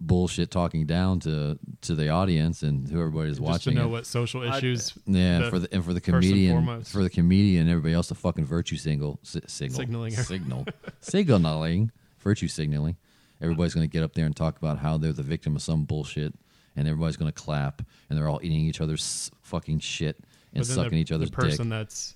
bullshit 0.00 0.50
talking 0.50 0.84
down 0.84 1.18
to 1.20 1.58
to 1.80 1.94
the 1.94 2.10
audience 2.10 2.62
and 2.62 2.86
who 2.88 2.98
everybody's 3.00 3.38
Just 3.38 3.64
to 3.64 3.70
know 3.70 3.86
it. 3.86 3.90
what 3.90 4.06
social 4.06 4.42
I- 4.42 4.58
issues 4.58 4.92
yeah, 5.06 5.38
the 5.38 5.50
for 5.50 5.58
the 5.58 5.74
and 5.74 5.84
for 5.84 5.94
the 5.94 6.00
comedian 6.00 6.82
for 6.84 7.02
the 7.02 7.08
comedian 7.10 7.62
and 7.62 7.70
everybody 7.70 7.94
else, 7.94 8.08
the 8.08 8.14
fucking 8.14 8.44
virtue 8.44 8.76
single 8.76 9.18
si- 9.22 9.40
signal 9.46 9.78
Signaling. 9.80 10.12
signal 10.12 10.66
signaling 11.00 11.90
virtue 12.20 12.48
signaling. 12.48 12.96
Everybody's 13.40 13.74
going 13.74 13.86
to 13.86 13.92
get 13.92 14.02
up 14.02 14.14
there 14.14 14.26
and 14.26 14.34
talk 14.36 14.56
about 14.58 14.78
how 14.78 14.96
they're 14.96 15.12
the 15.12 15.22
victim 15.22 15.56
of 15.56 15.62
some 15.62 15.84
bullshit, 15.84 16.34
and 16.76 16.88
everybody's 16.88 17.16
going 17.16 17.30
to 17.30 17.40
clap, 17.40 17.82
and 18.08 18.18
they're 18.18 18.28
all 18.28 18.40
eating 18.42 18.60
each 18.60 18.80
other's 18.80 19.30
fucking 19.42 19.78
shit 19.80 20.18
and 20.52 20.66
sucking 20.66 20.90
the, 20.90 20.98
each 20.98 21.12
other's 21.12 21.30
dick. 21.30 21.38
the 21.38 21.42
person 21.42 21.68
dick. 21.68 21.78
that's, 21.78 22.14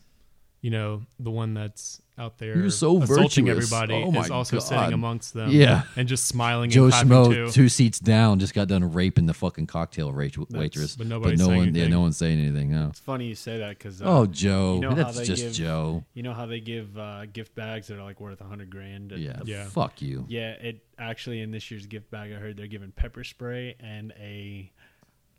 you 0.60 0.70
know, 0.70 1.02
the 1.18 1.30
one 1.30 1.54
that's 1.54 2.00
out 2.18 2.38
there 2.38 2.56
You're 2.56 2.70
so 2.70 3.02
assaulting 3.02 3.46
virtuous. 3.46 3.72
everybody 3.72 4.02
Oh 4.04 4.10
my 4.10 4.20
is 4.22 4.30
also 4.30 4.56
God. 4.56 4.62
sitting 4.64 4.92
amongst 4.92 5.34
them. 5.34 5.50
Yeah. 5.50 5.82
and 5.96 6.08
just 6.08 6.26
smiling 6.26 6.70
Joe 6.70 6.84
and 6.84 6.92
clapping 6.92 7.08
Schmo, 7.10 7.32
too. 7.34 7.50
two 7.50 7.68
seats 7.68 7.98
down, 8.00 8.38
just 8.38 8.54
got 8.54 8.68
done 8.68 8.92
raping 8.92 9.26
the 9.26 9.34
fucking 9.34 9.66
cocktail 9.66 10.12
wait- 10.12 10.36
waitress. 10.50 10.96
but 10.96 11.06
nobody's 11.06 11.38
no 11.38 11.46
saying 11.46 11.56
one, 11.58 11.66
yeah, 11.74 11.82
anything. 11.82 11.90
no 11.90 12.00
one's 12.00 12.16
saying 12.16 12.38
anything. 12.40 12.70
No. 12.72 12.88
It's 12.88 13.00
funny 13.00 13.26
you 13.26 13.34
say 13.34 13.58
that 13.58 13.78
because 13.78 14.02
uh, 14.02 14.04
Oh, 14.06 14.26
Joe, 14.26 14.74
you 14.74 14.80
know 14.80 14.88
how 14.90 14.94
that's 14.96 15.18
they 15.18 15.24
just 15.24 15.42
give- 15.42 15.52
Joe. 15.52 16.04
you 16.14 16.22
know 16.22 16.34
how 16.34 16.46
they 16.46 16.60
give 16.60 16.98
uh, 16.98 17.26
gift 17.26 17.54
bags 17.54 17.86
that 17.88 17.98
are 17.98 18.02
like 18.04 18.20
worth 18.20 18.40
a 18.40 18.44
hundred 18.44 18.70
grand. 18.70 19.12
at 19.12 19.18
Yeah, 19.18 19.36
the- 19.42 19.46
Yeah. 19.46 19.64
fuck 19.66 20.02
you. 20.02 20.24
yeah. 20.28 20.50
It 20.52 20.84
actually 20.98 21.40
in 21.40 21.50
this 21.52 21.70
year's 21.70 21.86
gift 21.86 22.10
bag, 22.10 22.32
I 22.32 22.36
heard 22.36 22.56
they're 22.56 22.66
giving 22.66 22.90
pepper 22.90 23.22
spray 23.24 23.76
and 23.80 24.12
a 24.18 24.72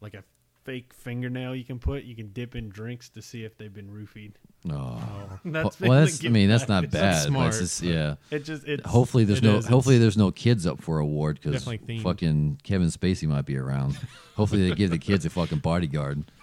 like 0.01 0.13
a 0.13 0.23
fake 0.69 0.93
fingernail 0.93 1.55
you 1.55 1.63
can 1.63 1.79
put. 1.79 2.03
You 2.03 2.15
can 2.15 2.31
dip 2.31 2.55
in 2.55 2.69
drinks 2.69 3.09
to 3.09 3.23
see 3.23 3.43
if 3.43 3.57
they've 3.57 3.73
been 3.73 3.89
roofied. 3.89 4.33
No. 4.63 5.01
That's 5.43 5.79
well, 5.79 6.01
that's. 6.01 6.23
I 6.23 6.29
mean, 6.29 6.47
that's 6.47 6.67
not 6.67 6.83
It's 6.83 6.93
bad. 6.93 7.23
but 7.23 7.27
smart. 7.29 7.47
it's 7.47 7.59
just, 7.59 7.81
yeah. 7.81 8.15
It 8.29 8.45
just 8.45 8.67
it's 8.67 8.85
Hopefully, 8.87 9.23
there's 9.23 9.39
it 9.39 9.45
no. 9.45 9.57
is. 9.57 9.65
Hopefully, 9.65 9.95
It's 9.95 10.01
there's 10.03 10.17
no 10.17 10.29
kids 10.31 10.67
up 10.67 10.79
for 10.79 10.99
award 10.99 11.39
because 11.41 11.63
fucking 11.63 12.59
Kevin 12.63 12.87
Spacey 12.89 13.27
might 13.27 13.45
be 13.45 13.57
around. 13.57 13.97
hopefully, 14.35 14.69
they 14.69 14.75
give 14.75 14.91
the 14.91 14.99
kids 14.99 15.25
a 15.25 15.29
fucking 15.31 15.59
bodyguard. 15.59 16.25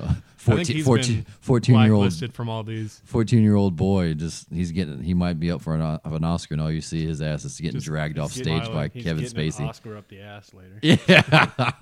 Uh, 0.00 0.14
14, 0.36 0.82
14, 0.84 1.26
14 1.40 1.80
year 1.80 1.92
old 1.92 2.32
from 2.32 2.48
all 2.48 2.62
these. 2.62 3.02
14 3.04 3.42
year 3.42 3.56
old 3.56 3.76
boy 3.76 4.14
just 4.14 4.46
he's 4.50 4.70
getting 4.70 5.02
he 5.02 5.12
might 5.12 5.38
be 5.38 5.50
up 5.50 5.60
for 5.60 5.74
an, 5.74 5.82
of 5.82 6.12
an 6.12 6.24
Oscar 6.24 6.54
and 6.54 6.62
all 6.62 6.70
you 6.70 6.80
see 6.80 7.04
his 7.04 7.20
ass 7.20 7.44
is 7.44 7.60
getting 7.60 7.72
Just- 7.72 7.86
dragged 7.86 8.18
off 8.18 8.32
stage 8.32 8.64
by 8.68 8.88
Kevin 8.88 9.24
Spacey. 9.24 9.68
Oscar 9.68 9.96
up 9.98 10.08
the 10.08 10.20
ass 10.20 10.54
later. 10.54 10.78
Yeah, 11.08 11.72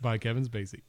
by 0.00 0.18
Kevin 0.18 0.44
Spacey. 0.46 0.80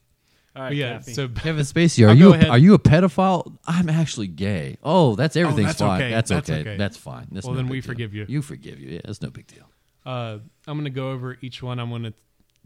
All 0.60 0.66
right, 0.66 0.76
yeah, 0.76 0.98
Caffey. 1.00 1.16
so 1.16 1.28
Kevin 1.36 1.64
Spacey, 1.64 2.06
are 2.06 2.10
I'll 2.10 2.16
you 2.18 2.24
go 2.26 2.32
a, 2.32 2.36
ahead. 2.36 2.50
are 2.50 2.58
you 2.58 2.74
a 2.74 2.80
pedophile? 2.80 3.58
I'm 3.66 3.90
actually 3.90 4.28
gay. 4.28 4.78
Oh, 4.84 5.16
that's 5.16 5.36
everything's 5.36 5.68
that's 5.70 5.80
fine. 5.80 6.02
okay. 6.02 6.12
That's, 6.12 6.30
That's 6.30 6.50
okay. 6.50 6.62
okay. 6.62 6.78
That's 6.78 6.98
fine. 6.98 7.28
That's 7.32 7.46
Well, 7.46 7.54
no 7.54 7.58
then 7.58 7.66
big 7.68 7.72
we 7.72 7.82
deal. 7.82 7.88
forgive 7.88 8.14
you. 8.14 8.26
You 8.28 8.42
forgive 8.42 8.80
you. 8.80 8.90
Yeah, 8.90 9.02
that's 9.06 9.22
no 9.22 9.30
big 9.30 9.48
deal. 9.48 9.64
uh, 10.06 10.40
I'm 10.68 10.78
going 10.78 10.84
to 10.84 10.90
go 10.90 11.12
over 11.12 11.38
each 11.42 11.64
one. 11.64 11.80
I'm 11.80 11.90
going 11.90 12.04
to 12.04 12.14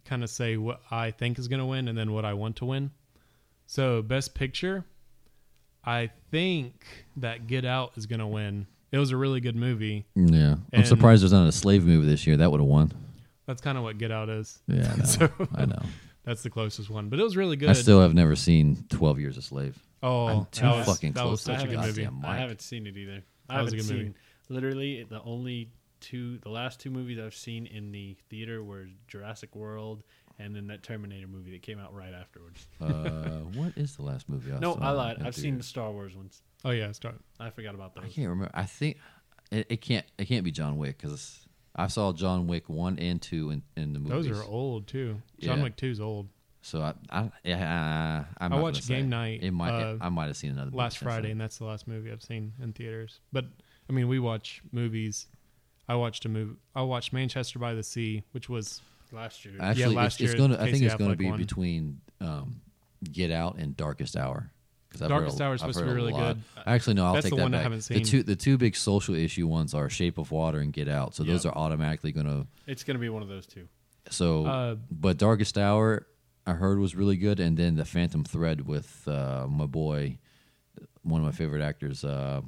kind 0.05 0.23
of 0.23 0.29
say 0.29 0.57
what 0.57 0.81
I 0.91 1.11
think 1.11 1.37
is 1.39 1.47
going 1.47 1.59
to 1.59 1.65
win 1.65 1.87
and 1.87 1.97
then 1.97 2.11
what 2.11 2.25
I 2.25 2.33
want 2.33 2.55
to 2.57 2.65
win. 2.65 2.91
So, 3.67 4.01
best 4.01 4.33
picture, 4.35 4.83
I 5.85 6.09
think 6.31 6.85
that 7.17 7.47
Get 7.47 7.63
Out 7.65 7.93
is 7.95 8.05
going 8.05 8.19
to 8.19 8.27
win. 8.27 8.67
It 8.91 8.97
was 8.97 9.11
a 9.11 9.17
really 9.17 9.39
good 9.39 9.55
movie. 9.55 10.05
Yeah, 10.15 10.53
I'm 10.53 10.59
And- 10.73 10.87
surprised 10.87 11.21
there's 11.23 11.31
not 11.33 11.47
a 11.47 11.51
slave 11.51 11.85
movie 11.85 12.05
this 12.07 12.27
year. 12.27 12.37
That 12.37 12.51
would 12.51 12.59
have 12.59 12.67
won. 12.67 12.91
That's 13.45 13.61
kind 13.61 13.77
of 13.77 13.83
what 13.83 13.97
Get 13.97 14.11
Out 14.11 14.29
is. 14.29 14.59
Yeah, 14.67 14.91
I 14.93 14.95
know. 14.97 15.05
So- 15.05 15.29
I 15.55 15.65
know. 15.65 15.81
That's 16.23 16.43
the 16.43 16.49
closest 16.49 16.89
one, 16.89 17.09
but 17.09 17.19
it 17.19 17.23
was 17.23 17.35
really 17.35 17.55
good. 17.55 17.69
I 17.69 17.73
still 17.73 18.01
have 18.01 18.13
never 18.13 18.35
seen 18.35 18.85
Twelve 18.89 19.19
Years 19.19 19.37
a 19.37 19.41
Slave. 19.41 19.77
oh, 20.01 20.27
I'm 20.27 20.45
too 20.51 20.61
that 20.61 20.75
was, 20.77 20.85
fucking 20.85 21.13
that 21.13 21.21
close 21.21 21.31
was 21.31 21.43
to 21.43 21.55
such 21.59 21.63
a 21.65 21.67
good 21.67 21.79
movie. 21.79 22.07
I 22.23 22.37
haven't 22.37 22.61
seen 22.61 22.87
it 22.87 22.95
either. 22.97 23.23
I 23.49 23.57
That 23.57 23.63
was 23.63 23.73
a 23.73 23.75
haven't 23.77 23.87
seen 23.89 23.97
movie. 23.97 24.13
literally 24.49 25.03
the 25.03 25.21
only 25.23 25.71
two, 25.99 26.37
the 26.39 26.49
last 26.49 26.79
two 26.79 26.89
movies 26.91 27.19
I've 27.19 27.35
seen 27.35 27.65
in 27.65 27.91
the 27.91 28.15
theater 28.29 28.63
were 28.63 28.87
Jurassic 29.07 29.55
World 29.55 30.03
and 30.39 30.55
then 30.55 30.67
that 30.67 30.83
Terminator 30.83 31.27
movie 31.27 31.51
that 31.51 31.61
came 31.61 31.79
out 31.79 31.93
right 31.93 32.13
afterwards. 32.13 32.67
Uh, 32.81 32.89
what 33.55 33.73
is 33.77 33.95
the 33.95 34.03
last 34.03 34.29
movie? 34.29 34.51
I 34.51 34.59
no, 34.59 34.75
I 34.75 34.91
lied. 34.91 35.17
I've 35.23 35.35
seen 35.35 35.57
the? 35.57 35.63
Star 35.63 35.91
Wars 35.91 36.15
ones. 36.15 36.41
Oh 36.65 36.71
yeah, 36.71 36.91
Star. 36.91 37.13
I 37.39 37.49
forgot 37.49 37.75
about 37.75 37.95
those. 37.95 38.05
I 38.05 38.09
can't 38.09 38.29
remember. 38.29 38.51
I 38.53 38.65
think 38.65 38.97
it, 39.51 39.67
it 39.69 39.81
can't. 39.81 40.05
It 40.17 40.25
can't 40.25 40.43
be 40.43 40.51
John 40.51 40.77
Wick 40.77 40.97
because 40.97 41.45
I 41.75 41.87
saw 41.87 42.13
John 42.13 42.47
Wick 42.47 42.69
one 42.69 42.99
and 42.99 43.21
two 43.21 43.49
in, 43.49 43.63
in 43.75 43.93
the 43.93 43.99
movies. 43.99 44.27
Those 44.27 44.39
are 44.39 44.43
old 44.43 44.87
too. 44.87 45.21
John 45.39 45.57
Yeah. 45.57 45.63
Wick 45.63 45.75
Two 45.75 45.87
is 45.89 45.99
old. 45.99 46.27
So 46.61 46.81
I, 46.81 46.93
I, 47.09 47.31
yeah, 47.43 48.23
I'm 48.37 48.53
I 48.53 48.59
watched 48.61 48.75
gonna 48.75 48.81
say. 48.83 48.95
Game 49.01 49.09
Night, 49.09 49.43
It 49.43 49.51
might. 49.51 49.71
uh, 49.81 49.97
I 49.99 50.07
might 50.09 50.27
have 50.27 50.37
seen 50.37 50.51
another 50.51 50.67
movie 50.67 50.77
last 50.77 50.99
since 50.99 51.03
Friday, 51.03 51.31
and 51.31 51.41
that's 51.41 51.57
the 51.57 51.65
last 51.65 51.87
movie 51.87 52.09
I've 52.11 52.21
seen 52.23 52.53
in 52.61 52.71
theaters. 52.73 53.19
But 53.33 53.45
I 53.89 53.93
mean, 53.93 54.07
we 54.07 54.19
watch 54.19 54.61
movies. 54.71 55.27
I 55.89 55.95
watched 55.95 56.23
a 56.25 56.29
movie. 56.29 56.55
I 56.73 56.83
watched 56.83 57.11
Manchester 57.11 57.59
by 57.59 57.73
the 57.73 57.83
Sea, 57.83 58.23
which 58.31 58.47
was 58.49 58.81
Last 59.11 59.45
year. 59.45 59.53
Actually, 59.59 59.95
last 59.95 60.13
it's, 60.15 60.21
it's 60.21 60.39
year, 60.39 60.47
going 60.47 60.57
to. 60.57 60.61
I 60.63 60.71
think 60.71 60.83
it's 60.83 60.95
going 60.95 61.11
to 61.11 61.17
be 61.17 61.29
won. 61.29 61.37
between 61.37 62.01
um, 62.19 62.61
Get 63.11 63.29
Out 63.29 63.57
and 63.57 63.77
Darkest 63.77 64.15
Hour. 64.17 64.49
'Cause 64.99 65.09
Darkest 65.09 65.39
heard 65.39 65.45
Hour 65.45 65.53
is 65.55 65.61
I've 65.63 65.73
supposed 65.73 65.79
to 65.79 65.85
be 65.85 65.95
really 65.95 66.13
lot. 66.13 66.35
good. 66.35 66.43
Actually, 66.65 66.93
no, 66.95 67.05
I'll 67.05 67.13
That's 67.13 67.23
take 67.25 67.31
the 67.31 67.37
that 67.37 67.41
one 67.43 67.53
I 67.53 67.57
back. 67.57 67.63
haven't 67.63 67.83
The 67.87 68.01
two, 68.01 68.23
the 68.23 68.35
two 68.35 68.57
big 68.57 68.75
social 68.75 69.15
issue 69.15 69.47
ones 69.47 69.73
are 69.73 69.89
Shape 69.89 70.17
of 70.17 70.31
Water 70.31 70.59
and 70.59 70.71
Get 70.71 70.87
Out. 70.87 71.15
So 71.15 71.23
those 71.23 71.45
are 71.45 71.53
automatically 71.53 72.11
going 72.11 72.27
to. 72.27 72.47
it's 72.67 72.83
going 72.83 72.95
to 72.95 73.01
be 73.01 73.09
one 73.09 73.21
of 73.23 73.27
those 73.27 73.45
two. 73.47 73.67
So, 74.09 74.45
Uh, 74.45 74.75
but 74.91 75.17
Darkest 75.17 75.57
Hour, 75.57 76.05
I 76.45 76.53
heard 76.53 76.77
was 76.79 76.95
really 76.95 77.17
good, 77.17 77.39
and 77.39 77.57
then 77.57 77.75
the 77.75 77.85
Phantom 77.85 78.23
Thread 78.23 78.67
with 78.67 79.07
uh, 79.07 79.47
my 79.49 79.65
boy, 79.65 80.17
one 81.01 81.21
of 81.21 81.25
my 81.25 81.31
favorite 81.31 81.61
actors, 81.63 82.03
uh, 82.03 82.41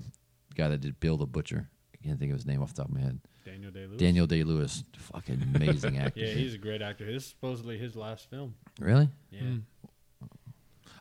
the 0.50 0.56
guy 0.56 0.68
that 0.70 0.82
did 0.82 1.00
Bill 1.00 1.18
the 1.18 1.26
Butcher. 1.26 1.70
I 1.94 2.08
can't 2.08 2.20
think 2.20 2.32
of 2.32 2.38
his 2.38 2.46
name 2.46 2.62
off 2.62 2.74
the 2.74 2.82
top 2.84 2.90
of 2.90 2.94
my 2.96 3.02
head. 3.02 3.20
Daniel 3.46 3.72
Day 3.72 3.86
Lewis. 3.86 3.98
Daniel 4.00 4.28
Day 4.28 4.44
Lewis, 4.44 4.84
fucking 4.98 5.42
amazing 5.56 5.98
actor. 6.00 6.20
Yeah, 6.20 6.34
he's 6.34 6.54
a 6.54 6.58
great 6.58 6.82
actor. 6.82 7.06
This 7.06 7.24
is 7.24 7.30
supposedly 7.30 7.78
his 7.78 7.96
last 7.96 8.30
film. 8.30 8.56
really. 8.80 9.08
Yeah. 9.32 9.42
mm. 9.42 9.62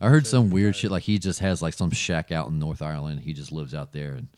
I 0.05 0.09
heard 0.09 0.27
some 0.27 0.51
weird 0.51 0.69
retired. 0.69 0.77
shit 0.81 0.91
like 0.91 1.03
he 1.05 1.19
just 1.19 1.41
has 1.41 1.63
like 1.63 1.75
some 1.75 1.91
shack 1.91 2.31
out 2.33 2.49
in 2.49 2.59
North 2.59 2.83
Ireland. 2.83 3.21
He 3.21 3.33
just 3.33 3.53
lives 3.53 3.75
out 3.75 3.93
there 3.93 4.13
and 4.13 4.29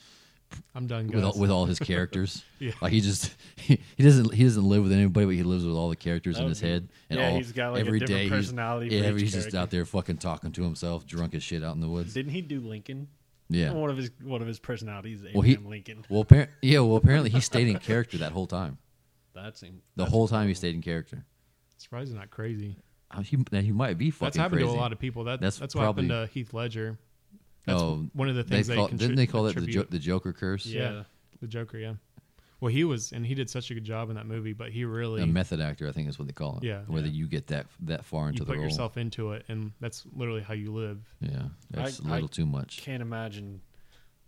I'm 0.75 0.87
done, 0.87 1.09
with 1.09 1.25
all, 1.25 1.39
with 1.39 1.51
all 1.51 1.67
his 1.73 1.79
characters. 1.79 2.45
Yeah. 2.59 2.73
Like 2.81 2.93
he 2.93 3.01
just 3.01 3.35
he, 3.57 3.81
he 3.97 4.03
doesn't 4.05 4.33
he 4.33 4.45
doesn't 4.45 4.64
live 4.64 4.83
with 4.85 4.93
anybody, 4.93 5.27
but 5.27 5.35
he 5.35 5.43
lives 5.43 5.64
with 5.64 5.75
all 5.75 5.89
the 5.89 5.97
characters 5.97 6.37
That 6.37 6.43
in 6.43 6.47
oh, 6.47 6.49
his 6.51 6.61
head. 6.61 6.89
And 7.11 7.19
yeah, 7.19 7.31
all, 7.31 7.37
he's 7.37 7.53
got, 7.53 7.73
like, 7.73 7.83
a 7.83 7.87
every 7.87 7.99
different 7.99 8.19
day 8.19 8.29
he's- 8.29 8.33
personality 8.33 8.89
for 8.91 8.95
Yeah, 8.95 9.11
each 9.12 9.21
he's 9.21 9.33
just 9.33 9.55
out 9.55 9.71
there 9.71 9.85
fucking 9.85 10.19
talking 10.19 10.53
to 10.53 10.62
himself, 10.62 11.07
drunk 11.07 11.35
as 11.35 11.43
shit 11.43 11.64
out 11.64 11.75
in 11.75 11.81
the 11.81 11.89
woods. 11.89 12.14
Didn't 12.14 12.33
he 12.33 12.43
do 12.43 12.61
Lincoln? 12.61 13.09
Yeah. 13.49 13.73
One 13.73 13.91
of 13.91 13.97
his 13.97 14.11
one 14.23 14.41
of 14.43 14.49
his 14.49 14.59
personalities 14.59 15.23
is 15.23 15.35
Well, 15.35 15.43
he- 15.43 15.57
Lincoln. 15.57 16.05
Well, 16.09 16.25
appar- 16.25 16.49
yeah. 16.62 16.81
Well, 16.81 16.97
apparently 16.97 17.31
he 17.31 17.41
stayed 17.41 17.69
in 17.69 17.79
character 17.79 18.19
that 18.19 18.33
whole 18.33 18.47
time. 18.47 18.79
That's 19.35 19.61
him. 19.62 19.83
The 19.97 20.07
whole 20.07 20.29
time 20.29 20.49
he 20.49 20.55
stayed 20.55 20.75
in 20.75 20.83
character. 20.83 21.25
Surprised 21.77 22.09
he's 22.09 22.17
not 22.19 22.31
crazy. 22.31 22.77
Uh, 23.11 23.21
He, 23.23 23.39
now, 23.53 23.61
he 23.61 23.73
might 23.73 23.99
be 23.99 24.11
fucking 24.11 24.27
That's 24.27 24.37
happened 24.37 24.61
crazy. 24.61 24.73
to 24.73 24.79
a 24.79 24.81
lot 24.81 24.93
of 24.93 24.99
people. 24.99 25.25
That, 25.25 25.41
That's 25.41 25.59
that's, 25.59 25.75
what 25.75 25.85
happened 25.85 26.09
to 26.11 26.27
Heath 26.33 26.53
Ledger. 26.53 26.99
That's 27.67 27.83
oh, 27.83 28.07
one 28.13 28.29
of 28.29 28.37
the 28.37 28.45
things 28.45 28.67
they, 28.69 28.75
call, 28.77 28.89
contri- 28.89 28.99
didn't 28.99 29.17
they 29.17 29.27
call 29.27 29.47
it 29.47 29.57
the, 29.57 29.67
jo- 29.67 29.87
the 29.89 29.99
Joker 29.99 30.33
curse? 30.33 30.67
Yeah. 30.67 30.81
Yeah. 30.93 31.03
the 31.41 31.47
Joker. 31.49 31.79
Yeah. 31.79 31.95
Well, 32.61 32.73
he 32.73 32.85
was, 32.85 33.13
and 33.13 33.27
he 33.27 33.35
did 33.35 33.51
such 33.51 33.71
a 33.71 33.75
good 33.75 33.85
job 33.85 34.09
in 34.09 34.17
that 34.17 34.27
movie. 34.27 34.53
But 34.53 34.71
he 34.71 34.85
really, 34.85 35.21
A 35.23 35.27
method 35.27 35.61
actor, 35.61 35.87
I 35.89 35.93
think 35.93 36.09
is 36.09 36.19
what 36.19 36.27
they 36.27 36.33
call 36.33 36.59
it. 36.59 36.65
Yeah. 36.65 36.81
Whether 36.87 37.09
Yeah. 37.09 37.13
you 37.15 37.27
get 37.29 37.49
that 37.49 37.67
that 37.83 38.05
far 38.05 38.29
into 38.29 38.39
you 38.41 38.45
the 38.47 38.53
put 38.53 38.57
role. 38.59 38.65
yourself 38.65 38.97
into 38.97 39.33
it, 39.33 39.45
and 39.49 39.73
that's 39.81 40.05
literally 40.15 40.43
how 40.43 40.55
you 40.55 40.73
live. 40.73 41.01
Yeah, 41.21 41.43
that's 41.71 42.01
I- 42.01 42.05
a 42.09 42.13
little 42.13 42.29
I 42.29 42.33
too 42.33 42.47
much. 42.47 42.83
Can't 42.83 43.03
imagine. 43.03 43.61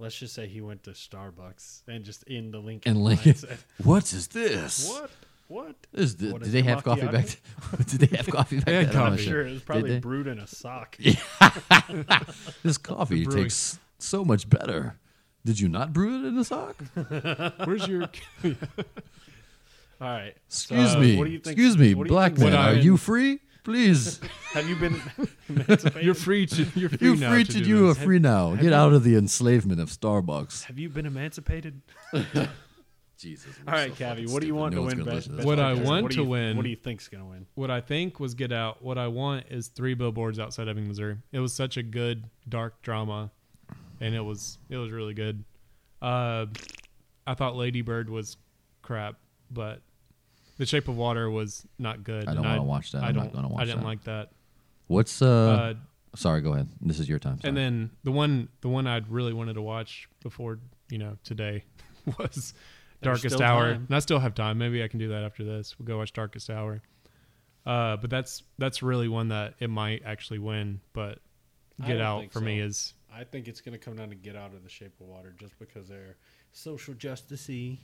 Let's 0.00 0.16
just 0.18 0.34
say 0.34 0.46
he 0.46 0.60
went 0.60 0.84
to 0.84 0.90
Starbucks 0.90 1.82
and 1.88 2.04
just 2.04 2.22
in 2.24 2.50
the 2.52 2.58
Lincoln. 2.60 2.92
And 2.92 3.02
Lincoln, 3.04 3.32
mindset. 3.32 3.58
what 3.82 4.12
is 4.12 4.28
this? 4.28 4.88
What? 4.88 5.10
What? 5.48 5.74
Is 5.94 6.16
the, 6.16 6.30
What 6.32 6.42
did 6.42 6.48
is 6.48 6.52
they 6.52 6.62
have 6.62 6.84
coffee 6.84 7.06
back? 7.06 7.40
did 7.86 8.00
they 8.00 8.16
have 8.16 8.26
coffee 8.28 8.56
back 8.56 8.64
They 8.66 8.74
had 8.74 8.86
then? 8.88 8.92
Coffee. 8.94 9.16
Sure. 9.22 9.32
sure 9.32 9.46
it 9.46 9.52
was 9.52 9.62
probably 9.62 9.98
brewed 9.98 10.26
in 10.26 10.38
a 10.38 10.46
sock. 10.46 10.96
This 12.62 12.76
coffee 12.78 13.24
brewing. 13.24 13.44
tastes 13.44 13.78
so 13.98 14.24
much 14.24 14.48
better. 14.48 14.98
Did 15.44 15.58
you 15.60 15.68
not 15.68 15.92
brew 15.94 16.22
it 16.22 16.28
in 16.28 16.36
a 16.36 16.44
sock? 16.44 16.76
Where's 17.64 17.86
your? 17.88 18.02
All 20.00 20.08
right. 20.08 20.34
Excuse 20.48 20.92
So, 20.92 21.00
me. 21.00 21.16
What 21.16 21.24
do 21.24 21.30
you 21.30 21.38
think? 21.38 21.56
Excuse 21.56 21.78
me, 21.78 21.94
what 21.94 22.04
do 22.04 22.08
you 22.08 22.14
black 22.14 22.32
think's 22.32 22.42
man. 22.52 22.54
Are 22.54 22.68
I- 22.70 22.72
you 22.80 22.96
free? 22.96 23.40
Please, 23.64 24.18
Have 24.54 24.66
you 24.66 24.76
been? 24.76 24.98
you're 26.00 26.14
free 26.14 26.46
to. 26.46 26.66
You're 26.74 26.88
free 26.88 26.98
you 27.08 27.16
now 27.16 27.30
free 27.32 27.44
to 27.44 27.52
to 27.52 27.60
do 27.60 27.68
you 27.68 27.88
are 27.90 27.94
free 27.94 28.18
now. 28.18 28.50
have 28.50 28.60
Get 28.60 28.68
you- 28.70 28.74
out 28.74 28.92
of 28.94 29.04
the 29.04 29.14
enslavement 29.16 29.78
of 29.80 29.90
Starbucks. 29.90 30.64
Have 30.64 30.78
you 30.78 30.88
been 30.88 31.04
emancipated? 31.04 31.82
Jesus. 33.18 33.54
All 33.66 33.74
right, 33.74 33.92
Caffey. 33.94 34.30
What 34.30 34.40
do 34.40 34.46
you 34.46 34.54
want 34.54 34.74
to 34.74 34.82
win? 34.82 35.02
Best, 35.04 35.34
best 35.34 35.46
What 35.46 35.58
I 35.58 35.74
want 35.74 36.04
what 36.04 36.12
to 36.12 36.22
you, 36.22 36.28
win- 36.28 36.56
What 36.56 36.62
do 36.62 36.68
you 36.70 36.76
think's 36.76 37.08
gonna 37.08 37.26
win? 37.26 37.46
What 37.54 37.70
I 37.70 37.80
think 37.80 38.20
was 38.20 38.34
Get 38.34 38.52
Out. 38.52 38.82
What 38.82 38.96
I 38.98 39.08
want 39.08 39.46
is 39.50 39.68
three 39.68 39.94
billboards 39.94 40.38
outside 40.38 40.68
Ebbing, 40.68 40.86
Missouri. 40.86 41.16
It 41.32 41.40
was 41.40 41.52
such 41.52 41.76
a 41.76 41.82
good 41.82 42.24
dark 42.48 42.80
drama, 42.82 43.30
and 44.00 44.14
it 44.14 44.20
was 44.20 44.58
it 44.70 44.76
was 44.76 44.90
really 44.92 45.14
good. 45.14 45.44
Uh, 46.00 46.46
I 47.26 47.34
thought 47.34 47.56
Lady 47.56 47.82
Bird 47.82 48.08
was 48.08 48.36
crap, 48.82 49.16
but 49.50 49.82
The 50.58 50.64
Shape 50.66 50.86
of 50.88 50.96
Water 50.96 51.28
was 51.28 51.66
not 51.78 52.04
good. 52.04 52.28
I 52.28 52.34
don't 52.34 52.44
wanna 52.44 52.62
watch 52.62 52.92
that. 52.92 53.02
I 53.02 53.08
I'm 53.08 53.14
don't. 53.14 53.24
not 53.24 53.32
gonna 53.34 53.48
watch 53.48 53.62
I 53.62 53.64
didn't 53.64 53.80
that. 53.80 53.86
like 53.86 54.04
that. 54.04 54.30
What's 54.86 55.20
uh, 55.20 55.26
Uh, 55.26 55.74
Sorry, 56.16 56.40
go 56.40 56.54
ahead. 56.54 56.68
This 56.80 56.98
is 57.00 57.08
your 57.08 57.18
time. 57.18 57.38
Sorry. 57.40 57.48
and 57.48 57.56
then 57.56 57.90
the 58.04 58.12
one 58.12 58.48
the 58.62 58.68
one 58.68 58.86
I'd 58.86 59.08
really 59.10 59.32
wanted 59.34 59.54
to 59.54 59.62
watch 59.62 60.08
before 60.22 60.58
you 60.88 60.96
know 60.98 61.18
today 61.24 61.64
was 62.18 62.54
There's 63.00 63.22
Darkest 63.22 63.40
Hour. 63.40 63.72
time. 63.72 63.86
And 63.88 63.96
I 63.96 63.98
still 64.00 64.18
have 64.18 64.34
time. 64.34 64.58
Maybe 64.58 64.82
I 64.82 64.88
can 64.88 64.98
do 64.98 65.08
that 65.08 65.22
after 65.22 65.44
this. 65.44 65.78
We'll 65.78 65.86
go 65.86 65.98
watch 65.98 66.12
Darkest 66.12 66.50
Hour. 66.50 66.82
Uh, 67.64 67.96
but 67.96 68.10
that's 68.10 68.42
that's 68.58 68.82
really 68.82 69.08
one 69.08 69.28
that 69.28 69.54
it 69.58 69.68
might 69.68 70.02
actually 70.04 70.38
win. 70.38 70.80
But 70.92 71.18
Get 71.86 72.00
Out 72.00 72.20
think 72.20 72.32
for 72.32 72.40
me 72.40 72.60
is 72.60 72.94
I 73.14 73.24
think 73.24 73.46
it's 73.46 73.60
gonna 73.60 73.78
come 73.78 73.96
down 73.96 74.08
to 74.08 74.14
get 74.14 74.36
out 74.36 74.54
of 74.54 74.64
the 74.64 74.68
shape 74.68 75.00
of 75.00 75.06
water, 75.06 75.34
just 75.38 75.58
because 75.58 75.88
they're 75.88 76.16
social 76.52 76.94
justicey. 76.94 77.78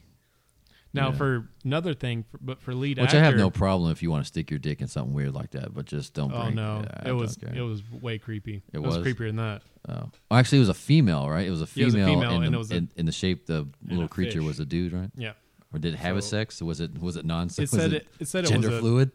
Now 0.95 1.09
Yeah. 1.11 1.16
for 1.16 1.49
another 1.64 1.92
thing, 1.92 2.24
for, 2.30 2.38
but 2.40 2.62
for 2.62 2.72
lead 2.74 2.99
Which 2.99 3.09
actor, 3.09 3.18
I 3.18 3.20
have 3.24 3.36
no 3.36 3.51
problem 3.51 3.90
if 3.90 4.03
you 4.03 4.11
want 4.11 4.24
to 4.24 4.28
stick 4.28 4.49
your 4.51 4.59
dick 4.61 4.80
in 4.80 4.86
something 4.86 5.12
weird 5.12 5.34
like 5.34 5.51
that, 5.51 5.74
but 5.74 5.84
just 5.86 6.14
don't. 6.14 6.32
Oh 6.32 6.45
bring, 6.45 6.55
no, 6.55 6.84
yeah, 6.84 7.09
it 7.11 7.12
was 7.12 7.36
care. 7.36 7.53
it 7.55 7.61
was 7.62 7.82
way 7.90 8.16
creepy. 8.18 8.62
It 8.72 8.76
It, 8.76 8.78
was? 8.82 8.99
was? 8.99 9.07
creepier 9.07 9.26
than 9.26 9.36
that. 9.36 9.62
Oh. 9.88 10.11
Actually, 10.30 10.59
it 10.59 10.61
was 10.61 10.68
a 10.70 10.74
female, 10.74 11.28
right? 11.28 11.47
It 11.47 11.51
was 11.51 11.61
a 11.62 11.68
Yeah, 11.74 11.88
it 11.88 11.90
female, 11.90 11.90
was 11.90 11.95
a 11.95 12.20
female, 12.20 12.36
in, 12.36 12.42
and 12.45 12.55
the, 12.55 12.57
it 12.57 12.59
was 12.59 12.70
a- 12.72 12.88
in, 12.97 13.07
the 13.07 13.12
shape 13.12 13.47
the 13.47 13.66
little 13.86 14.09
creature 14.09 14.38
fish. 14.38 14.47
was 14.47 14.61
a 14.61 14.64
dude, 14.64 14.92
right? 14.95 15.11
Yeah, 15.16 15.32
Or 15.72 15.78
did 15.80 15.95
it 15.95 15.99
have 15.99 16.16
a 16.16 16.22
sex? 16.22 16.62
Was 16.62 16.80
it 16.80 16.99
was 17.03 17.16
it 17.16 17.26
non 17.26 17.49
it 17.49 17.68
said 17.68 17.92
it, 17.92 18.07
it 18.20 18.28
said 18.28 18.45
it 18.45 18.49
gender 18.49 18.68
was 18.68 18.78
a, 18.78 18.80
fluid? 18.80 19.11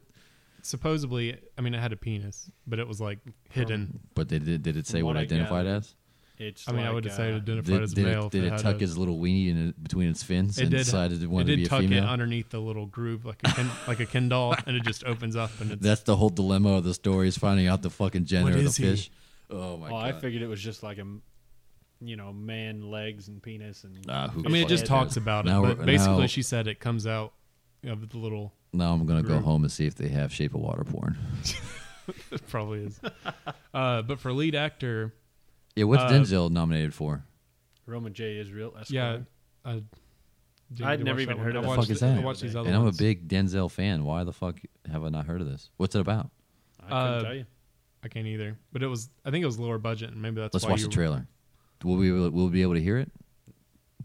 supposedly. 0.61 1.37
I 1.57 1.61
mean, 1.61 1.73
it 1.73 1.79
had 1.79 1.93
a 1.93 1.97
penis, 1.97 2.51
but 2.67 2.79
it 2.79 2.87
was 2.87 2.99
like 3.01 3.19
hidden. 3.49 3.99
But 4.15 4.27
did 4.27 4.47
it, 4.47 4.61
did 4.61 4.75
it 4.77 4.85
say 4.87 5.01
what 5.01 5.15
what 5.15 5.21
identified 5.23 5.65
as? 5.65 5.95
It's 6.39 6.67
I 6.69 6.71
mean, 6.71 6.81
I 6.81 6.85
like, 6.89 7.03
would 7.03 7.11
say 7.11 7.29
it 7.29 7.33
uh, 7.33 7.37
identified 7.37 7.65
Did, 7.73 7.83
as 7.83 7.93
did 7.93 8.05
male. 8.05 8.25
it, 8.27 8.31
did 8.31 8.43
it 8.45 8.51
had 8.53 8.61
tuck 8.61 8.75
a- 8.77 8.79
his 8.79 8.97
little 8.97 9.17
weenie 9.19 9.49
in 9.49 9.69
it, 9.69 9.83
between 9.83 10.09
its 10.09 10.23
fins 10.23 10.57
It 10.57 10.61
and 10.63 10.71
did. 10.71 10.77
decided 10.77 11.21
it 11.21 11.25
It 11.25 11.37
to 11.37 11.43
did 11.43 11.57
be 11.57 11.63
a 11.65 11.67
tuck 11.67 11.81
female? 11.81 12.03
it 12.05 12.07
underneath 12.07 12.49
the 12.49 12.59
little 12.61 12.85
groove, 12.85 13.25
like 13.25 13.41
a 13.43 13.51
Ken, 13.51 13.69
like 13.87 13.99
a 13.99 14.05
Ken 14.05 14.29
doll, 14.29 14.55
and 14.65 14.77
it 14.77 14.83
just 14.83 15.03
opens 15.03 15.35
up, 15.35 15.51
and 15.59 15.71
it's 15.73 15.81
That's 15.83 16.01
the 16.03 16.15
whole 16.15 16.29
dilemma 16.29 16.75
of 16.77 16.85
the 16.85 16.93
story 16.93 17.27
is 17.27 17.37
finding 17.37 17.67
out 17.67 17.81
the 17.81 17.89
fucking 17.89 18.23
gender 18.23 18.51
What 18.51 18.53
of 18.57 18.63
the 18.63 18.69
is 18.69 18.77
he? 18.77 18.83
fish. 18.85 19.11
Oh 19.49 19.75
my 19.77 19.89
God. 19.89 19.93
Well, 19.95 20.01
I 20.01 20.11
figured 20.13 20.41
it 20.41 20.47
was 20.47 20.61
just 20.61 20.81
like 20.81 20.97
a 20.97 21.05
you 22.01 22.15
know, 22.15 22.31
man 22.31 22.89
legs 22.89 23.27
and 23.27 23.43
penis 23.43 23.83
and. 23.83 23.97
Ah, 24.07 24.29
who 24.29 24.45
I 24.45 24.47
mean, 24.47 24.63
it 24.65 24.69
just 24.69 24.83
cares? 24.83 24.87
talks 24.89 25.17
about 25.17 25.45
it, 25.45 25.49
Now 25.49 25.61
but 25.61 25.85
basically, 25.85 26.21
now- 26.21 26.27
she 26.27 26.41
said 26.41 26.67
it 26.67 26.79
comes 26.79 27.05
out 27.05 27.33
of 27.85 28.07
the 28.07 28.17
little. 28.17 28.53
Now 28.71 28.93
I'm 28.93 29.05
gonna 29.05 29.23
go 29.23 29.39
home 29.39 29.63
and 29.63 29.71
see 29.71 29.85
if 29.87 29.95
they 29.95 30.07
have 30.07 30.31
Shape 30.33 30.53
of 30.55 30.61
Water 30.61 30.85
porn. 30.85 31.17
It 32.31 32.47
probably 32.47 32.85
is. 32.85 32.99
uh, 33.73 34.01
but 34.01 34.19
for 34.19 34.33
lead 34.33 34.55
actor, 34.55 35.13
Yeah, 35.79 35.85
what's 35.85 36.03
Uh, 36.03 36.09
Denzel 36.09 36.51
nominated 36.51 36.93
for? 36.93 37.23
Roman 37.85 38.13
J. 38.13 38.37
Israel. 38.37 38.75
Esquire. 38.79 39.25
yeah, 39.65 39.71
I 39.71 39.73
didn't 39.73 39.85
I'd 40.85 40.97
get 40.97 40.97
to 40.97 41.03
never 41.03 41.15
watch 41.15 41.21
even 41.21 41.27
that 41.27 41.37
one. 41.37 41.45
heard 41.45 41.55
of 41.55 41.57
I 41.57 41.61
that. 41.61 41.67
watched, 41.69 41.81
Fuck 41.87 41.89
is 41.95 42.03
I 42.03 42.07
that? 42.15 42.23
watched 42.23 42.41
these 42.41 42.55
other 42.55 42.67
And 42.67 42.75
I'm 42.75 42.81
a 42.81 42.85
ones. 42.85 42.97
big 42.97 43.27
Denzel 43.27 43.71
fan. 43.71 44.03
Why 44.05 44.23
the 44.23 44.33
fuck 44.33 44.59
have 44.91 45.03
I 45.03 45.09
not 45.09 45.25
heard 45.25 45.41
of 45.41 45.47
this? 45.49 45.69
What's 45.77 45.95
it 45.95 46.01
about? 46.01 46.29
I 46.81 46.83
couldn't 46.83 46.97
uh, 47.01 47.21
tell 47.23 47.33
you. 47.35 47.45
I 48.03 48.07
can't 48.07 48.27
either, 48.27 48.57
but 48.71 48.83
it 48.83 48.87
was. 48.87 49.09
I 49.25 49.31
think 49.31 49.43
it 49.43 49.45
was 49.45 49.59
lower 49.59 49.77
budget, 49.77 50.11
and 50.11 50.21
maybe 50.21 50.39
that's 50.39 50.53
Let's 50.53 50.65
why 50.65 50.71
watch 50.71 50.81
you, 50.81 50.87
the 50.87 50.93
trailer. 50.93 51.27
Will 51.83 51.95
we 51.97 52.11
will 52.11 52.29
we 52.31 52.49
be 52.49 52.61
able 52.61 52.75
to 52.75 52.81
hear 52.81 52.97
it? 52.97 53.11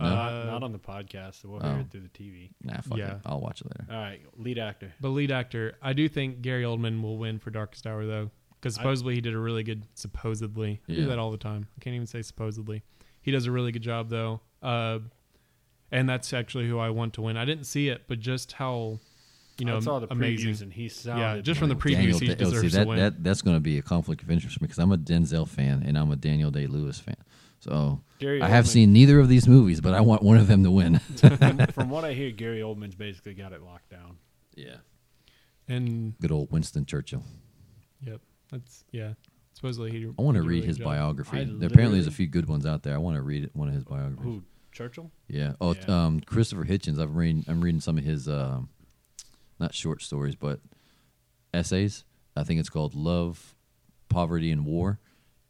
No? 0.00 0.08
not, 0.08 0.32
uh, 0.32 0.44
not 0.46 0.62
on 0.64 0.72
the 0.72 0.78
podcast, 0.80 1.40
so 1.42 1.48
we'll 1.50 1.60
Oh. 1.64 1.70
hear 1.72 1.80
it 1.82 1.90
through 1.90 2.00
the 2.00 2.08
TV. 2.08 2.50
Nah, 2.64 2.80
fuck 2.80 2.98
Yeah. 2.98 3.16
it. 3.16 3.20
I'll 3.24 3.40
watch 3.40 3.60
it 3.60 3.68
later. 3.68 3.86
All 3.92 4.00
right, 4.02 4.20
lead 4.36 4.58
actor. 4.58 4.92
But 5.00 5.10
lead 5.10 5.30
actor, 5.30 5.74
I 5.80 5.92
do 5.92 6.08
think 6.08 6.40
Gary 6.42 6.64
Oldman 6.64 7.00
will 7.02 7.16
win 7.18 7.38
for 7.38 7.50
Darkest 7.50 7.86
Hour 7.86 8.04
though, 8.04 8.30
because 8.64 8.78
I- 8.78 8.82
supposedly 8.82 9.14
he 9.14 9.20
did 9.20 9.34
a 9.34 9.38
really 9.38 9.62
good. 9.62 9.82
Supposedly, 9.94 10.80
I 10.88 10.92
Yeah. 10.92 10.96
do 11.00 11.06
that 11.08 11.18
all 11.18 11.30
the 11.30 11.36
time. 11.38 11.66
I 11.76 11.80
can't 11.80 11.94
even 11.94 12.06
say 12.06 12.22
supposedly. 12.22 12.82
He 13.20 13.30
does 13.30 13.46
a 13.46 13.50
really 13.52 13.72
good 13.72 13.82
job 13.82 14.08
though, 14.08 14.40
uh, 14.62 14.98
and 15.92 16.08
that's 16.08 16.32
actually 16.32 16.68
who 16.68 16.78
I 16.78 16.90
want 16.90 17.14
to 17.14 17.22
win. 17.22 17.36
I 17.36 17.44
didn't 17.44 17.64
see 17.64 17.88
it, 17.88 18.04
but 18.08 18.20
just 18.20 18.52
how 18.52 19.00
you 19.58 19.64
know 19.66 19.76
I 19.76 19.80
saw 19.80 19.98
the 20.00 20.08
amazing. 20.12 20.48
previews 20.52 20.62
and 20.62 20.72
he 20.72 20.88
sounded. 20.88 21.22
Yeah, 21.22 21.40
just 21.40 21.60
from 21.60 21.68
the 21.68 21.74
like- 21.74 21.84
previews, 21.84 21.92
Daniel 21.96 22.18
he 22.18 22.26
Day- 22.28 22.32
oh, 22.34 22.36
see, 22.36 22.44
deserves 22.56 22.72
that, 22.72 22.82
to 22.84 22.88
win. 22.88 22.98
that 22.98 23.22
that's 23.22 23.42
going 23.42 23.56
to 23.56 23.60
be 23.60 23.78
a 23.78 23.82
conflict 23.82 24.22
of 24.22 24.30
interest 24.30 24.56
for 24.58 24.64
me 24.64 24.68
because 24.68 24.78
I'm 24.78 24.92
a 24.92 24.98
Denzel 24.98 25.46
fan 25.48 25.82
and 25.84 25.96
I'm 25.98 26.10
a 26.10 26.16
Daniel 26.16 26.50
Day 26.50 26.66
Lewis 26.66 26.98
fan. 26.98 27.16
So 27.60 28.02
Gary 28.18 28.42
I 28.42 28.48
have 28.48 28.68
seen 28.68 28.92
neither 28.92 29.20
of 29.20 29.28
these 29.28 29.48
movies, 29.48 29.80
but 29.80 29.94
I 29.94 30.00
want 30.02 30.22
one 30.22 30.36
of 30.36 30.48
them 30.48 30.64
to 30.64 30.70
win. 30.70 30.98
from, 30.98 31.58
from 31.72 31.88
what 31.88 32.04
I 32.04 32.12
hear, 32.12 32.30
Gary 32.30 32.60
Oldman's 32.60 32.94
basically 32.94 33.32
got 33.34 33.52
it 33.52 33.62
locked 33.62 33.88
down. 33.90 34.16
yeah. 34.54 34.76
and 35.66 36.18
Good 36.20 36.30
old 36.32 36.50
Winston 36.52 36.84
Churchill. 36.84 37.24
yep, 38.02 38.20
that's 38.54 38.84
yeah. 38.90 39.12
Supposedly 39.52 39.90
he. 39.92 40.04
I 40.18 40.22
want 40.22 40.36
to 40.36 40.42
read 40.42 40.64
his 40.64 40.78
job. 40.78 40.86
biography. 40.86 41.44
There 41.44 41.68
apparently 41.68 41.98
there's 41.98 42.08
a 42.12 42.16
few 42.16 42.26
good 42.26 42.48
ones 42.48 42.66
out 42.66 42.82
there. 42.82 42.94
I 42.94 42.98
want 42.98 43.16
to 43.16 43.22
read 43.22 43.44
it, 43.44 43.50
one 43.54 43.68
of 43.68 43.74
his 43.74 43.84
biographies. 43.84 44.24
Who? 44.24 44.42
Churchill? 44.72 45.12
Yeah. 45.28 45.52
Oh, 45.60 45.74
Yeah. 45.74 46.04
um, 46.06 46.20
Christopher 46.20 46.64
Hitchens. 46.64 46.98
I've 47.00 47.14
reading. 47.14 47.44
I'm 47.46 47.60
reading 47.62 47.80
some 47.80 47.96
of 47.96 48.02
his, 48.04 48.28
um, 48.28 48.68
not 49.60 49.72
short 49.74 50.02
stories, 50.02 50.34
but 50.34 50.60
essays. 51.52 52.04
I 52.36 52.42
think 52.42 52.58
it's 52.60 52.68
called 52.68 52.94
"Love, 52.96 53.54
Poverty, 54.08 54.50
and 54.50 54.66
War," 54.66 54.98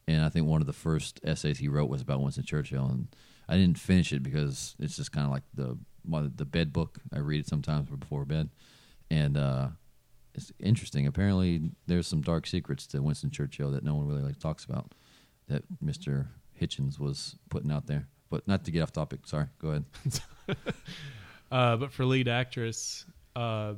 and 0.06 0.22
I 0.22 0.28
think 0.28 0.46
one 0.46 0.60
of 0.60 0.66
the 0.66 0.72
first 0.74 1.20
essays 1.24 1.58
he 1.58 1.68
wrote 1.68 1.88
was 1.88 2.02
about 2.02 2.20
Winston 2.20 2.44
Churchill. 2.44 2.86
And 2.86 3.08
I 3.48 3.56
didn't 3.56 3.78
finish 3.78 4.12
it 4.12 4.22
because 4.22 4.76
it's 4.78 4.96
just 4.96 5.12
kind 5.12 5.24
of 5.24 5.32
like 5.32 5.44
the 5.54 5.78
my, 6.04 6.28
the 6.34 6.44
bed 6.44 6.72
book. 6.74 6.98
I 7.12 7.20
read 7.20 7.40
it 7.40 7.48
sometimes 7.48 7.88
before 7.88 8.26
bed, 8.26 8.50
and 9.10 9.38
uh, 9.38 9.68
it's 10.34 10.52
interesting. 10.60 11.06
Apparently, 11.06 11.70
there's 11.86 12.06
some 12.06 12.20
dark 12.20 12.46
secrets 12.46 12.86
to 12.88 13.00
Winston 13.02 13.30
Churchill 13.30 13.70
that 13.72 13.84
no 13.84 13.94
one 13.94 14.06
really 14.06 14.22
like 14.22 14.38
talks 14.38 14.64
about. 14.64 14.92
That 15.48 15.62
Mister 15.80 16.28
Hitchens 16.60 16.98
was 16.98 17.36
putting 17.50 17.70
out 17.70 17.86
there. 17.86 18.06
But 18.30 18.48
not 18.48 18.64
to 18.64 18.70
get 18.70 18.82
off 18.82 18.92
topic. 18.92 19.20
Sorry. 19.26 19.46
Go 19.60 19.68
ahead. 19.68 19.84
Uh, 21.52 21.76
but 21.76 21.92
for 21.92 22.04
lead 22.04 22.26
actress, 22.26 23.04
uh, 23.36 23.74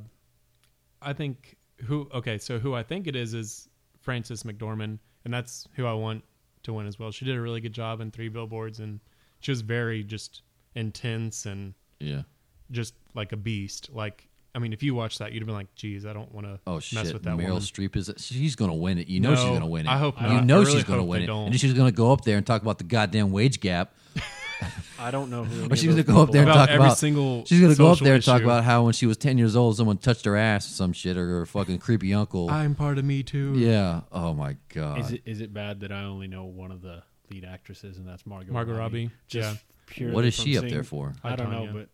I 1.01 1.13
think 1.13 1.57
who 1.85 2.09
okay, 2.11 2.39
so 2.39 2.57
who 2.57 2.73
I 2.73 2.81
think 2.81 3.05
it 3.05 3.15
is 3.15 3.35
is 3.35 3.69
Frances 4.01 4.41
McDormand, 4.43 4.97
and 5.25 5.33
that's 5.33 5.67
who 5.75 5.85
I 5.85 5.93
want 5.93 6.23
to 6.63 6.73
win 6.73 6.87
as 6.87 6.97
well. 6.97 7.11
She 7.11 7.23
did 7.25 7.35
a 7.35 7.41
really 7.41 7.61
good 7.61 7.73
job 7.73 8.01
in 8.01 8.09
Three 8.09 8.29
Billboards, 8.29 8.79
and 8.79 8.99
she 9.41 9.51
was 9.51 9.61
very 9.61 10.03
just 10.03 10.41
intense 10.73 11.45
and 11.45 11.75
Yeah. 11.99 12.23
just 12.71 12.95
like 13.13 13.31
a 13.31 13.37
beast. 13.37 13.89
Like 13.93 14.27
I 14.57 14.59
mean, 14.59 14.73
if 14.73 14.81
you 14.81 14.95
watch 14.95 15.19
that, 15.19 15.33
you'd 15.33 15.41
have 15.41 15.45
been 15.45 15.55
like, 15.55 15.73
"Geez, 15.75 16.03
I 16.03 16.13
don't 16.13 16.33
want 16.33 16.47
to 16.47 16.59
Oh 16.65 16.75
mess 16.75 16.83
shit! 16.83 17.13
with 17.13 17.21
that 17.23 17.35
Meryl 17.37 17.47
woman." 17.49 17.61
Streep 17.61 17.95
is 17.95 18.11
she's 18.17 18.55
gonna 18.55 18.73
win 18.73 18.97
it. 18.97 19.07
You 19.07 19.19
know 19.19 19.35
she's 19.35 19.43
gonna 19.45 19.67
win 19.67 19.85
it. 19.85 19.89
I 19.89 19.97
hope 19.99 20.19
not. 20.19 20.31
You 20.31 20.41
know 20.41 20.61
I 20.61 20.65
she's 20.65 20.83
gonna 20.83 21.03
win 21.03 21.21
it, 21.21 21.27
don't. 21.27 21.47
and 21.51 21.59
she's 21.59 21.73
gonna 21.73 21.91
go 21.91 22.11
up 22.11 22.21
there 22.25 22.37
and 22.37 22.45
talk 22.45 22.63
about 22.63 22.79
the 22.79 22.83
goddamn 22.83 23.31
wage 23.31 23.59
gap. 23.59 23.93
I 24.99 25.11
don't 25.11 25.29
know 25.29 25.43
who. 25.43 25.65
any 25.65 25.71
Or 25.73 25.75
she's 25.75 25.89
gonna 25.91 26.01
go 26.01 26.23
up 26.23 26.31
there 26.31 26.41
and 26.41 26.49
are. 26.49 26.53
About 26.53 26.65
talk 26.65 26.69
every 26.73 26.85
about- 26.87 26.97
single. 26.97 27.45
She's 27.45 27.61
gonna 27.61 27.75
go 27.75 27.91
up 27.91 27.99
there 27.99 28.15
and 28.15 28.23
talk 28.23 28.41
about 28.41 28.63
how 28.63 28.83
when 28.85 28.93
she 28.93 29.05
was 29.05 29.15
ten 29.17 29.37
years 29.37 29.55
old, 29.55 29.77
someone 29.77 29.97
touched 29.97 30.25
her 30.25 30.35
ass 30.35 30.65
or 30.67 30.73
some 30.73 30.91
shit, 30.93 31.15
or 31.17 31.27
her 31.27 31.45
fucking 31.45 31.77
creepy 31.77 32.13
uncle. 32.15 32.49
I'm 32.49 32.73
part 32.73 32.97
of 32.97 33.05
me 33.05 33.21
too. 33.21 33.53
yeah. 33.57 34.01
Oh 34.11 34.33
my 34.33 34.57
god. 34.73 35.01
Is 35.01 35.11
it 35.11 35.21
is 35.25 35.39
it 35.41 35.53
bad 35.53 35.81
that 35.81 35.91
I 35.91 36.03
only 36.05 36.27
know 36.27 36.45
one 36.45 36.71
of 36.71 36.81
the 36.81 37.03
lead 37.29 37.45
actresses, 37.45 37.97
and 37.99 38.07
that's 38.07 38.25
Margot. 38.25 38.51
Margot 38.51 38.75
Robbie. 38.75 39.11
Just 39.27 39.53
Yeah. 39.53 39.59
purely 39.85 40.15
what 40.15 40.25
is 40.25 40.33
she 40.33 40.57
up 40.57 40.67
there 40.67 40.83
for? 40.83 41.13
I 41.23 41.35
don't 41.35 41.51
know, 41.51 41.69
but 41.71 41.89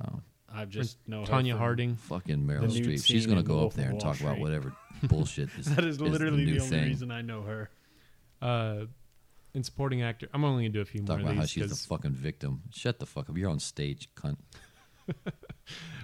Oh, 0.00 0.20
I 0.54 0.64
just 0.66 0.98
know 1.08 1.20
her 1.20 1.26
Tanya 1.26 1.54
from- 1.54 1.58
Harding. 1.60 1.96
fucking 1.96 2.46
Meryl 2.46 2.60
The 2.62 2.80
nude 2.80 2.86
Streep. 2.88 3.04
She's 3.04 3.22
scene 3.22 3.28
gonna 3.30 3.40
in 3.40 3.46
go 3.46 3.54
up 3.54 3.60
Wolf 3.60 3.72
of 3.72 3.76
there 3.78 3.84
and 3.90 3.94
Wall 3.94 4.00
talk 4.00 4.20
about 4.20 4.32
Street. 4.32 4.42
whatever 4.42 4.72
bullshit. 5.04 5.48
Is, 5.58 5.66
That 5.74 5.84
is 5.84 5.96
is 5.96 6.00
literally 6.00 6.44
the, 6.44 6.52
the, 6.52 6.56
new 6.58 6.62
only 6.62 6.70
thing. 6.70 6.84
reason 6.84 7.10
I 7.10 7.22
know 7.22 7.42
her. 7.42 7.70
Uh, 8.40 8.86
in 9.54 9.62
supporting 9.62 10.02
actor, 10.02 10.28
I'm 10.34 10.44
only 10.44 10.64
gonna 10.64 10.72
do 10.72 10.80
a 10.80 10.84
few 10.84 11.00
more. 11.02 11.06
Talk 11.06 11.16
more 11.18 11.22
about 11.22 11.30
of 11.30 11.36
how 11.36 11.42
these 11.42 11.50
she's 11.50 11.62
the 11.64 11.68
'cause- 11.70 11.86
fucking 11.86 12.12
victim. 12.12 12.62
Shut 12.70 12.98
the 12.98 13.06
fuck 13.06 13.28
up. 13.30 13.36
You're 13.36 13.50
on 13.50 13.58
stage, 13.58 14.08
cunt. 14.16 14.36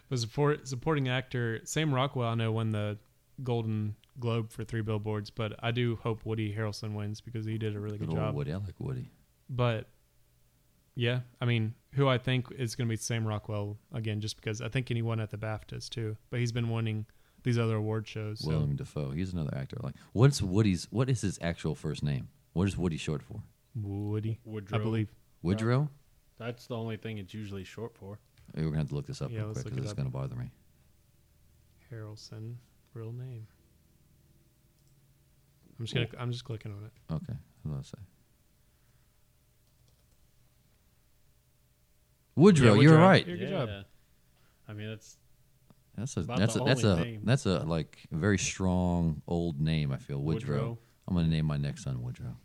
was 0.09 0.20
support, 0.22 0.66
supporting 0.68 1.09
actor 1.09 1.61
Sam 1.64 1.94
Rockwell. 1.94 2.28
I 2.28 2.34
know 2.34 2.53
won 2.53 2.70
the 2.70 2.98
Golden 3.42 3.96
Globe 4.18 4.51
for 4.51 4.64
Three 4.64 4.82
Billboards, 4.82 5.30
but 5.30 5.55
I 5.62 5.70
do 5.70 5.96
hope 6.03 6.24
Woody 6.26 6.55
Harrelson 6.55 6.94
wins 6.94 7.20
because 7.20 7.46
he 7.46 7.57
did 7.59 7.74
a 7.76 7.80
really 7.80 7.98
Good 7.98 8.09
good 8.11 8.18
old 8.18 8.26
job. 8.28 8.34
Woody. 8.34 8.53
I 8.53 8.57
like 8.57 8.74
Woody. 8.78 9.11
But 9.48 9.88
yeah, 10.94 11.20
I 11.40 11.44
mean, 11.46 11.74
who 11.95 12.09
I 12.09 12.18
think 12.18 12.47
is 12.57 12.74
going 12.76 12.88
to 12.88 12.91
be 12.93 12.97
Sam 12.97 13.26
Rockwell 13.26 13.76
again, 13.93 14.20
just 14.20 14.36
because 14.36 14.61
I 14.61 14.68
think 14.68 14.88
he 14.88 15.03
won 15.03 15.20
at 15.20 15.30
the 15.30 15.36
BAFTAs 15.36 15.88
too, 15.88 16.16
but 16.30 16.41
he's 16.41 16.53
been 16.53 16.71
winning 16.71 17.07
these 17.42 17.58
other 17.58 17.76
award 17.76 18.07
shows. 18.07 18.41
So 18.41 18.49
William 18.50 18.76
Dafoe. 18.76 19.11
He's 19.11 19.33
another 19.33 19.57
actor. 19.57 19.76
Like, 19.83 19.95
what's 20.12 20.41
Woody's? 20.42 20.87
What 20.91 21.08
is 21.11 21.21
his 21.22 21.38
actual 21.42 21.75
first 21.75 22.03
name? 22.03 22.29
What 22.53 22.68
is 22.68 22.76
Woody 22.76 22.96
short 22.96 23.22
for? 23.22 23.42
Woody, 23.75 24.38
Woodrow. 24.45 24.79
I 24.79 24.83
believe. 24.83 25.08
Woodrow. 25.42 25.88
That's 26.38 26.67
the 26.67 26.76
only 26.76 26.96
thing 26.96 27.18
it's 27.18 27.33
usually 27.34 27.64
short 27.64 27.95
for. 27.96 28.18
Hey, 28.54 28.62
we're 28.62 28.68
gonna 28.71 28.79
have 28.79 28.88
to 28.88 28.95
look 28.95 29.07
this 29.07 29.22
up 29.22 29.30
Yeah, 29.30 29.41
real 29.42 29.53
quick 29.53 29.64
because 29.64 29.79
it 29.79 29.83
it's 29.83 29.91
up. 29.92 29.96
gonna 29.96 30.11
bother 30.11 30.34
me. 30.34 30.50
Harrelson, 31.92 32.54
real 32.95 33.12
name. 33.12 33.46
I'm 35.79 35.84
just 35.87 35.95
gonna. 35.95 36.08
I'm 36.18 36.30
just 36.33 36.45
clicking 36.45 36.72
on 36.72 36.84
it. 36.84 36.92
Okay, 37.14 37.38
what 37.62 37.75
did 37.75 37.79
I 37.79 37.83
say? 37.83 37.99
Woodrow, 42.41 42.75
Yeah, 42.75 42.80
you're 42.80 42.91
Woodrow. 42.92 43.07
right. 43.07 43.26
Yeah, 43.26 43.34
good 43.37 43.49
job. 43.50 43.68
I 44.68 44.72
mean, 44.72 44.88
that's 44.91 45.17
That's 45.96 46.17
a 46.17 46.21
About 46.21 46.38
that's 46.38 46.54
a 46.57 46.58
the 46.58 46.64
that's 46.64 46.84
a 46.84 46.91
only 46.92 47.04
name. 47.12 47.21
that's 47.25 47.46
a 47.46 47.58
like 47.61 47.99
very 48.11 48.38
strong 48.38 49.22
old 49.26 49.61
name. 49.61 49.92
I 49.92 49.96
feel 49.99 50.18
Woodrow. 50.21 50.57
Woodrow. 50.57 50.79
I'm 51.08 51.14
gonna 51.17 51.29
name 51.29 51.46
my 51.46 51.57
next 51.57 51.84
son 51.84 52.03
Woodrow. 52.03 52.37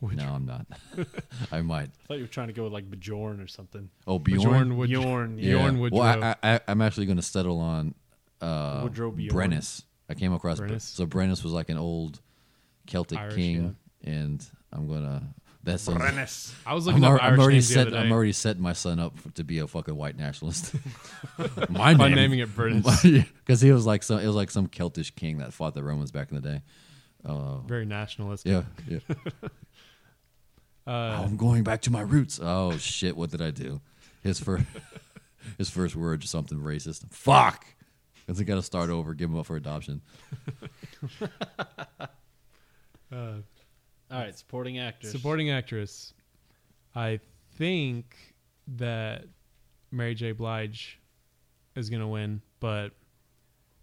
Woodrow. 0.00 0.24
No, 0.24 0.32
I'm 0.34 0.44
not. 0.46 0.66
I 1.52 1.62
might. 1.62 1.90
I 1.90 2.06
thought 2.08 2.14
you 2.16 2.22
were 2.24 2.26
trying 2.28 2.48
to 2.48 2.52
go 2.52 2.64
with 2.64 2.72
like 2.72 2.90
Bjorn 2.90 3.40
or 3.40 3.46
something. 3.46 3.88
Oh, 4.06 4.18
Bjorn. 4.18 4.40
Bjorn 4.42 4.76
Wood- 4.76 4.90
Bjorn, 4.90 5.38
Yeah. 5.38 5.50
Bjorn 5.58 5.78
Well, 5.78 5.90
Woodrow. 5.92 6.34
I, 6.42 6.54
I, 6.54 6.60
I'm 6.66 6.82
actually 6.82 7.06
going 7.06 7.18
to 7.18 7.22
settle 7.22 7.60
on 7.60 7.94
uh, 8.40 8.80
Woodrow 8.82 9.12
Bjorn. 9.12 9.32
Brennus. 9.52 9.84
I 10.08 10.14
came 10.14 10.32
across 10.32 10.58
Bre- 10.58 10.66
Brennus. 10.66 10.82
so 10.82 11.06
Brennus 11.06 11.44
was 11.44 11.52
like 11.52 11.68
an 11.68 11.78
old 11.78 12.20
Celtic 12.86 13.16
Irish, 13.16 13.36
king, 13.36 13.76
and 14.02 14.44
I'm 14.72 14.88
gonna. 14.88 15.22
That's 15.64 15.86
a, 15.86 15.92
Brennus. 15.92 16.54
I 16.66 16.74
was 16.74 16.88
I'm, 16.88 16.94
looking 16.94 17.04
al- 17.04 17.16
up 17.16 17.22
I'm 17.22 17.38
already 17.38 17.54
names 17.56 17.68
the 17.68 17.74
set. 17.74 17.86
other 17.88 17.98
I'm 17.98 18.10
already 18.10 18.32
setting 18.32 18.62
my 18.62 18.72
son 18.72 18.98
up 18.98 19.14
to 19.34 19.44
be 19.44 19.58
a 19.60 19.66
fucking 19.68 19.94
white 19.94 20.16
nationalist. 20.16 20.74
my 21.68 21.94
by 21.94 22.08
name, 22.08 22.16
naming 22.16 22.38
it 22.40 22.54
British. 22.54 22.84
because 23.44 23.60
he 23.60 23.70
was 23.70 23.86
like 23.86 24.02
some. 24.02 24.18
It 24.18 24.26
was 24.26 24.34
like 24.34 24.50
some 24.50 24.66
Celtish 24.66 25.14
king 25.14 25.38
that 25.38 25.52
fought 25.52 25.74
the 25.74 25.84
Romans 25.84 26.10
back 26.10 26.32
in 26.32 26.40
the 26.40 26.48
day. 26.48 26.62
Uh, 27.24 27.58
Very 27.58 27.84
nationalist. 27.86 28.46
yeah, 28.46 28.62
yeah. 28.88 28.98
Uh, 30.84 31.22
I'm 31.24 31.36
going 31.36 31.62
back 31.62 31.82
to 31.82 31.92
my 31.92 32.00
roots. 32.00 32.40
Oh 32.42 32.76
shit! 32.76 33.16
What 33.16 33.30
did 33.30 33.40
I 33.40 33.52
do? 33.52 33.80
His 34.24 34.40
first. 34.40 34.64
his 35.56 35.70
first 35.70 35.94
words 35.94 36.24
are 36.24 36.28
something 36.28 36.58
racist. 36.58 37.08
Fuck. 37.10 37.64
Because 38.26 38.40
he 38.40 38.44
got 38.44 38.56
to 38.56 38.62
start 38.62 38.90
over, 38.90 39.14
give 39.14 39.30
him 39.30 39.38
up 39.38 39.46
for 39.46 39.54
adoption. 39.54 40.00
Uh, 44.12 44.16
All 44.16 44.20
right, 44.22 44.38
supporting 44.38 44.78
actress. 44.78 45.12
supporting 45.12 45.50
actress. 45.50 46.12
I 46.94 47.20
think 47.56 48.34
that 48.76 49.24
Mary 49.90 50.14
J. 50.14 50.32
Blige 50.32 51.00
is 51.74 51.88
going 51.88 52.00
to 52.00 52.06
win, 52.06 52.42
but 52.60 52.90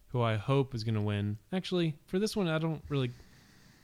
who 0.09 0.21
I 0.21 0.35
hope 0.35 0.75
is 0.75 0.83
going 0.83 0.95
to 0.95 1.01
win. 1.01 1.37
Actually, 1.51 1.95
for 2.05 2.19
this 2.19 2.35
one, 2.35 2.47
I 2.47 2.59
don't 2.59 2.81
really. 2.89 3.11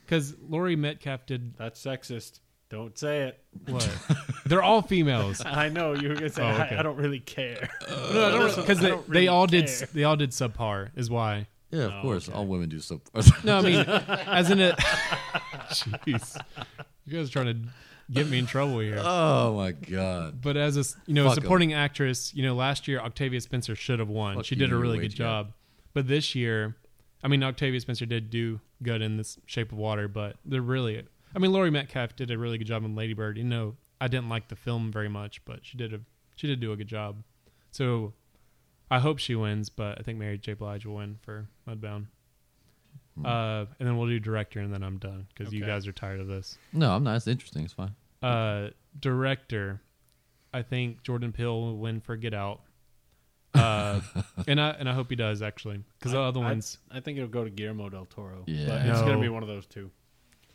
Because 0.05 0.35
Laurie 0.47 0.75
Metcalf 0.75 1.25
did 1.25 1.57
That's 1.57 1.83
sexist. 1.83 2.39
Don't 2.69 2.97
say 2.97 3.21
it. 3.23 3.43
what? 3.67 3.89
They're 4.45 4.63
all 4.63 4.81
females. 4.81 5.41
I 5.45 5.69
know 5.69 5.93
you 5.93 6.09
were 6.09 6.15
gonna 6.15 6.29
say. 6.29 6.43
Oh, 6.43 6.49
okay. 6.49 6.75
I, 6.75 6.79
I 6.79 6.83
don't 6.83 6.97
really 6.97 7.19
care. 7.19 7.69
No, 7.89 8.27
I 8.27 8.31
don't 8.31 8.55
because 8.55 8.79
they, 8.79 8.89
don't 8.89 9.07
they 9.07 9.13
really 9.13 9.27
all 9.27 9.47
did 9.47 9.67
they 9.93 10.03
all 10.03 10.15
did 10.15 10.31
subpar 10.31 10.89
is 10.95 11.09
why. 11.09 11.47
Yeah, 11.75 11.83
of 11.85 11.93
Oh, 11.93 12.01
course. 12.01 12.27
okay. 12.29 12.37
All 12.37 12.45
women 12.47 12.69
do 12.69 12.79
so. 12.79 13.01
No, 13.43 13.57
I 13.57 13.61
mean 13.61 13.79
as 13.85 14.49
in 14.51 14.59
it. 14.59 14.75
Jeez, 15.69 16.39
you 17.05 17.17
guys 17.17 17.29
are 17.29 17.31
trying 17.31 17.45
to 17.47 17.69
get 18.11 18.27
me 18.27 18.37
in 18.39 18.45
trouble 18.45 18.79
here. 18.79 18.99
oh 19.01 19.55
my 19.55 19.71
god. 19.71 20.41
But 20.41 20.57
as 20.57 20.77
a 20.77 20.81
s- 20.81 20.95
you 21.05 21.13
know 21.13 21.25
Fuck 21.27 21.37
'em. 21.37 21.43
supporting 21.43 21.73
actress, 21.73 22.33
you 22.33 22.43
know 22.43 22.55
last 22.55 22.87
year 22.87 22.99
Octavia 22.99 23.41
Spencer 23.41 23.75
should 23.75 23.99
have 23.99 24.09
won. 24.09 24.35
Fuck 24.37 24.45
she 24.45 24.55
did 24.55 24.65
a 24.65 24.69
you're 24.69 24.79
really 24.79 24.99
good 24.99 25.11
too 25.11 25.23
bad. 25.23 25.27
job. 25.47 25.53
But 25.93 26.07
this 26.07 26.35
year, 26.35 26.75
I 27.23 27.27
mean 27.27 27.43
Octavia 27.43 27.79
Spencer 27.79 28.05
did 28.05 28.29
do 28.29 28.59
good 28.83 29.01
in 29.01 29.17
this 29.17 29.37
Shape 29.45 29.71
of 29.71 29.77
Water, 29.77 30.07
but 30.07 30.37
they're 30.45 30.61
really. 30.61 31.03
I 31.35 31.39
mean 31.39 31.51
Laurie 31.51 31.71
Metcalf 31.71 32.15
did 32.15 32.31
a 32.31 32.37
really 32.37 32.57
good 32.57 32.67
job 32.67 32.83
in 32.85 32.95
Lady 32.95 33.13
Bird. 33.13 33.37
You 33.37 33.43
know 33.43 33.75
I 33.99 34.07
didn't 34.07 34.29
like 34.29 34.47
the 34.49 34.55
film 34.55 34.91
very 34.91 35.09
much, 35.09 35.43
but 35.45 35.59
she 35.65 35.77
did 35.77 35.93
a 35.93 35.99
she 36.35 36.47
did 36.47 36.59
do 36.59 36.71
a 36.71 36.75
good 36.75 36.87
job. 36.87 37.23
So 37.71 38.13
I 38.91 38.99
hope 38.99 39.17
she 39.19 39.35
wins, 39.35 39.69
but 39.69 39.99
I 39.99 40.03
think 40.03 40.19
Mary 40.19 40.37
J. 40.37 40.53
Blige 40.53 40.85
will 40.85 40.95
win 40.95 41.17
for 41.21 41.47
Mudbound. 41.67 42.05
Hmm. 43.17 43.25
Uh, 43.25 43.59
and 43.79 43.87
then 43.87 43.97
we'll 43.97 44.07
do 44.07 44.19
director, 44.19 44.59
and 44.59 44.73
then 44.73 44.83
I'm 44.83 44.97
done 44.97 45.27
because 45.33 45.53
you 45.53 45.63
Okay. 45.63 45.71
guys 45.71 45.87
are 45.87 45.91
tired 45.93 46.19
of 46.19 46.27
this. 46.27 46.57
No, 46.73 46.93
I'm 46.95 47.03
not. 47.03 47.15
It's 47.15 47.27
interesting. 47.27 47.63
It's 47.63 47.73
fine. 47.73 47.95
Uh, 48.21 48.69
director, 48.99 49.81
I 50.53 50.61
think 50.61 51.01
Jordan 51.03 51.31
Peele 51.31 51.59
will 51.59 51.77
win 51.77 52.01
for 52.01 52.15
Get 52.17 52.33
Out. 52.33 52.61
Uh, 53.53 54.01
and 54.47 54.59
I 54.59 54.71
and 54.71 54.89
I 54.89 54.93
hope 54.93 55.09
he 55.09 55.15
does 55.15 55.41
actually 55.41 55.81
because 55.97 56.11
the 56.11 56.19
I- 56.19 56.25
other 56.27 56.41
I- 56.41 56.43
ones 56.43 56.77
I 56.91 56.99
think 56.99 57.17
it'll 57.17 57.29
go 57.29 57.43
to 57.45 57.49
Guillermo 57.49 57.87
del 57.89 58.05
Toro. 58.05 58.43
Yeah. 58.47 58.67
but 58.67 58.85
it's 58.85 58.99
No. 58.99 59.05
gonna 59.07 59.21
be 59.21 59.29
one 59.29 59.43
of 59.43 59.47
those 59.49 59.65
two. 59.65 59.91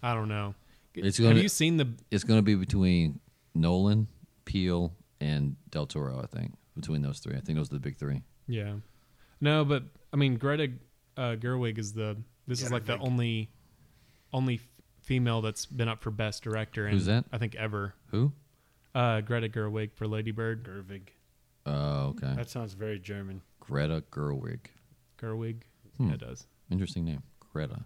I 0.03 0.15
don't 0.15 0.29
know. 0.29 0.55
It's 0.95 1.17
Have 1.19 1.29
gonna- 1.29 1.41
you 1.41 1.49
seen 1.49 1.77
the? 1.79 1.89
It's 2.11 2.25
going 2.25 2.39
to 2.39 2.43
be 2.43 2.57
between 2.57 3.21
Nolan, 3.55 4.09
Peele, 4.45 4.93
and 5.21 5.57
Del 5.71 5.87
Toro. 5.87 6.21
I 6.21 6.27
think 6.27 6.53
between 6.75 7.03
those 7.03 7.19
three. 7.19 7.37
I 7.37 7.41
think 7.41 7.59
those 7.59 7.71
are 7.71 7.75
the 7.75 7.81
big 7.81 7.97
three. 7.99 8.23
Yeah, 8.47 8.75
no, 9.41 9.65
but 9.65 9.85
I 10.13 10.17
mean 10.17 10.37
Greta 10.37 10.73
uh, 11.17 11.37
Gerwig 11.37 11.79
is 11.79 11.93
the. 11.93 12.17
This 12.47 12.63
is 12.63 12.73
like 12.73 12.87
the 12.87 12.99
only, 12.99 13.51
only 14.33 14.61
female 15.03 15.41
that's 15.41 15.67
been 15.67 15.89
up 15.89 16.03
for 16.03 16.11
best 16.11 16.43
director. 16.43 16.87
In, 16.87 16.95
Who's 16.95 17.07
that? 17.07 17.25
I 17.33 17.39
think 17.39 17.55
ever. 17.55 17.95
Who? 18.11 18.33
Uh, 18.95 19.21
Greta 19.21 19.49
Gerwig 19.49 19.93
for 19.95 20.09
Lady 20.09 20.33
Bird. 20.33 20.65
Gerwig. 20.65 21.03
Oh, 21.67 22.09
okay. 22.09 22.35
That 22.35 22.51
sounds 22.51 22.75
very 22.75 22.99
German. 22.99 23.43
Greta 23.61 24.03
Gerwig. 24.11 24.61
Gerwig. 25.19 25.63
Hmm. 25.97 26.09
Yeah, 26.09 26.15
it 26.15 26.21
does. 26.21 26.47
Interesting 26.71 27.05
name, 27.05 27.23
Greta. 27.53 27.85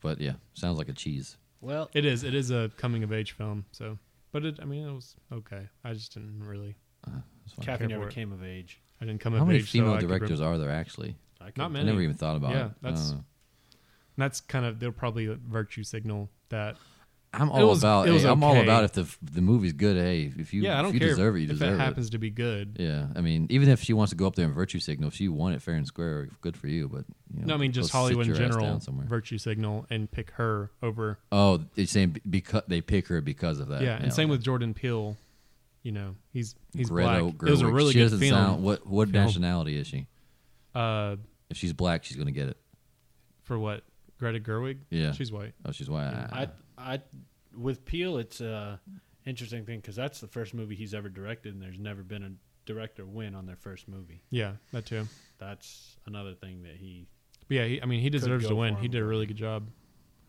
But 0.00 0.20
yeah, 0.20 0.34
sounds 0.54 0.78
like 0.78 0.88
a 0.88 0.92
cheese. 0.92 1.36
Well, 1.60 1.90
It 1.92 2.04
is. 2.04 2.24
It 2.24 2.34
is 2.34 2.50
a 2.50 2.72
coming 2.76 3.04
of 3.04 3.12
age 3.12 3.32
film. 3.32 3.66
So, 3.70 3.98
but 4.32 4.44
it. 4.44 4.58
I 4.60 4.64
mean, 4.64 4.88
it 4.88 4.92
was 4.92 5.14
okay. 5.32 5.68
I 5.84 5.92
just 5.92 6.12
didn't 6.14 6.42
really. 6.42 6.74
That's 7.06 7.54
fine. 7.56 7.66
Caffey 7.78 7.88
never 7.88 8.04
for 8.04 8.08
it. 8.08 8.14
came 8.14 8.32
of 8.32 8.42
age. 8.44 8.80
I 9.00 9.04
didn't 9.04 9.20
come 9.20 9.32
How 9.34 9.40
of 9.42 9.46
many 9.48 9.58
age. 9.60 9.66
so 9.66 9.72
female 9.72 9.94
I 9.94 9.98
could 10.00 10.08
directors 10.08 10.40
rem- 10.40 10.48
are 10.50 10.58
there 10.58 10.70
actually? 10.70 11.16
I 11.40 11.44
Not 11.46 11.54
could- 11.54 11.62
I 11.64 11.68
many. 11.68 11.86
never 11.86 12.00
even 12.00 12.16
thought 12.16 12.36
about 12.36 12.52
Yeah, 12.52 12.66
it. 12.66 12.72
that's- 12.82 13.14
That's 14.18 14.40
kind 14.42 14.64
of. 14.66 14.78
They'll 14.78 14.92
probably 14.92 15.26
virtue 15.26 15.82
signal 15.84 16.30
that. 16.50 16.76
I'm 17.34 17.48
It 17.48 17.52
all 17.52 17.68
was- 17.70 17.78
about. 17.78 18.06
it 18.06 18.10
was 18.12 18.24
hey, 18.24 18.28
I'm 18.28 18.44
all 18.44 18.60
about 18.60 18.84
if 18.84 18.92
the 18.92 19.08
the 19.22 19.40
movie's 19.40 19.72
good. 19.72 19.96
Hey, 19.96 20.30
if 20.36 20.52
you 20.52 20.62
yeah, 20.62 20.78
I 20.78 20.82
don't 20.82 20.88
if 20.90 20.94
you 20.94 21.00
care 21.00 21.08
deserve 21.08 21.34
it, 21.36 21.38
you 21.38 21.44
if 21.44 21.52
deserve 21.52 21.70
it 21.70 21.74
it. 21.76 21.78
happens 21.78 22.10
to 22.10 22.18
be 22.18 22.28
good. 22.28 22.76
Yeah, 22.78 23.06
I 23.16 23.22
mean, 23.22 23.46
even 23.48 23.70
if 23.70 23.82
she 23.82 23.94
wants 23.94 24.10
to 24.10 24.16
go 24.16 24.26
up 24.26 24.34
there 24.36 24.44
and 24.44 24.54
virtue 24.54 24.78
signal, 24.80 25.08
if 25.08 25.14
she 25.14 25.28
won 25.28 25.54
it 25.54 25.62
fair 25.62 25.74
and 25.76 25.86
square, 25.86 26.28
good 26.42 26.58
for 26.58 26.68
you. 26.68 26.88
But 26.90 27.06
you 27.34 27.40
know, 27.40 27.46
no, 27.46 27.54
I 27.54 27.56
mean 27.56 27.72
just 27.72 27.90
Hollywood 27.90 28.26
in 28.28 28.34
general. 28.34 28.78
Virtue 29.06 29.38
signal 29.38 29.86
and 29.88 30.10
pick 30.10 30.32
her 30.32 30.70
over. 30.82 31.18
Oh, 31.32 31.64
it's 31.74 31.90
saying 31.92 32.18
because 32.28 32.64
they 32.68 32.82
pick 32.82 33.08
her 33.08 33.22
because 33.22 33.60
of 33.60 33.68
that. 33.68 33.80
yeah, 33.80 33.96
and 33.96 34.12
same 34.12 34.24
okay. 34.26 34.32
with 34.32 34.44
Jordan 34.44 34.74
Peele. 34.74 35.16
You 35.82 35.92
know, 35.92 36.14
he's 36.32 36.54
he's 36.74 36.88
Greta 36.88 37.24
black. 37.24 37.34
It 37.34 37.50
was 37.50 37.60
a 37.60 37.64
Gerwig. 37.64 37.74
really 37.74 37.92
she 37.92 37.98
good 37.98 38.04
doesn't 38.04 38.18
film. 38.20 38.32
Sound, 38.32 38.62
what 38.62 38.86
what 38.86 39.08
Film. 39.10 39.24
nationality 39.24 39.76
is 39.78 39.86
she? 39.86 40.06
uh, 40.74 41.16
If 41.50 41.56
she's 41.56 41.72
black, 41.72 42.04
she's 42.04 42.16
gonna 42.16 42.30
get 42.30 42.48
it. 42.48 42.56
for 43.42 43.58
what? 43.58 43.82
Greta 44.18 44.38
Gerwig. 44.38 44.78
Yeah. 44.90 45.12
she's 45.12 45.32
white. 45.32 45.54
Oh, 45.66 45.72
she's 45.72 45.90
white. 45.90 46.06
I, 46.06 46.48
I, 46.78 47.00
with 47.56 47.84
Peele, 47.84 48.18
it's 48.18 48.40
a 48.40 48.80
interesting 49.26 49.64
thing 49.66 49.80
because 49.80 49.96
that's 49.96 50.20
the 50.20 50.28
first 50.28 50.54
movie 50.54 50.76
he's 50.76 50.94
ever 50.94 51.08
directed, 51.08 51.52
and 51.52 51.60
there's 51.62 51.78
never 51.80 52.02
been 52.04 52.22
a 52.22 52.30
director 52.64 53.04
win 53.04 53.34
on 53.34 53.46
their 53.46 53.56
first 53.56 53.88
movie. 53.88 54.22
Yeah, 54.30 54.52
that 54.72 54.86
too. 54.86 55.08
That's 55.38 55.96
another 56.06 56.34
thing 56.34 56.62
that 56.62 56.76
he. 56.76 57.08
But 57.48 57.56
yeah, 57.56 57.64
he, 57.66 57.82
I 57.82 57.86
mean, 57.86 58.00
he 58.00 58.08
deserves 58.10 58.44
go 58.44 58.50
to 58.50 58.54
win. 58.56 58.74
for 58.74 58.80
He 58.80 58.86
him, 58.86 58.92
did 58.92 59.02
a 59.02 59.04
really 59.04 59.26
good 59.26 59.36
job. 59.36 59.66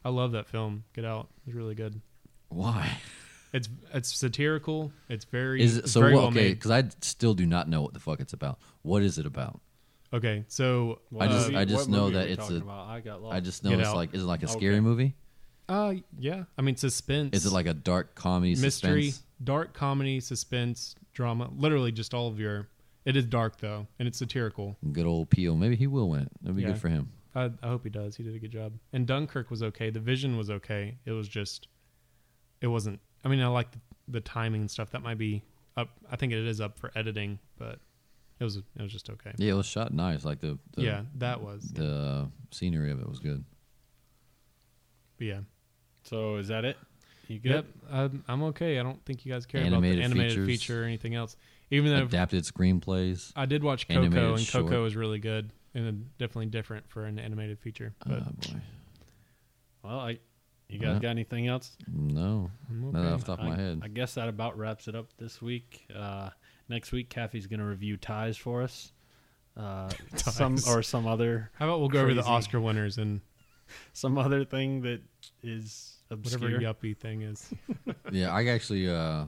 I 0.04 0.10
love 0.10 0.32
that 0.32 0.48
film. 0.48 0.84
Get 0.96 1.06
Out. 1.06 1.30
It's 1.46 1.56
really 1.56 1.76
good. 1.76 2.02
Why? 2.50 2.98
It's 3.54 3.70
it's 3.94 4.14
satirical. 4.16 4.92
It's 5.10 5.26
very 5.26 5.62
Is 5.62 5.78
it 5.78 5.88
so? 5.90 6.00
very 6.02 6.14
What, 6.14 6.20
well 6.22 6.30
okay, 6.30 6.54
because 6.54 6.72
I 6.72 6.84
still 7.02 7.34
do 7.36 7.46
not 7.46 7.70
know 7.70 7.82
what 7.84 7.94
the 7.94 8.00
fuck 8.00 8.20
it's 8.20 8.34
about. 8.34 8.60
What 8.82 9.04
is 9.04 9.18
it 9.20 9.26
about? 9.26 9.62
Okay, 10.12 10.44
so 10.48 11.00
I 11.20 11.28
just- 11.28 11.48
movie- 11.48 11.58
I 11.58 11.66
just 11.66 11.90
know 11.90 12.10
that 12.12 12.28
it's 12.30 12.38
talking 12.42 12.58
a- 12.58 12.62
About? 12.64 12.88
I 12.88 13.00
got 13.00 13.22
lost. 13.22 13.36
I 13.36 13.40
just 13.40 13.64
know 13.64 13.72
Get 13.72 13.80
it's 13.80 13.90
Out. 13.90 13.96
like 13.96 14.14
is 14.14 14.24
it 14.24 14.26
like 14.26 14.42
a 14.44 14.46
Okay. 14.50 14.54
scary 14.58 14.80
movie? 14.82 15.16
uh 15.70 15.94
yeah, 16.20 16.44
I 16.58 16.62
mean 16.62 16.76
suspense. 16.76 17.36
Is 17.38 17.46
it 17.46 17.52
like 17.54 17.68
a 17.68 17.74
dark 17.74 18.16
comedy 18.16 18.56
mystery, 18.56 19.12
suspense? 19.12 19.28
dark 19.44 19.74
comedy, 19.74 20.20
suspense, 20.20 20.96
drama? 21.14 21.50
Literally 21.56 21.92
just 21.92 22.14
all 22.14 22.28
of 22.28 22.40
your. 22.40 22.68
It 23.06 23.16
is 23.18 23.26
dark 23.26 23.60
though, 23.60 23.88
and 24.00 24.08
it's 24.08 24.18
satirical. 24.18 24.78
Good 24.92 25.06
old 25.06 25.30
Peele. 25.30 25.56
Maybe 25.56 25.76
he 25.76 25.88
will 25.88 26.10
win. 26.10 26.30
That'd 26.42 26.56
be 26.56 26.64
Yeah. 26.64 26.70
good 26.70 26.80
for 26.80 26.90
him. 26.90 27.12
I, 27.36 27.46
I 27.64 27.68
hope 27.68 27.84
he 27.84 27.90
does. 27.90 28.16
He 28.16 28.24
did 28.24 28.36
a 28.36 28.40
good 28.40 28.52
job. 28.52 28.74
And 28.94 29.08
Dunkirk 29.08 29.50
was 29.52 29.64
okay. 29.64 29.90
The 29.90 30.00
vision 30.00 30.38
was 30.38 30.50
okay. 30.52 30.98
It 31.06 31.12
was 31.12 31.28
just, 31.28 31.68
it 32.62 32.68
wasn't. 32.68 33.00
I 33.24 33.30
mean, 33.30 33.42
I 33.42 33.48
like 33.48 33.72
the, 33.72 33.80
the 34.08 34.22
timing 34.22 34.62
and 34.62 34.72
stuff. 34.72 34.92
That 34.92 35.02
might 35.02 35.18
be 35.18 35.44
up. 35.78 35.90
I 36.12 36.16
think 36.16 36.34
it 36.34 36.46
is 36.46 36.62
up 36.62 36.78
for 36.78 36.92
editing, 36.96 37.40
but 37.58 37.80
it 38.40 38.44
was 38.44 38.58
it 38.58 38.82
was 38.82 38.92
just 38.92 39.10
okay. 39.10 39.32
Yeah, 39.38 39.54
it 39.54 39.56
was 39.56 39.66
shot 39.66 39.94
nice. 39.94 40.26
Like 40.26 40.40
the, 40.40 40.58
the 40.76 40.84
yeah, 40.84 41.02
that 41.16 41.42
was. 41.42 41.64
the 41.70 42.30
scenery 42.52 42.92
of 42.92 43.00
it 43.00 43.08
was 43.08 43.20
good. 43.20 43.44
But 45.18 45.28
yeah. 45.28 45.40
so 46.04 46.38
is 46.38 46.48
that 46.50 46.66
it? 46.66 46.78
You 47.28 47.40
good? 47.40 47.52
Yep. 47.52 47.66
I'm, 47.92 48.24
I'm 48.28 48.44
okay. 48.44 48.80
I 48.80 48.84
don't 48.84 49.04
think 49.06 49.26
you 49.26 49.32
guys 49.32 49.46
care 49.46 49.62
Animated 49.62 50.00
about 50.00 50.00
the 50.00 50.04
animated 50.04 50.32
features. 50.32 50.48
feature 50.48 50.84
or 50.84 50.86
anything 50.86 51.16
else. 51.16 51.38
Even 51.72 51.92
though 51.92 52.04
Adapted 52.04 52.44
screenplays. 52.44 53.32
I 53.36 53.46
did 53.46 53.64
watch 53.64 53.88
Coco, 53.88 54.02
Animated 54.02 54.30
and 54.30 54.40
short. 54.40 54.66
Coco 54.66 54.86
is 54.86 54.96
really 54.96 55.20
good 55.20 55.52
and 55.74 56.10
definitely 56.18 56.48
different 56.48 56.90
for 56.90 57.06
an 57.06 57.20
animated 57.20 57.60
feature. 57.60 57.94
Ah, 58.02 58.10
but 58.10 58.20
oh 58.20 58.32
boy, 58.54 58.62
Well, 59.84 60.00
I. 60.00 60.20
You 60.74 60.80
guys 60.80 60.96
Yeah. 60.96 61.00
got 61.00 61.10
anything 61.10 61.48
else? 61.48 61.78
no, 61.88 62.50
I'm 62.70 62.92
not 62.92 63.06
off 63.06 63.20
the 63.22 63.26
top 63.28 63.40
of 63.40 63.46
my 63.46 63.54
I, 63.54 63.58
head. 63.58 63.82
I 63.84 63.88
guess 63.90 64.16
that 64.16 64.28
about 64.28 64.58
wraps 64.58 64.88
it 64.88 64.96
up 64.96 65.08
this 65.18 65.40
week. 65.42 65.86
Uh, 65.96 66.32
next 66.68 66.92
week, 66.92 67.10
Caffey's 67.10 67.46
going 67.46 67.60
to 67.60 67.66
review 67.66 67.96
ties 67.96 68.38
for 68.38 68.64
us. 68.64 68.92
Uh, 69.56 69.88
some 70.16 70.58
or 70.68 70.82
some 70.82 71.06
other 71.06 71.52
How 71.54 71.66
about 71.68 71.80
we'll 71.80 71.90
go 71.90 72.02
over 72.02 72.16
the 72.16 72.24
Oscar 72.24 72.60
winners 72.60 72.98
and 72.98 73.22
some 73.94 74.18
other 74.18 74.44
thing 74.46 74.82
that 74.82 75.02
is 75.44 75.96
whatever 76.08 76.48
obscure. 76.48 76.60
yuppie 76.60 76.98
thing 76.98 77.22
is. 77.22 77.54
yeah, 78.12 78.34
I 78.34 78.46
actually, 78.48 78.90
uh, 78.90 79.26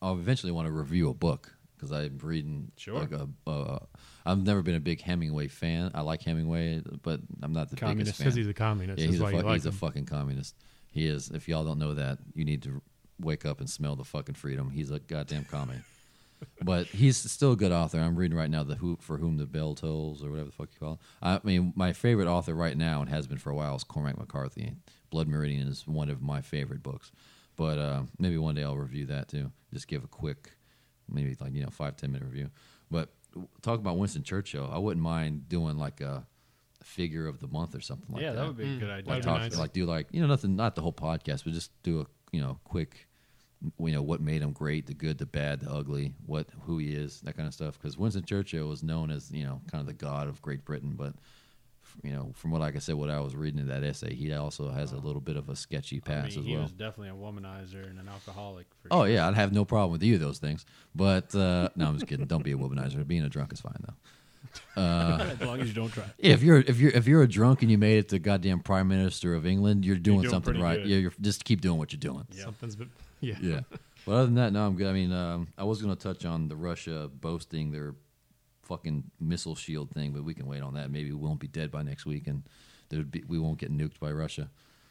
I'll 0.00 0.14
eventually 0.14 0.52
want 0.52 0.66
to 0.66 0.72
review 0.72 1.10
a 1.10 1.14
book 1.14 1.54
because 1.76 1.92
I'm 1.92 2.18
reading. 2.22 2.70
Sure. 2.76 2.98
Like 2.98 3.12
a, 3.12 3.28
uh, 3.46 3.78
I've 4.26 4.44
never 4.44 4.62
been 4.62 4.74
a 4.74 4.80
big 4.80 5.00
Hemingway 5.00 5.48
fan. 5.48 5.90
I 5.94 6.00
like 6.00 6.22
Hemingway, 6.22 6.82
but 7.02 7.20
I'm 7.42 7.52
not 7.52 7.70
the 7.70 7.76
Communist, 7.76 8.06
biggest 8.06 8.18
fan. 8.18 8.24
Because 8.26 8.36
he's 8.36 8.48
a 8.48 8.54
communist. 8.54 9.00
yeah, 9.00 9.06
he's 9.06 9.20
a, 9.20 9.26
fu- 9.28 9.36
like 9.36 9.54
he's 9.54 9.66
a 9.66 9.72
fucking 9.72 10.06
communist. 10.06 10.54
He 10.90 11.06
is. 11.06 11.30
If 11.30 11.48
y'all 11.48 11.64
don't 11.64 11.78
know 11.78 11.94
that, 11.94 12.18
you 12.34 12.44
need 12.44 12.62
to 12.62 12.80
wake 13.20 13.44
up 13.44 13.60
and 13.60 13.68
smell 13.68 13.96
the 13.96 14.04
fucking 14.04 14.34
freedom. 14.34 14.70
He's 14.70 14.90
a 14.90 15.00
goddamn 15.00 15.44
commie. 15.44 15.80
but 16.62 16.86
he's 16.86 17.16
still 17.16 17.52
a 17.52 17.56
good 17.56 17.72
author. 17.72 17.98
I'm 17.98 18.16
reading 18.16 18.36
right 18.36 18.50
now 18.50 18.64
the 18.64 18.74
Who 18.76 18.98
for 19.00 19.18
Whom 19.18 19.36
the 19.36 19.46
Bell 19.46 19.74
Tolls 19.74 20.22
or 20.22 20.30
whatever 20.30 20.46
the 20.46 20.54
fuck 20.54 20.68
you 20.72 20.78
call 20.78 20.94
it. 20.94 20.98
I 21.22 21.40
mean, 21.42 21.72
my 21.76 21.92
favorite 21.92 22.28
author 22.28 22.54
right 22.54 22.76
now 22.76 23.00
and 23.00 23.08
has 23.10 23.26
been 23.26 23.38
for 23.38 23.50
a 23.50 23.54
while 23.54 23.74
is 23.76 23.84
Cormac 23.84 24.18
McCarthy. 24.18 24.74
Blood 25.10 25.28
Meridian 25.28 25.68
is 25.68 25.86
one 25.86 26.10
of 26.10 26.22
my 26.22 26.40
favorite 26.40 26.82
books. 26.82 27.12
But 27.56 27.78
uh, 27.78 28.02
maybe 28.18 28.36
one 28.36 28.56
day 28.56 28.64
I'll 28.64 28.76
review 28.76 29.06
that 29.06 29.28
too. 29.28 29.52
Just 29.72 29.86
give 29.86 30.02
a 30.02 30.08
quick, 30.08 30.50
maybe 31.08 31.36
like 31.40 31.54
you 31.54 31.62
know 31.62 31.70
five 31.70 31.96
ten 31.96 32.12
minute 32.12 32.26
review. 32.26 32.50
But 32.90 33.10
talk 33.62 33.80
about 33.80 33.98
Winston 33.98 34.22
Churchill. 34.22 34.68
I 34.72 34.78
wouldn't 34.78 35.02
mind 35.02 35.48
doing 35.48 35.76
like 35.76 36.00
a 36.00 36.26
figure 36.82 37.26
of 37.26 37.40
the 37.40 37.48
month 37.48 37.74
or 37.74 37.80
something 37.80 38.12
like 38.12 38.22
yeah, 38.22 38.32
that. 38.32 38.36
Yeah, 38.36 38.40
that 38.42 38.48
would 38.48 38.56
be 38.56 38.76
a 38.76 38.76
good 38.76 38.90
idea. 38.90 39.12
Like 39.12 39.22
talk, 39.22 39.40
nice. 39.40 39.58
like 39.58 39.72
do 39.72 39.86
like 39.86 40.08
you 40.12 40.20
know 40.20 40.26
nothing, 40.26 40.56
not 40.56 40.74
the 40.74 40.82
whole 40.82 40.92
podcast, 40.92 41.44
but 41.44 41.52
just 41.52 41.70
do 41.82 42.00
a 42.00 42.06
you 42.32 42.40
know 42.40 42.58
quick 42.64 43.08
you 43.78 43.92
know 43.92 44.02
what 44.02 44.20
made 44.20 44.42
him 44.42 44.52
great, 44.52 44.86
the 44.86 44.94
good, 44.94 45.18
the 45.18 45.26
bad, 45.26 45.60
the 45.60 45.70
ugly, 45.70 46.14
what 46.26 46.46
who 46.62 46.78
he 46.78 46.88
is, 46.88 47.20
that 47.22 47.36
kind 47.36 47.48
of 47.48 47.54
stuff. 47.54 47.78
Because 47.78 47.96
Winston 47.96 48.24
Churchill 48.24 48.68
was 48.68 48.82
known 48.82 49.10
as 49.10 49.30
you 49.30 49.44
know 49.44 49.60
kind 49.70 49.80
of 49.80 49.86
the 49.86 49.92
god 49.92 50.28
of 50.28 50.42
Great 50.42 50.64
Britain, 50.64 50.94
but 50.96 51.14
you 52.02 52.12
know 52.12 52.32
from 52.34 52.50
what 52.50 52.60
like 52.60 52.76
I 52.76 52.78
said, 52.78 52.96
what 52.96 53.10
I 53.10 53.20
was 53.20 53.34
reading 53.34 53.60
in 53.60 53.68
that 53.68 53.84
essay, 53.84 54.14
he 54.14 54.32
also 54.32 54.70
has 54.70 54.92
a 54.92 54.96
little 54.96 55.20
bit 55.20 55.36
of 55.36 55.48
a 55.48 55.56
sketchy 55.56 56.02
I 56.04 56.08
past 56.08 56.30
mean, 56.30 56.38
as 56.40 56.46
he 56.46 56.52
well. 56.54 56.62
was 56.62 56.72
definitely 56.72 57.10
a 57.10 57.12
womanizer 57.12 57.88
and 57.88 57.98
an 57.98 58.08
alcoholic. 58.08 58.66
For 58.82 58.88
Oh 58.90 59.04
sure. 59.04 59.08
yeah, 59.08 59.28
I'd 59.28 59.34
have 59.34 59.52
no 59.52 59.64
problem 59.64 59.92
with 59.92 60.02
either 60.02 60.16
of 60.16 60.20
those 60.22 60.38
things. 60.38 60.66
But 60.94 61.34
uh, 61.34 61.68
no, 61.76 61.86
I'm 61.86 61.94
just 61.94 62.06
kidding. 62.06 62.26
Don't 62.26 62.44
be 62.44 62.52
a 62.52 62.56
womanizer. 62.56 63.06
Being 63.06 63.22
a 63.24 63.28
drunk 63.28 63.52
is 63.52 63.60
fine 63.60 63.76
though. 63.86 63.94
as 64.76 65.40
long 65.40 65.60
as 65.60 65.68
you 65.68 65.74
don't 65.74 65.92
try. 65.92 66.04
Yeah, 66.18 66.32
if 66.32 66.42
you're 66.42 66.58
if 66.58 66.78
you're 66.78 66.92
if 66.92 67.06
you're 67.06 67.22
a 67.22 67.28
drunk 67.28 67.62
and 67.62 67.70
you 67.70 67.78
made 67.78 67.98
it 67.98 68.08
to 68.10 68.18
goddamn 68.18 68.60
prime 68.60 68.88
minister 68.88 69.34
of 69.34 69.46
England, 69.46 69.84
you're 69.84 69.96
doing, 69.96 70.20
doing 70.20 70.30
something 70.30 70.60
right. 70.60 70.78
good. 70.78 70.88
Yeah, 70.88 70.98
you're 70.98 71.12
just 71.20 71.44
keep 71.44 71.60
doing 71.60 71.78
what 71.78 71.92
you're 71.92 72.00
doing. 72.00 72.26
Yeah. 72.32 72.44
Something's 72.44 72.76
been, 72.76 72.90
yeah. 73.20 73.34
Yeah. 73.40 73.60
but 74.06 74.12
other 74.12 74.24
than 74.26 74.34
that, 74.36 74.52
no, 74.52 74.66
I'm 74.66 74.76
good. 74.76 74.86
I 74.86 74.92
mean, 74.92 75.12
um, 75.12 75.48
I 75.58 75.64
was 75.64 75.82
going 75.82 75.94
to 75.94 76.00
touch 76.00 76.24
on 76.24 76.48
the 76.48 76.56
Russia 76.56 77.10
boasting 77.20 77.72
their 77.72 77.94
fucking 78.64 79.04
missile 79.20 79.54
shield 79.54 79.90
thing, 79.90 80.12
but 80.12 80.24
we 80.24 80.34
can 80.34 80.46
wait 80.46 80.62
on 80.62 80.74
that. 80.74 80.90
Maybe 80.90 81.10
we 81.12 81.26
won't 81.26 81.40
be 81.40 81.48
dead 81.48 81.70
by 81.70 81.82
next 81.82 82.06
week, 82.06 82.26
and 82.26 82.42
there'd 82.88 83.10
be, 83.10 83.22
we 83.28 83.38
won't 83.38 83.58
get 83.58 83.70
nuked 83.76 83.98
by 84.00 84.10
Russia. 84.10 84.50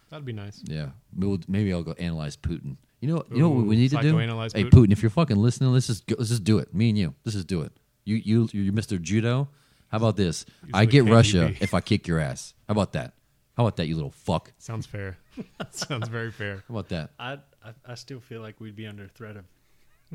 That'd 0.10 0.26
be 0.26 0.34
nice. 0.34 0.62
Yeah, 0.66 0.90
We'll- 1.16 1.40
maybe 1.48 1.74
I'll 1.74 1.84
go 1.84 1.94
analyze 1.94 2.38
Putin. 2.38 2.78
You 3.02 3.10
know, 3.10 3.26
you 3.32 3.40
know 3.40 3.50
what 3.50 3.66
we 3.66 3.76
need 3.76 3.90
to 3.91 3.98
do? 4.02 4.14
psychoanalyze 4.14 4.54
Hey, 4.54 4.64
Putin. 4.64 4.70
Putin, 4.88 4.91
if 4.94 5.02
you're 5.04 5.10
fucking 5.10 5.36
listening, 5.38 5.74
let's 5.74 5.88
just 5.88 6.06
go, 6.08 6.16
let's 6.18 6.30
just 6.30 6.44
do 6.45 6.60
it. 6.60 6.74
Me 6.74 6.88
and 6.90 6.98
you, 6.98 7.14
let's 7.26 7.36
just 7.36 7.48
do 7.48 7.62
it. 7.62 7.74
You 8.06 8.16
you 8.16 8.48
you 8.54 8.72
Mr. 8.72 9.02
Judo. 9.02 9.50
How 9.90 9.98
about 9.98 10.16
this? 10.16 10.45
Use 10.64 10.72
I 10.74 10.86
get 10.86 11.04
KGB. 11.06 11.12
Russia 11.12 11.54
if 11.60 11.74
I 11.74 11.82
kick 11.82 12.08
your 12.08 12.20
ass. 12.20 12.54
How 12.68 12.72
about 12.72 12.94
that? 12.94 13.14
How 13.58 13.64
about 13.66 13.76
that, 13.78 13.88
you 13.88 13.95
little 13.95 14.12
fuck? 14.12 14.52
Sounds 14.58 14.86
fair. 14.86 15.18
Sounds 15.72 16.08
very 16.08 16.32
fair. 16.32 16.64
How 16.68 16.76
about 16.76 16.90
that? 16.90 17.12
I, 17.20 17.34
I 17.64 17.74
I 17.86 17.95
still 17.95 18.20
feel 18.22 18.41
like 18.41 18.60
we'd 18.62 18.76
be 18.76 18.88
under 18.88 19.08
threat 19.08 19.36
of. 19.36 19.45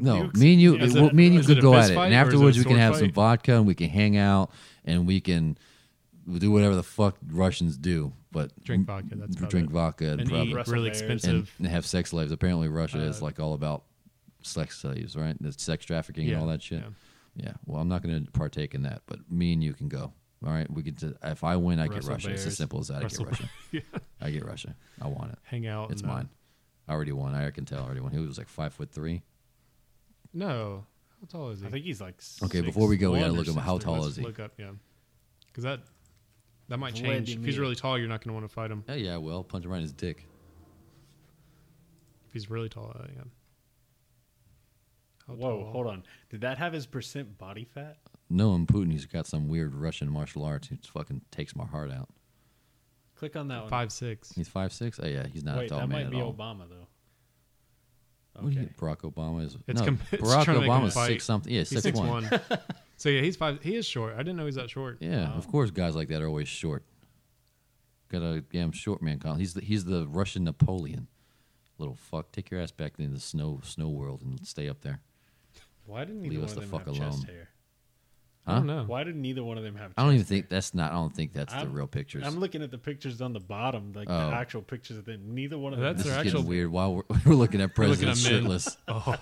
No, 0.02 0.22
Nukes? 0.24 0.36
me 0.36 0.52
and 0.52 0.60
you, 0.62 0.76
Is 0.76 0.94
well, 0.94 1.06
it- 1.08 1.14
me 1.14 1.26
and 1.26 1.34
you 1.34 1.40
is 1.40 1.46
could 1.46 1.60
go 1.60 1.74
at 1.74 1.90
it, 1.90 1.96
and 1.96 1.98
or 1.98 2.06
it 2.06 2.12
afterwards 2.12 2.56
we 2.58 2.64
can 2.64 2.72
sword 2.72 2.80
have 2.80 2.96
some 2.96 3.12
vodka 3.12 3.56
and 3.56 3.66
we 3.66 3.74
can 3.74 3.88
hang 3.88 4.16
out 4.16 4.50
and 4.84 5.06
we 5.06 5.20
can 5.20 5.58
do 6.38 6.50
whatever 6.50 6.74
the 6.74 6.82
fuck 6.82 7.16
Russians 7.30 7.76
do. 7.76 8.12
But 8.30 8.52
Drink 8.62 8.86
vodka, 8.86 9.16
that's 9.16 9.36
about 9.36 9.50
drink 9.50 9.70
it. 9.70 9.72
vodka 9.72 10.10
and, 10.10 10.20
And 10.20 10.30
prob- 10.30 10.46
eat 10.48 10.54
really 10.66 10.90
Bears. 10.90 11.00
and, 11.02 11.10
expensive. 11.12 11.54
and 11.58 11.66
have 11.66 11.86
sex 11.86 12.10
slaves. 12.10 12.30
Apparently, 12.30 12.68
Russia 12.68 12.98
is 13.00 13.20
Uh, 13.22 13.24
like 13.24 13.40
all 13.40 13.54
about 13.54 13.84
sex 14.42 14.78
slaves, 14.78 15.16
right? 15.16 15.36
The 15.40 15.52
sex 15.52 15.84
trafficking 15.86 16.28
and 16.30 16.38
all 16.40 16.46
that 16.48 16.62
shit. 16.62 16.80
yeah. 16.80 16.88
Yeah. 17.34 17.52
Well, 17.66 17.80
I'm 17.80 17.88
not 17.88 18.02
going 18.02 18.24
to 18.24 18.30
partake 18.32 18.74
in 18.74 18.82
that, 18.82 19.02
but 19.06 19.30
me 19.30 19.52
and 19.52 19.62
you 19.62 19.72
can 19.72 19.88
go. 19.88 20.12
All 20.44 20.52
right. 20.52 20.68
We 20.70 20.82
get 20.82 20.98
to. 20.98 21.16
If 21.22 21.42
I 21.44 21.56
win, 21.56 21.78
I 21.80 21.86
get 21.86 21.96
Russell 21.96 22.12
Russia. 22.14 22.30
It's 22.32 22.46
as 22.46 22.56
simple 22.56 22.80
as 22.80 22.88
that. 22.88 23.02
Russell 23.02 23.26
I 23.26 23.30
get 23.30 23.40
Russia. 23.40 23.50
Yeah. 23.72 23.80
I 24.20 24.30
get 24.30 24.44
Russia. 24.44 24.74
I 25.00 25.06
want 25.08 25.32
it. 25.32 25.38
Hang 25.44 25.66
out. 25.66 25.90
It's 25.92 26.02
mine. 26.02 26.28
I 26.88 26.92
already 26.92 27.12
won. 27.12 27.34
I 27.34 27.50
can 27.50 27.64
tell. 27.64 27.80
I 27.82 27.86
already 27.86 28.00
won. 28.00 28.12
He 28.12 28.18
was 28.18 28.38
like 28.38 28.48
five 28.48 28.72
foot 28.74 28.90
three. 28.90 29.22
No. 30.32 30.86
How 31.20 31.26
tall 31.38 31.50
is 31.50 31.60
he? 31.60 31.66
I 31.66 31.70
think 31.70 31.84
he's 31.84 32.00
like. 32.00 32.14
Okay, 32.42 32.58
six 32.58 32.66
before 32.66 32.88
we 32.88 32.96
go, 32.96 33.12
we 33.12 33.18
gotta 33.18 33.30
or 33.30 33.32
look 33.32 33.48
at 33.48 33.54
six 33.54 33.64
how 33.64 33.78
three. 33.78 33.84
tall 33.84 33.94
Let's 33.94 34.06
is 34.08 34.16
he? 34.16 34.22
Look 34.22 34.38
up, 34.38 34.52
yeah. 34.58 34.70
Because 35.46 35.64
that 35.64 35.80
that 36.68 36.78
might 36.78 36.94
change. 36.94 37.30
If 37.30 37.36
he's 37.36 37.36
Vladimir. 37.36 37.60
really 37.60 37.74
tall, 37.74 37.98
you're 37.98 38.08
not 38.08 38.22
going 38.22 38.30
to 38.30 38.34
want 38.34 38.48
to 38.48 38.52
fight 38.52 38.70
him. 38.70 38.84
Yeah, 38.88 38.94
yeah. 38.94 39.16
Well, 39.16 39.42
punch 39.42 39.64
him 39.64 39.70
right 39.70 39.78
in 39.78 39.82
his 39.82 39.92
dick. 39.92 40.26
If 42.26 42.32
he's 42.34 42.50
really 42.50 42.68
tall, 42.68 42.94
uh, 42.94 43.04
yeah. 43.16 43.22
How 45.26 45.34
Whoa, 45.34 45.62
tall? 45.62 45.72
hold 45.72 45.86
on. 45.86 46.02
Did 46.30 46.42
that 46.42 46.58
have 46.58 46.72
his 46.72 46.86
percent 46.86 47.38
body 47.38 47.64
fat? 47.64 47.96
No, 48.30 48.52
I'm 48.52 48.66
Putin, 48.66 48.92
he's 48.92 49.06
got 49.06 49.26
some 49.26 49.48
weird 49.48 49.74
Russian 49.74 50.10
martial 50.10 50.44
arts. 50.44 50.68
He 50.68 50.76
just 50.76 50.90
fucking 50.90 51.22
takes 51.30 51.56
my 51.56 51.64
heart 51.64 51.90
out. 51.90 52.10
Click 53.16 53.34
on 53.36 53.48
that 53.48 53.62
one. 53.62 53.70
Five 53.70 53.90
six. 53.90 54.32
He's 54.34 54.48
five 54.48 54.72
six. 54.72 55.00
Oh 55.02 55.06
yeah, 55.06 55.26
he's 55.26 55.42
not 55.42 55.56
Wait, 55.56 55.66
a 55.66 55.68
tall 55.70 55.80
that 55.80 55.88
man 55.88 55.98
might 55.98 56.06
at 56.06 56.10
be 56.10 56.20
all. 56.20 56.34
Obama 56.34 56.68
though. 56.68 56.86
What 58.40 58.52
do 58.52 58.60
you. 58.60 58.70
Barack 58.78 58.98
Obama 58.98 59.44
is? 59.44 59.56
It's 59.66 59.80
no, 59.80 59.86
com- 59.86 60.00
it's 60.12 60.22
Barack 60.22 60.44
trying 60.44 60.60
to 60.60 60.66
make 60.66 60.70
him 60.70 60.82
Obama's 60.82 60.94
fight. 60.94 61.06
six 61.08 61.24
something. 61.24 61.52
Yeah, 61.52 61.60
He's 61.60 61.68
six, 61.68 61.82
six 61.82 61.98
one. 61.98 62.28
so 62.96 63.08
yeah, 63.08 63.20
he's 63.20 63.36
five. 63.36 63.62
He 63.62 63.74
is 63.74 63.86
short. 63.86 64.14
I 64.14 64.18
didn't 64.18 64.36
know 64.36 64.46
he's 64.46 64.54
that 64.56 64.70
short. 64.70 64.98
Yeah, 65.00 65.28
of 65.34 65.46
um, 65.46 65.50
course, 65.50 65.70
guys 65.70 65.96
like 65.96 66.08
that 66.08 66.22
are 66.22 66.28
always 66.28 66.48
short. 66.48 66.84
Got 68.08 68.22
a 68.22 68.40
damn 68.40 68.72
short 68.72 69.02
man. 69.02 69.18
Colin. 69.18 69.38
He's 69.38 69.54
the 69.54 69.60
he's 69.60 69.84
the 69.84 70.06
Russian 70.08 70.44
Napoleon. 70.44 71.08
Little 71.78 71.96
fuck, 71.96 72.32
take 72.32 72.50
your 72.50 72.60
ass 72.60 72.72
back 72.72 72.94
into 72.98 73.14
the 73.14 73.20
snow 73.20 73.60
snow 73.62 73.88
world 73.88 74.22
and 74.22 74.44
stay 74.46 74.68
up 74.68 74.80
there. 74.80 75.00
Why 75.84 76.04
didn't 76.04 76.22
Leave 76.22 76.42
us 76.42 76.50
one 76.50 76.54
the 76.56 76.60
them 76.62 76.70
fuck 76.70 76.86
have 76.86 76.96
chest 76.96 77.24
alone. 77.24 77.46
Hair? 78.48 78.56
I 78.56 78.58
don't 78.58 78.66
know. 78.66 78.84
Why 78.84 79.04
did 79.04 79.16
neither 79.16 79.44
one 79.44 79.58
of 79.58 79.64
them 79.64 79.76
have? 79.76 79.92
I 79.96 80.02
don't 80.02 80.14
even 80.14 80.18
hair? 80.18 80.24
think 80.26 80.48
that's 80.48 80.74
not. 80.74 80.90
I 80.92 80.94
don't 80.94 81.14
think 81.14 81.32
that's 81.32 81.52
the 81.52 81.60
I'm- 81.60 81.72
real 81.72 81.86
pictures. 81.86 82.24
I'm 82.26 82.38
looking 82.40 82.62
at 82.62 82.70
the 82.70 82.78
pictures 82.78 83.20
on 83.20 83.32
the 83.32 83.40
bottom, 83.40 83.92
like 83.94 84.08
Oh. 84.10 84.30
the 84.30 84.36
actual 84.36 84.62
pictures 84.62 84.96
of 84.98 85.04
them. 85.04 85.34
Neither 85.34 85.58
one 85.58 85.72
of 85.74 85.78
That's 85.80 86.02
them. 86.02 86.08
this 86.08 86.26
is 86.26 86.32
their 86.32 86.40
getting 86.40 86.46
weird. 86.48 86.70
While 86.70 86.94
we're, 86.96 87.02
we're 87.26 87.34
looking 87.34 87.60
at 87.60 87.76
We're 87.76 87.86
looking 87.86 88.06
presidents 88.06 88.26
at 88.26 88.30
shirtless. 88.30 88.76
Oh. 88.88 89.16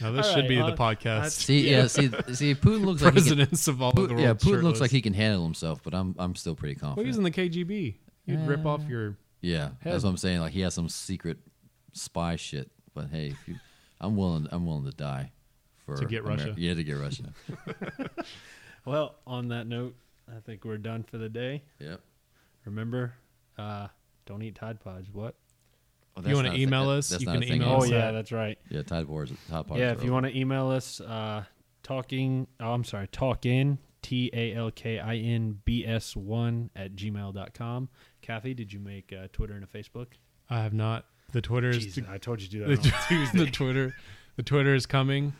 Now 0.00 0.12
this 0.12 0.26
All 0.28 0.34
should 0.34 0.40
right, 0.42 0.48
be 0.48 0.60
uh, 0.60 0.70
the 0.70 0.76
podcast. 0.76 1.30
See, 1.32 1.68
yeah, 1.70 1.88
see, 1.88 2.06
see, 2.32 2.54
Putin 2.54 2.84
looks 2.84 3.02
like 3.02 3.14
he 3.14 3.20
can, 3.20 3.36
Presidents 3.36 3.66
of 3.66 3.82
all 3.82 3.90
of 3.90 3.96
the 3.96 4.02
world. 4.14 4.20
yeah, 4.20 4.32
Putin 4.34 4.62
looks 4.62 4.80
like 4.80 4.92
he 4.92 5.00
can 5.02 5.12
handle 5.12 5.42
himself, 5.42 5.80
but 5.82 5.92
I'm 5.92 6.14
I'm 6.20 6.36
still 6.36 6.54
pretty 6.54 6.76
confident. 6.76 7.08
Well, 7.16 7.24
confident. 7.24 7.34
he's 7.42 7.50
in 7.50 7.64
the 7.64 7.64
KGB. 7.74 7.94
You'd 8.26 8.46
rip 8.48 8.64
off 8.64 8.82
Uh, 8.82 8.88
your. 8.88 9.16
Yeah, 9.40 9.70
head. 9.80 9.92
that's 9.94 10.04
what 10.04 10.10
I'm 10.10 10.16
saying. 10.16 10.38
Like 10.40 10.52
he 10.52 10.60
has 10.60 10.74
some 10.74 10.88
secret 10.88 11.38
spy 11.94 12.36
shit. 12.36 12.70
But 12.94 13.08
hey, 13.10 13.28
if 13.28 13.48
you, 13.48 13.56
I'm 14.00 14.16
willing. 14.16 14.46
I'm 14.52 14.66
willing 14.66 14.84
to 14.84 14.96
die 14.96 15.32
for 15.94 16.00
To 16.00 16.06
get 16.06 16.24
Russia. 16.24 16.54
Yeah, 16.56 16.74
to 16.74 16.84
get 16.84 16.98
Russia. 16.98 17.32
Well, 18.84 19.16
on 19.26 19.48
that 19.48 19.66
note, 19.66 19.96
I 20.34 20.40
think 20.40 20.64
we're 20.64 20.78
done 20.78 21.02
for 21.02 21.18
the 21.18 21.28
day. 21.28 21.62
yep. 21.78 22.00
Remember, 22.64 23.12
uh, 23.58 23.88
don't 24.24 24.40
eat 24.42 24.54
Tide 24.54 24.80
Pods. 24.80 25.10
What? 25.12 25.34
Oh, 26.16 26.22
you 26.26 26.34
not 26.34 26.52
thing- 26.52 26.60
email 26.60 26.88
us, 26.88 27.10
that's 27.10 27.22
you 27.22 27.28
can 27.28 27.44
email 27.44 27.80
Oh 27.82 27.84
yeah, 27.84 28.12
that's 28.12 28.32
right. 28.32 28.58
Yeah, 28.70 28.82
Tide 28.82 29.06
Wars. 29.06 29.30
Top 29.50 29.68
yeah, 29.76 29.92
if 29.92 30.02
you 30.02 30.12
want 30.12 30.24
to 30.24 30.36
email 30.36 30.70
us, 30.70 31.00
uh, 31.02 31.44
talking. 31.82 32.46
Oh, 32.60 32.72
I'm 32.72 32.84
sorry, 32.84 33.08
talk 33.08 33.44
in 33.44 33.78
t 34.00 34.30
a 34.32 34.54
l 34.54 34.70
k 34.70 34.98
i 34.98 35.16
n 35.16 35.60
b 35.64 35.84
s 35.86 36.16
one 36.16 36.70
at 36.74 36.94
gmail.com. 36.96 37.88
Caffey, 38.22 38.56
did 38.56 38.72
you 38.72 38.80
make 38.80 39.12
uh, 39.12 39.28
Twitter 39.32 39.54
and 39.54 39.64
a 39.64 39.66
Facebook? 39.66 40.08
I 40.48 40.62
have 40.62 40.72
not. 40.72 41.04
The 41.32 41.42
Twitter 41.42 41.70
is. 41.70 41.86
Jeez, 41.98 42.08
I 42.08 42.16
told 42.18 42.40
you 42.40 42.48
to 42.48 42.52
do 42.52 42.76
the, 42.76 42.76
that 42.90 43.04
Tuesday. 43.08 43.38
the 43.38 43.50
Twitter. 43.50 43.94
The 44.36 44.42
Twitter 44.42 44.74
is 44.74 44.86
coming, 44.86 45.34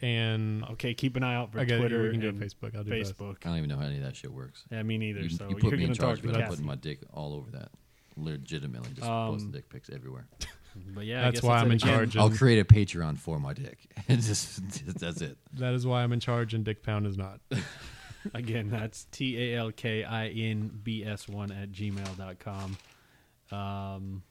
and 0.00 0.64
okay, 0.72 0.94
keep 0.94 1.16
an 1.16 1.22
eye 1.22 1.34
out 1.34 1.52
for 1.52 1.60
I 1.60 1.64
got 1.64 1.78
Twitter 1.78 2.02
we 2.02 2.10
can 2.10 2.20
do 2.20 2.28
and 2.28 2.40
Facebook. 2.40 2.76
I'll 2.76 2.84
do 2.84 2.90
both. 2.90 3.16
Facebook. 3.18 3.36
I 3.44 3.48
don't 3.48 3.58
even 3.58 3.70
know 3.70 3.76
how 3.76 3.86
any 3.86 3.96
of 3.98 4.02
that 4.04 4.16
shit 4.16 4.32
works. 4.32 4.64
Yeah, 4.70 4.82
me 4.82 4.98
neither. 4.98 5.20
You, 5.20 5.30
so 5.30 5.48
you 5.48 5.56
are 5.56 5.60
put 5.60 5.72
me 5.72 5.84
in 5.84 5.92
gonna 5.92 5.94
charge, 5.94 6.18
talk 6.18 6.22
to 6.22 6.26
but 6.32 6.36
I'm 6.36 6.42
Caffey. 6.42 6.48
putting 6.50 6.66
my 6.66 6.74
dick 6.76 7.00
all 7.12 7.34
over 7.34 7.50
that. 7.52 7.70
Legitimately, 8.16 8.90
just 8.94 9.08
Um, 9.08 9.32
posting 9.32 9.50
dick 9.50 9.68
pics 9.68 9.90
everywhere. 9.90 10.26
But 10.94 11.04
yeah, 11.06 11.20
I 11.20 11.22
That's 11.24 11.34
guess 11.40 11.42
why 11.44 11.58
I'm 11.58 11.66
in 11.66 11.72
again. 11.72 11.88
charge. 11.88 12.16
I'll 12.16 12.26
and 12.26 12.36
create 12.38 12.58
a 12.58 12.64
Patreon 12.64 13.18
for 13.18 13.38
my 13.38 13.52
dick. 13.52 13.78
just 14.08 14.60
that's 14.98 15.20
it. 15.20 15.36
That 15.54 15.74
is 15.74 15.86
why 15.86 16.02
I'm 16.02 16.12
in 16.12 16.20
charge, 16.20 16.52
and 16.54 16.64
Dick 16.64 16.82
Pound 16.82 17.06
is 17.06 17.16
not. 17.16 17.40
Again, 18.34 18.70
that's 18.70 19.04
T 19.12 19.38
A 19.52 19.58
L 19.58 19.70
K 19.70 20.02
I 20.02 20.28
N 20.28 20.80
B 20.82 21.04
S 21.04 21.28
1 21.28 21.52
at 21.52 21.70
gmail.com. 21.72 22.76
Um, 23.52 24.22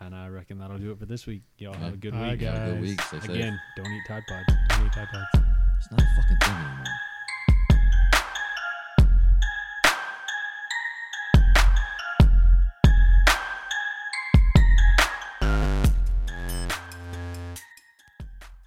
and 0.00 0.14
I 0.14 0.28
reckon 0.28 0.58
that'll 0.58 0.78
do 0.78 0.92
it 0.92 0.98
for 0.98 1.06
this 1.06 1.26
week. 1.26 1.42
Y'all 1.58 1.74
have 1.74 1.94
a 1.94 1.96
good 1.96 2.12
Bye, 2.12 2.30
week. 2.30 2.40
guys. 2.40 2.58
Have 2.58 2.68
a 2.68 2.72
good 2.72 2.80
week. 2.82 3.00
Stay 3.02 3.20
safe. 3.20 3.28
Again, 3.30 3.60
don't 3.76 3.86
eat 3.92 4.02
Tide 4.06 4.22
Pods. 4.28 4.44
Don't 4.68 4.86
eat 4.86 4.92
Tide 4.92 5.08
Pods. 5.12 5.44
It's 5.78 5.90
not 5.90 6.00
a 6.00 6.04
fucking 6.16 6.36
thing 6.42 6.54
anymore. 6.54 6.84